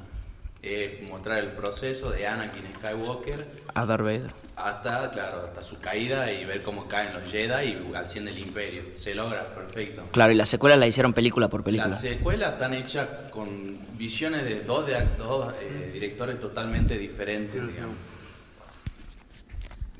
Es 0.65 0.99
mostrar 1.07 1.37
el 1.37 1.49
proceso 1.49 2.09
de 2.09 2.25
Anakin 2.25 2.63
Skywalker 2.79 3.47
A 3.75 3.85
Darth 3.85 4.01
Vader. 4.03 4.31
hasta, 4.55 5.11
claro, 5.11 5.43
hasta 5.45 5.61
su 5.61 5.79
caída 5.79 6.31
y 6.31 6.43
ver 6.43 6.63
cómo 6.63 6.87
caen 6.87 7.13
los 7.13 7.31
Jedi 7.31 7.67
y 7.91 7.95
asciende 7.95 8.31
el 8.31 8.39
Imperio. 8.39 8.81
Se 8.95 9.13
logra, 9.13 9.45
perfecto. 9.53 10.03
Claro, 10.11 10.31
y 10.31 10.35
la 10.35 10.47
secuela 10.47 10.75
la 10.75 10.87
hicieron 10.87 11.13
película 11.13 11.49
por 11.49 11.63
película. 11.63 11.89
Las 11.89 12.01
secuelas 12.01 12.53
están 12.53 12.73
hechas 12.73 13.07
con 13.29 13.77
visiones 13.95 14.43
de 14.43 14.61
dos, 14.61 14.87
de, 14.87 15.05
dos 15.19 15.53
eh, 15.61 15.91
directores 15.93 16.39
totalmente 16.39 16.97
diferentes, 16.97 17.61
digamos. 17.67 17.95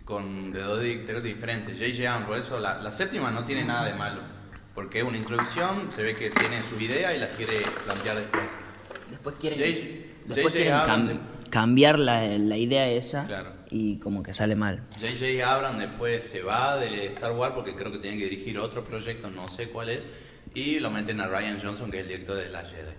Con, 0.04 0.52
de 0.52 0.62
dos 0.64 0.82
directores 0.82 1.24
diferentes. 1.24 1.78
J.J. 1.78 2.10
Abrams, 2.12 2.28
por 2.28 2.38
eso 2.40 2.60
la, 2.60 2.80
la 2.82 2.92
séptima 2.92 3.30
no 3.30 3.46
tiene 3.46 3.64
nada 3.66 3.86
de 3.86 3.94
malo. 3.94 4.22
Porque 4.74 5.00
es 5.00 5.04
una 5.06 5.18
introducción, 5.18 5.92
se 5.92 6.04
ve 6.04 6.16
que 6.16 6.30
tiene 6.32 6.62
su 6.64 6.80
idea 6.80 7.16
y 7.16 7.20
la 7.20 7.28
quiere 7.28 7.60
plantear 7.84 8.16
después. 8.18 8.44
Después 9.26 9.36
quieren, 9.40 10.06
después 10.28 10.54
quieren 10.54 10.74
cam- 10.74 11.20
cambiar 11.50 11.98
la, 12.00 12.28
la 12.38 12.58
idea 12.58 12.88
esa 12.90 13.26
Claro. 13.26 13.54
y 13.72 13.98
como 13.98 14.22
que 14.22 14.34
sale 14.34 14.56
mal. 14.56 14.84
J.J. 15.00 15.50
Abrams 15.50 15.80
después 15.80 16.24
se 16.24 16.42
va 16.44 16.78
de 16.78 17.08
Star 17.08 17.32
Wars 17.32 17.54
porque 17.56 17.74
creo 17.76 17.92
que 17.92 17.98
tiene 18.00 18.18
que 18.18 18.26
dirigir 18.30 18.58
otro 18.60 18.84
proyecto, 18.84 19.30
no 19.30 19.48
sé 19.50 19.70
cuál 19.70 19.90
es, 19.90 20.08
y 20.54 20.80
lo 20.80 20.92
meten 20.92 21.20
a 21.22 21.28
Ryan 21.28 21.60
Johnson, 21.62 21.90
que 21.92 21.98
es 21.98 22.04
el 22.04 22.10
director 22.10 22.38
de 22.38 22.50
La 22.50 22.64
Jedi. 22.64 22.94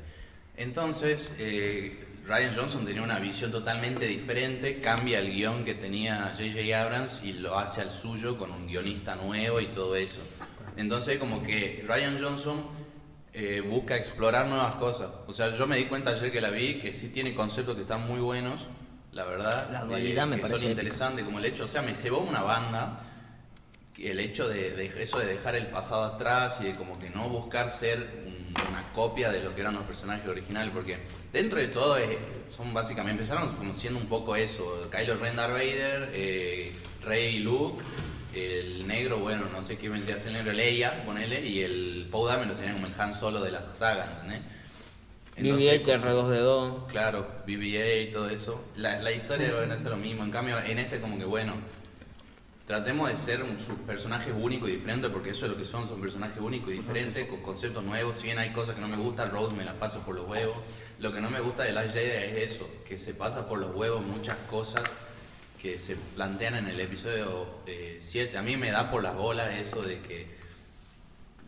Entonces, 0.56 1.30
eh, 1.38 2.02
Ryan 2.26 2.52
Johnson 2.54 2.84
tenía 2.84 3.02
una 3.02 3.18
visión 3.18 3.52
totalmente 3.52 4.06
diferente, 4.06 4.78
cambia 4.80 5.20
el 5.20 5.30
guion 5.32 5.64
que 5.64 5.74
tenía 5.74 6.32
J.J. 6.36 6.80
Abrams 6.82 7.20
y 7.22 7.34
lo 7.34 7.58
hace 7.58 7.82
al 7.82 7.90
suyo 7.92 8.36
con 8.36 8.50
un 8.50 8.66
guionista 8.66 9.14
nuevo 9.14 9.60
y 9.60 9.66
todo 9.66 9.94
eso. 9.96 10.20
Entonces, 10.76 11.18
como 11.18 11.42
que 11.42 11.84
Ryan 11.86 12.18
Johnson 12.20 12.64
eh, 13.38 13.60
busca 13.60 13.96
explorar 13.96 14.46
nuevas 14.46 14.76
cosas. 14.76 15.10
O 15.26 15.32
sea, 15.34 15.54
yo 15.54 15.66
me 15.66 15.76
di 15.76 15.84
cuenta 15.84 16.10
ayer 16.10 16.32
que 16.32 16.40
la 16.40 16.48
vi 16.50 16.74
que 16.80 16.90
sí 16.90 17.10
tiene 17.10 17.34
conceptos 17.34 17.74
que 17.76 17.82
están 17.82 18.06
muy 18.06 18.18
buenos, 18.20 18.66
la 19.12 19.24
verdad. 19.24 19.68
La 19.70 19.84
dualidad 19.84 20.26
me 20.26 20.36
que 20.36 20.42
parece 20.42 20.60
son 20.62 20.70
interesantes, 20.70 21.24
como 21.24 21.38
el 21.38 21.44
hecho, 21.44 21.64
o 21.64 21.68
sea, 21.68 21.82
me 21.82 21.94
cebó 21.94 22.18
una 22.20 22.40
banda 22.42 23.02
el 23.98 24.20
hecho 24.20 24.48
de, 24.48 24.70
de 24.72 25.02
eso 25.02 25.18
de 25.18 25.26
dejar 25.26 25.54
el 25.54 25.66
pasado 25.68 26.04
atrás 26.04 26.58
y 26.60 26.64
de 26.64 26.74
como 26.74 26.98
que 26.98 27.08
no 27.10 27.28
buscar 27.30 27.70
ser 27.70 28.24
un- 28.26 28.46
una 28.70 28.90
copia 28.94 29.30
de 29.30 29.42
lo 29.42 29.54
que 29.54 29.60
eran 29.62 29.74
los 29.74 29.84
personajes 29.84 30.26
originales, 30.28 30.72
porque 30.72 30.98
dentro 31.32 31.58
de 31.58 31.68
todo 31.68 31.96
es- 31.98 32.18
son 32.54 32.72
básicamente, 32.74 33.22
empezaron 33.22 33.54
como 33.56 33.74
siendo 33.74 33.98
un 34.00 34.06
poco 34.06 34.34
eso, 34.36 34.88
Kylo 34.90 35.16
Ren, 35.16 35.36
Darth 35.36 35.52
Vader, 35.52 36.10
eh, 36.14 36.74
Rey 37.04 37.36
y 37.36 37.38
Luke, 37.40 37.82
el 38.36 38.86
negro, 38.86 39.18
bueno, 39.18 39.46
no 39.50 39.62
sé 39.62 39.78
qué 39.78 39.88
vendría 39.88 40.16
a 40.16 40.18
ser 40.18 40.28
el 40.28 40.34
negro, 40.34 40.52
Leia, 40.52 41.04
ponele, 41.04 41.46
y 41.46 41.62
el 41.62 42.08
Poe 42.10 42.30
Dameron 42.30 42.54
sería 42.54 42.74
como 42.74 42.86
el 42.86 42.92
Han 42.98 43.14
Solo 43.14 43.40
de 43.40 43.50
la 43.50 43.64
saga, 43.74 44.04
¿entendés? 44.12 44.40
Entonces, 45.36 45.82
BB-8, 45.82 46.02
R2D2. 46.02 46.86
Claro, 46.86 47.26
BB-8 47.46 48.08
y 48.08 48.12
todo 48.12 48.28
eso. 48.30 48.64
La, 48.76 49.00
la 49.02 49.12
historia 49.12 49.52
van 49.54 49.70
a 49.70 49.78
ser 49.78 49.90
lo 49.90 49.96
mismo. 49.98 50.24
En 50.24 50.30
cambio, 50.30 50.58
en 50.58 50.78
este 50.78 51.00
como 51.00 51.18
que 51.18 51.26
bueno, 51.26 51.54
tratemos 52.66 53.10
de 53.10 53.18
ser 53.18 53.42
un 53.42 53.56
personajes 53.86 54.32
únicos 54.34 54.68
y 54.70 54.72
diferentes, 54.72 55.10
porque 55.10 55.30
eso 55.30 55.44
es 55.44 55.52
lo 55.52 55.58
que 55.58 55.66
son, 55.66 55.86
son 55.86 56.00
personajes 56.00 56.40
únicos 56.40 56.70
y 56.70 56.78
diferentes, 56.78 57.28
con 57.28 57.42
conceptos 57.42 57.84
nuevos. 57.84 58.16
Si 58.16 58.24
bien 58.24 58.38
hay 58.38 58.50
cosas 58.50 58.76
que 58.76 58.80
no 58.80 58.88
me 58.88 58.96
gustan, 58.96 59.30
Rose 59.30 59.54
me 59.54 59.64
las 59.64 59.76
paso 59.76 60.00
por 60.00 60.14
los 60.14 60.26
huevos. 60.26 60.56
Lo 60.98 61.12
que 61.12 61.20
no 61.20 61.30
me 61.30 61.40
gusta 61.40 61.64
de 61.64 61.72
la 61.72 61.82
Jedi 61.82 62.38
es 62.38 62.52
eso, 62.52 62.68
que 62.88 62.96
se 62.96 63.12
pasa 63.12 63.46
por 63.46 63.58
los 63.58 63.74
huevos 63.76 64.02
muchas 64.02 64.38
cosas 64.48 64.84
que 65.66 65.78
se 65.78 65.97
plantean 65.97 66.55
en 66.55 66.68
el 66.68 66.78
episodio 66.78 67.47
7. 67.98 68.38
A 68.38 68.43
mí 68.43 68.56
me 68.56 68.70
da 68.70 68.88
por 68.88 69.02
las 69.02 69.16
bolas 69.16 69.52
eso 69.59 69.82
de 69.82 69.98
que 69.98 70.36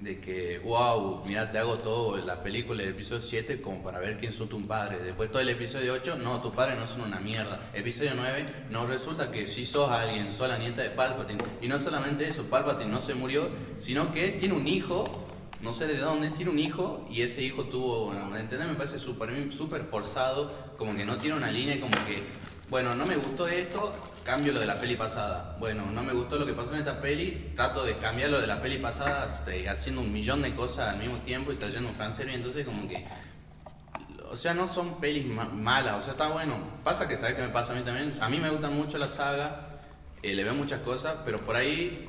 de 0.00 0.20
que, 0.20 0.60
wow, 0.60 1.24
mira, 1.26 1.50
te 1.50 1.58
hago 1.58 1.78
todo 1.78 2.16
la 2.18 2.40
película 2.42 2.82
del 2.82 2.90
episodio 2.90 3.20
7 3.20 3.60
como 3.60 3.82
para 3.82 3.98
ver 3.98 4.18
quién 4.18 4.32
son 4.32 4.48
tus 4.48 4.62
padres. 4.64 5.02
Después 5.02 5.30
todo 5.30 5.40
el 5.40 5.48
episodio 5.48 5.92
8, 5.92 6.16
no, 6.16 6.40
tus 6.40 6.52
padres 6.52 6.78
no 6.78 6.86
son 6.86 7.00
una 7.00 7.18
mierda. 7.18 7.70
Episodio 7.74 8.12
9, 8.14 8.46
no 8.70 8.86
resulta 8.86 9.30
que 9.32 9.46
sí 9.48 9.66
sos 9.66 9.90
alguien, 9.90 10.32
sos 10.32 10.48
la 10.48 10.58
nieta 10.58 10.82
de 10.82 10.90
Palpatine. 10.90 11.42
Y 11.60 11.66
no 11.66 11.78
solamente 11.80 12.28
eso, 12.28 12.44
Palpatine 12.44 12.90
no 12.90 13.00
se 13.00 13.14
murió, 13.14 13.50
sino 13.78 14.12
que 14.12 14.30
tiene 14.30 14.54
un 14.54 14.68
hijo, 14.68 15.26
no 15.62 15.72
sé 15.72 15.88
de 15.88 15.98
dónde, 15.98 16.30
tiene 16.30 16.52
un 16.52 16.60
hijo 16.60 17.06
y 17.10 17.22
ese 17.22 17.42
hijo 17.42 17.64
tuvo, 17.64 18.12
¿entendés? 18.36 18.68
Me 18.68 18.74
parece 18.74 19.00
súper 19.00 19.52
súper 19.52 19.82
forzado, 19.82 20.74
como 20.76 20.96
que 20.96 21.04
no 21.04 21.18
tiene 21.18 21.36
una 21.36 21.50
línea, 21.50 21.80
como 21.80 21.92
que, 22.06 22.22
bueno, 22.70 22.94
no 22.94 23.06
me 23.06 23.16
gustó 23.16 23.48
esto, 23.48 23.94
cambio 24.24 24.52
lo 24.52 24.60
de 24.60 24.66
la 24.66 24.78
peli 24.78 24.94
pasada. 24.96 25.56
Bueno, 25.58 25.86
no 25.86 26.02
me 26.02 26.12
gustó 26.12 26.38
lo 26.38 26.44
que 26.46 26.52
pasó 26.52 26.72
en 26.74 26.80
esta 26.80 27.00
peli, 27.00 27.52
trato 27.54 27.84
de 27.84 27.94
cambiar 27.94 28.30
lo 28.30 28.40
de 28.40 28.46
la 28.46 28.60
peli 28.60 28.78
pasada 28.78 29.24
este, 29.24 29.68
haciendo 29.68 30.02
un 30.02 30.12
millón 30.12 30.42
de 30.42 30.54
cosas 30.54 30.90
al 30.90 30.98
mismo 30.98 31.18
tiempo 31.18 31.50
y 31.52 31.56
trayendo 31.56 31.88
un 31.88 31.94
francés 31.94 32.26
y 32.30 32.34
entonces 32.34 32.64
como 32.66 32.86
que... 32.88 33.06
O 34.30 34.36
sea, 34.36 34.52
no 34.52 34.66
son 34.66 35.00
pelis 35.00 35.24
ma- 35.24 35.48
malas, 35.48 35.94
o 35.94 36.02
sea, 36.02 36.12
está 36.12 36.28
bueno. 36.28 36.56
Pasa 36.84 37.08
que, 37.08 37.16
¿sabes 37.16 37.34
qué 37.36 37.40
me 37.42 37.48
pasa 37.48 37.72
a 37.72 37.76
mí 37.76 37.82
también? 37.82 38.18
A 38.20 38.28
mí 38.28 38.38
me 38.38 38.50
gusta 38.50 38.68
mucho 38.68 38.98
la 38.98 39.08
saga, 39.08 39.80
eh, 40.22 40.34
le 40.34 40.44
veo 40.44 40.52
muchas 40.52 40.82
cosas, 40.82 41.14
pero 41.24 41.38
por 41.40 41.56
ahí 41.56 42.07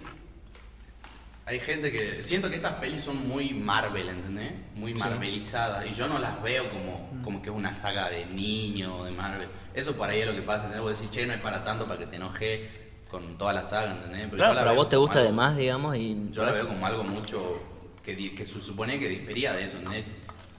hay 1.49 1.59
gente 1.59 1.91
que... 1.91 2.21
Siento 2.23 2.49
que 2.49 2.55
estas 2.57 2.73
pelis 2.76 3.01
son 3.01 3.27
muy 3.27 3.53
Marvel, 3.53 4.07
¿entendés? 4.09 4.53
Muy 4.76 4.93
marvelizadas 4.93 5.85
y 5.89 5.93
yo 5.93 6.07
no 6.07 6.19
las 6.19 6.41
veo 6.43 6.69
como, 6.69 7.09
como 7.23 7.41
que 7.41 7.49
es 7.49 7.55
una 7.55 7.73
saga 7.73 8.07
de 8.09 8.26
niño 8.27 9.03
de 9.05 9.11
Marvel. 9.11 9.47
Eso 9.73 9.95
por 9.95 10.09
ahí 10.09 10.19
es 10.21 10.27
lo 10.27 10.34
que 10.34 10.41
pasa, 10.41 10.65
¿entendés? 10.65 10.81
Vos 10.81 10.91
decís, 10.99 11.09
che, 11.11 11.26
no 11.26 11.34
es 11.34 11.41
para 11.41 11.63
tanto 11.63 11.85
para 11.85 11.99
que 11.99 12.05
te 12.05 12.15
enoje 12.17 12.69
con 13.09 13.38
toda 13.38 13.51
la 13.53 13.63
saga, 13.63 13.91
¿entendés? 13.91 14.26
Pero 14.26 14.38
Claro, 14.38 14.53
pero 14.53 14.61
a 14.61 14.71
veo 14.71 14.76
vos 14.76 14.89
te 14.89 14.95
como 14.95 15.05
gusta 15.07 15.19
de 15.21 15.27
algo- 15.30 15.35
más, 15.38 15.57
digamos, 15.57 15.95
y... 15.97 16.17
yo 16.31 16.45
la 16.45 16.51
veo 16.51 16.67
como 16.67 16.85
algo 16.85 17.03
mucho 17.03 17.59
que, 18.03 18.15
di- 18.15 18.30
que 18.30 18.45
se 18.45 18.61
supone 18.61 18.99
que 18.99 19.09
difería 19.09 19.53
de 19.53 19.65
eso, 19.65 19.77
¿entendés? 19.77 20.05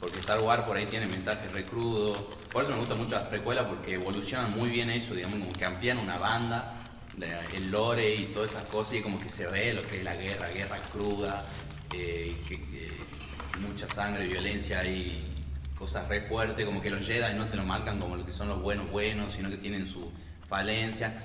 Porque 0.00 0.18
Star 0.18 0.40
Wars 0.40 0.64
por 0.64 0.76
ahí 0.76 0.86
tiene 0.86 1.06
mensajes 1.06 1.52
re 1.52 1.64
crudos. 1.64 2.18
Por 2.50 2.62
eso 2.64 2.72
me 2.72 2.78
gustan 2.78 2.98
mucho 2.98 3.14
las 3.16 3.28
precuelas 3.28 3.66
porque 3.66 3.94
evolucionan 3.94 4.50
muy 4.56 4.70
bien 4.70 4.90
eso, 4.90 5.14
digamos, 5.14 5.38
como 5.40 5.52
que 5.52 5.64
amplían 5.64 5.98
una 5.98 6.18
banda, 6.18 6.80
el 7.18 7.70
lore 7.70 8.14
y 8.14 8.24
todas 8.26 8.52
esas 8.52 8.64
cosas 8.64 8.94
y 8.94 9.00
como 9.00 9.18
que 9.18 9.28
se 9.28 9.46
ve 9.46 9.74
lo 9.74 9.82
que 9.82 9.98
es 9.98 10.04
la 10.04 10.14
guerra, 10.14 10.48
guerra 10.48 10.76
cruda, 10.92 11.46
eh, 11.94 12.36
que, 12.48 12.60
mucha 13.60 13.86
sangre, 13.88 14.26
violencia 14.26 14.82
y 14.84 15.22
cosas 15.76 16.08
re 16.08 16.22
fuertes, 16.22 16.64
como 16.64 16.80
que 16.80 16.88
los 16.90 17.06
Jedi 17.06 17.34
no 17.34 17.46
te 17.48 17.56
lo 17.56 17.64
marcan 17.64 17.98
como 17.98 18.16
lo 18.16 18.24
que 18.24 18.32
son 18.32 18.48
los 18.48 18.62
buenos 18.62 18.90
buenos, 18.90 19.32
sino 19.32 19.50
que 19.50 19.58
tienen 19.58 19.86
su 19.86 20.10
falencia. 20.48 21.24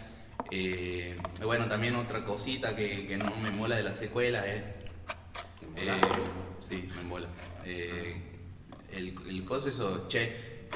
Eh, 0.51 1.17
bueno, 1.41 1.67
también 1.67 1.95
otra 1.95 2.25
cosita 2.25 2.75
que, 2.75 3.07
que 3.07 3.17
no 3.17 3.33
me 3.37 3.51
mola 3.51 3.77
de 3.77 3.83
la 3.83 3.93
secuela 3.93 4.45
es... 4.45 4.63
eh, 5.77 6.01
sí, 6.59 6.89
me 6.97 7.03
mola. 7.03 7.27
El, 7.63 9.15
el 9.29 9.45
coso 9.45 9.69
eso, 9.69 10.07
che, 10.07 10.67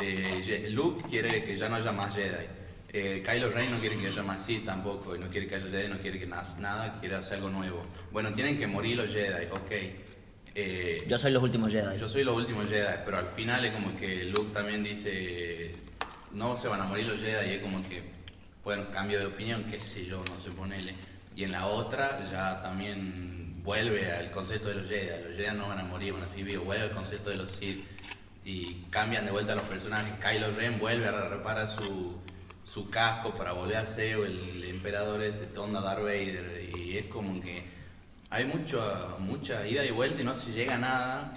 Luke 0.69 1.07
quiere 1.09 1.43
que 1.43 1.57
ya 1.57 1.67
no 1.67 1.75
haya 1.75 1.91
más 1.91 2.15
Jedi. 2.15 2.58
Eh, 2.91 3.23
Kylo 3.25 3.49
Ren 3.49 3.71
no 3.71 3.79
quiere 3.79 3.97
que 3.97 4.07
haya 4.07 4.23
más 4.23 4.43
Sith 4.43 4.65
tampoco, 4.65 5.15
y 5.15 5.19
no 5.19 5.27
quiere 5.27 5.47
que 5.47 5.55
haya 5.55 5.67
Jedi, 5.69 5.87
no 5.89 5.97
quiere 5.97 6.19
que 6.19 6.25
nada, 6.25 6.97
quiere 6.99 7.15
hacer 7.15 7.35
algo 7.35 7.49
nuevo. 7.49 7.83
Bueno, 8.11 8.33
tienen 8.33 8.57
que 8.57 8.65
morir 8.67 8.97
los 8.97 9.13
Jedi, 9.13 9.45
ok. 9.51 9.71
Eh, 10.55 11.05
Yo 11.07 11.17
soy 11.17 11.31
los 11.31 11.43
últimos 11.43 11.71
Jedi. 11.71 11.99
yo 11.99 12.09
soy 12.09 12.23
los 12.23 12.35
últimos 12.35 12.67
Jedi, 12.69 12.97
pero 13.05 13.17
al 13.19 13.27
final 13.27 13.63
es 13.65 13.73
como 13.73 13.95
que 13.97 14.25
Luke 14.25 14.51
también 14.53 14.83
dice, 14.83 15.75
no 16.33 16.55
se 16.55 16.67
van 16.67 16.81
a 16.81 16.85
morir 16.85 17.05
los 17.05 17.21
Jedi, 17.21 17.51
y 17.51 17.53
es 17.55 17.61
como 17.61 17.81
que 17.87 18.01
bueno, 18.63 18.85
cambio 18.91 19.19
de 19.19 19.25
opinión, 19.25 19.63
qué 19.63 19.79
sé 19.79 20.05
yo, 20.05 20.23
no 20.25 20.43
sé, 20.43 20.51
ponele. 20.51 20.93
Y 21.35 21.43
en 21.43 21.51
la 21.53 21.65
otra 21.67 22.19
ya 22.29 22.61
también 22.61 23.63
vuelve 23.63 24.11
al 24.11 24.29
concepto 24.31 24.67
de 24.69 24.75
los 24.75 24.87
Jedi. 24.87 25.23
Los 25.27 25.37
Jedi 25.37 25.57
no 25.57 25.69
van 25.69 25.79
a 25.79 25.83
morir, 25.83 26.13
van 26.13 26.23
a 26.23 26.27
seguir 26.27 26.45
vivos. 26.45 26.65
Vuelve 26.65 26.83
al 26.83 26.91
concepto 26.91 27.29
de 27.29 27.37
los 27.37 27.51
Sith. 27.51 27.83
Y 28.45 28.83
cambian 28.89 29.25
de 29.25 29.31
vuelta 29.31 29.55
los 29.55 29.63
personajes. 29.63 30.11
Kylo 30.21 30.51
Ren 30.51 30.77
vuelve 30.77 31.07
a 31.07 31.29
reparar 31.29 31.67
su, 31.67 32.19
su 32.71 32.89
casco 32.89 33.33
para 33.33 33.53
volver 33.53 33.77
a 33.77 33.85
ser 33.85 34.19
el, 34.19 34.63
emperador 34.63 35.23
ese, 35.23 35.47
Tonda 35.47 35.81
Darth 35.81 36.03
Vader. 36.03 36.69
Y 36.77 36.97
es 36.97 37.05
como 37.05 37.41
que 37.41 37.63
hay 38.29 38.45
mucho, 38.45 39.17
mucha 39.19 39.65
ida 39.67 39.83
y 39.83 39.91
vuelta 39.91 40.21
y 40.21 40.25
no 40.25 40.33
se 40.33 40.51
llega 40.51 40.75
a 40.75 40.77
nada. 40.77 41.33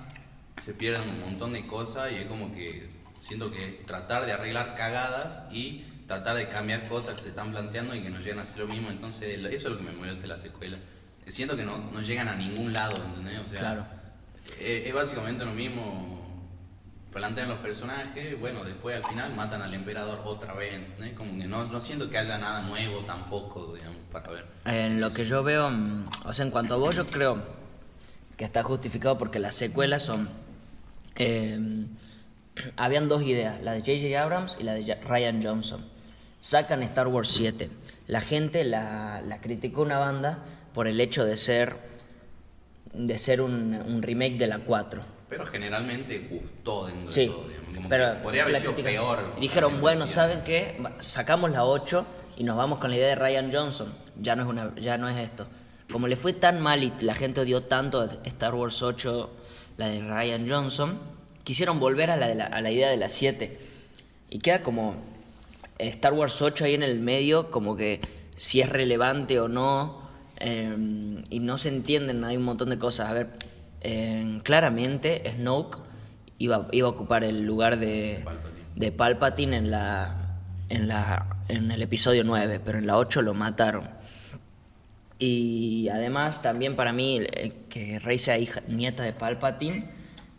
Se 0.62 0.74
pierden 0.74 1.08
un 1.08 1.20
montón 1.20 1.54
de 1.54 1.66
cosas 1.66 2.12
y 2.12 2.16
es 2.16 2.26
como 2.26 2.54
que 2.54 2.90
siento 3.18 3.50
que 3.50 3.82
tratar 3.86 4.26
de 4.26 4.32
arreglar 4.32 4.74
cagadas 4.74 5.48
y 5.50 5.84
tratar 6.06 6.36
de 6.36 6.48
cambiar 6.48 6.86
cosas 6.86 7.14
que 7.14 7.22
se 7.22 7.28
están 7.30 7.50
planteando 7.52 7.94
y 7.94 8.02
que 8.02 8.10
no 8.10 8.20
llegan 8.20 8.40
a 8.40 8.44
ser 8.44 8.58
lo 8.58 8.66
mismo. 8.66 8.90
Entonces, 8.90 9.38
eso 9.38 9.48
es 9.48 9.64
lo 9.64 9.78
que 9.78 9.84
me 9.84 9.92
molesta 9.92 10.20
de 10.22 10.28
la 10.28 10.36
secuela. 10.36 10.76
Siento 11.26 11.56
que 11.56 11.64
no, 11.64 11.78
no 11.78 12.02
llegan 12.02 12.28
a 12.28 12.34
ningún 12.34 12.74
lado, 12.74 13.02
¿entendés? 13.02 13.38
O 13.38 13.48
sea, 13.48 13.60
Claro. 13.60 13.86
es, 14.60 14.86
es 14.86 14.92
básicamente 14.92 15.44
lo 15.46 15.52
mismo. 15.52 16.21
Plantean 17.12 17.48
los 17.50 17.58
personajes, 17.58 18.40
bueno, 18.40 18.64
después 18.64 18.96
al 18.96 19.04
final 19.04 19.34
matan 19.34 19.60
al 19.60 19.74
emperador 19.74 20.22
otra 20.24 20.54
vez, 20.54 20.74
¿entendés? 20.74 21.14
Como 21.14 21.30
que 21.36 21.46
no, 21.46 21.62
no 21.66 21.80
siento 21.80 22.08
que 22.08 22.16
haya 22.16 22.38
nada 22.38 22.62
nuevo 22.62 23.00
tampoco, 23.00 23.74
digamos, 23.74 23.98
para 24.10 24.30
ver. 24.30 24.46
En 24.64 24.98
lo 25.00 25.12
que 25.12 25.24
yo 25.26 25.42
veo, 25.42 25.70
mm, 25.70 26.06
o 26.24 26.32
sea, 26.32 26.44
en 26.46 26.50
cuanto 26.50 26.74
a 26.74 26.76
vos, 26.78 26.96
yo 26.96 27.06
creo 27.06 27.42
que 28.36 28.44
está 28.46 28.62
justificado 28.62 29.18
porque 29.18 29.38
las 29.38 29.54
secuelas 29.54 30.02
son. 30.04 30.26
eh, 31.16 31.58
habían 32.76 33.08
dos 33.08 33.22
ideas, 33.22 33.62
la 33.62 33.72
de 33.72 33.80
J.J. 33.80 34.22
Abrams 34.22 34.56
y 34.58 34.62
la 34.62 34.72
de 34.74 34.94
Ryan 34.94 35.42
Johnson. 35.42 35.84
Sacan 36.40 36.82
Star 36.82 37.08
Wars 37.08 37.28
7. 37.28 37.70
La 38.08 38.20
gente 38.20 38.64
la, 38.64 39.20
la 39.20 39.40
criticó 39.40 39.82
una 39.82 39.98
banda 39.98 40.38
por 40.74 40.88
el 40.88 41.00
hecho 41.00 41.24
de 41.24 41.36
ser 41.36 41.76
de 42.94 43.18
ser 43.18 43.40
un, 43.40 43.74
un 43.74 44.02
remake 44.02 44.36
de 44.38 44.46
la 44.46 44.58
4. 44.58 45.02
Pero 45.32 45.46
generalmente 45.46 46.28
gustó 46.30 46.86
dentro 46.88 47.06
de 47.06 47.12
Sí, 47.12 47.26
todo, 47.26 47.48
digamos. 47.48 47.74
Como 47.74 47.88
pero 47.88 48.12
que 48.12 48.18
podría 48.20 48.42
haber 48.42 48.56
sido 48.60 48.76
peor. 48.76 49.18
Dijeron, 49.40 49.80
bueno. 49.80 50.06
¿saben 50.06 50.42
qué? 50.44 50.78
Sacamos 50.98 51.50
la 51.50 51.64
8 51.64 52.04
y 52.36 52.44
nos 52.44 52.54
vamos 52.58 52.78
con 52.78 52.90
la 52.90 52.96
idea 52.96 53.08
de 53.08 53.14
Ryan 53.14 53.50
Johnson. 53.50 53.94
Ya 54.20 54.36
no 54.36 54.42
es, 54.42 54.48
una, 54.48 54.74
ya 54.78 54.98
no 54.98 55.08
es 55.08 55.18
esto. 55.18 55.46
Como 55.90 56.06
le 56.06 56.16
fue 56.16 56.34
tan 56.34 56.60
mal 56.60 56.82
y 56.82 56.92
la 57.00 57.14
gente 57.14 57.40
odió 57.40 57.62
tanto 57.62 58.02
a 58.02 58.08
Star 58.24 58.54
Wars 58.54 58.82
8, 58.82 59.30
la 59.78 59.88
de 59.88 60.00
Ryan 60.00 60.46
Johnson, 60.46 60.98
quisieron 61.44 61.80
volver 61.80 62.10
a 62.10 62.16
la, 62.18 62.28
de 62.28 62.34
la- 62.34 62.44
a 62.46 62.60
la 62.60 62.70
idea 62.70 62.90
de 62.90 62.98
la 62.98 63.08
7. 63.08 63.58
Y 64.28 64.38
queda 64.40 64.62
como 64.62 64.96
Star 65.78 66.12
Wars 66.12 66.42
8 66.42 66.66
ahí 66.66 66.74
en 66.74 66.82
el 66.82 66.98
medio, 67.00 67.50
como 67.50 67.74
que 67.74 68.02
si 68.36 68.60
es 68.60 68.68
relevante 68.68 69.40
o 69.40 69.48
no, 69.48 70.02
eh, 70.40 70.76
y 71.30 71.40
no 71.40 71.56
se 71.56 71.70
entienden, 71.70 72.22
hay 72.24 72.36
un 72.36 72.42
montón 72.42 72.68
de 72.68 72.78
cosas. 72.78 73.08
A 73.10 73.14
ver, 73.14 73.28
claramente 74.42 75.22
Snoke 75.36 75.78
iba, 76.38 76.68
iba 76.72 76.88
a 76.88 76.90
ocupar 76.90 77.24
el 77.24 77.42
lugar 77.42 77.78
de, 77.78 78.24
de 78.74 78.92
Palpatine 78.92 79.56
en, 79.56 79.70
la, 79.70 80.38
en, 80.68 80.88
la, 80.88 81.36
en 81.48 81.70
el 81.70 81.82
episodio 81.82 82.24
9, 82.24 82.60
pero 82.64 82.78
en 82.78 82.86
la 82.86 82.96
8 82.96 83.22
lo 83.22 83.34
mataron. 83.34 83.88
Y 85.18 85.88
además 85.88 86.42
también 86.42 86.74
para 86.74 86.92
mí 86.92 87.20
eh, 87.20 87.52
que 87.68 88.00
Rey 88.00 88.18
sea 88.18 88.38
hija, 88.38 88.60
nieta 88.66 89.04
de 89.04 89.12
Palpatine, 89.12 89.88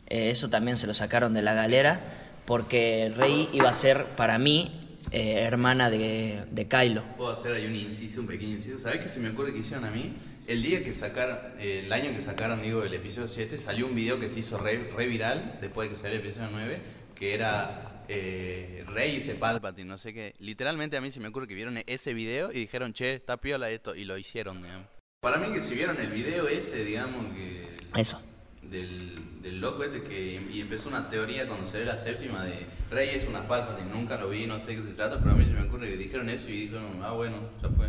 eh, 0.08 0.30
eso 0.30 0.50
también 0.50 0.76
se 0.76 0.88
lo 0.88 0.94
sacaron 0.94 1.34
de 1.34 1.42
la 1.42 1.54
galera, 1.54 2.02
porque 2.46 3.14
Rey 3.16 3.50
iba 3.54 3.70
a 3.70 3.74
ser 3.74 4.06
para 4.18 4.38
mí 4.38 4.98
eh, 5.12 5.40
hermana 5.40 5.90
de, 5.90 6.44
de 6.52 6.68
Kylo. 6.68 7.04
Puedo 7.16 7.32
hacer 7.32 7.54
ahí 7.54 7.66
un 7.66 7.76
inciso, 7.76 8.20
un 8.20 8.28
pequeño 8.28 8.54
inciso. 8.54 8.78
¿Sabes 8.78 9.00
qué 9.00 9.08
se 9.08 9.22
me 9.22 9.30
ocurre 9.30 9.54
que 9.54 9.60
hicieron 9.60 9.86
a 9.86 9.92
mí? 9.92 10.14
El 10.46 10.62
día 10.62 10.84
que 10.84 10.92
sacaron, 10.92 11.38
eh, 11.58 11.84
el 11.86 11.94
año 11.94 12.14
que 12.14 12.20
sacaron, 12.20 12.62
digo, 12.62 12.84
el 12.84 12.94
episodio 12.94 13.30
7, 13.30 13.58
salió 13.58 13.86
un 13.86 13.96
video 13.96 14.20
que 14.20 14.28
se 14.28 14.40
hizo 14.40 14.58
re, 14.58 14.92
re 14.96 15.08
viral, 15.08 15.58
después 15.62 15.88
de 15.88 15.96
que 15.96 16.02
salió 16.02 16.20
el 16.20 16.26
episodio 16.26 16.50
9, 16.52 16.82
que 17.16 17.34
era 17.34 18.04
eh, 18.10 18.84
Rey 18.88 19.18
y 19.26 19.34
Palpatine, 19.36 19.88
no 19.88 19.98
sé 19.98 20.14
qué. 20.14 20.36
Literalmente 20.40 20.98
a 20.98 21.02
mí 21.02 21.12
se 21.12 21.22
me 21.22 21.30
ocurre 21.30 21.48
que 21.48 21.56
vieron 21.56 21.80
ese 21.86 22.14
video 22.14 22.52
y 22.52 22.56
dijeron, 22.56 22.92
che, 22.92 23.14
está 23.14 23.38
piola 23.38 23.70
esto, 23.70 23.96
y 23.96 24.04
lo 24.04 24.18
hicieron, 24.18 24.62
digamos. 24.62 24.88
Para 25.22 25.38
mí 25.38 25.54
que 25.54 25.62
si 25.62 25.76
vieron 25.76 25.98
el 25.98 26.12
video 26.12 26.50
ese, 26.50 26.84
digamos, 26.84 27.34
que 27.34 27.78
Eso. 27.96 28.22
del, 28.64 29.42
del 29.42 29.62
loco 29.62 29.86
este 29.86 30.04
que 30.04 30.42
y 30.52 30.60
empezó 30.60 30.90
una 30.90 31.10
teoría 31.10 31.48
cuando 31.48 31.66
se 31.66 31.80
ve 31.80 31.86
la 31.86 31.96
séptima 31.96 32.44
de 32.44 32.66
Rey 32.92 33.12
es 33.14 33.26
una 33.30 33.48
Palpatine, 33.48 33.90
nunca 33.90 34.18
lo 34.18 34.30
vi, 34.30 34.46
no 34.46 34.60
sé 34.60 34.72
de 34.72 34.82
qué 34.82 34.88
se 34.88 34.94
trata, 34.94 35.20
pero 35.20 35.32
a 35.32 35.36
mí 35.36 35.46
se 35.46 35.52
me 35.52 35.62
ocurre 35.62 35.90
que 35.90 35.96
dijeron 35.96 36.30
eso 36.30 36.50
y 36.50 36.66
dijeron, 36.68 37.00
ah 37.02 37.14
bueno, 37.14 37.38
ya 37.62 37.70
fue, 37.70 37.88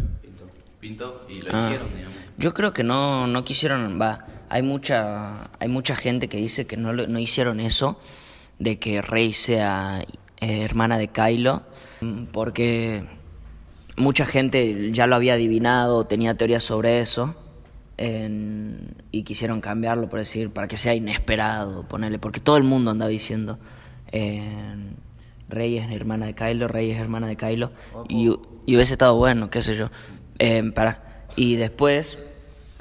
pintó, 0.84 1.24
pintó 1.26 1.48
y 1.48 1.50
lo 1.50 1.58
Ah. 1.58 1.64
hicieron, 1.66 1.88
digamos. 1.96 2.14
Yo 2.36 2.52
creo 2.52 2.72
que 2.74 2.82
no, 2.84 3.26
no 3.26 3.42
quisieron, 3.44 3.98
va, 4.00 4.26
hay 4.50 4.62
mucha, 4.62 5.44
hay 5.58 5.68
mucha 5.68 5.96
gente 5.96 6.28
que 6.28 6.36
dice 6.36 6.66
que 6.66 6.76
no, 6.76 6.92
lo- 6.92 7.06
no 7.06 7.18
hicieron 7.18 7.58
eso, 7.60 7.98
de 8.58 8.78
que 8.78 9.00
Rey 9.00 9.32
sea 9.32 10.04
eh, 10.40 10.62
hermana 10.62 10.98
de 10.98 11.08
Kylo, 11.08 11.62
mm, 12.02 12.24
porque 12.26 13.04
mucha 13.96 14.26
gente 14.26 14.90
ya 14.92 15.06
lo 15.06 15.14
había 15.16 15.34
adivinado, 15.34 16.04
tenía 16.06 16.36
teorías 16.36 16.62
sobre 16.64 17.00
eso, 17.00 17.34
en- 17.96 18.94
y 19.10 19.22
quisieron 19.22 19.60
cambiarlo, 19.62 20.10
por 20.10 20.18
decir, 20.18 20.50
para 20.50 20.68
que 20.68 20.76
sea 20.76 20.94
inesperado, 20.94 21.84
ponerle, 21.88 22.18
porque 22.18 22.40
todo 22.40 22.56
el 22.58 22.64
mundo 22.64 22.90
andaba 22.90 23.08
diciendo, 23.08 23.58
en, 24.12 24.96
Rey 25.48 25.78
es 25.78 25.90
hermana 25.90 26.26
de 26.26 26.34
Kylo, 26.34 26.68
Rey 26.68 26.90
es 26.90 26.98
hermana 26.98 27.26
de 27.28 27.36
Kylo, 27.36 27.70
y, 28.08 28.26
y 28.66 28.74
hubiese 28.76 28.94
estado 28.94 29.16
bueno, 29.16 29.48
qué 29.50 29.62
sé 29.62 29.76
yo. 29.76 29.90
Eh, 30.38 30.70
para, 30.74 31.26
y 31.36 31.56
después, 31.56 32.18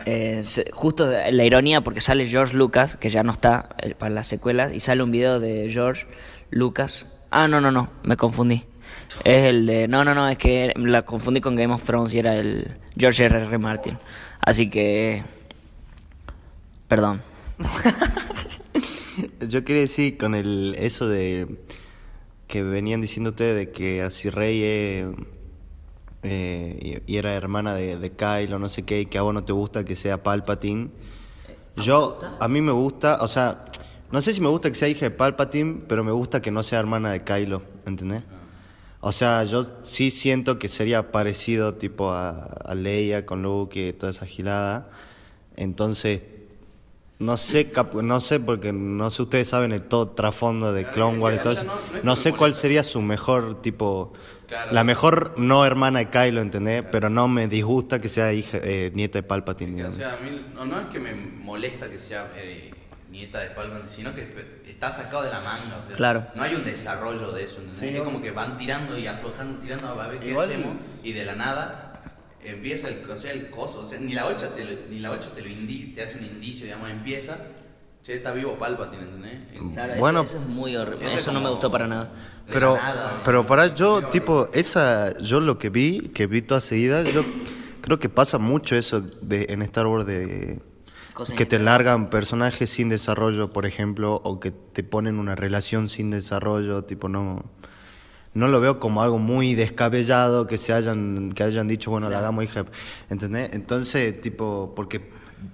eh, 0.05 0.43
justo 0.71 1.07
la 1.07 1.43
ironía, 1.43 1.81
porque 1.81 2.01
sale 2.01 2.27
George 2.27 2.55
Lucas, 2.55 2.97
que 2.97 3.09
ya 3.09 3.23
no 3.23 3.31
está 3.31 3.69
eh, 3.81 3.95
para 3.95 4.13
las 4.13 4.27
secuelas, 4.27 4.73
y 4.73 4.79
sale 4.79 5.03
un 5.03 5.11
video 5.11 5.39
de 5.39 5.69
George 5.71 6.05
Lucas. 6.49 7.07
Ah, 7.31 7.47
no, 7.47 7.61
no, 7.61 7.71
no, 7.71 7.89
me 8.03 8.17
confundí. 8.17 8.63
Es 9.23 9.45
el 9.45 9.65
de. 9.65 9.87
No, 9.87 10.03
no, 10.03 10.13
no, 10.13 10.27
es 10.27 10.37
que 10.37 10.73
la 10.75 11.03
confundí 11.03 11.41
con 11.41 11.55
Game 11.55 11.73
of 11.73 11.83
Thrones 11.83 12.13
y 12.13 12.19
era 12.19 12.35
el 12.35 12.75
George 12.97 13.25
R. 13.25 13.43
R. 13.43 13.57
Martin. 13.57 13.97
Así 14.39 14.69
que. 14.69 15.23
Perdón. 16.87 17.21
Yo 19.47 19.63
quería 19.63 19.83
decir 19.83 20.17
con 20.17 20.35
el 20.35 20.75
eso 20.77 21.07
de 21.07 21.47
que 22.47 22.63
venían 22.63 23.01
diciendo 23.01 23.31
ustedes 23.31 23.55
de 23.55 23.71
que 23.71 24.01
así 24.01 24.29
Rey 24.29 24.61
eh, 24.63 25.07
eh, 26.23 27.01
y, 27.05 27.13
y 27.13 27.17
era 27.17 27.33
hermana 27.33 27.75
de, 27.75 27.97
de 27.97 28.11
Kylo, 28.11 28.59
no 28.59 28.69
sé 28.69 28.83
qué, 28.83 29.01
y 29.01 29.05
que 29.05 29.17
a 29.17 29.21
vos 29.21 29.33
no 29.33 29.43
te 29.43 29.53
gusta 29.53 29.85
que 29.85 29.95
sea 29.95 30.23
Palpatine. 30.23 30.89
Yo, 31.77 32.19
a 32.39 32.47
mí 32.47 32.61
me 32.61 32.71
gusta, 32.71 33.19
o 33.21 33.27
sea, 33.27 33.65
no 34.11 34.21
sé 34.21 34.33
si 34.33 34.41
me 34.41 34.47
gusta 34.47 34.69
que 34.69 34.75
sea 34.75 34.87
hija 34.87 35.05
de 35.05 35.11
Palpatine, 35.11 35.81
pero 35.87 36.03
me 36.03 36.11
gusta 36.11 36.41
que 36.41 36.51
no 36.51 36.63
sea 36.63 36.79
hermana 36.79 37.11
de 37.11 37.23
Kylo, 37.23 37.63
¿entendés? 37.85 38.23
O 39.01 39.11
sea, 39.11 39.43
yo 39.43 39.63
sí 39.81 40.11
siento 40.11 40.59
que 40.59 40.69
sería 40.69 41.11
parecido 41.11 41.73
tipo 41.73 42.11
a, 42.11 42.43
a 42.63 42.73
Leia 42.73 43.25
con 43.25 43.41
Luke 43.41 43.89
y 43.89 43.91
toda 43.91 44.11
esa 44.11 44.25
gilada. 44.25 44.89
Entonces, 45.57 46.21
no 47.19 47.37
sé, 47.37 47.71
cap- 47.71 47.93
no 47.95 48.19
sé 48.19 48.39
porque 48.39 48.73
no 48.73 49.09
sé, 49.09 49.21
ustedes 49.21 49.47
saben 49.47 49.71
el 49.71 49.83
todo 49.83 50.09
trasfondo 50.09 50.73
de 50.73 50.81
Claro, 50.83 50.93
Clone 50.95 51.17
Wars 51.19 51.37
y 51.37 51.41
todo 51.41 51.53
o 51.53 51.55
sea, 51.55 51.63
eso. 51.63 51.73
no- 52.03 52.15
sé 52.15 52.33
cuál 52.33 52.53
sería 52.55 52.83
su 52.83 53.01
mejor 53.01 53.61
tipo, 53.61 54.13
Claro. 54.47 54.71
la 54.73 54.83
mejor 54.83 55.33
no 55.37 55.65
hermana 55.65 55.99
de 55.99 56.09
Kylo, 56.09 56.41
¿entendés? 56.41 56.83
Pero 56.91 57.09
no 57.09 57.27
me 57.27 57.47
disgusta 57.47 57.99
que 58.01 58.09
sea 58.09 58.33
hija, 58.33 58.57
eh, 58.61 58.91
nieta 58.93 59.19
de 59.19 59.23
Palpatine. 59.23 59.77
Que, 59.77 59.85
o 59.85 59.91
sea, 59.91 60.13
a 60.13 60.17
mí 60.17 60.45
no, 60.53 60.65
no 60.65 60.79
es 60.79 60.87
que 60.87 60.99
me 60.99 61.13
molesta 61.13 61.89
que 61.89 61.97
sea 61.97 62.31
eh, 62.35 62.71
nieta 63.09 63.39
de 63.39 63.49
Palpatine, 63.51 63.89
sino 63.89 64.13
que 64.13 64.61
está 64.67 64.91
sacado 64.91 65.23
de 65.23 65.29
la 65.31 65.39
manga. 65.39 65.81
O 65.83 65.87
sea, 65.87 65.95
Claro. 65.95 66.27
No 66.35 66.43
hay 66.43 66.55
un 66.55 66.63
desarrollo 66.65 67.31
de 67.31 67.43
eso. 67.45 67.57
¿entendés? 67.61 67.79
Sí, 67.79 67.87
es 67.87 67.97
no. 67.99 68.03
como 68.03 68.21
que 68.21 68.31
van 68.31 68.57
tirando 68.57 68.97
y 68.97 69.07
aflojando, 69.07 69.59
tirando 69.59 69.87
a 69.99 70.07
ver 70.07 70.19
qué 70.19 70.29
Igual- 70.31 70.49
hacemos. 70.49 70.75
Y 71.03 71.13
de 71.13 71.25
la 71.25 71.35
nada 71.35 71.82
empieza 72.45 72.87
el, 72.89 73.09
o 73.09 73.17
sea, 73.17 73.31
el 73.31 73.49
coso. 73.49 73.81
O 73.81 73.87
sea, 73.87 73.99
ni 73.99 74.13
la 74.13 74.27
8 74.27 74.49
te 74.49 74.63
lo, 74.63 74.71
ni 74.89 74.99
la 74.99 75.11
8 75.11 75.29
te, 75.35 75.41
lo 75.41 75.47
indi- 75.47 75.93
te 75.95 76.03
hace 76.03 76.17
un 76.17 76.25
indicio, 76.25 76.65
digamos, 76.65 76.89
empieza. 76.89 77.37
Che, 78.03 78.15
está 78.15 78.33
vivo 78.33 78.57
Palpatine, 78.59 79.03
¿entendés? 79.03 79.39
Claro, 79.73 79.93
Bueno, 79.97 80.21
eso, 80.21 80.37
eso 80.37 80.43
es 80.43 80.49
muy 80.49 80.75
horrible. 80.75 81.05
Eso 81.05 81.15
es 81.15 81.21
Eso 81.21 81.31
no 81.31 81.39
me 81.39 81.49
gustó 81.49 81.71
para 81.71 81.87
nada. 81.87 82.11
Pero, 82.49 82.75
nada, 82.75 83.21
pero 83.23 83.45
para 83.45 83.67
yo, 83.73 84.05
tipo, 84.05 84.49
esa, 84.53 85.17
yo 85.19 85.39
lo 85.39 85.57
que 85.57 85.69
vi, 85.69 86.09
que 86.09 86.27
vi 86.27 86.41
toda 86.41 86.59
seguida, 86.59 87.03
yo 87.05 87.25
creo 87.81 87.99
que 87.99 88.09
pasa 88.09 88.37
mucho 88.37 88.75
eso 88.75 89.01
de, 89.21 89.45
en 89.49 89.61
Star 89.61 89.87
Wars 89.87 90.05
de 90.05 90.59
Cosas 91.13 91.35
que 91.35 91.45
te 91.45 91.59
largan 91.59 92.09
personajes 92.09 92.69
sin 92.69 92.89
desarrollo, 92.89 93.51
por 93.51 93.65
ejemplo, 93.65 94.19
o 94.23 94.39
que 94.39 94.51
te 94.51 94.83
ponen 94.83 95.19
una 95.19 95.35
relación 95.35 95.87
sin 95.87 96.09
desarrollo, 96.09 96.83
tipo, 96.83 97.07
no, 97.07 97.45
no 98.33 98.47
lo 98.47 98.59
veo 98.59 98.79
como 98.79 99.03
algo 99.03 99.19
muy 99.19 99.55
descabellado 99.55 100.47
que 100.47 100.57
se 100.57 100.73
hayan, 100.73 101.31
que 101.31 101.43
hayan 101.43 101.67
dicho, 101.67 101.91
bueno, 101.91 102.09
la 102.09 102.19
hagamos 102.19 102.43
hija, 102.43 102.65
¿entendés? 103.09 103.53
Entonces, 103.53 104.19
tipo, 104.21 104.73
porque 104.75 105.11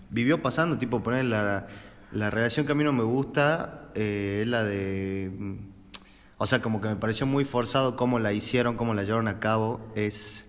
vivió 0.09 0.41
pasando, 0.41 0.77
tipo, 0.77 1.03
poner 1.03 1.25
la, 1.25 1.67
la 2.11 2.29
relación 2.29 2.65
que 2.65 2.71
a 2.71 2.75
mí 2.75 2.83
no 2.83 2.93
me 2.93 3.03
gusta 3.03 3.89
eh, 3.95 4.39
es 4.41 4.47
la 4.47 4.63
de... 4.63 5.57
O 6.37 6.45
sea, 6.45 6.61
como 6.61 6.79
que 6.79 6.87
me 6.87 6.95
pareció 6.95 7.25
muy 7.25 7.43
forzado 7.43 7.97
cómo 7.97 8.17
la 8.17 8.31
hicieron, 8.31 8.77
cómo 8.77 8.93
la 8.93 9.03
llevaron 9.03 9.27
a 9.27 9.39
cabo. 9.39 9.81
Es 9.93 10.47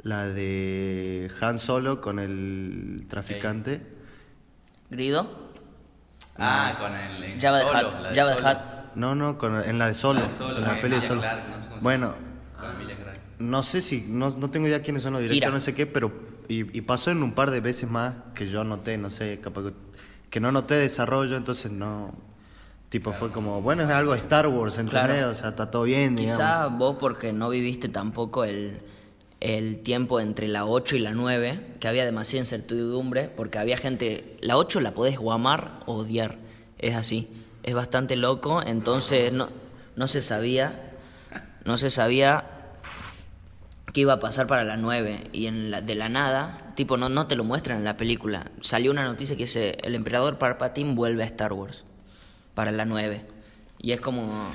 La 0.00 0.28
de 0.28 1.28
Han 1.40 1.58
Solo 1.58 2.00
con 2.00 2.20
el 2.20 3.04
traficante. 3.08 3.84
Grido. 4.90 5.50
Ah, 6.38 6.76
con 6.78 6.94
el. 6.94 7.40
Java 7.40 7.58
de 7.58 7.64
Java 8.14 8.36
Solo. 8.36 8.73
No, 8.96 9.14
no, 9.14 9.38
con, 9.38 9.62
en 9.62 9.78
la 9.78 9.88
de 9.88 9.94
Solo. 9.94 10.20
La 10.20 10.26
de 10.26 10.32
Solo, 10.32 10.58
en 10.58 10.64
la 10.64 10.80
peli 10.80 10.94
de 10.96 11.00
Solo. 11.00 11.20
Clarke, 11.20 11.48
no 11.50 11.58
sé 11.58 11.66
cómo 11.66 11.76
se 11.76 11.82
bueno, 11.82 12.14
no 13.38 13.62
sé 13.62 13.82
si, 13.82 14.06
no, 14.08 14.30
no 14.30 14.50
tengo 14.50 14.66
idea 14.66 14.82
quiénes 14.82 15.02
son 15.02 15.12
los 15.12 15.22
directores, 15.22 15.40
Gira. 15.40 15.50
no 15.52 15.60
sé 15.60 15.74
qué, 15.74 15.86
pero. 15.86 16.12
Y, 16.48 16.76
y 16.76 16.82
pasó 16.82 17.10
en 17.10 17.22
un 17.22 17.32
par 17.32 17.50
de 17.50 17.60
veces 17.60 17.90
más 17.90 18.14
que 18.34 18.46
yo 18.48 18.64
noté, 18.64 18.98
no 18.98 19.08
sé, 19.10 19.40
capaz 19.40 19.62
que, 19.62 19.72
que 20.30 20.40
no 20.40 20.52
noté 20.52 20.74
desarrollo, 20.74 21.36
entonces 21.36 21.72
no. 21.72 22.12
Tipo, 22.90 23.12
fue 23.12 23.32
como, 23.32 23.60
bueno, 23.60 23.82
es 23.82 23.90
algo 23.90 24.12
de 24.12 24.18
Star 24.18 24.46
Wars, 24.46 24.78
¿entendés? 24.78 25.16
Claro. 25.16 25.30
O 25.30 25.34
sea, 25.34 25.48
está 25.48 25.70
todo 25.70 25.82
bien, 25.82 26.14
digamos. 26.14 26.36
Quizá 26.36 26.66
vos 26.68 26.96
porque 27.00 27.32
no 27.32 27.48
viviste 27.48 27.88
tampoco 27.88 28.44
el, 28.44 28.82
el 29.40 29.80
tiempo 29.80 30.20
entre 30.20 30.48
la 30.48 30.64
8 30.64 30.96
y 30.96 31.00
la 31.00 31.12
9, 31.12 31.72
que 31.80 31.88
había 31.88 32.04
demasiada 32.04 32.40
incertidumbre, 32.40 33.28
porque 33.28 33.58
había 33.58 33.76
gente, 33.76 34.36
la 34.40 34.56
8 34.56 34.80
la 34.80 34.92
podés 34.92 35.18
o 35.20 35.32
amar 35.32 35.80
o 35.86 35.96
odiar, 35.96 36.38
es 36.78 36.94
así, 36.94 37.28
es 37.64 37.74
bastante 37.74 38.14
loco, 38.16 38.62
entonces 38.64 39.32
no, 39.32 39.48
no 39.96 40.06
se 40.06 40.22
sabía, 40.22 40.92
no 41.64 41.76
se 41.78 41.90
sabía 41.90 42.44
qué 43.92 44.02
iba 44.02 44.12
a 44.14 44.20
pasar 44.20 44.46
para 44.46 44.64
la 44.64 44.76
9 44.76 45.28
y 45.32 45.46
en 45.46 45.70
la, 45.70 45.80
de 45.80 45.94
la 45.94 46.08
nada, 46.08 46.72
tipo 46.76 46.96
no, 46.96 47.08
no 47.08 47.26
te 47.26 47.36
lo 47.36 47.44
muestran 47.44 47.78
en 47.78 47.84
la 47.84 47.96
película, 47.96 48.50
salió 48.60 48.90
una 48.90 49.04
noticia 49.04 49.36
que 49.36 49.44
dice 49.44 49.78
el 49.82 49.94
emperador 49.94 50.38
Palpatine 50.38 50.94
vuelve 50.94 51.22
a 51.22 51.26
Star 51.26 51.52
Wars 51.52 51.84
para 52.54 52.70
la 52.70 52.84
9 52.84 53.24
y 53.80 53.92
es 53.92 54.00
como 54.00 54.48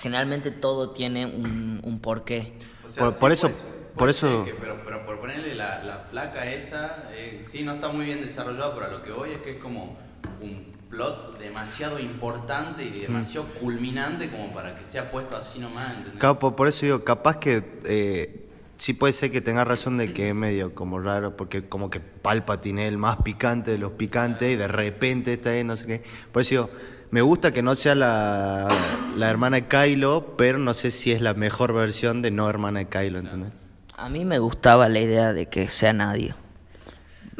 generalmente 0.00 0.50
todo 0.50 0.90
tiene 0.90 1.26
un, 1.26 1.80
un 1.84 2.00
porqué. 2.00 2.52
O 2.84 2.88
sea, 2.88 3.04
Por- 3.04 3.12
sí, 3.12 3.18
por 3.20 3.32
eso- 3.32 3.48
puede- 3.48 3.72
por 3.96 4.08
eso- 4.10 4.44
que- 4.44 4.54
pero, 4.54 4.82
pero 4.84 5.04
por 5.06 5.20
ponerle 5.20 5.54
la, 5.54 5.82
la 5.84 5.98
flaca 6.10 6.46
esa, 6.50 7.08
eh, 7.12 7.40
sí, 7.42 7.62
no 7.62 7.74
está 7.74 7.88
muy 7.88 8.04
bien 8.06 8.20
desarrollado, 8.22 8.74
pero 8.74 8.86
a 8.86 8.88
lo 8.90 9.02
que 9.02 9.12
voy 9.12 9.30
es 9.32 9.42
que 9.42 9.52
es 9.52 9.58
como 9.62 9.96
un 10.40 10.71
plot 10.92 11.38
demasiado 11.38 11.98
importante 11.98 12.84
y 12.84 12.90
demasiado 13.00 13.46
culminante 13.58 14.30
como 14.30 14.52
para 14.52 14.76
que 14.76 14.84
sea 14.84 15.10
puesto 15.10 15.36
así 15.36 15.58
nomás, 15.58 15.90
¿entendés? 15.90 16.20
Claro, 16.20 16.38
por, 16.38 16.54
por 16.54 16.68
eso 16.68 16.84
digo, 16.84 17.02
capaz 17.02 17.38
que 17.38 17.80
eh, 17.86 18.46
sí 18.76 18.92
puede 18.92 19.14
ser 19.14 19.32
que 19.32 19.40
tenga 19.40 19.64
razón 19.64 19.96
de 19.96 20.12
que 20.12 20.28
es 20.28 20.34
medio 20.34 20.74
como 20.74 21.00
raro, 21.00 21.34
porque 21.34 21.66
como 21.66 21.88
que 21.88 22.00
Palpatine 22.00 22.84
es 22.84 22.88
el 22.90 22.98
más 22.98 23.16
picante 23.22 23.70
de 23.70 23.78
los 23.78 23.92
picantes 23.92 24.52
y 24.52 24.56
de 24.56 24.68
repente 24.68 25.32
está 25.32 25.50
ahí, 25.50 25.64
no 25.64 25.76
sé 25.76 25.86
qué. 25.86 26.02
Por 26.30 26.42
eso 26.42 26.50
digo, 26.50 26.70
me 27.10 27.22
gusta 27.22 27.52
que 27.52 27.62
no 27.62 27.74
sea 27.74 27.94
la, 27.94 28.68
la 29.16 29.30
hermana 29.30 29.56
de 29.56 29.66
Kylo, 29.68 30.34
pero 30.36 30.58
no 30.58 30.74
sé 30.74 30.90
si 30.90 31.10
es 31.10 31.22
la 31.22 31.32
mejor 31.32 31.72
versión 31.72 32.20
de 32.20 32.30
no 32.30 32.50
hermana 32.50 32.80
de 32.80 32.88
Kylo, 32.88 33.18
¿entendés? 33.18 33.52
A 33.96 34.10
mí 34.10 34.26
me 34.26 34.38
gustaba 34.38 34.90
la 34.90 35.00
idea 35.00 35.32
de 35.32 35.46
que 35.46 35.68
sea 35.68 35.94
nadie. 35.94 36.34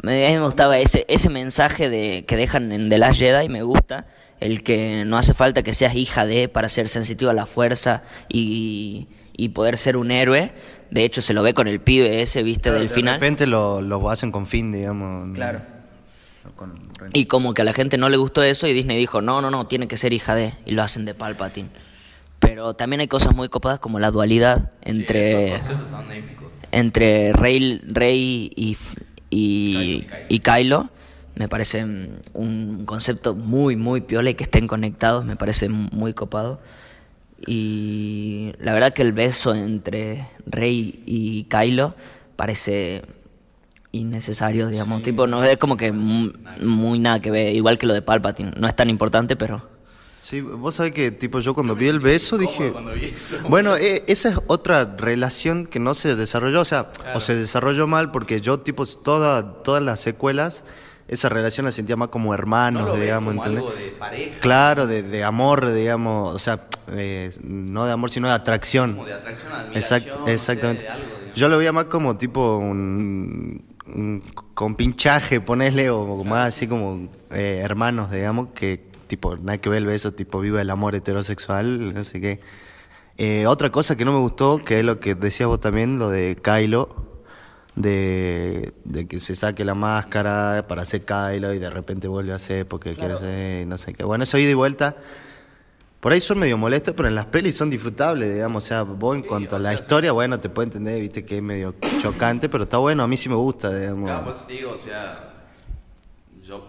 Me- 0.03 0.27
A 0.27 0.29
mí 0.29 0.35
me 0.37 0.45
gustaba 0.45 0.77
ese, 0.77 1.05
ese 1.07 1.29
mensaje 1.31 1.89
de, 1.89 2.25
que 2.27 2.37
dejan 2.37 2.71
en 2.71 2.89
The 2.89 2.97
Last 2.99 3.19
Jedi, 3.19 3.49
me 3.49 3.63
gusta. 3.63 4.05
El 4.39 4.61
que 4.63 5.03
no 5.05 5.17
hace 5.17 5.33
falta 5.33 5.63
que 5.63 5.73
seas 5.73 5.95
hija 5.95 6.25
de 6.25 6.49
para 6.49 6.67
ser 6.69 6.89
sensitivo 6.89 7.31
a 7.31 7.33
la 7.33 7.45
fuerza 7.45 8.03
y, 8.29 9.07
y 9.35 9.49
poder 9.49 9.77
ser 9.77 9.95
un 9.97 10.11
héroe. 10.11 10.51
De 10.91 11.05
hecho, 11.05 11.21
se 11.21 11.33
lo 11.33 11.41
ve 11.41 11.53
con 11.53 11.67
el 11.67 11.79
pibe 11.79 12.21
ese, 12.21 12.43
viste, 12.43 12.69
del 12.71 12.83
de 12.89 12.93
final. 12.93 13.15
repente 13.15 13.47
lo, 13.47 13.81
lo 13.81 14.09
hacen 14.09 14.31
con 14.31 14.45
fin, 14.45 14.71
digamos. 14.71 15.27
¿no? 15.29 15.33
Claro. 15.33 15.61
Con- 16.57 16.77
Y 17.13 17.25
como 17.25 17.53
que 17.53 17.61
a 17.61 17.65
la 17.65 17.71
gente 17.73 17.97
no 17.97 18.09
le 18.09 18.17
gustó 18.17 18.43
eso 18.43 18.67
y 18.67 18.73
Disney 18.73 18.97
dijo, 18.97 19.21
no, 19.21 19.41
no, 19.41 19.49
no, 19.49 19.65
tiene 19.67 19.87
que 19.87 19.95
ser 19.97 20.11
hija 20.11 20.35
de, 20.35 20.51
y 20.65 20.71
lo 20.73 20.83
hacen 20.83 21.05
de 21.05 21.13
Palpatine. 21.13 21.69
Pero 22.39 22.73
también 22.73 22.99
hay 22.99 23.07
cosas 23.07 23.33
muy 23.33 23.47
copadas 23.47 23.79
como 23.79 23.97
la 23.99 24.11
dualidad 24.11 24.71
entre, 24.81 25.55
épicos. 25.55 26.49
entre 26.73 27.31
Rey, 27.31 27.79
Rey 27.85 28.51
y, 28.57 28.77
y, 29.33 30.01
Kylo. 30.01 30.25
y 30.29 30.39
Kylo. 30.39 30.89
Me 31.35 31.47
parece 31.47 31.83
un 32.33 32.83
concepto 32.85 33.33
muy, 33.33 33.75
muy 33.75 34.01
piola 34.01 34.29
y 34.29 34.35
que 34.35 34.43
estén 34.43 34.67
conectados, 34.67 35.25
me 35.25 35.35
parece 35.35 35.67
muy 35.67 36.13
copado. 36.13 36.61
Y 37.45 38.53
la 38.59 38.71
verdad 38.73 38.93
que 38.93 39.01
el 39.01 39.13
beso 39.13 39.53
entre 39.55 40.27
Rey 40.45 41.01
y 41.05 41.43
Kylo 41.45 41.95
parece 42.35 43.01
innecesario, 43.91 44.67
digamos. 44.69 45.01
Tipo, 45.01 45.27
no 45.27 45.43
es 45.43 45.57
como 45.57 45.75
que 45.77 45.91
mu- 45.91 46.31
muy 46.61 46.99
nada 46.99 47.19
que 47.19 47.31
ver, 47.31 47.55
igual 47.55 47.77
que 47.77 47.85
lo 47.87 47.93
de 47.93 48.01
Palpatine. 48.01 48.51
No 48.57 48.67
es 48.67 48.75
tan 48.75 48.89
importante, 48.89 49.35
pero 49.35 49.67
Sí, 50.23 50.39
vos 50.39 50.75
sabés 50.75 50.93
que 50.93 51.11
tipo 51.11 51.41
yo 51.41 51.53
cuando 51.53 51.75
vi 51.75 51.89
el 51.89 51.99
beso 51.99 52.37
dije... 52.37 52.71
vi 52.95 53.07
eso. 53.07 53.35
Bueno, 53.49 53.75
eh, 53.75 54.05
esa 54.07 54.29
es 54.29 54.39
otra 54.47 54.95
relación 54.97 55.65
que 55.65 55.79
no 55.79 55.93
se 55.93 56.15
desarrolló, 56.15 56.61
o 56.61 56.65
sea, 56.65 56.93
o 57.13 57.19
se 57.19 57.35
desarrolló 57.35 57.87
mal 57.87 58.09
porque 58.09 58.39
yo 58.39 58.61
tipo 58.61 58.85
toda, 58.85 59.61
todas 59.63 59.83
las 59.83 59.99
secuelas, 59.99 60.63
esa 61.09 61.27
relación 61.27 61.65
la 61.65 61.73
sentía 61.73 61.97
más 61.97 62.07
como 62.07 62.33
hermanos, 62.33 62.83
No 62.83 62.95
lo 62.95 63.01
digamos, 63.01 63.33
como 63.33 63.45
¿entendés? 63.45 63.69
algo 63.69 63.77
de 63.77 63.91
pareja. 63.99 64.39
Claro, 64.39 64.87
de, 64.87 65.03
de 65.03 65.25
amor, 65.25 65.73
digamos, 65.73 66.33
o 66.33 66.39
sea, 66.39 66.67
eh, 66.93 67.29
no 67.43 67.85
de 67.85 67.91
amor, 67.91 68.09
sino 68.09 68.29
de 68.29 68.33
atracción. 68.33 68.93
Como 68.93 69.05
de 69.05 69.15
atracción, 69.15 69.51
admiración, 69.51 70.01
sé, 70.25 70.31
exactamente. 70.31 70.83
de 70.83 70.89
algo, 70.89 71.05
digamos. 71.05 71.35
Yo 71.37 71.49
lo 71.49 71.57
veía 71.57 71.73
más 71.73 71.85
como 71.85 72.15
tipo 72.15 72.59
un, 72.59 73.61
un 73.87 74.23
compinchaje, 74.53 75.41
ponerle, 75.41 75.89
o 75.89 76.23
más 76.23 76.55
así 76.55 76.65
como 76.65 77.09
eh, 77.29 77.59
hermanos, 77.61 78.09
digamos, 78.09 78.51
que 78.51 78.92
tipo, 79.13 79.37
nada 79.37 79.59
que 79.59 79.69
ver 79.69 79.77
el 79.77 79.85
beso, 79.85 80.11
tipo, 80.11 80.39
viva 80.39 80.59
el 80.59 80.71
amor 80.71 80.95
heterosexual, 80.95 81.93
no 81.93 82.03
sé 82.03 82.19
qué. 82.19 82.39
Eh, 83.19 83.45
otra 83.45 83.69
cosa 83.69 83.95
que 83.95 84.05
no 84.05 84.11
me 84.11 84.17
gustó, 84.17 84.57
que 84.65 84.79
es 84.79 84.85
lo 84.85 84.99
que 84.99 85.13
decías 85.13 85.47
vos 85.47 85.61
también, 85.61 85.99
lo 85.99 86.09
de 86.09 86.35
Kylo, 86.35 87.21
de, 87.75 88.73
de 88.85 89.07
que 89.07 89.19
se 89.19 89.35
saque 89.35 89.63
la 89.65 89.75
máscara 89.75 90.65
para 90.67 90.83
ser 90.83 91.05
Kylo 91.05 91.53
y 91.53 91.59
de 91.59 91.69
repente 91.69 92.07
vuelve 92.07 92.33
a 92.33 92.39
ser 92.39 92.65
porque 92.65 92.95
quiere 92.95 93.19
ser, 93.19 93.67
no 93.67 93.77
sé 93.77 93.93
qué. 93.93 94.03
Bueno, 94.03 94.23
eso 94.23 94.39
ida 94.39 94.49
y 94.49 94.55
vuelta. 94.55 94.95
Por 95.99 96.11
ahí 96.11 96.19
son 96.19 96.39
medio 96.39 96.57
molestos, 96.57 96.95
pero 96.97 97.07
en 97.07 97.13
las 97.13 97.27
pelis 97.27 97.55
son 97.55 97.69
disfrutables, 97.69 98.33
digamos. 98.33 98.63
O 98.63 98.67
sea, 98.67 98.81
vos 98.81 99.15
en 99.15 99.21
cuanto 99.21 99.55
a 99.55 99.59
la 99.59 99.75
historia, 99.75 100.11
bueno, 100.11 100.39
te 100.39 100.49
puedo 100.49 100.63
entender, 100.63 100.99
viste 100.99 101.23
que 101.23 101.37
es 101.37 101.43
medio 101.43 101.75
chocante, 102.01 102.49
pero 102.49 102.63
está 102.63 102.77
bueno, 102.77 103.03
a 103.03 103.07
mí 103.07 103.15
sí 103.15 103.29
me 103.29 103.35
gusta, 103.35 103.69
digamos. 103.77 104.09
Claro, 104.09 104.25
pues 104.25 104.47
digo, 104.47 104.71
o 104.71 104.77
sea, 104.79 105.33
yo, 106.41 106.67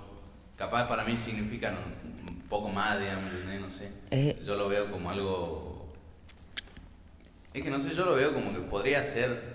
capaz 0.56 0.86
para 0.86 1.04
mí 1.04 1.16
significan 1.16 2.03
un, 2.44 2.48
poco 2.48 2.68
más, 2.68 3.00
digamos, 3.00 3.32
¿entendés? 3.32 3.60
no 3.60 3.70
sé. 3.70 3.90
Eh. 4.10 4.40
Yo 4.46 4.54
lo 4.54 4.68
veo 4.68 4.90
como 4.90 5.10
algo... 5.10 5.92
Es 7.52 7.62
que 7.62 7.70
no 7.70 7.80
sé, 7.80 7.94
yo 7.94 8.04
lo 8.04 8.14
veo 8.14 8.32
como 8.32 8.52
que 8.52 8.60
podría 8.60 9.02
ser 9.02 9.54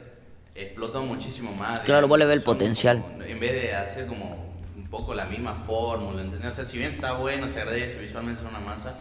explotado 0.56 1.04
muchísimo 1.06 1.52
más. 1.54 1.82
Claro, 1.82 2.08
vos 2.08 2.18
le 2.18 2.26
ves 2.26 2.38
el 2.38 2.44
potencial. 2.44 3.02
como- 3.02 3.24
en 3.24 3.40
vez 3.40 3.54
de 3.54 3.76
hacer 3.76 4.08
como 4.08 4.54
un 4.76 4.88
poco 4.90 5.14
la 5.14 5.26
misma 5.26 5.54
fórmula, 5.66 6.22
¿entendés? 6.22 6.52
O 6.52 6.54
sea, 6.54 6.66
si 6.66 6.78
bien 6.78 6.90
está 6.90 7.14
bueno, 7.14 7.48
se 7.48 7.60
agradece, 7.60 8.00
visualmente 8.00 8.42
es 8.42 8.48
una 8.50 8.60
masa, 8.60 8.96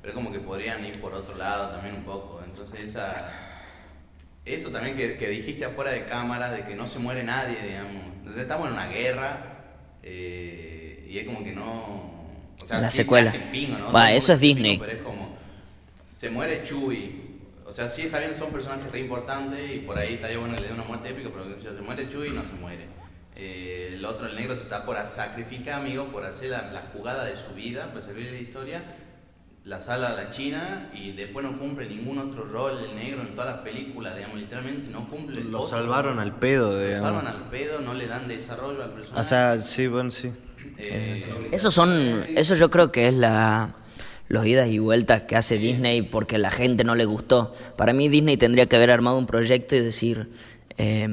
pero 0.00 0.14
como 0.14 0.32
que 0.32 0.38
podrían 0.40 0.84
ir 0.84 1.00
por 1.00 1.14
otro 1.14 1.36
lado 1.36 1.70
también 1.70 1.96
un 1.96 2.04
poco. 2.04 2.40
Entonces 2.44 2.80
esa... 2.80 3.28
Eso 4.44 4.70
también 4.70 4.96
que, 4.96 5.16
que 5.16 5.28
dijiste 5.28 5.64
afuera 5.64 5.90
de 5.90 6.04
cámara, 6.04 6.50
de 6.50 6.64
que 6.64 6.74
no 6.74 6.86
se 6.86 6.98
muere 6.98 7.22
nadie, 7.24 7.56
digamos. 7.62 8.02
Entonces 8.18 8.42
estamos 8.42 8.66
en 8.68 8.74
una 8.74 8.86
guerra 8.88 9.38
eh, 10.02 11.06
y 11.08 11.18
es 11.18 11.26
como 11.26 11.42
que 11.42 11.52
no... 11.52 12.13
O 12.60 12.64
sea, 12.64 12.80
La 12.80 12.90
sí 12.90 12.96
se 12.98 13.02
secuela. 13.04 13.28
hace 13.30 13.38
pingo, 13.52 13.78
¿no? 13.78 13.92
Va, 13.92 14.12
eso 14.12 14.32
es 14.32 14.40
Disney. 14.40 14.78
Pero 14.78 14.92
es 14.92 15.02
como... 15.02 15.36
Se 16.12 16.30
muere 16.30 16.62
Chewie. 16.64 17.22
O 17.66 17.72
sea, 17.72 17.88
sí, 17.88 18.02
está 18.02 18.18
bien, 18.18 18.34
son 18.34 18.50
personajes 18.50 18.90
re 18.90 19.00
importantes 19.00 19.74
y 19.74 19.78
por 19.80 19.98
ahí 19.98 20.14
estaría 20.14 20.38
bueno 20.38 20.54
que 20.54 20.62
le 20.62 20.68
dé 20.68 20.74
una 20.74 20.84
muerte 20.84 21.10
épica, 21.10 21.30
pero 21.32 21.58
si 21.58 21.64
se 21.64 21.82
muere 21.82 22.08
Chewie 22.08 22.30
no 22.30 22.42
se 22.44 22.52
muere. 22.52 22.86
Eh, 23.36 23.94
el 23.94 24.04
otro, 24.04 24.26
el 24.28 24.36
negro, 24.36 24.54
se 24.54 24.62
está 24.62 24.84
por 24.86 24.96
sacrificar, 25.04 25.80
amigo, 25.80 26.06
por 26.12 26.24
hacer 26.24 26.50
la, 26.50 26.70
la 26.70 26.82
jugada 26.92 27.24
de 27.24 27.34
su 27.34 27.52
vida, 27.54 27.92
por 27.92 28.02
servir 28.02 28.30
la 28.30 28.38
historia 28.38 28.82
la 29.64 29.80
sala 29.80 30.08
a 30.08 30.12
la 30.12 30.28
China 30.28 30.90
y 30.92 31.12
después 31.12 31.42
no 31.44 31.58
cumple 31.58 31.88
ningún 31.88 32.18
otro 32.18 32.44
rol 32.44 32.78
el 32.84 32.94
negro 32.94 33.22
en 33.22 33.34
todas 33.34 33.56
las 33.56 33.64
películas, 33.64 34.14
digamos, 34.14 34.38
literalmente 34.38 34.88
no 34.88 35.08
cumple. 35.08 35.42
Lo 35.42 35.60
otro 35.60 35.70
salvaron 35.78 36.18
al 36.18 36.38
pedo, 36.38 36.72
Lo 36.72 36.78
digamos. 36.84 37.08
salvan 37.08 37.26
al 37.26 37.48
pedo, 37.48 37.80
no 37.80 37.94
le 37.94 38.06
dan 38.06 38.28
desarrollo 38.28 38.82
al 38.84 38.90
personaje. 38.90 39.20
O 39.22 39.24
sea, 39.24 39.58
sí, 39.58 39.86
bueno, 39.86 40.10
sí. 40.10 40.30
Eh, 40.78 41.22
Eso 41.52 41.70
son, 41.70 42.24
eso 42.36 42.54
yo 42.54 42.70
creo 42.70 42.92
que 42.92 43.08
es 43.08 43.14
la 43.14 43.74
los 44.28 44.46
idas 44.46 44.68
y 44.70 44.78
vueltas 44.78 45.24
que 45.24 45.36
hace 45.36 45.58
Disney 45.58 46.02
porque 46.02 46.38
la 46.38 46.50
gente 46.50 46.82
no 46.82 46.94
le 46.94 47.04
gustó. 47.04 47.54
Para 47.76 47.92
mí 47.92 48.08
Disney 48.08 48.36
tendría 48.36 48.66
que 48.66 48.76
haber 48.76 48.90
armado 48.90 49.18
un 49.18 49.26
proyecto 49.26 49.76
y 49.76 49.80
decir, 49.80 50.30
eh, 50.78 51.06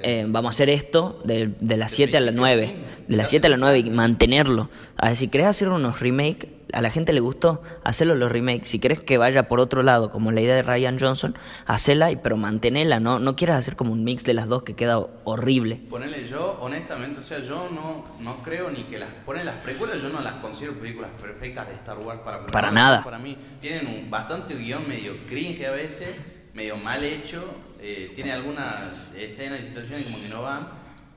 eh, 0.00 0.24
vamos 0.28 0.48
a 0.48 0.50
hacer 0.50 0.68
esto 0.68 1.20
de, 1.24 1.52
de 1.60 1.76
las 1.76 1.92
7 1.92 2.16
a 2.16 2.20
las 2.20 2.34
9, 2.34 2.74
de 3.06 3.16
las 3.16 3.30
7 3.30 3.46
a 3.46 3.50
las 3.50 3.60
9 3.60 3.78
y 3.78 3.90
mantenerlo. 3.90 4.70
A 4.96 5.08
ver, 5.08 5.16
si 5.16 5.28
querés 5.28 5.46
hacer 5.46 5.68
unos 5.68 6.00
remakes, 6.00 6.48
a 6.72 6.80
la 6.80 6.90
gente 6.90 7.12
le 7.12 7.20
gustó, 7.20 7.62
hacerlo 7.84 8.14
los 8.14 8.32
remakes. 8.32 8.68
Si 8.70 8.78
querés 8.78 9.00
que 9.00 9.18
vaya 9.18 9.48
por 9.48 9.60
otro 9.60 9.82
lado, 9.82 10.10
como 10.10 10.32
la 10.32 10.40
idea 10.40 10.54
de 10.54 10.62
Ryan 10.62 10.98
Johnson, 10.98 11.36
hacela 11.66 12.10
y 12.10 12.16
pero 12.16 12.36
mantenela, 12.36 13.00
no, 13.00 13.18
no 13.18 13.36
quieras 13.36 13.58
hacer 13.58 13.76
como 13.76 13.92
un 13.92 14.04
mix 14.04 14.24
de 14.24 14.34
las 14.34 14.48
dos 14.48 14.62
que 14.62 14.74
queda 14.74 14.98
horrible. 15.24 15.80
Ponele 15.90 16.24
yo, 16.28 16.58
honestamente, 16.60 17.20
o 17.20 17.22
sea, 17.22 17.38
yo 17.40 17.68
no, 17.70 18.04
no 18.20 18.42
creo 18.42 18.70
ni 18.70 18.84
que 18.84 18.98
las. 18.98 19.08
Ponen 19.26 19.46
las 19.46 19.56
precuelas, 19.56 20.00
yo 20.00 20.08
no 20.08 20.20
las 20.20 20.34
considero 20.34 20.74
películas 20.74 21.10
perfectas 21.20 21.68
de 21.68 21.74
Star 21.74 21.98
Wars 21.98 22.20
para 22.24 22.46
Para 22.46 22.70
nada. 22.70 23.04
Para 23.04 23.18
mí, 23.18 23.36
tienen 23.60 23.86
un 23.86 24.10
bastante 24.10 24.54
guion 24.54 24.88
medio 24.88 25.12
cringe 25.28 25.66
a 25.66 25.70
veces, 25.72 26.16
medio 26.54 26.76
mal 26.76 27.02
hecho. 27.04 27.44
eh, 27.80 28.12
tiene 28.14 28.32
algunas 28.32 29.12
escenas 29.16 29.60
y 29.60 29.64
situaciones 29.64 30.04
como 30.04 30.22
que 30.22 30.28
no 30.28 30.42
van, 30.42 30.68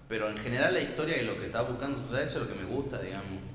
pero 0.09 0.27
en 0.29 0.37
general 0.37 0.73
la 0.73 0.81
historia 0.81 1.21
y 1.21 1.25
lo 1.25 1.37
que 1.39 1.45
está 1.45 1.61
buscando, 1.61 2.17
eso 2.17 2.41
es 2.41 2.47
lo 2.47 2.53
que 2.53 2.59
me 2.59 2.65
gusta, 2.65 2.99
digamos. 2.99 3.54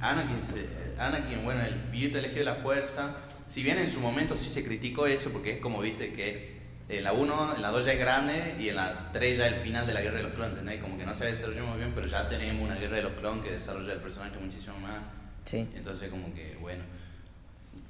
Anakin, 0.00 0.42
se- 0.42 0.94
Anakin 0.98 1.44
bueno, 1.44 1.62
el 1.62 1.74
pibito 1.74 2.18
elegido 2.18 2.40
de 2.40 2.44
la 2.46 2.54
fuerza, 2.56 3.16
si 3.46 3.62
bien 3.62 3.78
en 3.78 3.88
su 3.88 4.00
momento 4.00 4.36
sí 4.36 4.50
se 4.50 4.64
criticó 4.64 5.06
eso, 5.06 5.30
porque 5.30 5.54
es 5.54 5.60
como, 5.60 5.80
viste, 5.80 6.12
que 6.12 6.58
en 6.88 7.04
la 7.04 7.12
1, 7.12 7.54
en 7.56 7.62
la 7.62 7.70
2 7.70 7.84
ya 7.84 7.92
es 7.92 7.98
grande 8.00 8.56
y 8.58 8.68
en 8.68 8.76
la 8.76 9.10
3 9.12 9.38
ya 9.38 9.46
es 9.46 9.52
el 9.54 9.60
final 9.60 9.86
de 9.86 9.92
la 9.94 10.00
guerra 10.00 10.16
de 10.18 10.22
los 10.24 10.32
clones, 10.32 10.52
¿entendés? 10.58 10.80
Como 10.82 10.98
que 10.98 11.06
no 11.06 11.14
se 11.14 11.26
desarrolló 11.26 11.64
muy 11.66 11.78
bien, 11.78 11.92
pero 11.94 12.06
ya 12.08 12.28
tenemos 12.28 12.62
una 12.64 12.74
guerra 12.78 12.96
de 12.96 13.02
los 13.04 13.12
clones 13.12 13.44
que 13.44 13.50
desarrolla 13.52 13.92
el 13.92 14.00
personaje 14.00 14.38
muchísimo 14.38 14.78
más. 14.80 14.98
Sí. 15.44 15.68
Entonces 15.74 16.08
como 16.10 16.32
que, 16.34 16.56
bueno. 16.60 16.82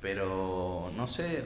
Pero, 0.00 0.90
no 0.96 1.06
sé, 1.06 1.44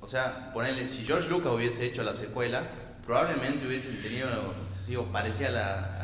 o 0.00 0.08
sea, 0.08 0.52
ponerle, 0.52 0.88
si 0.88 1.04
George 1.04 1.28
Lucas 1.28 1.52
hubiese 1.52 1.84
hecho 1.86 2.02
la 2.02 2.14
secuela, 2.14 2.62
probablemente 3.04 3.66
hubiesen 3.66 4.00
tenido, 4.02 4.28
sido 4.66 5.06
parecía 5.06 5.50
la, 5.50 5.99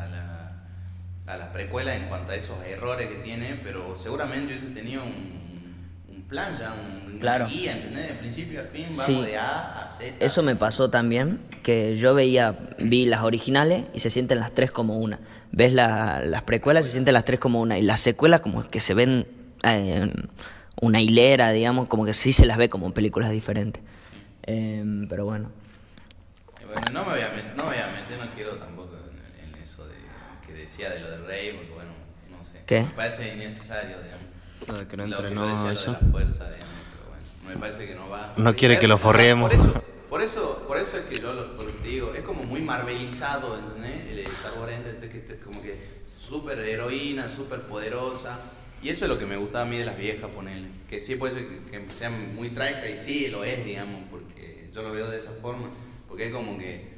a 1.27 1.37
la 1.37 1.51
precuela 1.51 1.95
en 1.95 2.07
cuanto 2.07 2.31
a 2.31 2.35
esos 2.35 2.61
errores 2.63 3.07
que 3.09 3.15
tiene, 3.15 3.59
pero 3.63 3.95
seguramente 3.95 4.47
hubiese 4.47 4.67
tenido 4.69 5.03
un, 5.03 6.15
un 6.15 6.21
plan 6.23 6.55
ya, 6.57 6.73
un, 6.73 7.19
Claro. 7.19 7.47
guía, 7.47 7.73
¿entendés? 7.73 8.07
De 8.09 8.13
principio 8.15 8.61
a 8.61 8.63
fin, 8.63 8.85
vamos 8.89 9.05
Sí. 9.05 9.21
de 9.21 9.37
A 9.37 9.83
a 9.83 9.87
Z. 9.87 10.15
Eso 10.23 10.43
me 10.43 10.55
pasó 10.55 10.89
también, 10.89 11.39
que 11.63 11.95
yo 11.97 12.13
veía, 12.13 12.55
vi 12.77 13.05
las 13.05 13.23
originales 13.23 13.85
y 13.93 13.99
se 14.01 14.09
sienten 14.09 14.39
las 14.39 14.53
tres 14.53 14.71
como 14.71 14.99
una. 14.99 15.19
Ves 15.51 15.73
la- 15.73 16.21
las 16.23 16.43
precuelas 16.43 16.85
y 16.85 16.89
se 16.89 16.91
sienten 16.93 17.13
las 17.13 17.23
tres 17.23 17.39
como 17.39 17.59
una. 17.59 17.77
Y 17.77 17.81
las 17.81 18.01
secuelas 18.01 18.41
como 18.41 18.67
que 18.67 18.79
se 18.79 18.93
ven 18.93 19.25
eh, 19.63 20.11
una 20.79 21.01
hilera, 21.01 21.49
digamos, 21.51 21.87
como 21.87 22.05
que 22.05 22.13
sí 22.13 22.31
se 22.31 22.45
las 22.45 22.57
ve 22.57 22.69
como 22.69 22.93
películas 22.93 23.31
diferentes. 23.31 23.81
Em, 24.43 25.07
pero 25.09 25.25
bueno. 25.25 25.49
Bueno, 26.65 26.81
no 26.93 27.03
me 27.05 27.11
voy 27.13 27.21
a 27.21 27.29
meter, 27.29 27.55
no, 27.55 27.63
me 27.63 27.69
voy 27.69 27.77
a 27.79 27.87
meter, 27.87 28.19
no 28.23 28.31
quiero 28.35 28.51
tampoco 28.57 28.91
en, 28.95 29.55
en 29.55 29.61
eso 29.63 29.87
de, 29.87 29.95
que 30.45 30.53
decía 30.67 30.89
de 30.89 30.99
lo 30.99 31.09
de 31.09 31.17
Rey, 31.17 31.53
porque 31.53 31.71
bueno, 31.73 31.91
no 32.29 32.43
sé. 32.43 32.61
¿Qué? 32.65 32.81
Me 32.81 32.91
parece 32.91 33.33
innecesario, 33.33 33.97
digamos. 34.01 34.87
Que 34.89 34.97
no 34.97 35.07
Lo 35.07 35.17
que 35.17 35.23
yo 35.23 35.27
entrenó 35.27 35.47
decía, 35.47 35.61
lo 35.61 35.67
de 35.69 35.73
eso. 35.73 35.91
la 35.93 36.11
fuerza, 36.11 36.49
digamos, 36.49 36.75
pero 36.91 37.09
bueno, 37.09 37.25
me 37.47 37.55
parece 37.55 37.87
que 37.87 37.95
no 37.95 38.09
va. 38.09 38.33
No 38.37 38.55
quiere 38.55 38.79
que 38.79 38.87
lo 38.87 38.95
O 38.95 38.97
sea, 38.97 39.03
forriemos. 39.05 39.49
Por 39.53 39.59
eso, 39.59 39.83
por 40.09 40.21
eso, 40.21 40.65
por 40.67 40.77
eso 40.77 40.97
es 40.97 41.05
que 41.05 41.15
yo 41.15 41.33
lo, 41.33 41.45
te 41.45 41.87
digo, 41.87 42.13
es 42.13 42.21
como 42.21 42.43
muy 42.43 42.61
marvelizado, 42.61 43.57
¿entendés? 43.57 44.07
El 44.11 44.19
Star 44.19 44.53
Wars 44.59 44.73
es 44.73 45.35
como 45.43 45.61
que 45.61 46.01
súper 46.05 46.59
heroína, 46.59 47.27
súper 47.29 47.61
poderosa. 47.61 48.39
Y 48.83 48.89
eso 48.89 49.05
es 49.05 49.09
lo 49.09 49.17
que 49.17 49.25
me 49.25 49.37
gustaba 49.37 49.65
a 49.65 49.67
mí 49.67 49.77
de 49.77 49.85
las 49.85 49.97
viejas, 49.97 50.29
ponerle. 50.29 50.67
Que 50.89 50.99
sí 50.99 51.15
puede 51.15 51.33
ser 51.33 51.47
que, 51.47 51.85
que 51.85 51.93
sean 51.93 52.35
muy 52.35 52.49
trágicas 52.49 52.89
y 52.89 52.97
sí 52.97 53.27
lo 53.29 53.43
es, 53.43 53.65
digamos, 53.65 54.01
porque 54.11 54.69
yo 54.73 54.81
lo 54.83 54.91
veo 54.91 55.09
de 55.09 55.17
esa 55.17 55.31
forma. 55.41 55.69
Porque 56.07 56.27
es 56.27 56.33
como 56.33 56.57
que 56.57 56.96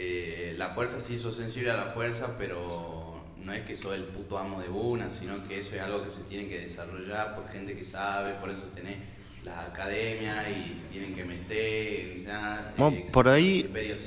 eh, 0.00 0.54
la 0.56 0.68
fuerza 0.68 1.00
sí 1.00 1.18
sos 1.18 1.34
sensible 1.36 1.70
a 1.72 1.76
la 1.76 1.86
fuerza, 1.92 2.36
pero 2.38 3.20
no 3.36 3.52
es 3.52 3.64
que 3.66 3.74
soy 3.76 3.96
el 3.96 4.04
puto 4.04 4.38
amo 4.38 4.60
de 4.60 4.68
una, 4.68 5.10
sino 5.10 5.46
que 5.48 5.58
eso 5.58 5.74
es 5.74 5.80
algo 5.82 6.04
que 6.04 6.10
se 6.10 6.22
tiene 6.24 6.48
que 6.48 6.60
desarrollar 6.60 7.34
por 7.34 7.48
gente 7.50 7.74
que 7.76 7.84
sabe, 7.84 8.34
por 8.34 8.50
eso 8.50 8.62
tenés 8.74 8.96
las 9.44 9.68
academias 9.68 10.46
y 10.50 10.72
se 10.72 10.86
tienen 10.88 11.14
que 11.14 11.24
meter, 11.24 12.20
o 12.20 12.24
sea, 12.24 12.74
Bueno, 12.76 12.96
eh, 12.96 13.06
por 13.12 13.28
ahí- 13.28 13.62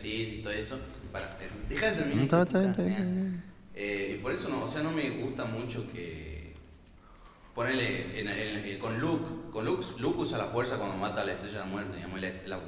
y 0.05 0.41
todo 0.43 0.53
eso. 0.53 0.79
Para, 1.11 1.25
eh, 1.25 1.49
deja 1.67 1.91
de 1.91 1.97
terminar. 1.97 2.23
Está, 2.47 2.71
eh, 3.75 4.19
por 4.21 4.31
eso 4.31 4.49
no, 4.49 4.63
o 4.63 4.67
sea, 4.67 4.81
no 4.83 4.91
me 4.91 5.09
gusta 5.09 5.43
mucho 5.45 5.91
que 5.91 6.53
ponerle 7.53 8.19
en, 8.19 8.27
en- 8.29 8.65
en- 8.65 8.79
con 8.79 8.99
Luke, 8.99 9.25
con 9.51 9.65
Luke, 9.65 9.85
Luke 9.99 10.19
usa 10.19 10.37
la 10.37 10.45
fuerza 10.45 10.77
cuando 10.77 10.95
mata 10.95 11.21
a 11.21 11.25
la 11.25 11.33
estrella 11.33 11.55
de 11.55 11.59
la 11.59 11.65
muerte, 11.65 11.95
digamos, 11.97 12.21
la, 12.45 12.59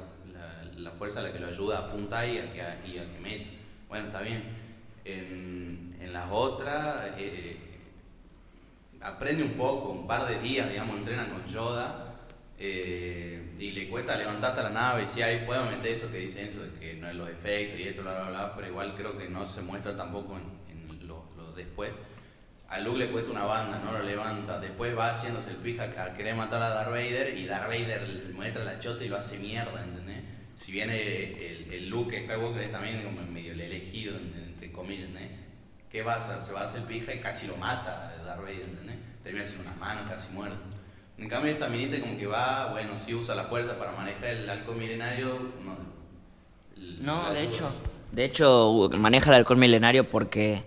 la- 0.84 0.92
fuerza 0.92 1.22
la 1.22 1.32
que 1.32 1.40
lo 1.40 1.48
ayuda 1.48 1.78
a 1.78 1.80
apuntar 1.88 2.26
y 2.28 2.38
a 2.38 2.52
que, 2.52 2.60
que 2.84 3.20
mete. 3.20 3.46
Bueno, 3.88 4.06
está 4.06 4.20
bien. 4.20 4.42
En, 5.04 5.96
en 6.00 6.12
las 6.12 6.28
otras 6.30 7.10
eh, 7.18 7.56
aprende 9.00 9.42
un 9.42 9.52
poco, 9.54 9.90
un 9.90 10.06
par 10.06 10.26
de 10.26 10.38
días, 10.40 10.68
digamos, 10.70 10.96
entrena 10.96 11.28
con 11.28 11.44
Yoda 11.46 12.14
eh, 12.58 13.54
y 13.58 13.72
le 13.72 13.88
cuesta 13.88 14.16
levantarte 14.16 14.62
la 14.62 14.70
nave 14.70 15.04
y 15.04 15.08
si 15.08 15.22
ahí 15.22 15.44
puedo 15.44 15.64
meter 15.66 15.86
eso 15.88 16.10
que 16.10 16.18
dicen 16.18 16.48
eso 16.48 16.62
de 16.62 16.78
que 16.78 16.94
no 16.94 17.08
es 17.08 17.14
los 17.14 17.28
efectos 17.28 17.80
y 17.80 17.84
esto, 17.84 18.02
bla, 18.02 18.14
bla, 18.22 18.30
bla, 18.30 18.54
pero 18.56 18.68
igual 18.68 18.94
creo 18.96 19.18
que 19.18 19.28
no 19.28 19.46
se 19.46 19.60
muestra 19.62 19.96
tampoco 19.96 20.36
en, 20.36 20.78
en 20.78 21.06
lo 21.08 21.24
después. 21.54 21.94
A 22.68 22.80
Luke 22.80 22.98
le 22.98 23.10
cuesta 23.10 23.30
una 23.30 23.44
banda, 23.44 23.78
no 23.84 23.92
lo 23.92 24.02
levanta, 24.02 24.58
después 24.58 24.96
va 24.96 25.10
haciéndose 25.10 25.50
el 25.50 25.56
pija 25.56 25.84
a 25.84 26.16
querer 26.16 26.34
matar 26.34 26.62
a 26.62 26.70
Darth 26.70 26.90
Vader 26.90 27.36
y 27.38 27.46
Darth 27.46 27.68
Vader 27.68 28.02
le 28.08 28.32
muestra 28.32 28.64
la 28.64 28.78
chota 28.80 29.04
y 29.04 29.08
lo 29.08 29.16
hace 29.18 29.38
mierda, 29.38 29.84
¿entendés? 29.84 30.23
Si 30.56 30.72
bien 30.72 30.90
el, 30.90 30.98
el, 31.72 31.88
Luke 31.88 32.24
Skywalker 32.24 32.62
es 32.62 32.72
también 32.72 33.02
como 33.02 33.20
medio 33.30 33.52
el 33.52 33.60
elegido, 33.60 34.16
entre 34.16 34.70
comillas, 34.72 35.06
¿entendés? 35.08 35.30
¿Qué 35.90 36.02
va 36.02 36.14
a 36.14 36.16
hacer? 36.16 36.40
Se 36.42 36.52
va 36.52 36.60
a 36.60 36.64
hacer 36.64 36.82
pija 36.82 37.14
y 37.14 37.18
casi 37.20 37.46
lo 37.46 37.56
mata 37.56 38.14
Darth 38.24 38.40
Vader, 38.42 38.62
¿entendés? 38.62 38.96
Termina 39.22 39.44
sin 39.44 39.60
unas 39.60 39.76
manos, 39.76 40.08
casi 40.10 40.32
muerto. 40.32 40.58
En 41.18 41.28
cambio 41.28 41.52
esta 41.52 41.68
minita 41.68 42.00
como 42.00 42.18
que 42.18 42.26
va, 42.26 42.70
bueno, 42.72 42.98
sí 42.98 43.14
usa 43.14 43.34
la 43.34 43.44
fuerza 43.44 43.78
para 43.78 43.92
manejar 43.92 44.30
el 44.30 44.50
halcón 44.50 44.78
milenario, 44.78 45.52
no, 45.64 45.78
No, 47.00 47.32
de 47.32 47.42
hecho, 47.44 47.70
de 48.12 48.24
hecho 48.24 48.90
maneja 48.96 49.30
el 49.30 49.36
alcohol 49.36 49.58
milenario 49.58 50.08
porque 50.10 50.64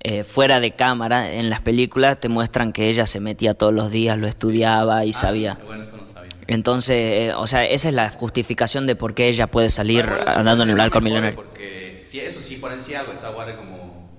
eh, 0.00 0.22
fuera 0.22 0.60
de 0.60 0.72
cámara 0.72 1.32
en 1.32 1.50
las 1.50 1.60
películas 1.60 2.20
te 2.20 2.28
muestran 2.28 2.72
que 2.72 2.88
ella 2.88 3.06
se 3.06 3.18
metía 3.18 3.54
todos 3.54 3.74
los 3.74 3.90
días, 3.90 4.16
lo 4.18 4.28
estudiaba 4.28 5.04
y 5.04 5.10
Ah, 5.10 5.12
sí, 5.12 5.18
sabía. 5.20 5.58
bueno, 5.66 5.82
eso 5.82 5.92
no 5.96 5.98
sabía. 6.06 6.07
Entonces, 6.48 6.96
eh, 6.96 7.34
o 7.34 7.46
sea, 7.46 7.66
esa 7.66 7.90
es 7.90 7.94
la 7.94 8.08
justificación 8.08 8.86
de 8.86 8.96
por 8.96 9.14
qué 9.14 9.28
ella 9.28 9.48
puede 9.48 9.68
salir 9.68 10.08
andando 10.26 10.64
en 10.64 10.70
el 10.70 10.80
alcohol 10.80 11.02
jode, 11.02 11.10
milenario. 11.10 11.36
Porque 11.36 12.00
si 12.02 12.20
eso 12.20 12.40
sí, 12.40 12.56
por 12.56 12.80
sí 12.80 12.94
algo 12.94 13.12
está 13.12 13.28
guarde 13.28 13.54
como, 13.54 14.10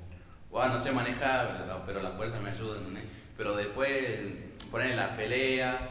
bueno, 0.52 0.76
no 0.76 0.80
sé 0.80 0.92
manejar, 0.92 1.84
pero 1.88 2.04
la 2.04 2.12
fuerza 2.12 2.40
me 2.40 2.52
ayuda. 2.52 2.78
Pero 3.36 3.56
después 3.56 3.92
poner 4.70 4.96
la 4.96 5.18
pelea, 5.18 5.90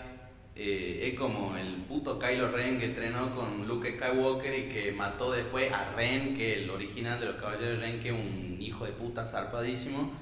eh, 0.54 1.10
es 1.10 1.18
como 1.18 1.56
el 1.56 1.74
puto 1.88 2.20
Kylo 2.20 2.52
Ren 2.52 2.78
que 2.78 2.84
entrenó 2.84 3.34
con 3.34 3.66
Luke 3.66 3.96
Skywalker 3.96 4.58
y 4.58 4.68
que 4.68 4.92
mató 4.92 5.32
después 5.32 5.72
a 5.72 5.92
Ren, 5.96 6.36
que 6.36 6.62
el 6.62 6.70
original 6.70 7.18
de 7.18 7.26
los 7.26 7.36
Caballeros 7.36 7.80
de 7.80 7.84
Ren, 7.84 8.00
que 8.00 8.10
es 8.10 8.14
un 8.14 8.58
hijo 8.60 8.84
de 8.84 8.92
puta 8.92 9.26
zarpadísimo. 9.26 10.12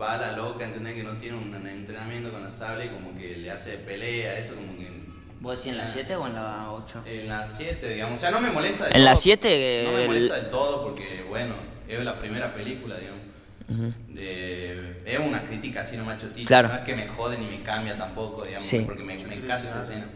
Va 0.00 0.14
a 0.14 0.16
la 0.16 0.32
loca, 0.32 0.64
¿entendés? 0.64 0.94
Que 0.94 1.02
no 1.02 1.18
tiene 1.18 1.36
un 1.36 1.54
entrenamiento 1.66 2.32
con 2.32 2.42
la 2.42 2.48
sable 2.48 2.86
y 2.86 2.88
como 2.88 3.14
que 3.18 3.36
le 3.36 3.50
hace 3.50 3.76
pelea, 3.76 4.38
eso 4.38 4.54
como 4.54 4.78
que... 4.78 5.01
¿Vos 5.42 5.58
decís 5.58 5.72
en 5.72 5.78
la 5.78 5.86
7 5.86 6.16
o 6.16 6.26
en 6.26 6.34
la 6.34 6.70
8? 6.72 7.02
En 7.04 7.28
la 7.28 7.46
7, 7.46 7.88
digamos. 7.94 8.18
O 8.18 8.20
sea, 8.20 8.30
no 8.30 8.40
me 8.40 8.50
molesta 8.50 8.84
del 8.86 8.96
En 8.96 9.04
la 9.04 9.12
todo. 9.12 9.22
7, 9.22 9.82
No 9.84 9.92
me 9.92 10.00
el- 10.02 10.06
molesta 10.06 10.36
del 10.36 10.50
todo 10.50 10.82
porque, 10.84 11.24
bueno, 11.28 11.54
es 11.88 12.02
la 12.04 12.18
primera 12.18 12.54
película, 12.54 12.96
digamos. 12.96 13.20
De- 14.08 15.02
es 15.04 15.18
una 15.18 15.42
crítica 15.42 15.80
así 15.80 15.96
no 15.96 16.04
machotita. 16.04 16.46
Claro. 16.46 16.68
No 16.68 16.74
es 16.74 16.80
que 16.80 16.94
me 16.94 17.06
jode 17.08 17.38
ni 17.38 17.46
me 17.46 17.62
cambia 17.62 17.96
tampoco, 17.96 18.44
digamos. 18.44 18.66
Sí. 18.66 18.78
Porque 18.86 19.02
me, 19.02 19.16
me 19.24 19.34
encanta 19.36 19.68
esa 19.68 19.82
escena. 19.82 20.06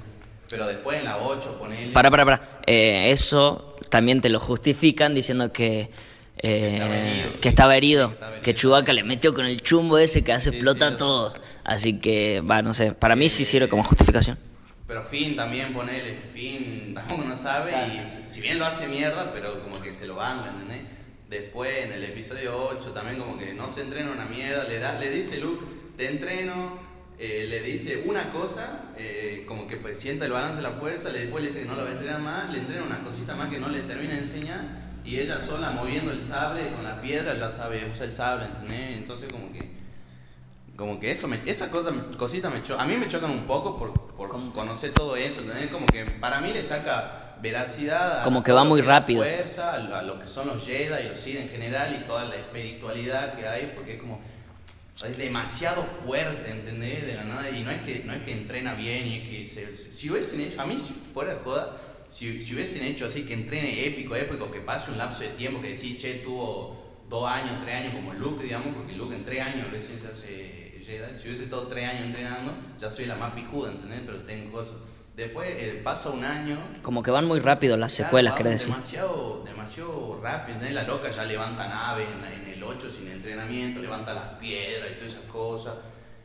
Pero 0.48 0.66
después 0.66 0.98
en 0.98 1.04
la 1.06 1.16
8, 1.18 1.56
ponele. 1.58 1.92
Para, 1.92 2.10
para, 2.10 2.24
para. 2.24 2.40
Eh, 2.66 3.10
eso 3.10 3.74
también 3.88 4.20
te 4.20 4.28
lo 4.28 4.38
justifican 4.38 5.14
diciendo 5.14 5.52
que, 5.52 5.90
eh, 6.38 6.74
estaba 6.76 6.96
herido, 6.96 7.32
que 7.32 7.42
sí. 7.42 7.48
estaba 7.48 7.76
herido, 7.76 8.08
Que 8.08 8.14
estaba 8.14 8.30
herido. 8.32 8.42
que 8.44 8.54
Chewbacca 8.54 8.92
le 8.92 9.02
metió 9.02 9.34
con 9.34 9.46
el 9.46 9.60
chumbo 9.62 9.98
ese 9.98 10.22
que 10.22 10.32
hace 10.32 10.50
Sí, 10.50 10.56
explota 10.56 10.90
sí, 10.90 10.96
todo. 10.98 11.34
Así 11.64 11.98
que, 11.98 12.42
va, 12.48 12.62
no 12.62 12.74
sé, 12.74 12.92
para 12.92 13.16
mí 13.16 13.28
sí 13.28 13.44
sirve 13.44 13.68
como 13.68 13.82
justificación. 13.82 14.38
Pero 14.86 15.02
Finn 15.04 15.34
también, 15.34 15.72
ponele. 15.72 16.18
Finn 16.32 16.94
tampoco 16.94 17.24
no 17.24 17.34
sabe 17.34 17.72
y 17.88 18.04
si 18.04 18.40
bien 18.40 18.58
lo 18.58 18.66
hace 18.66 18.86
mierda, 18.88 19.32
pero 19.32 19.62
como 19.62 19.80
que 19.80 19.92
se 19.92 20.06
lo 20.06 20.16
banca, 20.16 20.50
¿entendés? 20.50 20.82
Después 21.28 21.84
en 21.84 21.92
el 21.92 22.04
episodio 22.04 22.56
8 22.68 22.92
también 22.92 23.18
como 23.18 23.36
que 23.36 23.52
no 23.52 23.68
se 23.68 23.82
entrena 23.82 24.12
una 24.12 24.26
mierda, 24.26 24.64
le, 24.64 24.78
da, 24.78 24.96
le 24.96 25.10
dice 25.10 25.38
Luke, 25.38 25.64
te 25.96 26.08
entreno, 26.08 26.78
eh, 27.18 27.46
le 27.48 27.62
dice 27.62 28.04
una 28.06 28.30
cosa, 28.30 28.92
eh, 28.96 29.44
como 29.48 29.66
que 29.66 29.76
pues 29.76 29.98
sienta 29.98 30.26
el 30.26 30.32
balance 30.32 30.58
de 30.58 30.62
la 30.62 30.70
fuerza, 30.70 31.10
le, 31.10 31.22
después 31.22 31.42
le 31.42 31.48
dice 31.48 31.62
que 31.62 31.66
no 31.66 31.74
la 31.74 31.82
va 31.82 31.88
a 31.88 31.92
entrenar 31.92 32.20
más, 32.20 32.52
le 32.52 32.58
entrena 32.58 32.84
una 32.84 33.02
cosita 33.02 33.34
más 33.34 33.48
que 33.48 33.58
no 33.58 33.68
le 33.68 33.80
termina 33.80 34.14
de 34.14 34.20
enseñar 34.20 34.86
y 35.04 35.18
ella 35.18 35.38
sola 35.38 35.70
moviendo 35.70 36.12
el 36.12 36.20
sable 36.20 36.68
con 36.70 36.84
la 36.84 37.00
piedra 37.00 37.34
ya 37.34 37.50
sabe 37.50 37.88
usar 37.90 38.06
el 38.06 38.12
sable, 38.12 38.44
¿entendés? 38.44 38.98
Entonces 38.98 39.32
como 39.32 39.52
que 39.52 39.68
como 40.76 41.00
que 41.00 41.10
eso 41.10 41.26
me, 41.26 41.40
esa 41.46 41.70
cosa 41.70 41.90
cosita 42.18 42.50
me 42.50 42.62
choca 42.62 42.82
a 42.82 42.86
mí 42.86 42.96
me 42.96 43.08
chocan 43.08 43.30
un 43.30 43.46
poco 43.46 43.78
por, 43.78 43.92
por 44.14 44.30
conocer 44.52 44.92
todo 44.92 45.16
eso 45.16 45.40
¿entendés? 45.40 45.70
como 45.70 45.86
que 45.86 46.04
para 46.04 46.40
mí 46.40 46.52
le 46.52 46.62
saca 46.62 47.36
veracidad 47.40 48.20
a 48.20 48.24
Como 48.24 48.42
que 48.42 48.50
va 48.52 48.64
muy 48.64 48.80
rápido. 48.80 49.22
fuerza, 49.22 49.74
a, 49.74 50.02
lo- 50.02 50.18
que 50.18 50.26
son 50.26 50.48
los 50.48 50.64
Jedi 50.66 51.04
y 51.04 51.08
los 51.08 51.18
Sith 51.18 51.36
en 51.38 51.48
general 51.48 51.98
y 52.00 52.04
toda 52.06 52.24
la 52.24 52.36
espiritualidad 52.36 53.34
que 53.38 53.46
hay 53.46 53.72
porque 53.74 53.94
es 53.94 54.00
como 54.00 54.20
es 55.06 55.16
demasiado 55.18 55.82
fuerte 55.82 56.50
¿entendés? 56.50 57.06
de 57.06 57.14
la 57.14 57.24
nada 57.24 57.50
y 57.50 57.62
no 57.62 57.70
es 57.70 57.82
que 57.82 58.02
no 58.04 58.12
es 58.14 58.22
que 58.22 58.32
entrena 58.32 58.74
bien 58.74 59.06
y 59.06 59.16
es 59.16 59.28
que 59.28 59.44
se- 59.44 59.92
si 59.92 60.10
hubiesen 60.10 60.40
hecho 60.40 60.60
a 60.62 60.66
mí 60.66 60.76
fuera 61.12 61.34
de 61.34 61.40
joda 61.40 61.76
si, 62.08 62.40
si 62.40 62.54
hubiesen 62.54 62.84
hecho 62.84 63.06
así 63.06 63.24
que 63.24 63.34
entrene 63.34 63.84
épico 63.86 64.14
épico 64.16 64.50
que 64.50 64.60
pase 64.60 64.90
un 64.90 64.98
lapso 64.98 65.20
de 65.20 65.28
tiempo 65.30 65.60
que 65.60 65.68
decís 65.74 65.98
che 65.98 66.14
tuvo 66.24 67.02
dos 67.10 67.28
años 67.28 67.60
tres 67.62 67.76
años 67.76 67.94
como 67.94 68.14
Luke 68.14 68.44
digamos 68.44 68.74
porque 68.74 68.94
Luke 68.94 69.14
en 69.14 69.24
tres 69.24 69.42
años 69.42 69.70
recién 69.70 69.98
se 69.98 70.06
hace 70.08 70.65
Jedi 70.86 71.14
si 71.14 71.28
hubiese 71.28 71.44
estado 71.44 71.66
tres 71.66 71.88
años 71.88 72.04
entrenando 72.06 72.54
ya 72.78 72.88
soy 72.88 73.06
la 73.06 73.16
más 73.16 73.32
pijuda 73.34 73.72
¿entendés? 73.72 74.02
pero 74.06 74.18
tengo 74.20 74.52
cosas 74.52 74.76
Después 75.16 75.48
eh, 75.50 75.80
pasa 75.82 76.10
un 76.10 76.22
año. 76.22 76.58
Como 76.82 77.02
que 77.02 77.10
van 77.10 77.24
muy 77.24 77.40
rápido 77.40 77.78
las 77.78 77.94
Claro, 77.94 78.08
secuelas, 78.08 78.34
querés 78.34 78.52
decir. 78.52 78.66
Demasiado, 78.68 79.42
demasiado 79.46 80.20
rápido. 80.22 80.56
¿entendés? 80.58 80.74
La 80.74 80.82
loca 80.82 81.10
ya 81.10 81.24
levanta 81.24 81.66
naves 81.68 82.06
en, 82.14 82.20
la- 82.20 82.34
en 82.34 82.46
el 82.48 82.62
8 82.62 82.90
sin 82.90 83.08
entrenamiento, 83.08 83.80
levanta 83.80 84.12
las 84.12 84.34
piedras 84.34 84.90
y 84.92 84.94
todas 84.98 85.12
esas 85.14 85.24
cosas. 85.24 85.74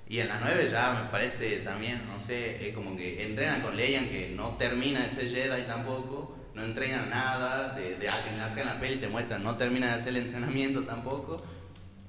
Y 0.10 0.20
en 0.20 0.28
la 0.28 0.42
9 0.42 0.68
ya 0.70 0.92
me 1.06 1.10
parece 1.10 1.60
también, 1.60 2.06
no 2.06 2.20
sé, 2.20 2.68
es 2.68 2.76
como 2.76 2.98
que 2.98 3.24
entrenan 3.26 3.62
con 3.62 3.78
Leian 3.78 4.10
que 4.10 4.34
no 4.36 4.58
termina 4.58 5.04
de 5.04 5.10
ser 5.10 5.30
Jedi 5.30 5.62
tampoco, 5.66 6.36
no 6.54 6.62
entrenan 6.62 7.10
nada. 7.10 7.74
De, 7.74 7.96
de, 7.96 8.08
en 8.08 8.38
la, 8.40 8.54
en 8.60 8.66
la 8.66 8.78
peli 8.78 8.98
te 8.98 9.08
muestran, 9.08 9.42
no 9.42 9.56
termina 9.56 9.88
de 9.88 9.94
hacer 9.94 10.18
el 10.18 10.24
entrenamiento 10.24 10.82
tampoco. 10.84 11.42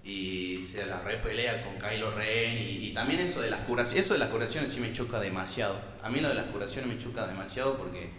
Y 0.05 0.61
se 0.61 0.85
la 0.87 1.01
repelea 1.01 1.65
con 1.65 1.79
Kylo 1.79 2.11
Ren 2.13 2.59
y, 2.59 2.93
también 2.93 3.21
eso 3.21 3.41
de 3.41 3.51
las 3.51 3.61
curaciones, 3.61 4.05
eso 4.05 4.15
de 4.15 4.21
las 4.21 4.31
curaciones 4.31 4.73
sí 4.73 4.81
me 4.81 4.93
choca 4.93 5.21
demasiado. 5.21 5.77
A 6.03 6.11
mí 6.11 6.21
lo 6.21 6.29
de 6.29 6.35
las 6.35 6.47
curaciones 6.47 6.89
me 6.89 7.03
choca 7.03 7.27
demasiado 7.27 7.77
porque 7.77 8.11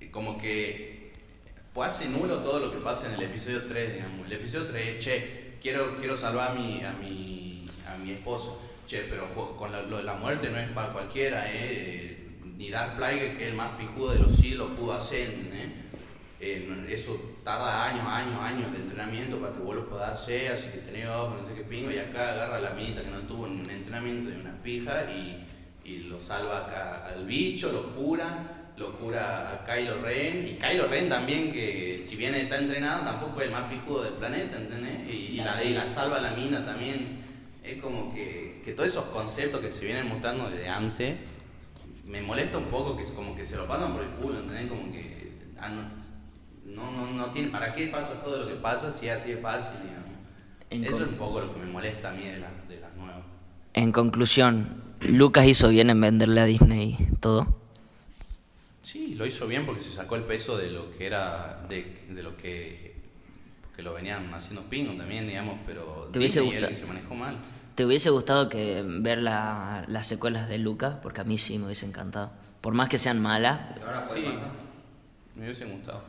eh, 0.00 0.10
como 0.10 0.38
que 0.38 0.98
pues 1.72 1.90
hace 1.90 2.08
nulo 2.08 2.38
todo 2.38 2.58
lo 2.58 2.72
que 2.72 2.78
pasa 2.78 3.06
en 3.08 3.14
el 3.14 3.22
episodio 3.22 3.64
3, 3.66 3.94
digamos. 3.94 4.26
El 4.26 4.32
episodio 4.32 4.66
3, 4.66 4.98
che, 4.98 5.54
quiero, 5.62 5.96
quiero 5.98 6.16
salvar 6.16 6.50
a 6.50 6.54
mi, 6.54 6.82
a 6.82 6.92
mi, 6.92 7.66
a 7.86 7.96
mi 7.96 8.12
esposo. 8.12 8.60
Che, 8.86 9.02
pero 9.08 9.28
con 9.56 9.70
la, 9.70 10.14
muerte 10.14 10.50
no 10.50 10.58
es 10.58 10.68
para 10.70 10.92
cualquiera, 10.92 11.44
¿eh? 11.46 12.36
Ni 12.56 12.70
Dark 12.70 12.96
Plague, 12.96 13.36
que 13.36 13.44
es 13.44 13.48
el 13.50 13.54
más 13.54 13.76
pijudo 13.76 14.12
de 14.12 14.18
los 14.18 14.32
siglos, 14.32 14.76
pudo 14.78 14.94
hacer, 14.94 15.28
¿eh? 15.28 15.72
Eh, 16.40 16.86
eso 16.88 17.37
tarda 17.48 17.86
años, 17.86 18.06
años, 18.06 18.38
años 18.42 18.72
de 18.72 18.78
entrenamiento 18.80 19.40
para 19.40 19.54
que 19.54 19.60
vos 19.60 19.74
lo 19.74 19.88
puedas 19.88 20.10
hacer, 20.10 20.52
así 20.52 20.68
que 20.68 20.78
tenés 20.78 21.08
ojo, 21.08 21.34
no 21.40 21.42
sé 21.42 21.54
qué 21.54 21.62
pingo, 21.62 21.90
y 21.90 21.96
acá 21.96 22.32
agarra 22.32 22.60
la 22.60 22.70
minita 22.72 23.02
que 23.02 23.08
no 23.08 23.20
tuvo 23.20 23.44
un 23.44 23.64
entrenamiento 23.70 24.28
de 24.28 24.36
una 24.36 24.62
pija 24.62 25.10
y, 25.10 25.46
y 25.82 25.98
lo 26.10 26.20
salva 26.20 26.66
acá 26.66 27.06
al 27.06 27.24
bicho, 27.24 27.72
lo 27.72 27.94
cura, 27.94 28.72
lo 28.76 28.92
cura 28.92 29.50
a 29.50 29.64
Kylo 29.64 30.02
Ren, 30.02 30.46
y 30.46 30.58
Kylo 30.58 30.88
Ren 30.88 31.08
también, 31.08 31.50
que 31.50 31.98
si 31.98 32.16
bien 32.16 32.34
está 32.34 32.58
entrenado, 32.58 33.02
tampoco 33.02 33.40
es 33.40 33.46
el 33.46 33.52
más 33.52 33.72
pijudo 33.72 34.02
del 34.02 34.14
planeta, 34.14 34.58
¿entendés? 34.58 35.08
Y, 35.08 35.36
la, 35.38 35.64
y 35.64 35.72
la 35.72 35.86
salva 35.86 36.20
la 36.20 36.32
mina 36.32 36.66
también. 36.66 37.24
Es 37.64 37.80
como 37.80 38.12
que, 38.14 38.60
que 38.62 38.72
todos 38.72 38.88
esos 38.88 39.04
conceptos 39.06 39.62
que 39.62 39.70
se 39.70 39.86
vienen 39.86 40.06
mostrando 40.06 40.50
desde 40.50 40.68
antes, 40.68 41.16
me 42.04 42.20
molesta 42.20 42.58
un 42.58 42.66
poco 42.66 42.94
que 42.94 43.04
es 43.04 43.10
como 43.10 43.34
que 43.34 43.44
se 43.44 43.56
lo 43.56 43.66
pasan 43.66 43.94
por 43.94 44.02
el 44.02 44.10
culo, 44.10 44.38
¿entendés? 44.38 44.68
Como 44.68 44.92
que 44.92 45.32
ah, 45.58 45.70
no, 46.78 46.90
no, 47.06 47.12
no, 47.12 47.30
tiene, 47.32 47.48
¿para 47.48 47.74
qué 47.74 47.88
pasa 47.88 48.22
todo 48.22 48.38
lo 48.44 48.48
que 48.48 48.54
pasa 48.54 48.90
si 48.90 49.08
así 49.08 49.32
es 49.32 49.40
fácil, 49.40 49.78
digamos? 49.82 50.08
Eso 50.70 51.04
es 51.04 51.08
un 51.10 51.16
poco 51.16 51.40
lo 51.40 51.52
que 51.52 51.60
me 51.60 51.66
molesta 51.66 52.10
a 52.10 52.12
mí 52.12 52.24
de, 52.24 52.38
la- 52.38 52.50
de 52.68 52.80
las 52.80 52.94
nuevas. 52.94 53.22
En 53.74 53.92
conclusión, 53.92 54.82
Lucas 55.00 55.46
hizo 55.46 55.68
bien 55.68 55.90
en 55.90 56.00
venderle 56.00 56.40
a 56.40 56.44
Disney 56.44 56.96
todo. 57.20 57.46
Sí, 58.82 59.14
lo 59.14 59.26
hizo 59.26 59.46
bien 59.46 59.66
porque 59.66 59.82
se 59.82 59.92
sacó 59.92 60.16
el 60.16 60.24
peso 60.24 60.56
de 60.56 60.70
lo 60.70 60.96
que 60.96 61.06
era, 61.06 61.64
de, 61.68 62.04
de 62.08 62.22
lo 62.22 62.36
que, 62.36 62.96
que 63.76 63.82
lo 63.82 63.92
venían 63.92 64.32
haciendo 64.32 64.62
Pingo 64.62 64.92
también, 64.94 65.26
digamos, 65.28 65.58
pero 65.66 66.08
¿Te 66.12 66.18
hubiese 66.18 66.40
es 66.40 66.44
gustado? 66.46 66.74
se 66.74 66.86
manejó 66.86 67.14
mal. 67.14 67.36
¿Te 67.74 67.84
hubiese 67.86 68.10
gustado 68.10 68.48
que 68.48 68.82
ver 68.84 69.18
la- 69.18 69.84
las 69.88 70.06
secuelas 70.06 70.48
de 70.48 70.58
Lucas? 70.58 70.96
Porque 71.02 71.20
a 71.20 71.24
mí 71.24 71.38
sí 71.38 71.58
me 71.58 71.66
hubiese 71.66 71.86
encantado. 71.86 72.30
Por 72.60 72.74
más 72.74 72.88
que 72.88 72.98
sean 72.98 73.20
malas, 73.20 73.60
Sí, 74.12 74.24
me 75.36 75.44
hubiese 75.44 75.64
gustado. 75.66 76.02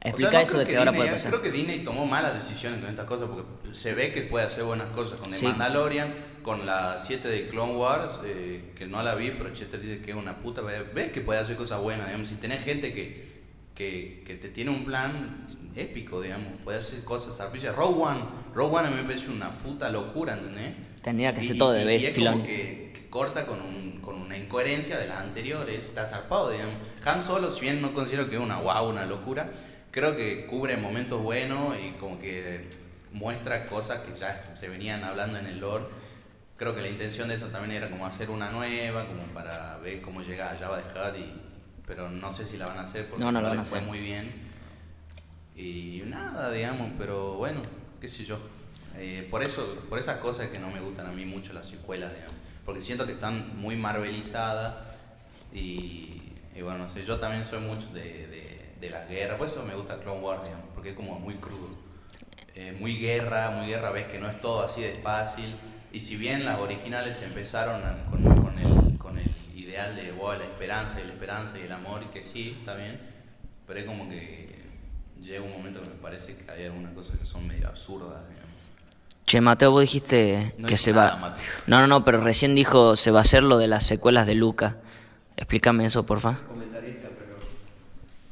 Explica 0.00 0.28
O 0.28 0.30
sea, 0.30 0.40
no 0.40 0.46
eso 0.46 0.58
de 0.58 0.64
que, 0.66 0.76
ahora 0.76 0.90
Disney- 0.92 1.06
puede 1.08 1.16
pasar. 1.16 1.30
Creo 1.30 1.42
que 1.42 1.50
Disney 1.50 1.84
tomó 1.84 2.06
malas 2.06 2.34
decisiones 2.34 2.80
con 2.80 2.88
estas 2.90 3.06
cosas 3.06 3.28
porque 3.28 3.74
se 3.74 3.94
ve 3.94 4.12
que 4.12 4.22
puede 4.22 4.46
hacer 4.46 4.64
buenas 4.64 4.88
cosas 4.88 5.20
con 5.20 5.30
The 5.30 5.38
Sí. 5.38 5.46
Mandalorian, 5.46 6.14
con 6.42 6.64
la 6.66 6.98
7 6.98 7.28
de 7.28 7.48
Clone 7.48 7.74
Wars, 7.74 8.20
eh, 8.24 8.72
que 8.76 8.86
no 8.86 9.02
la 9.02 9.14
vi, 9.14 9.30
pero 9.32 9.52
Chester 9.52 9.80
dice 9.80 10.02
que 10.02 10.12
es 10.12 10.16
una 10.16 10.36
puta. 10.38 10.62
Ves 10.62 11.12
que 11.12 11.20
puede 11.20 11.40
hacer 11.40 11.56
cosas 11.56 11.80
buenas, 11.80 12.06
digamos. 12.06 12.28
Si 12.28 12.36
tenés 12.36 12.64
gente 12.64 12.92
que, 12.94 13.28
que, 13.74 14.22
que 14.26 14.34
te 14.36 14.48
tiene 14.48 14.70
un 14.70 14.84
plan 14.84 15.46
épico, 15.76 16.20
digamos, 16.20 16.54
puede 16.64 16.78
hacer 16.78 17.04
cosas 17.04 17.36
zarpillas. 17.36 17.74
Rogue 17.76 18.02
One, 18.02 18.20
Rogue 18.54 18.76
One 18.76 18.88
a 18.88 18.90
mí 18.90 18.96
me 18.96 19.04
parece 19.04 19.30
una 19.30 19.58
puta 19.58 19.88
locura, 19.90 20.34
¿entendés? 20.34 20.74
Tendría 21.02 21.34
que 21.34 21.40
Y- 21.42 21.44
ser 21.44 21.58
todo 21.58 21.72
de 21.72 21.84
vez, 21.84 22.14
como 22.16 22.42
que, 22.42 22.92
que 22.94 23.08
corta 23.10 23.46
con, 23.46 23.60
un- 23.60 24.00
con 24.00 24.16
una 24.16 24.36
incoherencia 24.36 24.98
de 24.98 25.06
las 25.06 25.20
anteriores, 25.20 25.84
está 25.84 26.06
zarpado, 26.06 26.50
digamos. 26.50 26.74
Han 27.04 27.20
Solo, 27.20 27.50
si 27.50 27.60
bien 27.62 27.80
no 27.82 27.92
considero 27.94 28.28
que 28.28 28.36
es 28.36 28.40
una 28.42 28.56
guau, 28.56 28.88
una 28.88 29.06
locura, 29.06 29.50
creo 29.98 30.16
que 30.16 30.46
cubre 30.46 30.76
momentos 30.76 31.20
buenos 31.20 31.76
y 31.76 31.90
como 31.98 32.20
que 32.20 32.68
muestra 33.12 33.66
cosas 33.66 34.00
que 34.00 34.14
ya 34.14 34.54
se 34.54 34.68
venían 34.68 35.02
hablando 35.02 35.38
en 35.38 35.46
el 35.46 35.58
lore. 35.58 35.86
Creo 36.56 36.72
que 36.72 36.80
la 36.82 36.88
intención 36.88 37.28
de 37.28 37.34
eso 37.34 37.48
también 37.48 37.72
era 37.82 37.90
como 37.90 38.06
hacer 38.06 38.30
una 38.30 38.50
nueva, 38.50 39.06
como 39.06 39.24
para 39.34 39.76
ver 39.78 40.00
cómo 40.00 40.22
llega 40.22 40.52
a 40.52 40.56
Java 40.56 40.76
de 40.76 40.82
Hutt, 40.84 41.18
y, 41.18 41.32
pero 41.84 42.08
no 42.10 42.30
sé 42.30 42.44
si 42.44 42.58
la 42.58 42.66
van 42.66 42.78
a 42.78 42.82
hacer 42.82 43.06
porque 43.08 43.24
No, 43.24 43.32
no 43.32 43.40
la 43.40 43.48
van 43.48 43.58
a 43.58 43.64
fue 43.64 43.78
hacer. 43.78 43.88
muy 43.88 43.98
bien. 43.98 44.32
Y 45.56 46.02
nada, 46.06 46.52
digamos, 46.52 46.92
pero 46.96 47.34
bueno, 47.34 47.60
qué 48.00 48.06
sé 48.06 48.24
yo. 48.24 48.38
Eh, 48.94 49.26
por 49.28 49.42
eso, 49.42 49.84
por 49.88 49.98
esas 49.98 50.18
cosas 50.18 50.48
que 50.48 50.60
no 50.60 50.70
me 50.70 50.80
gustan 50.80 51.06
a 51.06 51.12
mí 51.12 51.24
mucho 51.24 51.52
las 51.52 51.66
secuelas, 51.66 52.12
digamos. 52.14 52.36
Porque 52.64 52.80
siento 52.80 53.04
que 53.04 53.12
están 53.14 53.56
muy 53.58 53.74
marvelizadas 53.74 54.74
y, 55.52 56.22
y 56.54 56.62
bueno, 56.62 56.78
no 56.78 56.88
sé, 56.88 57.02
yo 57.02 57.18
también 57.18 57.44
soy 57.44 57.60
mucho 57.60 57.88
de, 57.88 58.26
de, 58.28 58.47
de 58.80 58.90
las 58.90 59.08
guerras, 59.08 59.38
por 59.38 59.46
eso 59.46 59.64
me 59.64 59.74
gusta 59.74 59.98
Clone 60.00 60.20
Wars, 60.20 60.44
digamos, 60.44 60.66
porque 60.74 60.90
es 60.90 60.96
como 60.96 61.18
muy 61.18 61.34
crudo. 61.36 61.68
Eh, 62.54 62.76
muy 62.78 62.96
guerra, 62.98 63.50
muy 63.50 63.66
guerra, 63.68 63.90
ves 63.90 64.06
que 64.06 64.18
no 64.18 64.28
es 64.28 64.40
todo 64.40 64.62
así 64.62 64.82
de 64.82 64.94
fácil. 65.02 65.54
Y 65.92 66.00
si 66.00 66.16
bien 66.16 66.44
las 66.44 66.58
originales 66.58 67.22
empezaron 67.22 67.82
a- 67.82 68.04
con, 68.10 68.22
con 68.42 68.58
el, 68.58 68.98
con 68.98 69.18
el 69.18 69.30
ideal 69.54 69.96
de 69.96 70.12
wow, 70.12 70.32
la 70.32 70.44
esperanza 70.44 71.00
y 71.00 71.06
la 71.06 71.12
esperanza 71.12 71.58
y 71.58 71.62
el 71.62 71.72
amor, 71.72 72.02
y 72.02 72.06
que 72.06 72.22
sí, 72.22 72.56
está 72.58 72.74
bien, 72.74 73.00
pero 73.66 73.80
es 73.80 73.86
como 73.86 74.08
que 74.08 74.46
llega 75.20 75.42
un 75.42 75.52
momento 75.52 75.80
que 75.80 75.88
me 75.88 75.94
parece 75.94 76.34
que 76.36 76.50
hay 76.50 76.64
algunas 76.66 76.92
cosas 76.94 77.18
que 77.18 77.26
son 77.26 77.46
medio 77.46 77.68
absurdas, 77.68 78.28
digamos. 78.28 78.48
Che, 79.26 79.40
Mateo, 79.42 79.70
vos 79.72 79.82
dijiste 79.82 80.54
No 80.58 80.66
que 80.68 80.76
se 80.78 80.92
nada, 80.92 81.10
va... 81.12 81.16
Mateo. 81.16 81.44
No, 81.66 81.80
no, 81.80 81.86
no, 81.86 82.04
pero 82.04 82.20
recién 82.20 82.54
dijo 82.54 82.96
se 82.96 83.10
va 83.10 83.18
a 83.18 83.20
hacer 83.22 83.42
lo 83.42 83.58
de 83.58 83.68
las 83.68 83.84
secuelas 83.84 84.26
de 84.26 84.34
Lucas. 84.34 84.74
Explícame 85.36 85.84
eso, 85.86 86.04
porfa. 86.06 86.38
comentarista, 86.48 87.08
pero 87.16 87.36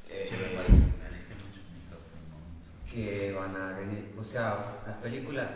eh, 0.08 0.26
Sí, 0.28 0.34
me 0.40 0.56
parece 0.56 0.72
que 0.72 0.78
me 0.78 1.06
alejé 1.06 1.34
mucho 1.34 1.60
del 1.60 1.74
micrófono. 1.76 2.90
que 2.90 3.32
van 3.32 3.56
a 3.56 3.78
reini- 3.78 4.18
o 4.18 4.24
sea, 4.24 4.56
las 4.86 4.96
películas 4.98 5.50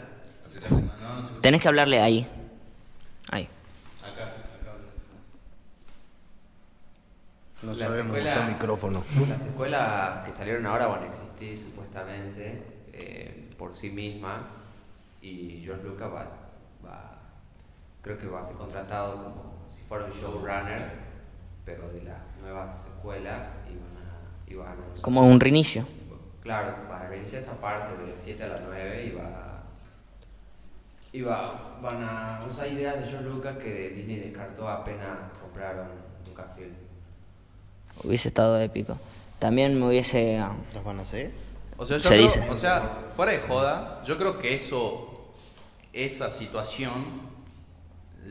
Acércate 0.45 0.75
más, 0.83 0.99
no, 1.01 1.15
no 1.17 1.23
se- 1.23 1.30
Tenés 1.41 1.63
que 1.63 1.69
hablarle 1.69 2.01
ahí. 2.01 2.27
Ahí. 3.31 3.49
Acá, 4.03 4.25
acá. 4.25 4.77
No 7.63 7.75
sabemos 7.75 8.17
secuela- 8.17 8.31
usar 8.31 8.49
micrófono. 8.51 9.05
Las 9.29 9.43
secuelas 9.43 10.27
que 10.27 10.33
salieron 10.33 10.67
ahora 10.67 10.87
van 10.87 11.03
a 11.05 11.07
existir 11.07 11.59
supuestamente 11.59 12.63
eh, 12.93 13.49
por 13.59 13.75
sí 13.75 13.91
mismas 13.91 14.43
y 15.23 15.63
George 15.65 15.85
Lucas 15.85 16.09
va, 16.13 16.27
va- 16.85 17.19
creo 18.03 18.19
que 18.19 18.27
va 18.27 18.41
a 18.41 18.45
ser 18.45 18.57
contratado 18.57 19.23
como 19.23 19.53
si 19.69 19.83
fuera 19.83 20.07
un 20.07 20.11
showrunner, 20.11 20.91
pero 21.65 21.89
de 21.91 22.03
las 22.03 22.19
nuevas 22.41 22.83
secuelas 22.83 23.49
y 23.69 23.75
van 23.75 24.05
a, 24.07 24.51
y 24.51 24.55
van 24.55 24.69
a 24.73 24.93
usar- 24.95 25.03
Como 25.03 25.23
un 25.27 25.39
reinicio. 25.41 25.87
Claro, 26.43 26.75
van 26.89 27.03
a 27.03 27.09
reiniciar 27.09 27.43
esa 27.43 27.61
parte 27.61 28.03
de 28.03 28.13
las 28.13 28.21
7 28.21 28.43
a 28.45 28.49
las 28.49 28.61
9 28.67 29.05
y 29.05 29.11
va 29.15 29.50
y 31.13 31.23
va, 31.23 31.79
van 31.83 32.03
a 32.03 32.41
usar 32.49 32.69
ideas 32.69 33.01
de 33.01 33.07
George 33.07 33.29
Lucas 33.29 33.57
que 33.59 33.91
Disney 33.91 34.17
descartó 34.21 34.69
apenas 34.69 35.09
compraron 35.41 35.89
Lucasfilm. 36.27 36.73
Hubiese 38.05 38.29
estado 38.29 38.61
épico. 38.61 38.97
También 39.39 39.79
me 39.79 39.87
hubiese... 39.89 40.41
¿Los 40.75 40.85
van 40.85 40.99
a 41.01 41.03
hacer? 41.03 41.31
O 41.77 41.85
sea, 41.87 41.97
yo 41.97 42.03
Se 42.03 42.09
creo- 42.11 42.23
dice. 42.23 42.47
o 42.51 42.57
sea, 42.57 42.83
fuera 43.17 43.33
de 43.33 43.39
joda, 43.41 44.03
yo 44.05 44.17
creo 44.19 44.39
que 44.39 44.55
eso, 44.55 45.35
esa 45.93 46.31
situación 46.31 47.05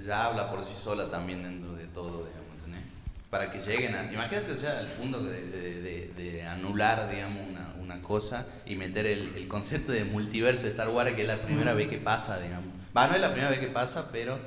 ya 0.06 0.26
habla 0.28 0.50
por 0.52 0.64
sí 0.64 0.74
sola 0.80 1.10
también 1.10 1.44
dentro 1.44 1.74
de 1.74 1.86
todo, 1.88 2.26
digamos, 2.26 2.54
¿entendés? 2.58 2.84
Para 3.30 3.52
que 3.52 3.60
lleguen 3.60 3.96
a, 3.96 4.12
imagínate, 4.12 4.52
o 4.52 4.56
sea, 4.56 4.80
el 4.80 4.88
punto 4.92 5.20
de, 5.24 5.42
de- 5.48 5.82
de- 5.82 6.14
de 6.14 6.44
anular, 6.48 7.10
digamos, 7.10 7.40
una, 7.50 7.69
una 7.92 8.02
cosa 8.02 8.46
y 8.66 8.76
meter 8.76 9.06
el, 9.08 9.36
el 9.36 9.48
concepto 9.48 9.92
de 9.92 10.04
multiverso 10.04 10.64
de 10.64 10.70
Star 10.70 10.90
Wars, 10.90 11.14
que 11.16 11.22
es 11.24 11.28
la 11.28 11.42
primera 11.42 11.74
vez 11.74 11.88
que 11.90 11.98
pasa, 11.98 12.40
digamos. 12.40 12.70
Va, 12.96 13.08
no 13.08 13.16
es 13.16 13.22
la 13.22 13.30
primera 13.32 13.50
vez 13.50 13.60
que 13.60 13.68
pasa, 13.68 14.10
pero, 14.12 14.38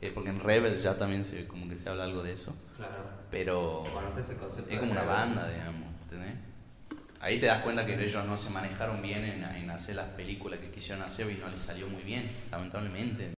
eh, 0.00 0.10
porque 0.14 0.30
en 0.30 0.40
Rebels 0.40 0.82
ya 0.82 0.96
también 0.96 1.24
se, 1.24 1.46
como 1.46 1.68
que 1.68 1.76
se 1.76 1.88
habla 1.88 2.04
algo 2.04 2.22
de 2.22 2.32
eso, 2.32 2.56
Claro. 2.76 3.04
pero 3.30 3.84
ese 4.18 4.36
concepto 4.36 4.70
es 4.72 4.78
como 4.78 4.92
una 4.92 5.02
Rebels. 5.02 5.18
banda, 5.18 5.48
digamos, 5.50 5.88
¿entendés? 6.04 6.34
Ahí 7.20 7.38
te 7.40 7.46
das 7.46 7.62
cuenta 7.62 7.86
que 7.86 7.94
ellos 8.02 8.24
no 8.26 8.36
se 8.36 8.50
manejaron 8.50 9.00
bien 9.02 9.24
en, 9.24 9.44
en 9.44 9.70
hacer 9.70 9.96
las 9.96 10.08
películas 10.10 10.58
que 10.60 10.70
quisieron 10.70 11.02
hacer 11.04 11.30
y 11.30 11.36
no 11.36 11.48
les 11.48 11.60
salió 11.60 11.86
muy 11.88 12.02
bien, 12.02 12.30
lamentablemente. 12.50 13.32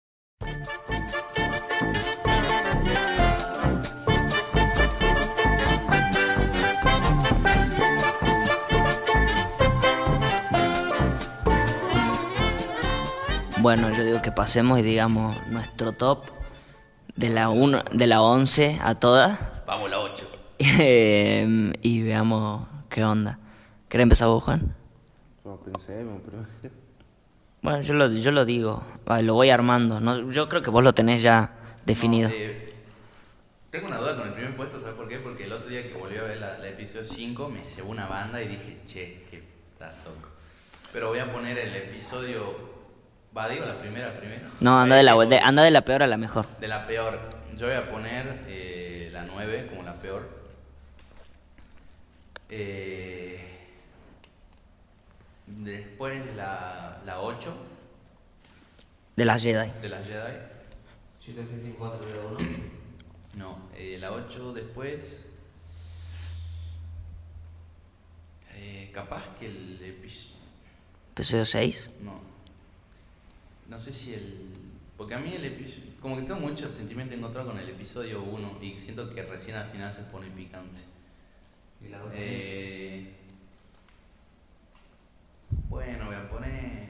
Bueno, 13.65 13.91
yo 13.91 14.03
digo 14.03 14.21
que 14.21 14.31
pasemos 14.31 14.77
y 14.77 14.83
digamos 14.83 15.35
nuestro 15.47 15.93
top 15.93 16.25
de 17.15 17.31
la, 17.31 17.49
uno, 17.49 17.81
de 17.91 18.05
la 18.05 18.21
11 18.21 18.77
a 18.79 18.93
todas. 18.93 19.39
Vamos 19.65 19.89
la 19.89 20.01
8. 20.01 20.29
Em, 20.59 21.73
y 21.81 22.03
veamos 22.03 22.67
qué 22.89 23.03
onda. 23.03 23.39
¿Querés 23.89 24.03
empezar 24.03 24.27
vos, 24.27 24.43
Juan? 24.43 24.75
No 25.43 25.55
pensemos, 25.61 26.21
pero. 26.23 26.71
Bueno, 27.63 27.81
yo 27.81 27.95
lo, 27.95 28.07
yo 28.09 28.31
lo 28.31 28.45
digo, 28.45 28.83
lo 29.23 29.33
voy 29.33 29.49
armando. 29.49 29.99
No, 29.99 30.29
yo 30.29 30.47
creo 30.47 30.61
que 30.61 30.69
vos 30.69 30.83
lo 30.83 30.93
tenés 30.93 31.23
ya 31.23 31.51
definido. 31.87 32.29
No, 32.29 32.35
eh, 32.35 32.71
tengo 33.71 33.87
una 33.87 33.97
duda 33.97 34.15
con 34.15 34.27
el 34.27 34.33
primer 34.35 34.55
puesto, 34.55 34.79
¿sabes 34.79 34.93
por 34.93 35.07
qué? 35.07 35.17
Porque 35.17 35.45
el 35.45 35.51
otro 35.51 35.69
día 35.69 35.81
que 35.81 35.97
volví 35.97 36.17
a 36.17 36.21
ver 36.21 36.37
la, 36.37 36.59
la 36.59 36.67
episodio 36.67 37.03
5 37.03 37.49
me 37.49 37.63
llevó 37.63 37.89
una 37.89 38.05
banda 38.05 38.39
y 38.43 38.47
dije, 38.47 38.81
che, 38.85 39.25
que 39.27 39.43
estás 39.73 40.05
loco. 40.05 40.29
Pero 40.93 41.09
voy 41.09 41.17
a 41.17 41.33
poner 41.33 41.57
el 41.57 41.75
episodio. 41.75 42.74
Va, 43.37 43.49
digo 43.49 43.65
la 43.65 43.77
primera 43.79 44.17
primero. 44.17 44.49
No, 44.61 44.79
anda 44.79 44.95
Eh, 44.95 44.97
de, 44.99 45.03
la, 45.03 45.15
de- 45.25 45.39
anda 45.39 45.63
de 45.63 45.71
la 45.71 45.81
peor 45.81 46.03
a 46.03 46.07
la 46.07 46.17
mejor. 46.17 46.47
de 46.59 46.67
la 46.67 46.87
peor. 46.87 47.19
Yo 47.57 47.67
voy 47.67 47.75
a 47.75 47.89
poner 47.89 48.43
eh, 48.47 49.09
la 49.11 49.23
9 49.25 49.67
como 49.69 49.83
la 49.83 49.93
peor. 49.95 50.45
Eh, 52.49 53.39
después 55.47 56.35
la, 56.35 57.01
la 57.05 57.19
8 57.19 57.53
De 59.15 59.25
las 59.25 59.41
Jedi. 59.43 59.69
de 59.81 59.89
la 59.89 59.97
Jedi. 60.03 60.37
7, 61.19 61.45
6, 61.49 61.61
5, 61.63 61.75
4, 61.79 61.99
3, 62.05 62.13
2, 62.23 62.39
1. 62.39 62.47
No, 63.35 63.69
eh, 63.75 63.97
la 63.99 64.11
8 64.11 64.53
después. 64.53 65.27
Eh, 68.53 68.91
capaz 68.93 69.23
que 69.39 69.47
el 69.47 69.81
episodio. 69.83 70.35
Episodio 71.13 71.45
6. 71.45 71.89
No. 72.01 72.34
No 73.69 73.79
sé 73.79 73.93
si 73.93 74.13
el. 74.13 74.33
Porque 74.97 75.13
a 75.15 75.19
mí 75.19 75.33
el 75.33 75.45
episodio. 75.45 75.91
Como 76.01 76.15
que 76.17 76.23
tengo 76.23 76.39
mucho 76.39 76.69
sentimiento 76.69 77.13
encontrado 77.15 77.47
con 77.49 77.59
el 77.59 77.67
episodio 77.69 78.21
1 78.23 78.59
y 78.61 78.79
siento 78.79 79.13
que 79.13 79.23
recién 79.23 79.57
al 79.57 79.69
final 79.69 79.91
se 79.91 80.03
pone 80.03 80.27
picante. 80.27 80.79
Y 81.85 81.89
la 81.89 81.99
2. 81.99 82.11
Eh, 82.13 83.13
bueno, 85.69 86.05
voy 86.05 86.15
a 86.15 86.29
poner. 86.29 86.85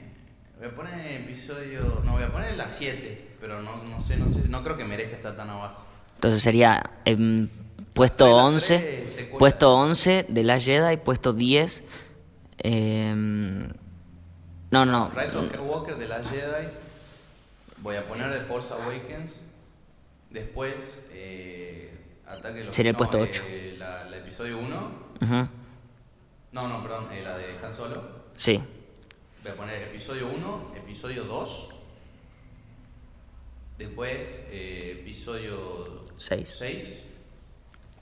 Voy 0.60 0.68
a 0.68 0.76
poner 0.76 1.22
episodio. 1.22 2.02
No, 2.06 2.14
voy 2.14 2.24
a 2.24 2.32
poner 2.32 2.56
la 2.56 2.68
7, 2.68 3.36
pero 3.40 3.62
no, 3.62 3.84
no 3.84 4.00
sé, 4.00 4.18
no 4.18 4.28
sé, 4.28 4.48
no 4.50 4.64
creo 4.64 4.78
que 4.78 4.86
merezca 4.86 5.16
estar 5.16 5.36
tan 5.36 5.50
abajo. 5.50 5.84
Entonces 6.16 6.42
sería 6.42 6.92
em, 7.06 7.50
puesto 7.94 8.26
Las 8.28 8.46
11. 8.46 8.78
tres 8.80 9.10
secuelas. 9.10 9.40
Puesto 9.40 9.74
11 9.76 10.26
de 10.30 10.44
las 10.44 10.64
Jedi. 10.64 10.98
Puesto 10.98 11.34
10. 11.34 11.84
em, 12.60 13.68
no, 14.72 14.86
no. 14.86 15.10
Rise 15.16 15.38
of 15.38 15.50
Skywalker 15.50 15.96
de 15.98 16.08
la 16.08 16.24
Jedi. 16.24 16.68
Voy 17.78 17.96
a 17.96 18.04
poner 18.06 18.32
The 18.32 18.42
Force 18.42 18.74
Awakens. 18.74 19.42
Después, 20.30 21.06
eh, 21.12 21.92
Ataque 22.28 22.60
de 22.60 22.64
los 22.66 22.76
Sería 22.76 22.90
el 22.92 22.94
no, 22.94 22.98
puesto 22.98 23.18
eh, 23.20 23.22
ocho. 23.30 23.44
la, 23.78 24.06
la 24.06 24.18
episodio 24.18 24.58
1. 24.60 24.92
Ujú, 25.22 25.50
No, 26.52 26.68
no, 26.68 26.82
perdón, 26.84 27.12
eh, 27.12 27.22
la 27.24 27.38
de 27.38 27.56
Han 27.64 27.74
Solo. 27.74 28.02
Sí. 28.36 28.62
Voy 29.44 29.52
a 29.52 29.56
poner 29.56 29.84
episodio 29.84 30.28
1, 30.28 30.74
episodio 30.76 31.24
2. 31.26 31.70
Después, 33.78 34.26
eh, 34.50 34.98
episodio 35.02 36.06
Seis. 36.18 36.54
6. 36.58 37.00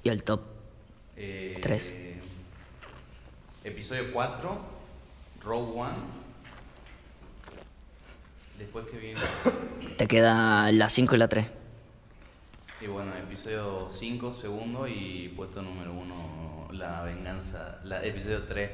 Y 0.04 0.10
el 0.10 0.24
top. 0.24 0.42
Eh, 1.18 1.58
Tres. 1.62 1.92
Episodio 3.64 4.12
4, 4.14 4.58
Rogue 5.44 5.80
One. 5.80 6.23
Después 8.64 8.86
que 8.88 8.98
viene. 8.98 9.20
Te 9.98 10.08
queda 10.08 10.72
la 10.72 10.90
5 10.90 11.16
y 11.16 11.18
la 11.18 11.28
3. 11.28 11.46
Y 12.80 12.88
bueno, 12.88 13.14
episodio 13.14 13.90
5, 13.90 14.32
segundo 14.32 14.88
y 14.88 15.34
puesto 15.36 15.62
número 15.62 15.92
1, 15.92 16.70
La 16.72 17.04
Venganza, 17.04 17.82
la, 17.84 18.02
episodio 18.02 18.44
3. 18.44 18.72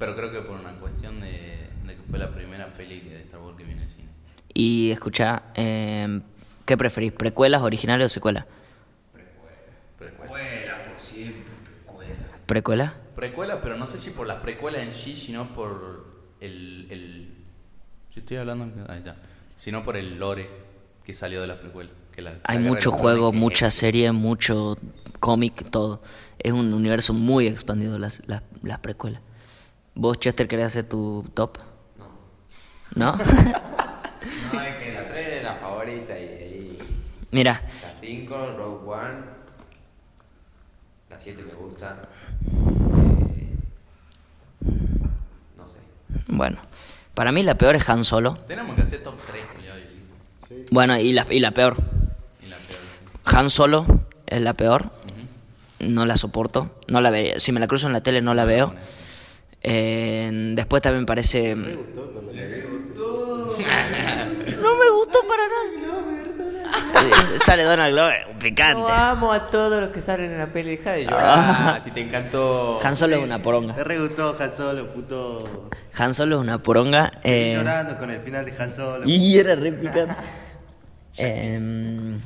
Pero 0.00 0.16
creo 0.16 0.32
que 0.32 0.40
por 0.40 0.58
una 0.58 0.72
cuestión 0.80 1.20
de, 1.20 1.68
de 1.86 1.94
que 1.94 2.02
fue 2.10 2.18
la 2.18 2.34
primera 2.34 2.74
peli 2.74 3.00
de 3.02 3.20
Star 3.20 3.40
Wars 3.40 3.56
que 3.56 3.62
viene 3.62 3.82
al 3.84 3.88
cine. 3.90 4.08
Y 4.52 4.90
escucha, 4.90 5.44
em, 5.54 6.20
¿qué 6.66 6.76
preferís? 6.76 7.12
¿Precuelas, 7.12 7.62
originales 7.62 8.06
o 8.06 8.08
secuelas? 8.08 8.46
Precuela. 9.96 10.84
¿Precuela? 12.46 12.94
Precuela, 13.14 13.62
pero 13.62 13.76
no 13.76 13.86
sé 13.86 14.00
si 14.00 14.10
por 14.10 14.26
las 14.26 14.38
precuelas 14.42 14.82
en 14.82 14.92
sí, 14.92 15.14
sino 15.14 15.54
por 15.54 16.04
el... 16.40 16.88
el 16.90 17.33
si 18.14 18.20
estoy 18.20 18.36
hablando... 18.36 18.64
Ahí 18.88 18.98
está. 18.98 19.16
Sino 19.56 19.84
por 19.84 19.96
el 19.96 20.18
lore 20.18 20.48
que 21.04 21.12
salió 21.12 21.40
de 21.40 21.46
la 21.48 21.58
precuela. 21.60 21.90
Que 22.14 22.22
la, 22.22 22.34
Hay 22.44 22.58
la 22.60 22.68
mucho 22.70 22.90
juego, 22.92 23.32
mucha 23.32 23.66
es- 23.66 23.74
serie, 23.74 24.12
mucho 24.12 24.76
cómic, 25.20 25.68
todo. 25.70 26.00
Es 26.38 26.52
un 26.52 26.72
universo 26.72 27.12
muy 27.12 27.46
expandido 27.46 27.98
las, 27.98 28.22
las, 28.26 28.42
las 28.62 28.78
precuelas. 28.78 29.20
¿Vos, 29.94 30.18
Chester, 30.18 30.46
querés 30.48 30.66
hacer 30.66 30.88
tu 30.88 31.24
top? 31.34 31.58
No. 32.94 33.12
¿No? 33.12 33.18
No, 34.52 34.60
es 34.62 34.76
que 34.76 34.92
la 34.94 35.06
3 35.08 35.32
es 35.34 35.42
la 35.44 35.56
favorita 35.56 36.18
y 36.18 36.22
ahí. 36.22 36.78
Mira, 37.30 37.62
La 37.82 37.94
5, 37.94 38.54
Rogue 38.56 38.88
One. 38.90 39.20
La 41.10 41.18
7 41.18 41.42
me 41.42 41.52
gusta. 41.54 42.00
Eh, 43.36 43.54
no 45.58 45.68
sé. 45.68 45.80
bueno. 46.28 46.58
Para 47.14 47.30
mí 47.32 47.42
la 47.42 47.56
peor 47.56 47.76
es 47.76 47.88
Han 47.88 48.04
Solo. 48.04 48.34
Tenemos 48.48 48.74
que 48.76 48.82
hacer 48.82 49.02
top 49.02 49.14
3, 49.26 49.42
Julio, 49.54 49.72
y 49.78 49.82
listo. 50.54 50.72
Bueno, 50.74 50.98
y 50.98 51.12
la, 51.12 51.26
y 51.30 51.40
la 51.40 51.52
peor. 51.52 51.76
Y 52.44 52.48
la 52.48 52.56
peor. 52.56 52.78
Han 53.24 53.50
Solo 53.50 53.86
es 54.26 54.40
la 54.42 54.54
peor. 54.54 54.90
No 55.80 56.06
la 56.06 56.16
soporto. 56.16 56.70
No 56.88 57.00
la 57.00 57.10
ve- 57.10 57.34
Si 57.38 57.52
me 57.52 57.60
la 57.60 57.66
cruzo 57.68 57.86
en 57.86 57.92
la 57.92 58.02
tele 58.02 58.20
no 58.22 58.34
la 58.34 58.44
veo. 58.44 58.74
Eh, 59.62 60.30
después 60.54 60.82
también 60.82 61.02
me 61.02 61.06
parece... 61.06 61.54
no 61.56 61.64
me 64.76 64.90
gustó 64.90 65.18
para 65.28 65.42
nada. 65.48 65.83
Sale 67.38 67.64
Donald 67.64 67.92
Glover, 67.92 68.26
un 68.30 68.38
picante. 68.38 68.82
amo 68.90 69.32
a 69.32 69.46
todos 69.48 69.80
los 69.80 69.90
que 69.90 70.00
salen 70.00 70.32
en 70.32 70.38
la 70.38 70.46
peli. 70.46 70.76
Deja 70.76 70.92
de 70.92 71.04
llorar. 71.04 71.80
si 71.82 71.90
te 71.90 72.00
encantó. 72.00 72.80
Han 72.82 72.96
Solo 72.96 73.16
es 73.16 73.22
una 73.22 73.38
poronga. 73.40 73.74
Me 73.74 73.84
re 73.84 73.98
gustó 73.98 74.36
Han 74.38 74.52
Solo, 74.52 74.86
puto. 74.92 75.68
Han 75.96 76.14
Solo 76.14 76.36
es 76.36 76.42
una 76.42 76.58
poronga. 76.58 77.06
Estoy 77.16 77.30
eh, 77.30 77.54
llorando 77.56 77.98
con 77.98 78.10
el 78.10 78.20
final 78.20 78.44
de 78.44 78.54
Han 78.56 78.72
Solo. 78.72 79.02
y 79.08 79.38
era 79.38 79.54
re 79.54 79.72
picante. 79.72 80.14
Em, 81.16 82.20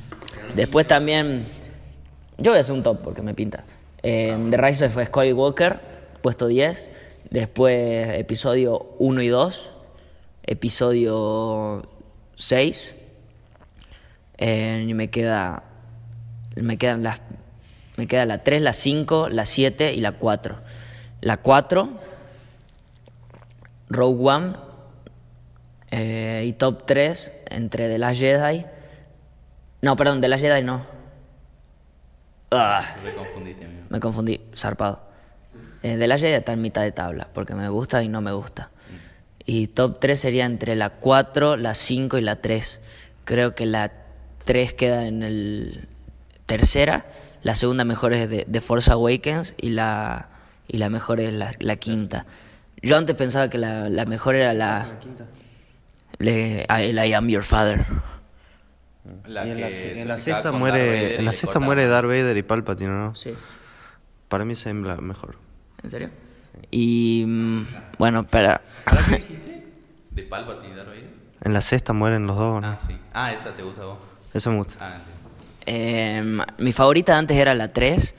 después 0.55 0.87
también... 0.87 1.45
Yo 2.39 2.51
voy 2.51 2.57
a 2.57 2.61
hacer 2.61 2.73
un 2.73 2.81
top 2.81 3.03
porque 3.03 3.21
me 3.21 3.35
pinta. 3.35 3.63
Em, 4.01 4.49
The 4.49 4.57
Rise 4.57 4.85
of 4.85 4.97
Skywalker, 5.05 5.79
puesto 6.21 6.47
10. 6.47 6.89
Después 7.29 8.17
episodio 8.17 8.95
1 8.97 9.21
y 9.21 9.27
2. 9.27 9.73
Episodio 10.43 11.83
6. 12.35 12.95
Eh, 14.39 14.85
y 14.87 14.93
me 14.95 15.09
queda... 15.09 15.63
Me 16.55 16.77
quedan 16.77 17.03
las... 17.03 17.21
Me 17.97 18.07
queda 18.07 18.25
la 18.25 18.39
3, 18.39 18.61
la 18.61 18.73
5, 18.73 19.29
la 19.29 19.45
7 19.45 19.93
y 19.93 20.01
la 20.01 20.13
4. 20.13 20.57
La 21.21 21.37
4... 21.37 21.89
Rogue 23.89 24.23
One 24.23 24.53
eh, 25.91 26.45
y 26.45 26.53
top 26.53 26.85
3 26.85 27.31
entre 27.47 27.89
The 27.89 27.97
Last 27.97 28.19
Jedi. 28.19 28.65
No, 29.81 29.95
perdón, 29.95 30.21
The 30.21 30.27
Last 30.27 30.43
Jedi 30.43 30.61
no. 30.63 30.85
Ah, 32.51 32.83
Me 33.03 33.11
confundiste, 33.13 33.65
amigo. 33.65 33.83
me 33.89 33.99
confundí, 33.99 34.41
zarpado. 34.55 35.01
Eh, 35.81 35.97
The 35.97 36.07
Last 36.07 36.21
Jedi 36.21 36.33
está 36.35 36.53
en 36.53 36.61
mitad 36.61 36.81
de 36.81 36.91
tabla, 36.91 37.29
porque 37.33 37.55
me 37.55 37.69
gusta 37.69 38.03
y 38.03 38.09
no 38.09 38.21
me 38.21 38.31
gusta. 38.31 38.69
Y 39.45 39.67
top 39.67 39.99
3 39.99 40.19
sería 40.19 40.45
entre 40.45 40.75
la 40.75 40.91
4, 40.91 41.57
la 41.57 41.73
5 41.73 42.19
y 42.19 42.21
la 42.21 42.35
3. 42.35 42.81
Creo 43.25 43.55
que 43.55 43.65
la 43.65 43.91
3 44.49 44.73
queda 44.73 45.05
en 45.05 45.21
el 45.21 45.87
tercera, 46.47 47.05
la 47.43 47.53
segunda 47.53 47.83
mejor 47.83 48.13
es 48.13 48.27
de, 48.31 48.45
de 48.47 48.61
Force 48.61 48.91
Awakens 48.91 49.53
y 49.57 49.69
la, 49.69 50.29
y 50.67 50.79
la 50.79 50.89
mejor 50.89 51.19
es 51.19 51.31
la, 51.31 51.51
la 51.59 51.75
quinta. 51.75 52.25
Yo 52.81 52.97
antes 52.97 53.15
pensaba 53.15 53.51
que 53.51 53.59
la, 53.59 53.89
la 53.89 54.05
mejor 54.05 54.33
era 54.33 54.53
la... 54.53 54.87
Le, 56.17 56.65
el 56.67 56.97
I 56.97 57.13
am 57.13 57.27
your 57.29 57.43
father. 57.43 57.85
La 59.27 59.45
y 59.45 59.51
en 59.51 59.61
la, 59.61 59.69
se- 59.69 59.93
se 59.93 60.01
en 60.01 60.07
la 60.07 60.17
sexta 60.17 60.51
muere, 60.51 61.19
en 61.19 61.25
la 61.25 61.31
sexta 61.31 61.59
muere 61.59 61.85
Darth 61.85 62.07
Vader 62.07 62.35
y 62.35 62.41
Palpatine, 62.41 62.89
¿no? 62.89 63.13
Sí. 63.13 63.35
Para 64.29 64.45
mí 64.45 64.53
esa 64.53 64.71
es 64.71 64.75
la 64.77 64.95
mejor. 64.95 65.35
¿En 65.83 65.91
serio? 65.91 66.09
Y 66.71 67.23
mm, 67.27 67.67
bueno, 67.99 68.25
para... 68.25 68.61
¿Ahora 68.87 69.01
qué 69.09 69.15
dijiste? 69.17 69.63
¿De 70.09 70.23
Palpatine 70.23 70.73
y 70.73 70.75
Darth 70.75 70.87
Vader? 70.89 71.09
En 71.43 71.53
la 71.53 71.61
sexta 71.61 71.93
mueren 71.93 72.25
los 72.25 72.35
dos, 72.35 72.63
¿no? 72.63 72.67
Ah, 72.67 72.79
sí. 72.87 72.97
Ah, 73.13 73.31
esa 73.31 73.55
te 73.55 73.61
gusta 73.61 73.83
a 73.83 73.85
vos. 73.85 74.08
Eso 74.33 74.51
me 74.51 74.57
gusta. 74.57 74.77
Ah. 74.79 75.01
Eh, 75.65 76.23
mi 76.57 76.71
favorita 76.73 77.17
antes 77.17 77.37
era 77.37 77.53
la 77.55 77.67
3, 77.67 78.15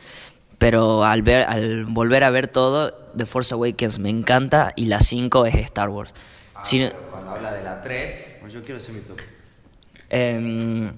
pero 0.59 1.05
al, 1.05 1.23
ver, 1.23 1.47
al 1.49 1.85
volver 1.87 2.25
a 2.25 2.31
ver 2.31 2.49
todo, 2.49 2.93
The 3.17 3.27
Force 3.27 3.55
Awakens 3.55 3.99
me 3.99 4.11
encanta 4.11 4.73
y 4.77 4.87
la 4.87 5.01
5 5.01 5.47
es 5.47 5.55
Star 5.57 5.89
Wars. 5.89 6.13
Si 6.63 6.79
no- 6.81 6.91
Cuando 7.11 7.31
habla 7.31 7.53
de 7.53 7.63
la 7.65 7.81
3. 7.83 8.41
Yo 8.53 8.63
quiero 8.63 8.79
hacer 8.79 8.95
mi 8.95 9.01
top. 9.03 9.19
em, 10.11 10.93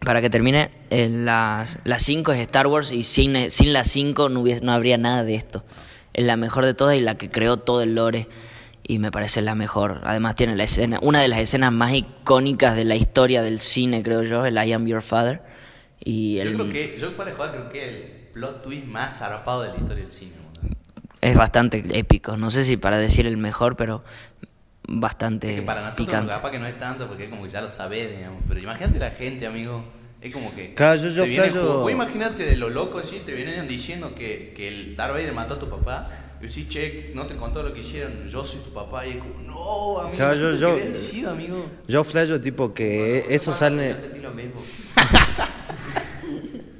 para 0.00 0.20
que 0.22 0.30
termine, 0.30 0.70
eh, 0.90 1.08
las 1.10 1.76
5 2.02 2.32
es 2.32 2.38
Star 2.40 2.66
Wars 2.66 2.90
y 2.92 3.02
sin, 3.02 3.50
sin 3.50 3.72
las 3.72 3.88
5 3.88 4.28
no, 4.30 4.40
hubiese- 4.40 4.62
no 4.62 4.72
habría 4.72 4.96
nada 4.98 5.24
de 5.24 5.34
esto. 5.34 5.62
Es 6.14 6.24
la 6.24 6.36
mejor 6.36 6.64
de 6.64 6.72
todas 6.74 6.96
y 6.96 7.00
la 7.00 7.16
que 7.16 7.28
creó 7.30 7.58
todo 7.58 7.82
el 7.82 7.94
lore 7.94 8.28
y 8.88 8.98
me 8.98 9.10
parece 9.10 9.42
la 9.42 9.54
mejor. 9.54 10.00
Además 10.04 10.36
tiene 10.36 10.54
la 10.56 10.64
escena, 10.64 10.98
una 11.02 11.20
de 11.20 11.28
las 11.28 11.40
escenas 11.40 11.72
más 11.72 11.92
icónicas 11.92 12.76
de 12.76 12.84
la 12.84 12.94
historia 12.96 13.42
del 13.42 13.60
cine, 13.60 14.02
creo 14.02 14.22
yo, 14.22 14.44
el 14.46 14.56
I 14.56 14.72
Am 14.72 14.86
Your 14.86 15.02
Father. 15.02 15.42
Y 16.04 16.36
Yo 16.36 16.42
el- 16.42 16.54
creo 16.54 16.68
que, 16.68 16.96
yo 16.98 17.12
para 17.16 17.32
jugar 17.32 17.50
creo 17.52 17.68
que 17.68 17.88
el 17.88 18.28
plot 18.32 18.62
twist 18.62 18.86
más 18.86 19.18
zarpado 19.18 19.62
de 19.62 19.70
la 19.70 19.76
historia 19.76 20.02
del 20.04 20.12
cine. 20.12 20.32
boludo. 20.32 20.46
es 21.22 21.36
bastante 21.36 21.82
épico. 21.98 22.36
No 22.36 22.50
sé 22.50 22.64
si 22.64 22.76
para 22.76 22.98
decir 22.98 23.26
el 23.26 23.36
mejor, 23.36 23.76
pero 23.76 24.04
bastante 24.86 25.50
Es 25.50 25.60
que 25.60 25.62
para 25.62 25.80
nosotros 25.80 26.06
picante. 26.06 26.32
capaz 26.32 26.50
que 26.50 26.58
no 26.58 26.66
es 26.66 26.78
tanto 26.78 27.08
porque 27.08 27.24
es 27.24 27.30
como 27.30 27.42
que 27.44 27.50
ya 27.50 27.60
lo 27.60 27.68
sabés, 27.68 28.16
digamos. 28.16 28.42
Pero 28.46 28.60
imagínate 28.60 28.98
la 28.98 29.10
gente, 29.10 29.46
amigo. 29.46 29.84
Es 30.20 30.32
como 30.32 30.54
que. 30.54 30.74
Claro, 30.74 31.00
yo- 31.00 31.08
yo 31.08 31.24
te 31.24 31.30
viene 31.30 31.46
imagínate 31.92 32.44
de 32.46 32.56
lo 32.56 32.70
loco 32.70 32.98
así, 32.98 33.20
te 33.24 33.32
vienen 33.34 33.66
diciendo 33.68 34.14
que, 34.14 34.52
que 34.56 34.68
el 34.68 34.96
Darth 34.96 35.12
Vader 35.14 35.32
mató 35.32 35.54
a 35.54 35.58
tu 35.58 35.68
papá. 35.68 36.08
Y 36.40 36.46
decís, 36.46 36.68
che, 36.68 37.12
no 37.14 37.26
te 37.26 37.34
contó 37.36 37.62
lo 37.62 37.72
que 37.72 37.80
hicieron, 37.80 38.28
yo 38.28 38.44
soy 38.44 38.60
tu 38.60 38.70
papá. 38.70 39.06
Y 39.06 39.10
es 39.12 39.16
como, 39.16 39.40
no, 39.42 40.00
amigo. 40.00 40.16
Claro, 40.16 40.54
yo- 40.54 40.76
¿qué 40.76 40.90
yo- 40.92 40.96
sido, 40.96 41.30
amigo? 41.30 41.66
Yo 41.88 42.04
flasho 42.04 42.40
tipo 42.40 42.74
que 42.74 43.26
eso 43.30 43.52
sale... 43.52 43.90
Yo 43.90 43.98
sentí 43.98 44.20
lo 44.20 44.32
mismo. 44.32 44.60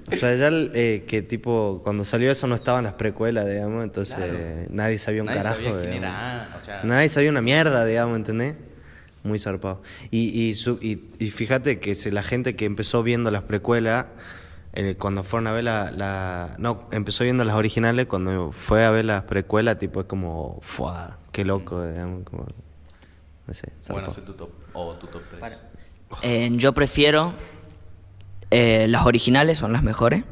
Flashear 0.09 0.53
eh, 0.75 1.05
que 1.09 1.21
tipo 1.23 1.81
cuando 1.83 2.05
salió 2.05 2.31
eso 2.31 2.47
no 2.47 2.55
estaban 2.55 2.85
las 2.85 2.93
precuelas, 2.95 3.45
digamos, 3.49 3.83
entonces 3.83 4.15
Claro. 4.15 4.39
nadie 4.71 4.99
sabía 4.99 5.23
un 5.23 5.27
Nadie 5.27 5.43
carajo. 5.43 5.63
sabía 5.63 5.81
quién 5.91 5.95
era 5.95 6.55
o 6.57 6.61
sea- 6.61 6.81
Nadie 6.85 7.09
sabía 7.09 7.31
una 7.31 7.43
mierda, 7.43 7.85
digamos, 7.85 8.17
¿entendés? 8.17 8.55
Muy 9.25 9.41
zarpado. 9.41 9.83
Y, 10.13 10.29
y, 10.49 10.55
su- 10.55 10.79
y, 10.81 11.09
y 11.19 11.31
fíjate 11.31 11.81
que 11.81 11.97
la 12.13 12.23
gente 12.23 12.55
que 12.55 12.67
empezó 12.67 13.03
viendo 13.03 13.33
las 13.33 13.43
precuelas, 13.43 14.07
eh, 14.77 14.97
cuando 14.99 15.23
fueron 15.23 15.47
a 15.49 15.53
ver 15.53 15.65
la, 15.65 15.91
la- 15.91 16.55
No, 16.59 16.89
empezó 16.93 17.25
viendo 17.25 17.45
las 17.45 17.57
originales, 17.57 18.07
cuando 18.07 18.53
fue 18.53 18.85
a 18.85 18.91
ver 18.91 19.05
las 19.07 19.25
precuelas, 19.25 19.79
tipo 19.79 20.01
es 20.01 20.07
como... 20.07 20.59
¡Fua! 20.63 21.19
¡Qué 21.33 21.45
loco! 21.45 21.85
digamos, 21.87 22.23
como, 22.25 22.47
no 23.47 23.55
sé, 23.55 23.69
Bueno, 23.91 24.09
zarpado. 24.09 24.11
sé 24.11 24.21
tu 24.23 24.33
top. 24.35 24.51
O 24.75 24.95
tu 24.95 25.07
top 25.07 25.23
3. 25.41 25.59
Eh, 26.23 26.51
yo 26.53 26.73
prefiero 26.73 27.33
eh, 28.51 28.87
las 28.89 29.07
originales, 29.07 29.59
son 29.59 29.73
las 29.73 29.83
mejores. 29.83 30.25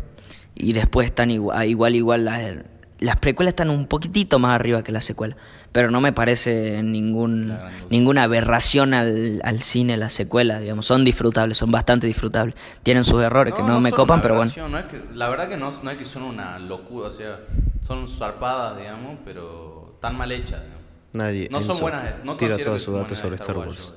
Y 0.55 0.73
después 0.73 1.07
están 1.07 1.31
igual, 1.31 1.66
igual, 1.69 1.97
igual 1.97 2.25
las, 2.25 2.55
las 3.01 3.16
precuelas 3.16 3.53
están 3.53 3.71
un 3.71 3.87
poquitito 3.87 4.39
más 4.39 4.55
arriba 4.55 4.85
que 4.85 4.93
las 4.93 5.05
secuelas. 5.05 5.37
Pero 5.74 5.90
no 5.90 6.01
me 6.01 6.12
parece 6.12 6.84
ningún, 6.84 7.52
ninguna 7.90 8.22
aberración 8.22 8.94
al, 8.94 9.40
al 9.42 9.60
cine 9.60 9.96
las 9.96 10.12
secuelas, 10.12 10.60
digamos. 10.60 10.86
Son 10.86 11.05
disfrutables, 11.05 11.59
son 11.59 11.72
bastante 11.72 12.06
disfrutables. 12.06 12.55
Tienen 12.84 13.05
sus 13.05 13.20
errores 13.20 13.55
que 13.55 13.62
no, 13.64 13.80
me 13.80 13.90
copan, 13.90 14.22
pero 14.22 14.36
bueno. 14.36 14.52
aberración, 14.52 14.70
no 14.70 14.78
es 14.78 14.84
que- 14.84 15.02
la 15.16 15.28
verdad 15.28 15.48
que 15.48 15.56
no, 15.56 15.72
no 15.82 15.90
es 15.90 15.98
que 15.98 16.05
son 16.05 16.22
una 16.22 16.60
locura, 16.60 17.09
o 17.09 17.12
sea, 17.12 17.40
son 17.80 18.09
zarpadas, 18.09 18.78
digamos, 18.78 19.18
pero 19.24 19.96
tan 20.01 20.16
mal 20.16 20.30
hechas. 20.30 20.60
digamos. 20.62 20.82
Nadie. 21.12 21.48
No 21.51 21.60
son 21.60 21.80
buenas, 21.80 22.22
no 22.22 22.36
Tira 22.36 22.56
todos 22.56 22.80
sus 22.80 22.94
datos 22.94 23.18
sobre 23.18 23.34
Star 23.34 23.59
Wars. 23.59 23.76
digamos. 23.76 23.94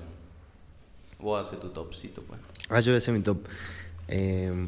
Vos 1.20 1.48
haces 1.48 1.60
tu 1.60 1.70
topcito, 1.70 2.24
pues. 2.24 2.40
Ah, 2.70 2.80
yo 2.80 2.88
voy 2.92 2.96
a 2.96 2.98
hacer 2.98 3.14
mi 3.14 3.20
top. 3.22 3.38
Eh, 4.08 4.68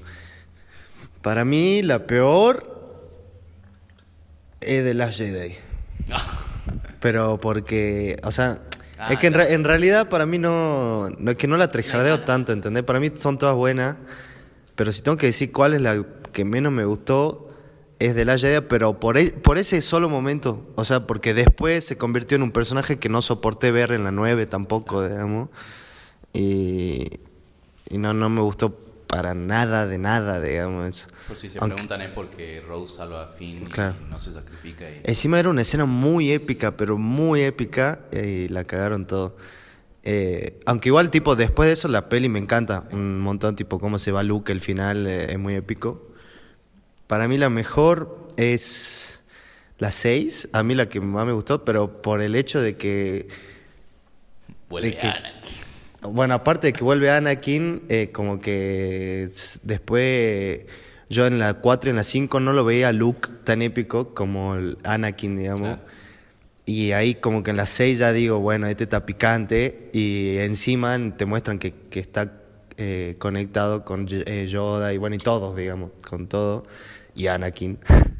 para 1.24 1.44
mí, 1.44 1.82
la 1.82 2.06
peor 2.06 3.02
es 4.62 4.84
The 4.84 4.94
Last 4.94 5.18
Jedi. 5.18 5.56
Pero 7.00 7.40
porque, 7.40 8.18
o 8.24 8.32
sea, 8.32 8.62
Ah, 9.02 9.14
es 9.14 9.20
que 9.20 9.28
en, 9.28 9.34
ya. 9.34 9.40
re- 9.40 9.54
en 9.54 9.64
realidad 9.64 10.10
para 10.10 10.26
mí 10.26 10.38
no, 10.38 11.08
no 11.20 11.32
es 11.32 11.38
que 11.38 11.48
no 11.48 11.56
la 11.56 11.72
trejardeo 11.72 12.20
tanto, 12.26 12.52
¿entendés? 12.52 12.84
Para 12.84 13.00
mí 13.00 13.10
son 13.16 13.38
todas 13.38 13.56
buenas, 13.56 13.96
pero 14.76 14.92
si 14.92 15.02
tengo 15.02 15.16
que 15.16 15.28
decir 15.28 15.54
cuál 15.54 15.74
es 15.74 15.82
la 15.82 16.04
que 16.34 16.44
menos 16.44 16.74
me 16.74 16.84
gustó, 16.84 17.50
es 18.00 18.14
The 18.14 18.26
Last 18.26 18.44
Jedi, 18.44 18.66
pero 18.68 19.00
por, 19.00 19.18
e- 19.18 19.32
por 19.32 19.58
ese 19.58 19.82
solo 19.82 20.10
momento, 20.10 20.68
o 20.76 20.84
sea, 20.84 21.08
porque 21.08 21.34
después 21.34 21.86
se 21.86 21.98
convirtió 21.98 22.36
en 22.36 22.44
un 22.44 22.52
personaje 22.52 23.00
que 23.00 23.08
no 23.08 23.22
soporté 23.22 23.72
ver 23.72 23.94
en 23.94 24.04
la 24.04 24.12
9 24.12 24.46
tampoco, 24.48 25.08
digamos, 25.08 25.48
y, 26.34 27.20
y 27.90 27.98
no, 27.98 28.14
no 28.14 28.30
me 28.30 28.42
gustó 28.42 28.78
para 29.10 29.34
nada, 29.34 29.88
de 29.88 29.98
nada, 29.98 30.40
digamos. 30.40 30.86
eso. 30.88 31.08
Por 31.28 31.40
si 31.40 31.50
se 31.50 31.58
Aunque- 31.58 31.74
preguntan 31.74 32.02
es 32.04 32.14
porque 32.14 32.62
Rose 32.66 32.96
salva 32.98 33.24
a 33.24 33.28
Finn 33.30 33.66
Claro. 33.66 33.96
y 34.06 34.10
no 34.10 34.20
se 34.20 34.32
sacrifica. 34.32 34.88
Y... 34.88 35.02
Encima 35.04 35.40
era 35.40 35.50
una 35.50 35.64
escena 35.64 35.86
muy 35.86 36.32
épica, 36.32 36.78
pero 36.78 36.96
muy 37.00 37.42
épica, 37.42 38.02
y 38.14 38.48
la 38.50 38.66
cagaron 38.66 39.08
todo. 39.08 39.36
Eh, 40.04 40.60
aunque 40.68 40.90
igual, 40.90 41.10
tipo, 41.10 41.36
después 41.36 41.68
de 41.68 41.74
eso 41.74 41.88
la 41.88 42.08
peli 42.08 42.30
me 42.30 42.38
encanta 42.40 42.88
un 42.92 43.20
montón, 43.20 43.56
tipo, 43.56 43.80
cómo 43.80 43.98
se 43.98 44.12
va 44.12 44.22
Luke, 44.22 44.52
el 44.52 44.62
final 44.62 45.08
eh, 45.08 45.32
es 45.34 45.40
muy 45.40 45.56
épico. 45.56 46.04
Para 47.08 47.28
mí 47.28 47.40
la 47.40 47.50
mejor 47.50 48.28
es 48.38 49.22
la 49.80 49.90
6, 49.92 50.50
a 50.54 50.62
mí 50.62 50.76
la 50.76 50.88
que 50.88 51.00
más 51.02 51.26
me 51.26 51.32
gustó, 51.34 51.66
pero 51.66 52.02
por 52.04 52.22
el 52.22 52.36
hecho 52.36 52.62
de 52.62 52.78
que... 52.78 53.28
Vuelve 54.70 54.92
de 54.92 54.98
que-. 54.98 55.14
Bueno, 56.02 56.34
aparte 56.34 56.68
de 56.68 56.74
que 56.74 56.84
vuelve 56.84 57.12
Anakin, 57.12 57.84
eh, 57.90 58.10
como 58.14 58.40
que 58.40 59.28
después 59.64 60.62
yo 61.10 61.28
en 61.28 61.40
la 61.40 61.56
4 61.56 61.90
y 61.90 61.92
en 61.92 61.98
la 61.98 62.04
5 62.04 62.40
no 62.40 62.54
lo 62.54 62.64
veía 62.64 62.90
a 62.90 62.94
Luke 62.94 63.30
tan 63.44 63.62
épico 63.62 64.14
como 64.14 64.56
el 64.56 64.78
Anakin, 64.84 65.38
digamos. 65.38 65.78
Claro. 65.78 65.82
Y 66.66 66.92
ahí 66.92 67.16
como 67.16 67.42
que 67.44 67.50
en 67.52 67.58
la 67.58 67.66
6 67.66 67.98
ya 67.98 68.14
digo, 68.14 68.40
bueno, 68.40 68.68
este 68.68 68.84
está 68.84 69.06
picante 69.06 69.90
y 69.92 70.38
encima 70.38 70.98
te 71.18 71.26
muestran 71.26 71.58
que, 71.58 71.74
que 71.90 72.00
está 72.00 72.32
eh, 72.78 73.16
conectado 73.20 73.84
con 73.84 74.08
eh, 74.10 74.46
Yoda 74.48 74.94
y 74.94 74.98
bueno, 74.98 75.16
y 75.16 75.20
todos, 75.20 75.56
digamos, 75.56 75.92
con 76.08 76.28
todo, 76.28 76.64
y 77.14 77.28
Anakin. 77.28 77.80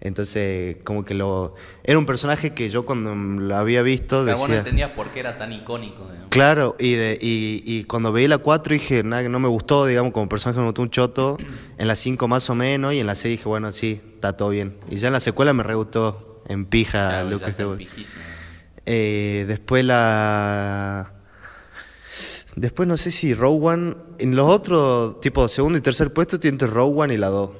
Entonces, 0.00 0.76
como 0.84 1.04
que 1.04 1.14
lo... 1.14 1.54
Era 1.82 1.98
un 1.98 2.06
personaje 2.06 2.54
que 2.54 2.70
yo 2.70 2.86
cuando 2.86 3.14
lo 3.14 3.56
había 3.56 3.82
visto 3.82 4.24
Pero 4.24 4.38
vos 4.38 4.48
no 4.48 4.54
decía... 4.54 4.58
entendías 4.58 4.90
por 4.92 5.08
qué 5.08 5.20
era 5.20 5.38
tan 5.38 5.52
icónico. 5.52 6.04
digamos. 6.04 6.28
Claro, 6.28 6.76
y, 6.78 6.92
de, 6.92 7.18
y, 7.20 7.64
y 7.66 7.84
cuando 7.84 8.12
veí 8.12 8.28
la 8.28 8.38
4 8.38 8.74
dije, 8.74 9.02
nada, 9.02 9.22
que 9.24 9.28
no 9.28 9.40
me 9.40 9.48
gustó, 9.48 9.86
digamos, 9.86 10.12
como 10.12 10.28
personaje 10.28 10.60
me 10.60 10.66
gustó 10.66 10.82
un 10.82 10.90
choto. 10.90 11.36
En 11.78 11.88
la 11.88 11.96
5 11.96 12.28
más 12.28 12.48
o 12.48 12.54
menos, 12.54 12.94
y 12.94 13.00
en 13.00 13.06
la 13.06 13.16
6 13.16 13.38
dije, 13.38 13.48
bueno, 13.48 13.72
sí, 13.72 14.00
está 14.14 14.36
todo 14.36 14.50
bien. 14.50 14.76
Y 14.88 14.96
ya 14.96 15.08
en 15.08 15.14
la 15.14 15.20
secuela 15.20 15.52
me 15.52 15.64
re 15.64 15.74
gustó, 15.74 16.42
en 16.46 16.64
pija, 16.66 17.24
Claro, 17.26 17.76
pijísimo. 17.76 18.22
Eh, 18.86 19.44
después 19.48 19.84
la... 19.84 21.12
Después 22.54 22.88
no 22.88 22.96
sé 22.96 23.10
si 23.10 23.34
One... 23.34 23.94
En 24.18 24.36
los 24.36 24.48
otros, 24.48 25.20
tipo, 25.20 25.46
segundo 25.48 25.78
y 25.78 25.80
tercer 25.80 26.12
puesto, 26.12 26.38
tiene 26.38 26.58
One 26.64 27.14
y 27.14 27.16
la 27.16 27.28
2, 27.28 27.50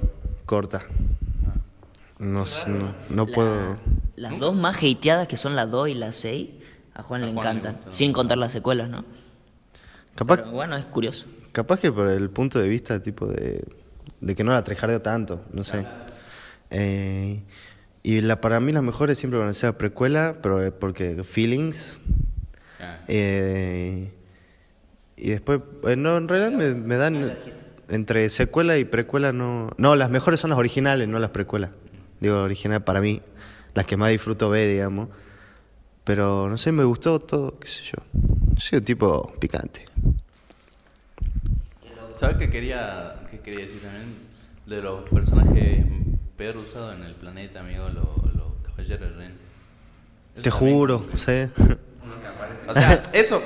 corta. 0.46 0.82
No, 2.18 2.46
sé, 2.46 2.70
no, 2.70 2.94
no 3.10 3.26
La- 3.26 3.32
puedo... 3.32 3.78
Las 4.16 4.38
dos 4.40 4.54
más 4.56 4.76
hateadas 4.82 5.28
que 5.28 5.36
son 5.36 5.54
la 5.54 5.66
2 5.66 5.90
y 5.90 5.94
la 5.94 6.10
6, 6.12 6.48
a 6.94 7.02
Juan 7.04 7.22
A 7.22 7.26
le 7.26 7.32
Juan 7.32 7.44
le 7.44 7.50
encantan. 7.60 7.92
Sin 7.94 8.12
contar 8.12 8.38
las 8.38 8.50
secuelas, 8.52 8.88
¿no? 8.90 9.04
Capaz, 10.16 10.38
Pero 10.38 10.50
bueno, 10.50 10.76
es 10.76 10.84
curioso. 10.86 11.26
Capaz 11.52 11.78
que 11.80 11.92
por 11.92 12.08
el 12.08 12.28
punto 12.30 12.58
de 12.58 12.68
vista 12.68 13.00
tipo 13.00 13.26
de, 13.26 13.64
de 14.20 14.34
que 14.34 14.42
no 14.42 14.52
la 14.52 14.64
trejardeo 14.64 15.00
tanto, 15.00 15.44
no 15.52 15.62
sé. 15.62 15.86
Eh, 16.70 17.42
y 18.02 18.20
la, 18.20 18.40
para 18.40 18.58
mí 18.58 18.72
las 18.72 18.82
mejores 18.82 19.18
siempre 19.18 19.38
van 19.38 19.48
a 19.48 19.54
ser 19.54 19.70
la 19.70 19.78
precuela, 19.78 20.34
pero 20.42 20.76
porque 20.78 21.22
feelings. 21.22 22.00
Ah. 22.80 22.98
eh, 23.08 24.12
y 25.16 25.30
después, 25.30 25.60
eh, 25.84 25.96
no, 25.96 26.16
en 26.16 26.28
realidad 26.28 26.50
me, 26.56 26.74
me 26.74 26.96
dan 26.96 27.36
entre 27.88 28.28
secuela 28.28 28.76
y 28.78 28.84
precuela 28.84 29.32
no... 29.32 29.70
No, 29.78 29.96
las 29.96 30.10
mejores 30.10 30.38
son 30.40 30.50
las 30.50 30.58
originales, 30.58 31.08
no 31.08 31.18
las 31.18 31.30
precuelas. 31.30 31.70
Digo, 32.20 32.38
original 32.38 32.82
para 32.82 33.00
mí, 33.00 33.20
las 33.74 33.86
que 33.86 33.96
más 33.96 34.10
disfruto 34.10 34.50
ver, 34.50 34.68
digamos. 34.68 35.08
Pero 36.04 36.48
no 36.48 36.56
sé, 36.56 36.72
me 36.72 36.84
gustó 36.84 37.18
todo, 37.18 37.58
qué 37.58 37.68
sé 37.68 37.82
yo. 37.84 38.02
Soy 38.58 38.78
un 38.78 38.84
tipo 38.84 39.32
picante. 39.38 39.84
¿Sabes 42.16 42.36
qué 42.38 42.50
quería, 42.50 43.20
qué 43.30 43.38
quería 43.40 43.66
decir 43.66 43.80
también? 43.80 44.16
De 44.66 44.82
los 44.82 45.08
personajes 45.08 45.86
peor 46.36 46.56
usados 46.56 46.94
en 46.96 47.04
el 47.04 47.14
planeta, 47.14 47.60
amigo, 47.60 47.88
los, 47.88 48.34
los 48.34 48.52
caballeros 48.64 49.10
de 49.10 49.16
Ren. 49.16 49.32
Te 50.42 50.50
juro, 50.50 51.04
como 51.04 51.12
O 52.68 52.74
sea, 52.74 53.02
eso, 53.12 53.42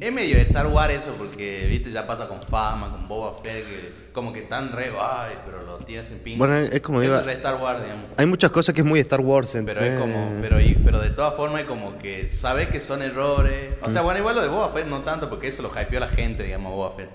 es 0.00 0.12
medio 0.12 0.36
de 0.36 0.42
Star 0.42 0.66
Wars 0.66 0.92
eso, 0.92 1.14
porque, 1.16 1.66
viste, 1.68 1.90
ya 1.90 2.06
pasa 2.06 2.26
con 2.26 2.42
Fama, 2.42 2.90
con 2.90 3.08
Boba 3.08 3.36
Fett, 3.42 3.66
que 3.66 4.00
como 4.12 4.32
que 4.32 4.40
están 4.40 4.72
re, 4.72 4.90
ay, 5.00 5.34
pero 5.46 5.62
lo 5.62 5.78
tiras 5.78 6.10
en 6.10 6.18
pingo. 6.18 6.38
Bueno, 6.38 6.56
es 6.56 6.80
como 6.80 7.00
digo- 7.00 7.16
es 7.16 7.24
re 7.24 7.32
Star 7.34 7.54
Wars, 7.54 7.82
digamos. 7.82 8.04
Hay 8.16 8.26
muchas 8.26 8.50
cosas 8.50 8.74
que 8.74 8.80
es 8.82 8.86
muy 8.86 9.00
Star 9.00 9.20
Wars. 9.20 9.56
Pero 9.64 9.80
es 9.80 9.98
como, 9.98 10.36
pero, 10.40 10.60
y- 10.60 10.74
pero 10.84 11.00
de 11.00 11.10
todas 11.10 11.34
formas 11.34 11.62
es 11.62 11.66
como 11.68 11.96
que 11.98 12.26
sabes 12.26 12.68
que 12.68 12.80
son 12.80 13.02
errores. 13.02 13.74
O 13.82 13.88
Mm. 13.88 13.92
sea, 13.92 14.02
bueno, 14.02 14.18
igual 14.20 14.34
lo 14.36 14.42
de 14.42 14.48
Boba 14.48 14.68
Fett 14.70 14.86
no 14.86 15.00
tanto, 15.00 15.28
porque 15.30 15.48
eso 15.48 15.62
lo 15.62 15.70
hypeó 15.70 16.00
la 16.00 16.08
gente, 16.08 16.42
digamos, 16.42 16.72
Boba 16.74 16.96
Fett. 16.96 17.10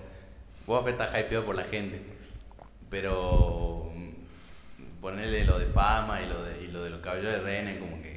Boba 0.66 0.84
Fett 0.84 1.00
está 1.00 1.20
hypeado 1.20 1.46
por 1.46 1.56
la 1.56 1.64
gente. 1.66 2.02
Pero 2.90 3.92
mm, 3.96 5.02
ponerle 5.02 5.44
lo 5.46 5.60
de 5.60 5.66
fama 5.68 6.22
y 6.22 6.28
lo 6.30 6.44
de, 6.44 6.64
y 6.64 6.68
lo 6.68 6.84
de 6.84 6.90
los 6.92 7.02
caballeros 7.02 7.34
de 7.34 7.40
Ren 7.42 7.68
es 7.68 7.80
como 7.80 8.02
que. 8.02 8.15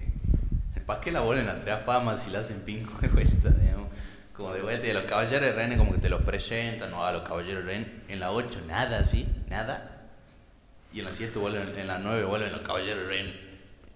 ¿Para 0.89 1.03
qué 1.03 1.13
la 1.13 1.21
vuelven 1.21 1.51
a 1.51 1.61
traer 1.61 1.85
fama 1.85 2.17
si 2.17 2.31
la 2.31 2.39
hacen 2.39 2.61
pingo 2.61 2.91
de 3.03 3.09
vuelta, 3.09 3.51
digamos? 3.51 3.89
Como 4.35 4.55
de 4.55 4.63
vuelta, 4.63 4.87
y 4.87 4.91
a 4.91 4.95
los 4.95 5.03
caballeros 5.03 5.43
de 5.43 5.53
Ren 5.53 5.77
como 5.77 5.93
que 5.93 5.99
te 5.99 6.09
los 6.09 6.23
presentan, 6.23 6.91
no, 6.91 7.05
a 7.05 7.13
los 7.13 7.29
caballeros 7.29 7.67
de 7.67 7.71
Ren. 7.71 8.03
En 8.09 8.21
la 8.21 8.31
8 8.31 8.63
nada, 8.67 9.07
¿sí? 9.07 9.29
Nada. 9.51 10.07
Y 10.95 11.01
en 11.01 11.05
la 11.05 11.11
7 11.13 11.39
vuelven, 11.39 11.79
en 11.79 11.87
la 11.87 11.99
9 11.99 12.25
vuelven 12.25 12.53
los 12.53 12.63
caballeros 12.63 13.03
de 13.03 13.07
Ren. 13.07 13.27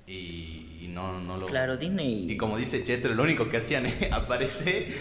Y, 0.07 0.81
y 0.83 0.91
no, 0.93 1.19
no 1.19 1.39
lo... 1.39 1.47
Claro, 1.47 1.79
Disney. 1.79 2.31
Y 2.31 2.37
como 2.37 2.59
dice 2.59 2.85
Chetro, 2.85 3.15
lo 3.15 3.23
único 3.23 3.49
que 3.49 3.57
hacían 3.57 3.87
es 3.87 4.13
aparece 4.13 4.95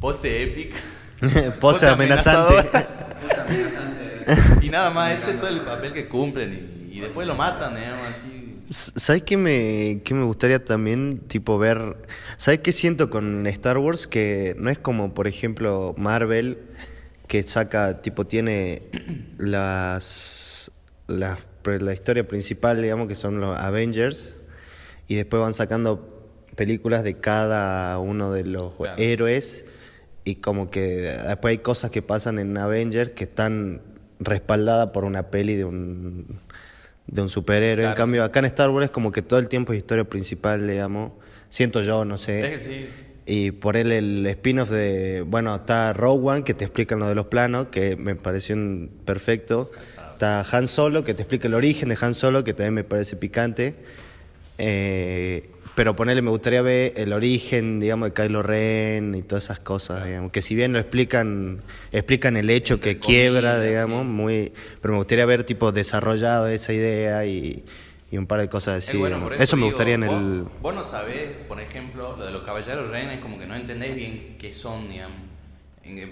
pose 0.00 0.44
épica. 0.44 0.76
Pose 1.60 1.86
amenazante. 1.86 2.58
amenazadora. 2.58 3.18
Pose 3.20 3.40
amenazante. 3.40 4.66
Y 4.66 4.70
nada 4.70 4.88
más, 4.88 5.12
ese 5.12 5.32
es 5.32 5.40
todo 5.40 5.50
el 5.50 5.60
papel 5.60 5.92
que 5.92 6.08
cumplen. 6.08 6.88
Y, 6.90 6.96
y 6.96 7.00
después 7.00 7.26
lo 7.26 7.34
matan, 7.34 7.74
digamos, 7.74 8.00
así. 8.08 8.43
¿Sabes 8.70 9.22
qué 9.22 9.36
me, 9.36 10.00
qué 10.04 10.14
me 10.14 10.24
gustaría 10.24 10.64
también, 10.64 11.18
tipo, 11.26 11.58
ver? 11.58 11.96
¿Sabes 12.36 12.60
qué 12.60 12.72
siento 12.72 13.10
con 13.10 13.46
Star 13.46 13.78
Wars? 13.78 14.06
Que 14.06 14.54
no 14.58 14.70
es 14.70 14.78
como, 14.78 15.12
por 15.14 15.28
ejemplo, 15.28 15.94
Marvel, 15.98 16.58
que 17.26 17.42
saca, 17.42 18.00
tipo, 18.02 18.26
tiene 18.26 18.82
las, 19.38 20.70
las 21.06 21.38
la 21.64 21.92
historia 21.94 22.28
principal, 22.28 22.82
digamos, 22.82 23.08
que 23.08 23.14
son 23.14 23.40
los 23.40 23.58
Avengers, 23.58 24.36
y 25.08 25.14
después 25.14 25.40
van 25.40 25.54
sacando 25.54 26.22
películas 26.56 27.04
de 27.04 27.14
cada 27.18 27.98
uno 27.98 28.32
de 28.32 28.44
los 28.44 28.74
Claro. 28.74 29.02
héroes, 29.02 29.64
y 30.24 30.36
como 30.36 30.70
que 30.70 30.80
después 31.26 31.52
hay 31.52 31.58
cosas 31.58 31.90
que 31.90 32.02
pasan 32.02 32.38
en 32.38 32.56
Avengers 32.58 33.10
que 33.10 33.24
están 33.24 33.82
respaldadas 34.20 34.90
por 34.90 35.04
una 35.04 35.30
peli 35.30 35.54
de 35.54 35.64
un 35.64 36.38
de 37.06 37.22
un 37.22 37.28
superhéroe. 37.28 37.86
en 37.86 37.94
cambio, 37.94 38.22
sí. 38.22 38.26
acá 38.26 38.40
en 38.40 38.46
Star 38.46 38.70
Wars 38.70 38.86
es 38.86 38.90
como 38.90 39.12
que 39.12 39.22
todo 39.22 39.38
el 39.38 39.48
tiempo 39.48 39.72
es 39.72 39.78
historia 39.78 40.04
principal, 40.04 40.66
digamos. 40.66 41.12
Siento 41.48 41.82
yo, 41.82 42.04
no 42.04 42.18
sé. 42.18 42.40
Es 42.40 42.62
que 42.62 42.68
sí. 42.68 42.88
Y 43.26 43.52
por 43.52 43.76
él 43.76 43.90
el 43.92 44.26
spin-off 44.26 44.70
de, 44.70 45.22
bueno, 45.26 45.54
está 45.54 45.92
Rogue 45.94 46.28
One, 46.28 46.44
que 46.44 46.52
te 46.52 46.64
explican 46.64 46.98
lo 46.98 47.08
de 47.08 47.14
los 47.14 47.26
planos, 47.26 47.66
que 47.66 47.96
me 47.96 48.14
pareció 48.16 48.56
perfecto. 49.04 49.70
Está 50.12 50.44
Han 50.52 50.68
Solo, 50.68 51.04
que 51.04 51.14
te 51.14 51.22
explica 51.22 51.48
el 51.48 51.54
origen 51.54 51.88
de 51.88 51.96
Han 52.00 52.14
Solo, 52.14 52.44
que 52.44 52.52
también 52.52 52.74
me 52.74 52.84
parece 52.84 53.16
picante. 53.16 53.76
Eh, 54.58 55.50
pero 55.74 55.96
ponerle, 55.96 56.22
me 56.22 56.30
gustaría 56.30 56.62
ver 56.62 56.92
el 56.96 57.12
origen, 57.12 57.80
digamos, 57.80 58.08
de 58.08 58.14
Kylo 58.14 58.42
Ren 58.42 59.14
y 59.14 59.22
todas 59.22 59.44
esas 59.44 59.58
cosas, 59.58 60.04
digamos. 60.04 60.30
Que 60.30 60.40
si 60.40 60.54
bien 60.54 60.72
lo 60.72 60.78
explican, 60.78 61.62
explican 61.90 62.36
el 62.36 62.48
hecho 62.50 62.80
que 62.80 62.98
quiebra, 62.98 63.60
digamos, 63.60 64.02
sí. 64.02 64.08
muy... 64.08 64.52
Pero 64.80 64.92
me 64.92 64.98
gustaría 64.98 65.26
ver, 65.26 65.44
tipo, 65.44 65.72
desarrollado 65.72 66.46
esa 66.46 66.72
idea 66.72 67.26
y, 67.26 67.64
y 68.10 68.16
un 68.16 68.26
par 68.26 68.40
de 68.40 68.48
cosas 68.48 68.84
así. 68.84 68.96
bueno, 68.96 69.16
digamos. 69.16 69.36
por 69.36 69.42
eso 69.42 69.56
me 69.56 69.66
gustaría 69.66 69.94
en 69.94 70.06
vos, 70.06 70.16
el... 70.16 70.46
Vos 70.62 70.74
no 70.74 70.84
sabés, 70.84 71.30
por 71.48 71.60
ejemplo, 71.60 72.16
lo 72.16 72.24
de 72.24 72.30
los 72.30 72.44
caballeros 72.44 72.90
Ren 72.90 73.10
es 73.10 73.20
como 73.20 73.38
que 73.38 73.46
no 73.46 73.56
entendéis 73.56 73.96
bien 73.96 74.36
qué 74.38 74.52
son, 74.52 74.88
digamos. 74.88 75.18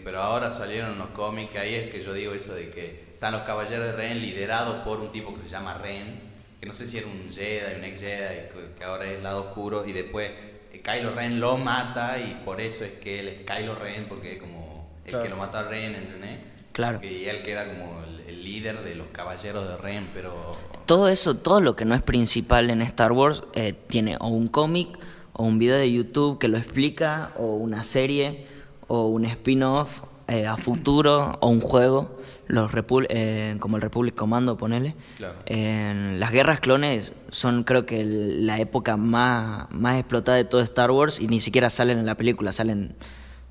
Pero 0.04 0.20
ahora 0.20 0.50
salieron 0.50 0.98
los 0.98 1.08
cómics, 1.08 1.56
ahí 1.56 1.74
es 1.74 1.90
que 1.90 2.02
yo 2.02 2.12
digo 2.12 2.34
eso 2.34 2.54
de 2.54 2.68
que 2.68 3.04
están 3.14 3.32
los 3.32 3.42
caballeros 3.42 3.86
de 3.86 3.92
Ren 3.92 4.20
liderados 4.20 4.76
por 4.84 5.00
un 5.00 5.12
tipo 5.12 5.32
que 5.32 5.40
se 5.40 5.48
llama 5.48 5.74
Ren, 5.74 6.31
que 6.62 6.68
no 6.68 6.72
sé 6.72 6.86
si 6.86 6.96
era 6.98 7.08
un 7.08 7.28
Jedi, 7.28 7.74
un 7.76 7.82
ex 7.82 8.00
Jedi, 8.00 8.36
que- 8.78 8.84
ahora 8.84 9.04
es 9.06 9.16
el 9.16 9.24
lado 9.24 9.40
oscuro, 9.40 9.84
y 9.84 9.90
después 9.92 10.30
eh, 10.72 10.80
Kylo 10.80 11.12
Ren 11.12 11.40
lo 11.40 11.56
mata 11.56 12.20
y 12.20 12.40
por 12.44 12.60
eso 12.60 12.84
es 12.84 12.92
que 12.92 13.18
él 13.18 13.28
es 13.28 13.38
Kylo 13.44 13.74
Ren, 13.74 14.06
porque 14.08 14.34
es 14.34 14.38
como 14.40 14.88
el 15.04 15.20
que 15.20 15.28
lo 15.28 15.36
mata 15.36 15.58
a 15.58 15.68
Ren, 15.68 15.96
¿entendés? 15.96 16.38
Claro. 16.70 17.00
Y 17.02 17.24
él 17.24 17.42
queda 17.42 17.66
como 17.66 18.04
el, 18.04 18.20
el 18.28 18.44
líder 18.44 18.82
de 18.84 18.94
los 18.94 19.08
caballeros 19.08 19.66
de 19.68 19.76
Ren, 19.76 20.08
pero... 20.14 20.52
Todo 20.86 21.08
eso, 21.08 21.36
todo 21.36 21.60
lo 21.60 21.74
que 21.74 21.84
no 21.84 21.96
es 21.96 22.02
principal 22.02 22.70
en 22.70 22.80
Star 22.82 23.10
Wars, 23.10 23.42
eh, 23.54 23.74
tiene 23.88 24.16
o 24.20 24.28
un 24.28 24.46
cómic, 24.46 24.88
o 25.32 25.42
un 25.42 25.58
video 25.58 25.76
de 25.78 25.90
YouTube 25.90 26.38
que 26.38 26.46
lo 26.46 26.58
explica, 26.58 27.32
o 27.38 27.56
una 27.56 27.82
serie, 27.82 28.46
o 28.86 29.06
un 29.08 29.24
spin-off 29.24 30.02
eh, 30.28 30.46
a 30.46 30.56
futuro, 30.56 31.38
o 31.40 31.48
un 31.48 31.60
juego, 31.60 32.21
los 32.52 32.70
Repul- 32.70 33.06
eh, 33.08 33.56
como 33.60 33.76
el 33.76 33.82
Republic 33.82 34.14
Commando, 34.14 34.58
ponele. 34.58 34.94
Claro. 35.16 35.36
En 35.46 36.20
las 36.20 36.30
guerras 36.32 36.60
clones 36.60 37.12
son 37.30 37.64
creo 37.64 37.86
que 37.86 38.02
el- 38.02 38.46
la 38.46 38.60
época 38.60 38.98
más, 38.98 39.70
más 39.70 39.98
explotada 39.98 40.36
de 40.36 40.44
todo 40.44 40.60
Star 40.60 40.90
Wars 40.90 41.18
y 41.18 41.28
ni 41.28 41.40
siquiera 41.40 41.70
salen 41.70 41.98
en 41.98 42.04
la 42.04 42.14
película, 42.14 42.52
salen 42.52 42.94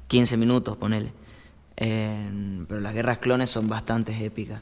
15 0.07 0.38
minutos, 0.38 0.78
ponele. 0.78 1.14
Pero 1.76 2.80
las 2.80 2.94
guerras 2.94 3.18
clones 3.18 3.49
son 3.49 3.68
bastante 3.69 4.23
épicas. 4.23 4.61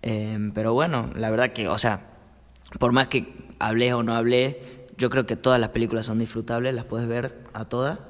Pero 0.00 0.72
bueno, 0.74 1.10
la 1.14 1.30
verdad 1.30 1.52
que, 1.52 1.68
o 1.68 1.78
sea, 1.78 2.00
por 2.80 2.90
más 2.90 3.08
que 3.08 3.32
hablé 3.60 3.94
o 3.94 4.02
no 4.02 4.14
hablé, 4.16 4.60
yo 4.98 5.08
creo 5.08 5.24
que 5.24 5.36
todas 5.36 5.60
las 5.60 5.70
películas 5.70 6.06
son 6.06 6.18
disfrutables, 6.18 6.74
las 6.74 6.84
puedes 6.84 7.06
ver 7.06 7.38
a 7.52 7.64
todas. 7.66 8.00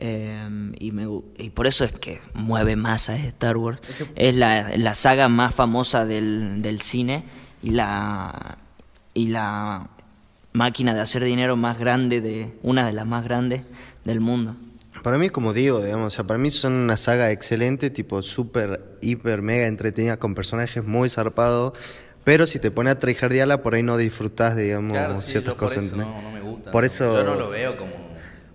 Em, 0.00 0.74
y, 0.78 0.92
me 0.92 1.06
y 1.38 1.50
por 1.50 1.66
eso 1.66 1.84
es 1.84 1.92
que 1.92 2.20
mueve 2.34 2.76
más 2.76 3.08
a 3.08 3.16
Star 3.16 3.56
Wars. 3.56 3.80
Es 4.14 4.36
la, 4.36 4.76
la 4.76 4.94
saga 4.94 5.28
más 5.28 5.54
famosa 5.54 6.04
del, 6.06 6.62
del 6.62 6.80
cine 6.80 7.24
y 7.62 7.70
la, 7.70 8.58
y 9.14 9.28
la 9.28 9.88
máquina 10.52 10.94
de 10.94 11.00
hacer 11.00 11.24
dinero 11.24 11.56
más 11.56 11.78
grande, 11.78 12.20
de 12.20 12.52
una 12.62 12.86
de 12.86 12.92
las 12.92 13.06
más 13.06 13.24
grandes 13.24 13.62
del 14.04 14.20
mundo. 14.20 14.54
Para 15.02 15.18
mí, 15.18 15.30
como 15.30 15.52
digo, 15.52 15.80
digamos, 15.82 16.12
o 16.12 16.16
sea, 16.16 16.26
para 16.26 16.38
mí 16.38 16.50
son 16.50 16.72
una 16.72 16.96
saga 16.96 17.30
excelente, 17.30 17.90
tipo 17.90 18.22
súper, 18.22 18.96
hiper, 19.00 19.42
mega 19.42 19.66
entretenida, 19.66 20.16
con 20.18 20.34
personajes 20.34 20.86
muy 20.86 21.08
zarpados. 21.08 21.72
Pero 22.24 22.46
si 22.46 22.58
te 22.58 22.70
pones 22.70 22.92
a 22.94 22.98
tryhardearla, 22.98 23.62
por 23.62 23.74
ahí 23.74 23.82
no 23.82 23.96
disfrutás, 23.96 24.54
digamos, 24.56 24.92
Claro, 24.92 25.16
sí, 25.16 25.32
ciertas 25.32 25.54
yo 25.54 25.58
por 25.58 25.68
cosas. 25.68 25.92
no, 25.92 26.22
no 26.22 26.30
me 26.30 26.40
gusta. 26.40 26.70
Por 26.70 26.84
eso, 26.84 27.14
Yo 27.16 27.24
no 27.24 27.34
lo 27.36 27.48
veo 27.48 27.76
como... 27.76 28.07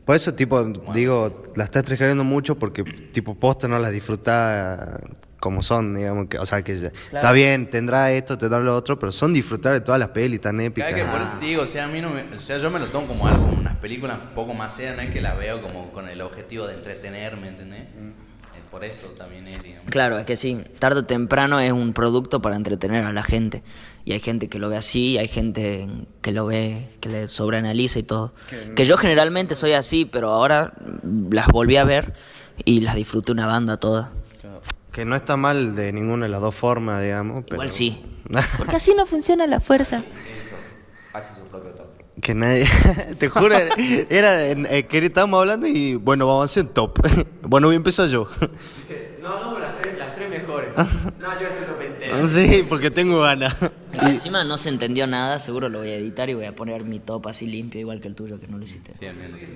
por 0.06 0.16
eso, 0.16 0.34
tipo, 0.34 0.64
digo, 0.94 1.52
la 1.56 1.64
estás 1.66 1.84
tryhardeando 1.84 2.24
mucho 2.24 2.56
porque, 2.60 2.84
tipo, 2.84 3.36
posta 3.36 3.68
no 3.68 3.80
las 3.80 3.92
disfrutás 3.92 5.00
como 5.40 5.62
son, 5.62 5.96
digamos, 5.96 6.28
que, 6.30 6.38
o 6.40 6.46
sea, 6.46 6.62
que 6.62 6.76
ya- 6.76 6.88
está 6.88 7.32
bien, 7.34 7.70
tendrá 7.70 8.12
esto, 8.14 8.38
tendrá 8.38 8.60
lo 8.62 8.76
otro, 8.76 8.98
pero 8.98 9.12
son 9.12 9.34
disfrutar 9.34 9.74
de 9.74 9.82
todas 9.82 10.00
las 10.00 10.10
pelis 10.10 10.40
tan 10.40 10.60
épicas. 10.62 10.90
Claro 10.94 11.06
que 11.06 11.12
por 11.18 11.22
eso 11.22 11.38
te 11.38 11.46
digo, 11.46 11.64
o 11.64 11.68
sea, 11.68 11.84
a 11.86 11.88
mí 11.88 12.00
no 12.02 12.10
me, 12.12 12.24
o 12.34 12.38
sea, 12.38 12.58
yo 12.60 12.72
me 12.72 12.80
lo 12.80 12.88
tomo 12.88 13.08
como 13.08 13.28
algo, 13.28 13.48
como 13.48 13.60
unas 13.60 13.76
películas 13.78 14.20
un 14.30 14.34
poco 14.36 14.54
más 14.54 14.74
serias, 14.76 14.96
no 14.96 15.02
es 15.02 15.10
que 15.10 15.20
la 15.20 15.34
veo 15.34 15.62
como 15.62 15.92
con 15.92 16.08
el 16.08 16.22
objetivo 16.22 16.66
de 16.66 16.76
entretenerme, 16.76 17.50
¿entendés? 17.50 17.82
Eh, 17.82 18.14
Por 18.74 18.84
eso 18.84 19.06
también 19.16 19.48
es, 19.48 19.62
digamos. 19.62 19.92
Claro, 19.92 20.18
es 20.18 20.26
que 20.26 20.36
sí, 20.36 20.58
tarde 20.80 21.02
o 21.02 21.06
temprano 21.06 21.60
es 21.60 21.72
un 21.72 21.94
producto 21.94 22.42
para 22.42 22.56
entretener 22.56 23.06
a 23.06 23.14
la 23.14 23.22
gente. 23.22 23.62
Y 24.04 24.14
hay 24.14 24.20
gente 24.20 24.50
que 24.50 24.58
lo 24.58 24.68
ve 24.68 24.78
así, 24.78 25.12
y 25.12 25.18
hay 25.20 25.28
gente 25.28 25.88
que 26.24 26.32
lo 26.32 26.48
ve, 26.48 26.90
que 27.00 27.10
le 27.10 27.28
sobreanaliza 27.28 28.00
y 28.00 28.04
todo. 28.04 28.34
Que 28.76 28.86
yo 28.86 28.98
generalmente 28.98 29.54
soy 29.54 29.74
así, 29.74 30.06
pero 30.06 30.32
ahora 30.32 30.74
las 31.30 31.50
volví 31.50 31.78
a 31.78 31.84
ver 31.84 32.16
y 32.66 32.80
las 32.80 32.96
disfruté 32.96 33.32
una 33.32 33.46
banda 33.46 33.78
toda. 33.78 34.12
Que 34.92 35.06
no 35.06 35.16
está 35.16 35.38
mal 35.38 35.76
de 35.76 35.94
ninguna 35.94 36.26
de 36.26 36.32
las 36.32 36.42
dos 36.42 36.56
formas, 36.56 37.04
digamos. 37.04 37.44
Pero... 37.44 37.58
Igual 37.58 37.72
sí. 37.72 38.04
Porque 38.58 38.78
así 38.78 38.96
no 38.96 39.06
funciona 39.06 39.46
la 39.46 39.60
fuerza. 39.60 40.04
Hace 41.14 41.36
su 41.36 41.42
propio 41.42 41.70
top. 41.74 41.93
Que 42.22 42.34
nadie, 42.36 42.66
te 43.20 43.28
juro, 43.28 43.56
era 44.10 44.46
en- 44.48 44.68
eh, 44.68 44.86
que 44.86 45.00
estábamos 45.00 45.40
hablando 45.40 45.66
y 45.68 45.96
bueno, 45.96 46.28
vamos 46.28 46.44
a 46.44 46.46
hacer 46.46 46.72
top. 46.74 47.00
Bueno, 47.42 47.68
voy 47.68 47.76
a 47.76 47.78
empezar 47.78 48.08
yo. 48.08 48.28
No, 49.22 49.30
hagamos 49.30 49.60
las 49.60 49.82
tres, 49.82 49.98
las 49.98 50.14
tres 50.16 50.30
mejores. 50.30 50.70
Ah. 50.78 50.88
No, 51.20 51.34
yo 51.34 51.36
voy 51.40 51.46
a 51.46 51.50
hacer 51.50 51.66
top 51.66 51.78
20. 51.80 52.28
Sí, 52.30 52.66
porque 52.70 52.90
tengo 52.92 53.22
ganas. 53.22 53.56
Claro, 53.92 54.08
encima 54.10 54.44
no 54.44 54.58
se 54.58 54.70
entendió 54.70 55.06
nada, 55.08 55.40
seguro 55.40 55.70
lo 55.70 55.80
voy 55.80 55.90
a 55.90 55.96
editar 55.96 56.30
y 56.30 56.34
voy 56.36 56.46
a 56.46 56.56
poner 56.56 56.84
mi 56.84 57.00
top 57.00 57.28
así 57.28 57.46
limpio, 57.48 57.80
igual 57.82 58.00
que 58.02 58.08
el 58.08 58.16
tuyo, 58.16 58.40
que 58.40 58.48
no 58.48 58.58
lo 58.58 58.64
hiciste. 58.64 58.94
Sí, 59.00 59.06
al 59.06 59.16
menos 59.18 59.42
sí. 59.42 59.52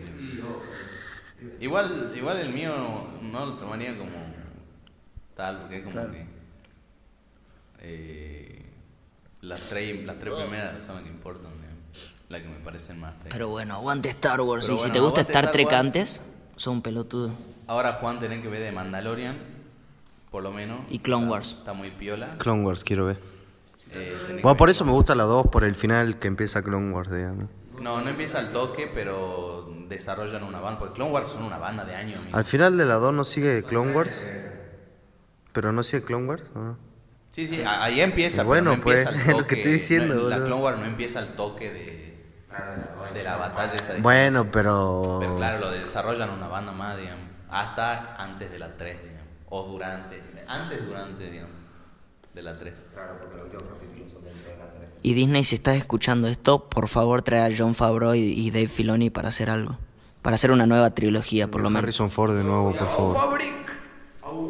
Igual, 1.60 2.12
igual 2.16 2.38
el 2.40 2.52
mío 2.54 2.74
no 3.22 3.46
lo 3.46 3.54
tomaría 3.56 3.98
como 3.98 4.12
tal, 5.36 5.60
porque 5.62 5.78
es 5.78 5.84
como 5.84 6.12
que 6.12 6.26
eh, 7.80 8.62
las 9.42 9.62
tres, 9.62 10.06
las 10.06 10.18
tres 10.20 10.34
primeras 10.34 10.84
son 10.84 10.96
las 10.96 11.04
que 11.04 11.10
importan, 11.10 11.52
las 12.30 12.42
que 12.42 12.48
me 12.50 12.60
parecen 12.60 13.00
más. 13.00 13.14
Pero 13.30 13.50
bueno, 13.50 13.76
aguante 13.76 14.10
Star 14.10 14.42
Wars. 14.42 14.66
Pero 14.66 14.78
y 14.78 14.80
si 14.84 14.92
te 14.92 15.00
gusta 15.00 15.22
Star 15.22 15.46
Star 15.46 15.52
Trek 15.52 15.68
Wars. 15.68 15.78
antes, 15.78 16.22
sos 16.56 16.74
un 16.74 16.82
pelotudo. 16.82 17.32
Ahora 17.68 17.94
Juan 17.94 18.20
tenés 18.20 18.42
que 18.42 18.48
ver 18.48 18.62
de 18.62 18.72
Mandalorian, 18.72 19.38
por 20.32 20.44
lo 20.44 20.52
menos. 20.52 20.82
Y 20.90 21.00
Clone 21.00 21.24
Está- 21.24 21.32
Wars. 21.32 21.56
Está 21.60 21.74
muy 21.74 21.92
piola. 21.92 22.38
Clone 22.38 22.64
Wars 22.66 22.84
quiero 22.84 23.06
ver. 23.06 23.18
Eh, 23.92 24.40
Bueno, 24.44 24.58
por 24.58 24.70
eso 24.70 24.84
me 24.84 24.92
gusta 24.92 25.16
la 25.16 25.24
2, 25.24 25.48
por 25.48 25.64
el 25.64 25.74
final 25.76 26.20
que 26.20 26.28
empieza 26.28 26.62
Clone 26.62 26.92
Wars, 26.94 27.10
digamos. 27.12 27.50
No, 27.82 28.02
no 28.02 28.10
empieza 28.10 28.40
al 28.40 28.52
toque, 28.52 28.90
pero 28.94 29.72
desarrollan 29.88 30.44
una 30.44 30.60
banda. 30.60 30.80
Porque 30.80 30.96
Clone 30.96 31.12
Wars 31.12 31.30
son 31.30 31.44
una 31.44 31.58
banda 31.58 31.86
de 31.86 31.96
años. 31.96 32.20
Al 32.34 32.44
final 32.44 32.78
de 32.78 32.86
la 32.86 32.96
2 32.96 33.14
no 33.14 33.24
sigue 33.24 33.64
Clone 33.64 33.94
Wars. 33.94 34.26
Pero 35.54 35.72
no 35.72 35.84
sigue 35.84 36.04
Clone 36.04 36.28
Wars. 36.28 36.50
¿o 36.56 36.60
no? 36.60 36.78
Sí, 37.30 37.48
sí, 37.54 37.62
ahí 37.66 38.02
empieza. 38.02 38.38
Y 38.38 38.40
pero 38.40 38.48
bueno, 38.48 38.64
no 38.72 38.74
empieza 38.74 39.12
pues, 39.12 39.28
es 39.28 39.38
lo 39.38 39.46
que 39.48 39.56
estoy 39.56 39.74
diciendo, 39.74 40.16
no, 40.16 40.30
la. 40.30 40.38
Clone 40.44 40.62
Wars 40.62 40.80
no 40.80 40.86
empieza 40.86 41.20
al 41.20 41.36
toque 41.36 41.72
de, 41.72 42.17
de 43.14 43.24
la 43.24 43.38
batalla 43.38 43.74
esa. 43.74 43.94
de 43.94 44.02
Bueno, 44.02 44.52
pero. 44.52 45.18
Pero 45.20 45.36
claro, 45.38 45.60
lo 45.60 45.72
desarrollan 45.72 46.30
una 46.30 46.48
banda 46.48 46.72
más, 46.72 46.98
digamos. 46.98 47.26
Hasta 47.50 48.16
antes 48.16 48.52
de 48.52 48.60
la 48.60 48.76
3, 48.76 49.04
digamos. 49.04 49.28
O 49.50 49.64
durante. 49.64 50.22
Antes, 50.48 50.86
durante, 50.86 51.30
digamos. 51.30 51.56
De 52.34 52.42
la 52.42 52.58
3. 52.58 52.74
Y 55.04 55.14
Disney, 55.14 55.44
si 55.44 55.56
estás 55.56 55.78
escuchando 55.78 56.28
esto, 56.28 56.68
por 56.68 56.88
favor 56.88 57.22
trae 57.22 57.52
a 57.52 57.56
John 57.56 57.76
Favreau 57.76 58.14
y, 58.14 58.20
y 58.20 58.52
Dave 58.52 58.68
Filoni 58.68 59.10
para 59.10 59.30
hacer 59.30 59.50
algo. 59.50 59.78
Para 60.22 60.36
hacer 60.36 60.52
una 60.52 60.66
nueva 60.66 60.90
trilogía, 60.92 61.50
por 61.50 61.62
lo 61.62 61.70
menos. 61.70 61.84
Harrison 61.84 62.10
Ford 62.10 62.36
de 62.36 62.44
nuevo, 62.44 62.74
por 62.76 62.88
favor. 62.88 63.18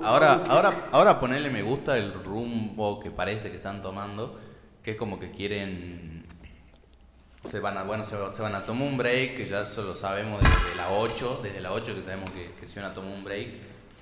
Ahora, 0.03 0.41
ahora, 0.47 0.87
ahora 0.91 1.19
ponerle 1.19 1.49
me 1.49 1.61
gusta 1.61 1.97
el 1.97 2.13
rumbo 2.13 2.99
que 2.99 3.11
parece 3.11 3.51
que 3.51 3.57
están 3.57 3.81
tomando, 3.81 4.39
que 4.81 4.91
es 4.91 4.97
como 4.97 5.19
que 5.19 5.31
quieren 5.31 6.25
se 7.47 7.59
van 7.59 7.77
a, 7.77 7.83
bueno, 7.83 8.03
se, 8.03 8.15
se 8.33 8.41
van 8.41 8.53
a 8.55 8.63
tomar 8.65 8.87
un 8.87 8.97
break, 8.97 9.37
que 9.37 9.47
ya 9.47 9.61
eso 9.61 9.81
lo 9.83 9.95
sabemos 9.95 10.41
desde 10.41 10.75
la 10.75 10.89
8, 10.91 11.39
desde 11.43 11.61
la 11.61 11.71
8 11.71 11.95
que 11.95 12.01
sabemos 12.01 12.29
que, 12.31 12.51
que 12.59 12.67
se 12.67 12.79
van 12.81 12.91
a 12.91 12.93
tomar 12.93 13.11
un 13.11 13.23
break, 13.23 13.47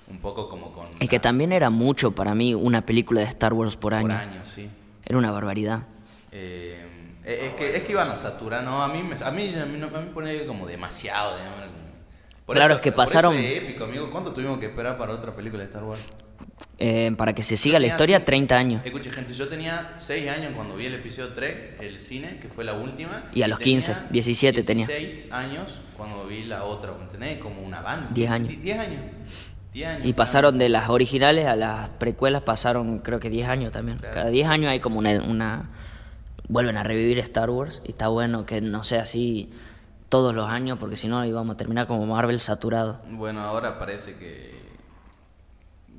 un 0.10 0.20
poco 0.20 0.50
como 0.50 0.72
con 0.72 0.88
Es 1.00 1.08
que 1.10 1.20
también 1.20 1.52
era 1.54 1.70
mucho 1.70 2.12
para 2.12 2.36
mí 2.36 2.54
una 2.54 2.86
película 2.86 3.22
de 3.22 3.28
Star 3.28 3.54
Wars 3.54 3.76
por 3.78 3.94
año. 3.94 4.08
por 4.08 4.12
años, 4.16 4.48
sí. 4.54 4.70
Era 5.06 5.18
una 5.18 5.32
barbaridad. 5.32 5.84
Eh, 6.32 6.84
es, 7.24 7.54
que, 7.54 7.78
es 7.78 7.84
que 7.84 7.92
iban 7.92 8.10
a 8.12 8.16
saturar, 8.16 8.64
¿no? 8.64 8.84
A 8.84 8.88
mí 8.88 9.02
me, 9.04 9.16
a 9.16 9.32
mí, 9.32 9.54
a 9.56 9.66
mí, 9.66 9.78
no- 9.80 9.88
a 9.96 10.02
mí 10.02 10.10
pone 10.14 10.46
como 10.46 10.66
demasiado, 10.68 11.38
digamos, 11.38 11.60
Por 12.46 12.56
Claro, 12.58 12.74
eso- 12.74 12.78
es 12.80 12.84
que 12.84 12.92
por 12.92 13.06
eso 13.06 13.14
pasaron- 13.14 13.36
es 13.36 13.58
épico, 13.64 13.86
amigo. 13.86 14.10
¿Cuánto 14.12 14.32
tuvimos 14.32 14.60
que 14.60 14.68
esperar 14.68 14.98
para 14.98 15.14
otra 15.14 15.36
película 15.36 15.64
de 15.64 15.68
Star 15.70 15.84
Wars? 15.84 16.02
Eh, 16.78 17.14
para 17.18 17.34
que 17.34 17.42
se 17.44 17.56
siga 17.58 17.80
la 17.80 17.88
historia, 17.88 18.18
así- 18.18 18.26
30 18.26 18.58
años. 18.58 18.86
Escuche, 18.86 19.12
gente, 19.12 19.34
yo 19.34 19.48
tenía 19.48 19.94
6 19.98 20.30
años 20.30 20.54
cuando 20.56 20.76
vi 20.76 20.86
el 20.88 20.96
episodio 20.96 21.34
3, 21.34 21.80
el 21.82 22.00
cine, 22.02 22.40
que 22.42 22.48
fue 22.50 22.64
la 22.66 22.74
última. 22.74 23.26
Y 23.34 23.44
a 23.44 23.48
los 23.48 23.60
tenía 23.60 23.74
15, 23.76 23.96
17 24.10 24.64
tenía. 24.64 24.86
16 24.88 25.32
años 25.32 25.76
cuando 25.98 26.26
vi 26.28 26.44
la 26.44 26.64
otra, 26.66 26.92
¿me 26.94 27.04
entendés? 27.04 27.40
Como 27.40 27.62
una 27.62 27.82
banda. 27.82 28.08
10 28.12 28.30
años. 28.30 28.62
10 28.62 28.78
años. 28.80 29.02
10 29.74 29.88
años. 29.88 30.06
Y 30.06 30.14
pasaron 30.14 30.58
de 30.58 30.70
las 30.70 30.90
originales 30.90 31.46
a 31.46 31.56
las 31.56 31.90
precuelas, 31.92 32.44
pasaron 32.44 33.00
creo 33.00 33.20
que 33.20 33.30
10 33.30 33.48
años 33.48 33.72
también. 33.72 33.98
Claro. 33.98 34.14
Cada 34.16 34.30
10 34.30 34.48
años 34.48 34.70
hay 34.72 34.80
como 34.80 35.00
una, 35.00 35.12
una... 35.24 35.70
Vuelven 36.48 36.78
a 36.78 36.84
revivir 36.84 37.20
Star 37.20 37.50
Wars 37.50 37.82
y 37.86 37.92
está 37.92 38.08
bueno 38.10 38.46
que 38.46 38.62
no 38.62 38.84
sea 38.84 39.02
así 39.02 39.50
todos 40.10 40.34
los 40.36 40.48
años 40.48 40.78
porque 40.80 40.96
si 40.96 41.08
no 41.08 41.26
íbamos 41.26 41.56
a 41.56 41.58
terminar 41.58 41.88
como 41.88 42.06
Marvel 42.06 42.40
saturado. 42.40 43.02
Bueno, 43.10 43.42
ahora 43.42 43.80
parece 43.80 44.16
que 44.16 44.55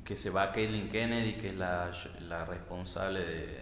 que 0.07 0.15
se 0.15 0.29
va 0.29 0.51
Caitlyn 0.53 0.87
Kennedy, 0.89 1.33
que 1.33 1.49
es 1.49 1.55
la, 1.57 1.91
la 2.29 2.45
responsable 2.45 3.19
de, 3.19 3.59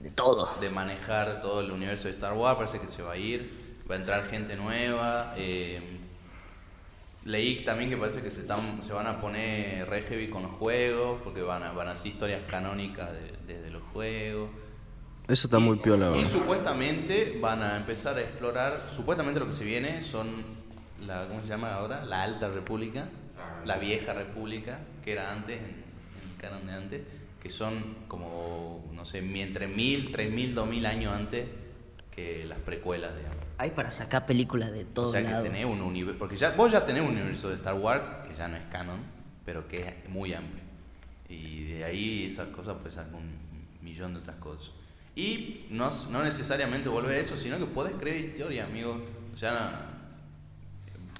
De 0.00 0.10
todo. 0.10 0.48
de 0.60 0.70
manejar 0.70 1.42
todo 1.42 1.60
el 1.60 1.70
universo 1.70 2.08
de 2.08 2.14
Star 2.14 2.32
Wars, 2.32 2.56
parece 2.56 2.80
que 2.80 2.88
se 2.88 3.02
va 3.02 3.12
a 3.12 3.16
ir, 3.18 3.46
va 3.90 3.96
a 3.96 3.98
entrar 3.98 4.24
gente 4.24 4.56
nueva. 4.56 5.34
eh, 5.36 5.98
leí 7.24 7.62
también 7.64 7.88
que 7.90 7.96
parece 7.96 8.20
que 8.22 8.30
se, 8.30 8.40
están, 8.40 8.82
se 8.82 8.92
van 8.92 9.06
a 9.06 9.20
poner 9.20 9.88
re 9.88 10.02
heavy 10.02 10.28
con 10.28 10.42
los 10.42 10.52
juegos, 10.52 11.20
porque 11.22 11.40
van 11.42 11.62
a, 11.62 11.72
van 11.72 11.88
a 11.88 11.92
hacer 11.92 12.08
historias 12.12 12.40
canónicas 12.48 13.12
de- 13.12 13.36
desde 13.54 13.70
los 13.70 13.82
juegos. 13.92 14.50
Eso 15.28 15.46
está 15.46 15.58
Y- 15.58 15.62
muy 15.62 15.76
piola, 15.78 16.08
Y 16.08 16.12
¿verdad? 16.14 16.28
supuestamente 16.30 17.38
van 17.40 17.62
a 17.62 17.76
empezar 17.76 18.16
a 18.16 18.22
explorar, 18.22 18.86
supuestamente 18.90 19.38
lo 19.38 19.46
que 19.46 19.52
se 19.52 19.64
viene 19.64 20.02
son, 20.02 20.42
la, 21.06 21.28
¿cómo 21.28 21.40
se 21.42 21.46
llama 21.46 21.74
ahora? 21.74 22.04
La 22.04 22.22
Alta 22.22 22.48
República, 22.48 23.08
la 23.64 23.76
Vieja 23.76 24.12
República, 24.14 24.80
que 25.04 25.12
era 25.12 25.30
antes, 25.30 25.60
en, 25.62 25.81
canon 26.42 26.66
de 26.66 26.72
antes, 26.74 27.00
que 27.42 27.48
son 27.48 27.96
como, 28.08 28.84
no 28.92 29.06
sé, 29.06 29.18
entre 29.40 29.66
mil, 29.66 30.12
tres 30.12 30.30
mil, 30.30 30.54
dos 30.54 30.68
mil 30.68 30.84
años 30.84 31.14
antes 31.14 31.46
que 32.14 32.44
las 32.44 32.58
precuelas, 32.58 33.16
digamos. 33.16 33.38
Hay 33.56 33.70
para 33.70 33.90
sacar 33.90 34.26
películas 34.26 34.70
de 34.72 34.82
O 34.82 34.86
todos 34.88 35.12
sea 35.12 35.22
que 35.22 35.30
lados. 35.30 35.44
tenés 35.44 35.64
un 35.64 35.80
universo, 35.80 36.18
porque 36.18 36.36
ya, 36.36 36.50
vos 36.50 36.70
ya 36.70 36.84
tenés 36.84 37.02
un 37.02 37.12
universo 37.12 37.48
de 37.48 37.54
Star 37.54 37.74
Wars, 37.74 38.10
que 38.28 38.36
ya 38.36 38.48
no 38.48 38.56
es 38.56 38.64
canon, 38.70 38.98
pero 39.46 39.66
que 39.66 39.80
es 39.80 40.08
muy 40.10 40.34
amplio. 40.34 40.62
Y 41.30 41.64
de 41.64 41.84
ahí 41.84 42.26
esas 42.26 42.48
cosas 42.48 42.76
pues 42.82 42.98
un 43.14 43.38
millón 43.80 44.12
de 44.12 44.20
otras 44.20 44.36
cosas. 44.36 44.74
Y 45.14 45.66
no, 45.70 45.90
no 46.10 46.22
necesariamente 46.22 46.88
volver 46.88 47.12
a 47.12 47.18
eso, 47.18 47.36
sino 47.36 47.58
que 47.58 47.66
podés 47.66 47.94
crear 47.94 48.16
historia, 48.16 48.64
amigo. 48.64 49.02
O 49.32 49.36
sea, 49.36 49.90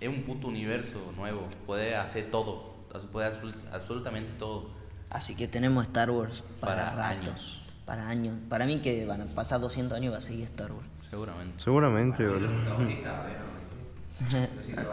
es 0.00 0.08
un 0.08 0.22
puto 0.22 0.48
universo 0.48 1.12
nuevo. 1.16 1.48
Podés 1.66 1.96
hacer 1.96 2.30
todo. 2.30 2.72
Podés 3.12 3.36
hacer 3.36 3.54
absolutamente 3.72 4.32
todo. 4.38 4.70
Así 5.12 5.34
que 5.34 5.46
tenemos 5.46 5.84
Star 5.86 6.10
Wars 6.10 6.42
para, 6.60 6.86
Para 6.86 6.96
rato. 6.96 7.02
años. 7.30 7.62
Para 7.84 8.08
años. 8.08 8.38
Para 8.48 8.64
mí 8.66 8.80
que 8.80 9.04
van 9.04 9.20
a 9.20 9.26
pasar 9.26 9.60
200 9.60 9.94
años 9.96 10.06
y 10.06 10.12
va 10.12 10.18
a 10.18 10.22
seguir 10.22 10.44
Star 10.46 10.72
Wars. 10.72 10.86
Seguramente. 11.10 11.62
Seguramente, 11.62 12.26
boludo. 12.26 12.50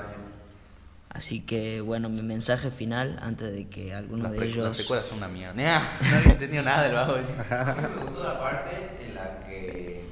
Así 1.10 1.42
que 1.42 1.82
bueno, 1.82 2.08
mi 2.10 2.22
mensaje 2.22 2.70
final 2.70 3.18
antes 3.22 3.52
de 3.52 3.68
que 3.68 3.94
alguno 3.96 4.24
Las, 4.24 4.34
de 4.34 4.46
ellos... 4.46 4.58
las 4.68 4.78
secuelas 4.78 5.06
son 5.08 5.18
una 5.18 5.28
mierda. 5.28 5.54
Nah, 5.56 5.82
nadie 6.12 6.32
entendió 6.34 6.62
nada 6.62 6.84
del 6.84 6.94
bajo. 6.94 7.14
A 7.50 7.74
mí 7.76 7.96
me 7.96 8.04
gustó 8.04 8.24
la 8.24 8.40
parte 8.40 9.06
en 9.08 9.16
la 9.16 9.40
que 9.48 10.04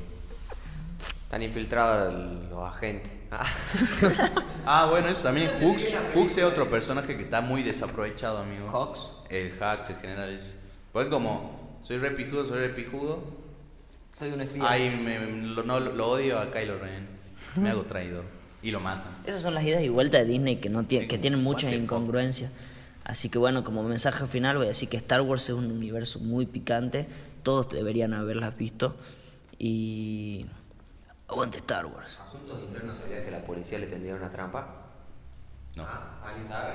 están 1.27 1.43
infiltrados 1.43 2.13
los 2.49 2.63
agentes. 2.73 3.11
Ah. 3.29 3.45
Ah, 4.69 4.87
bueno, 4.89 5.07
eso 5.07 5.23
también. 5.23 5.49
Hux, 5.61 5.93
Hux 6.13 6.37
es 6.37 6.43
otro 6.43 6.69
personaje 6.69 7.15
que 7.15 7.23
está 7.23 7.39
muy 7.39 7.63
desaprovechado, 7.63 8.39
amigo. 8.39 8.67
Hux. 8.69 9.09
El 9.29 9.53
Hux, 9.53 9.89
en 9.89 9.95
general. 9.95 10.29
Es, 10.33 10.59
pues 10.91 11.07
como, 11.07 11.77
soy 11.81 11.99
re 11.99 12.11
pijudo, 12.11 12.45
soy 12.45 12.59
re 12.59 12.69
pijudo. 12.69 13.23
Soy 14.13 14.29
un 14.31 14.41
espía. 14.41 14.63
Ay, 14.69 14.89
me, 14.89 15.19
lo, 15.19 15.63
no, 15.63 15.79
lo 15.79 16.09
odio 16.09 16.37
a 16.39 16.51
Kylo 16.51 16.79
Ren. 16.79 17.07
Me 17.55 17.69
hago 17.69 17.83
traidor. 17.83 18.25
Y 18.61 18.71
lo 18.71 18.81
matan. 18.81 19.09
Esas 19.25 19.41
son 19.41 19.53
las 19.53 19.63
idas 19.63 19.81
y 19.83 19.87
vueltas 19.89 20.21
de 20.21 20.33
Disney 20.33 20.57
que, 20.57 20.67
no 20.69 20.83
tie- 20.83 21.01
Sí, 21.01 21.07
que 21.07 21.17
tienen 21.17 21.41
muchas 21.41 21.71
incongruencias. 21.71 22.51
Así 23.05 23.29
que 23.29 23.37
bueno, 23.37 23.63
como 23.63 23.83
mensaje 23.83 24.25
final 24.27 24.57
voy 24.57 24.65
a 24.65 24.69
decir 24.69 24.89
que 24.89 24.97
Star 24.97 25.21
Wars 25.21 25.43
es 25.43 25.55
un 25.55 25.71
universo 25.71 26.19
muy 26.19 26.45
picante. 26.45 27.07
Todos 27.43 27.69
deberían 27.69 28.13
haberlas 28.13 28.57
visto. 28.57 28.97
Y... 29.57 30.45
Aguante 31.29 31.57
Star 31.57 31.85
Wars. 31.85 32.19
Asuntos 32.25 32.61
internos 32.61 32.97
sabía 32.97 33.23
que 33.23 33.31
la 33.31 33.39
policía 33.39 33.79
le 33.79 33.87
tendría 33.87 34.15
una 34.15 34.31
trampa. 34.31 34.65
No. 35.75 35.83
Ah, 35.83 36.21
¿Alguien 36.25 36.47
sabe? 36.47 36.73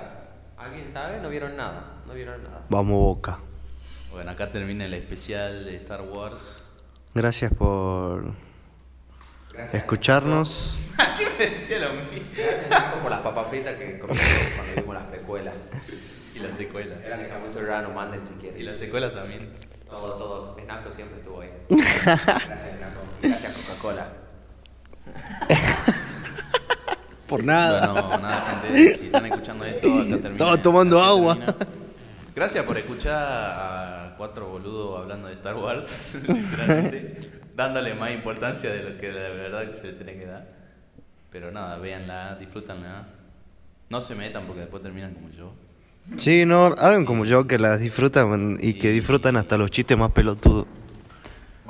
¿Alguien 0.59 0.89
sabe? 0.89 1.21
No 1.21 1.31
vieron 1.31 1.57
nada. 1.57 2.03
No 2.07 2.13
vieron 2.13 2.43
nada. 2.45 2.65
Vamos, 2.69 2.99
Boca. 2.99 3.39
Bueno, 4.11 4.31
acá 4.31 4.51
termina 4.51 4.85
el 4.85 4.93
especial 4.93 5.65
de 5.65 5.77
Star 5.77 6.03
Wars. 6.03 6.57
Gracias 7.15 7.53
por 7.55 8.35
escucharnos. 9.73 10.77
Así 10.99 11.25
me 11.39 11.47
decía 11.47 11.79
lo 11.79 11.95
mismo. 11.95 12.11
Gracias 12.37 12.69
Marco, 12.69 12.99
por 13.01 13.11
las 13.11 13.21
papas 13.21 13.49
fritas 13.49 13.75
que 13.77 13.99
comimos 13.99 14.23
cuando 14.57 14.75
vimos 14.77 14.95
las 14.95 15.05
precuelas. 15.05 15.55
Y 16.35 16.39
la 16.41 16.53
secuela. 16.53 16.95
Eran 17.03 17.23
de 17.23 17.31
jamón 17.31 17.51
serrano, 17.51 17.91
manden 17.91 18.27
si 18.27 18.35
quieren. 18.35 18.61
Y 18.61 18.65
la 18.65 18.75
secuela 18.75 19.13
también. 19.15 19.55
Todo, 19.89 20.17
todo. 20.17 20.57
Snaco 20.63 20.93
siempre 20.93 21.19
estuvo 21.19 21.41
ahí. 21.41 21.51
Gracias, 21.71 22.77
Snaco. 22.77 23.01
Gracias, 23.23 23.67
Coca-Cola. 23.67 24.22
Por 27.27 27.45
nada. 27.45 27.93
Bueno, 27.93 28.19
nada, 28.19 28.63
gente. 28.63 28.99
Si 28.99 29.05
están 29.07 29.27
escuchando 29.27 29.65
esto, 29.65 29.89
acá 29.89 30.05
termina. 30.05 30.31
Estaba 30.31 30.61
tomando 30.61 31.01
acá 31.01 31.09
agua. 31.09 31.37
termina. 31.37 31.57
Gracias 32.35 32.65
por 32.65 32.79
escuchar 32.79 33.15
a 33.15 34.15
cuatro 34.17 34.49
boludos 34.49 35.01
hablando 35.01 35.29
de 35.29 35.35
Star 35.35 35.55
Wars, 35.55 36.17
literalmente, 36.29 37.31
dándole 37.55 37.95
más 37.95 38.13
importancia 38.13 38.71
de 38.71 38.85
lo 38.85 38.99
que 38.99 39.13
la 39.13 39.29
verdad 39.29 39.67
que 39.67 39.75
se 39.75 39.89
le 39.89 39.93
tiene 39.93 40.15
que 40.15 40.27
dar. 40.27 40.47
Pero 41.31 41.51
nada, 41.51 41.77
véanla, 41.77 42.37
disfrútanla. 42.37 43.07
No 43.91 44.01
se 44.01 44.15
metan 44.15 44.47
porque 44.47 44.61
después 44.61 44.83
terminan 44.83 45.13
como 45.13 45.31
yo. 45.31 45.53
Sí, 46.17 46.47
no, 46.47 46.67
hagan 46.67 47.05
como 47.05 47.27
yo 47.27 47.47
que 47.47 47.59
las 47.59 47.81
disfrutan 47.81 48.59
y 48.61 48.75
que 48.75 48.91
disfrutan 48.91 49.37
hasta 49.37 49.59
los 49.59 49.71
chistes 49.71 49.97
más 49.97 50.11
pelotudos. 50.11 50.67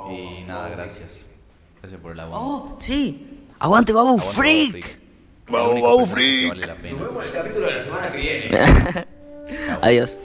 Y 0.09 0.43
nada, 0.45 0.69
gracias. 0.69 1.22
Por 2.03 2.11
el 2.11 2.19
agua. 2.19 2.37
¡Oh, 2.37 2.77
sí! 2.79 3.45
¡Aguante, 3.59 3.93
Babu 3.93 4.19
Freak! 4.19 4.99
Babu 5.47 6.05
Freak. 6.05 6.49
Vale 6.49 6.67
la 6.67 6.75
pena. 6.75 6.99
Nos 6.99 7.07
vemos 7.07 7.23
en 7.23 7.29
el 7.29 7.33
capítulo 7.33 7.67
de 7.67 7.73
la 7.75 7.83
semana 7.83 8.11
que 8.11 8.17
viene. 8.17 8.51
Adiós. 9.81 10.19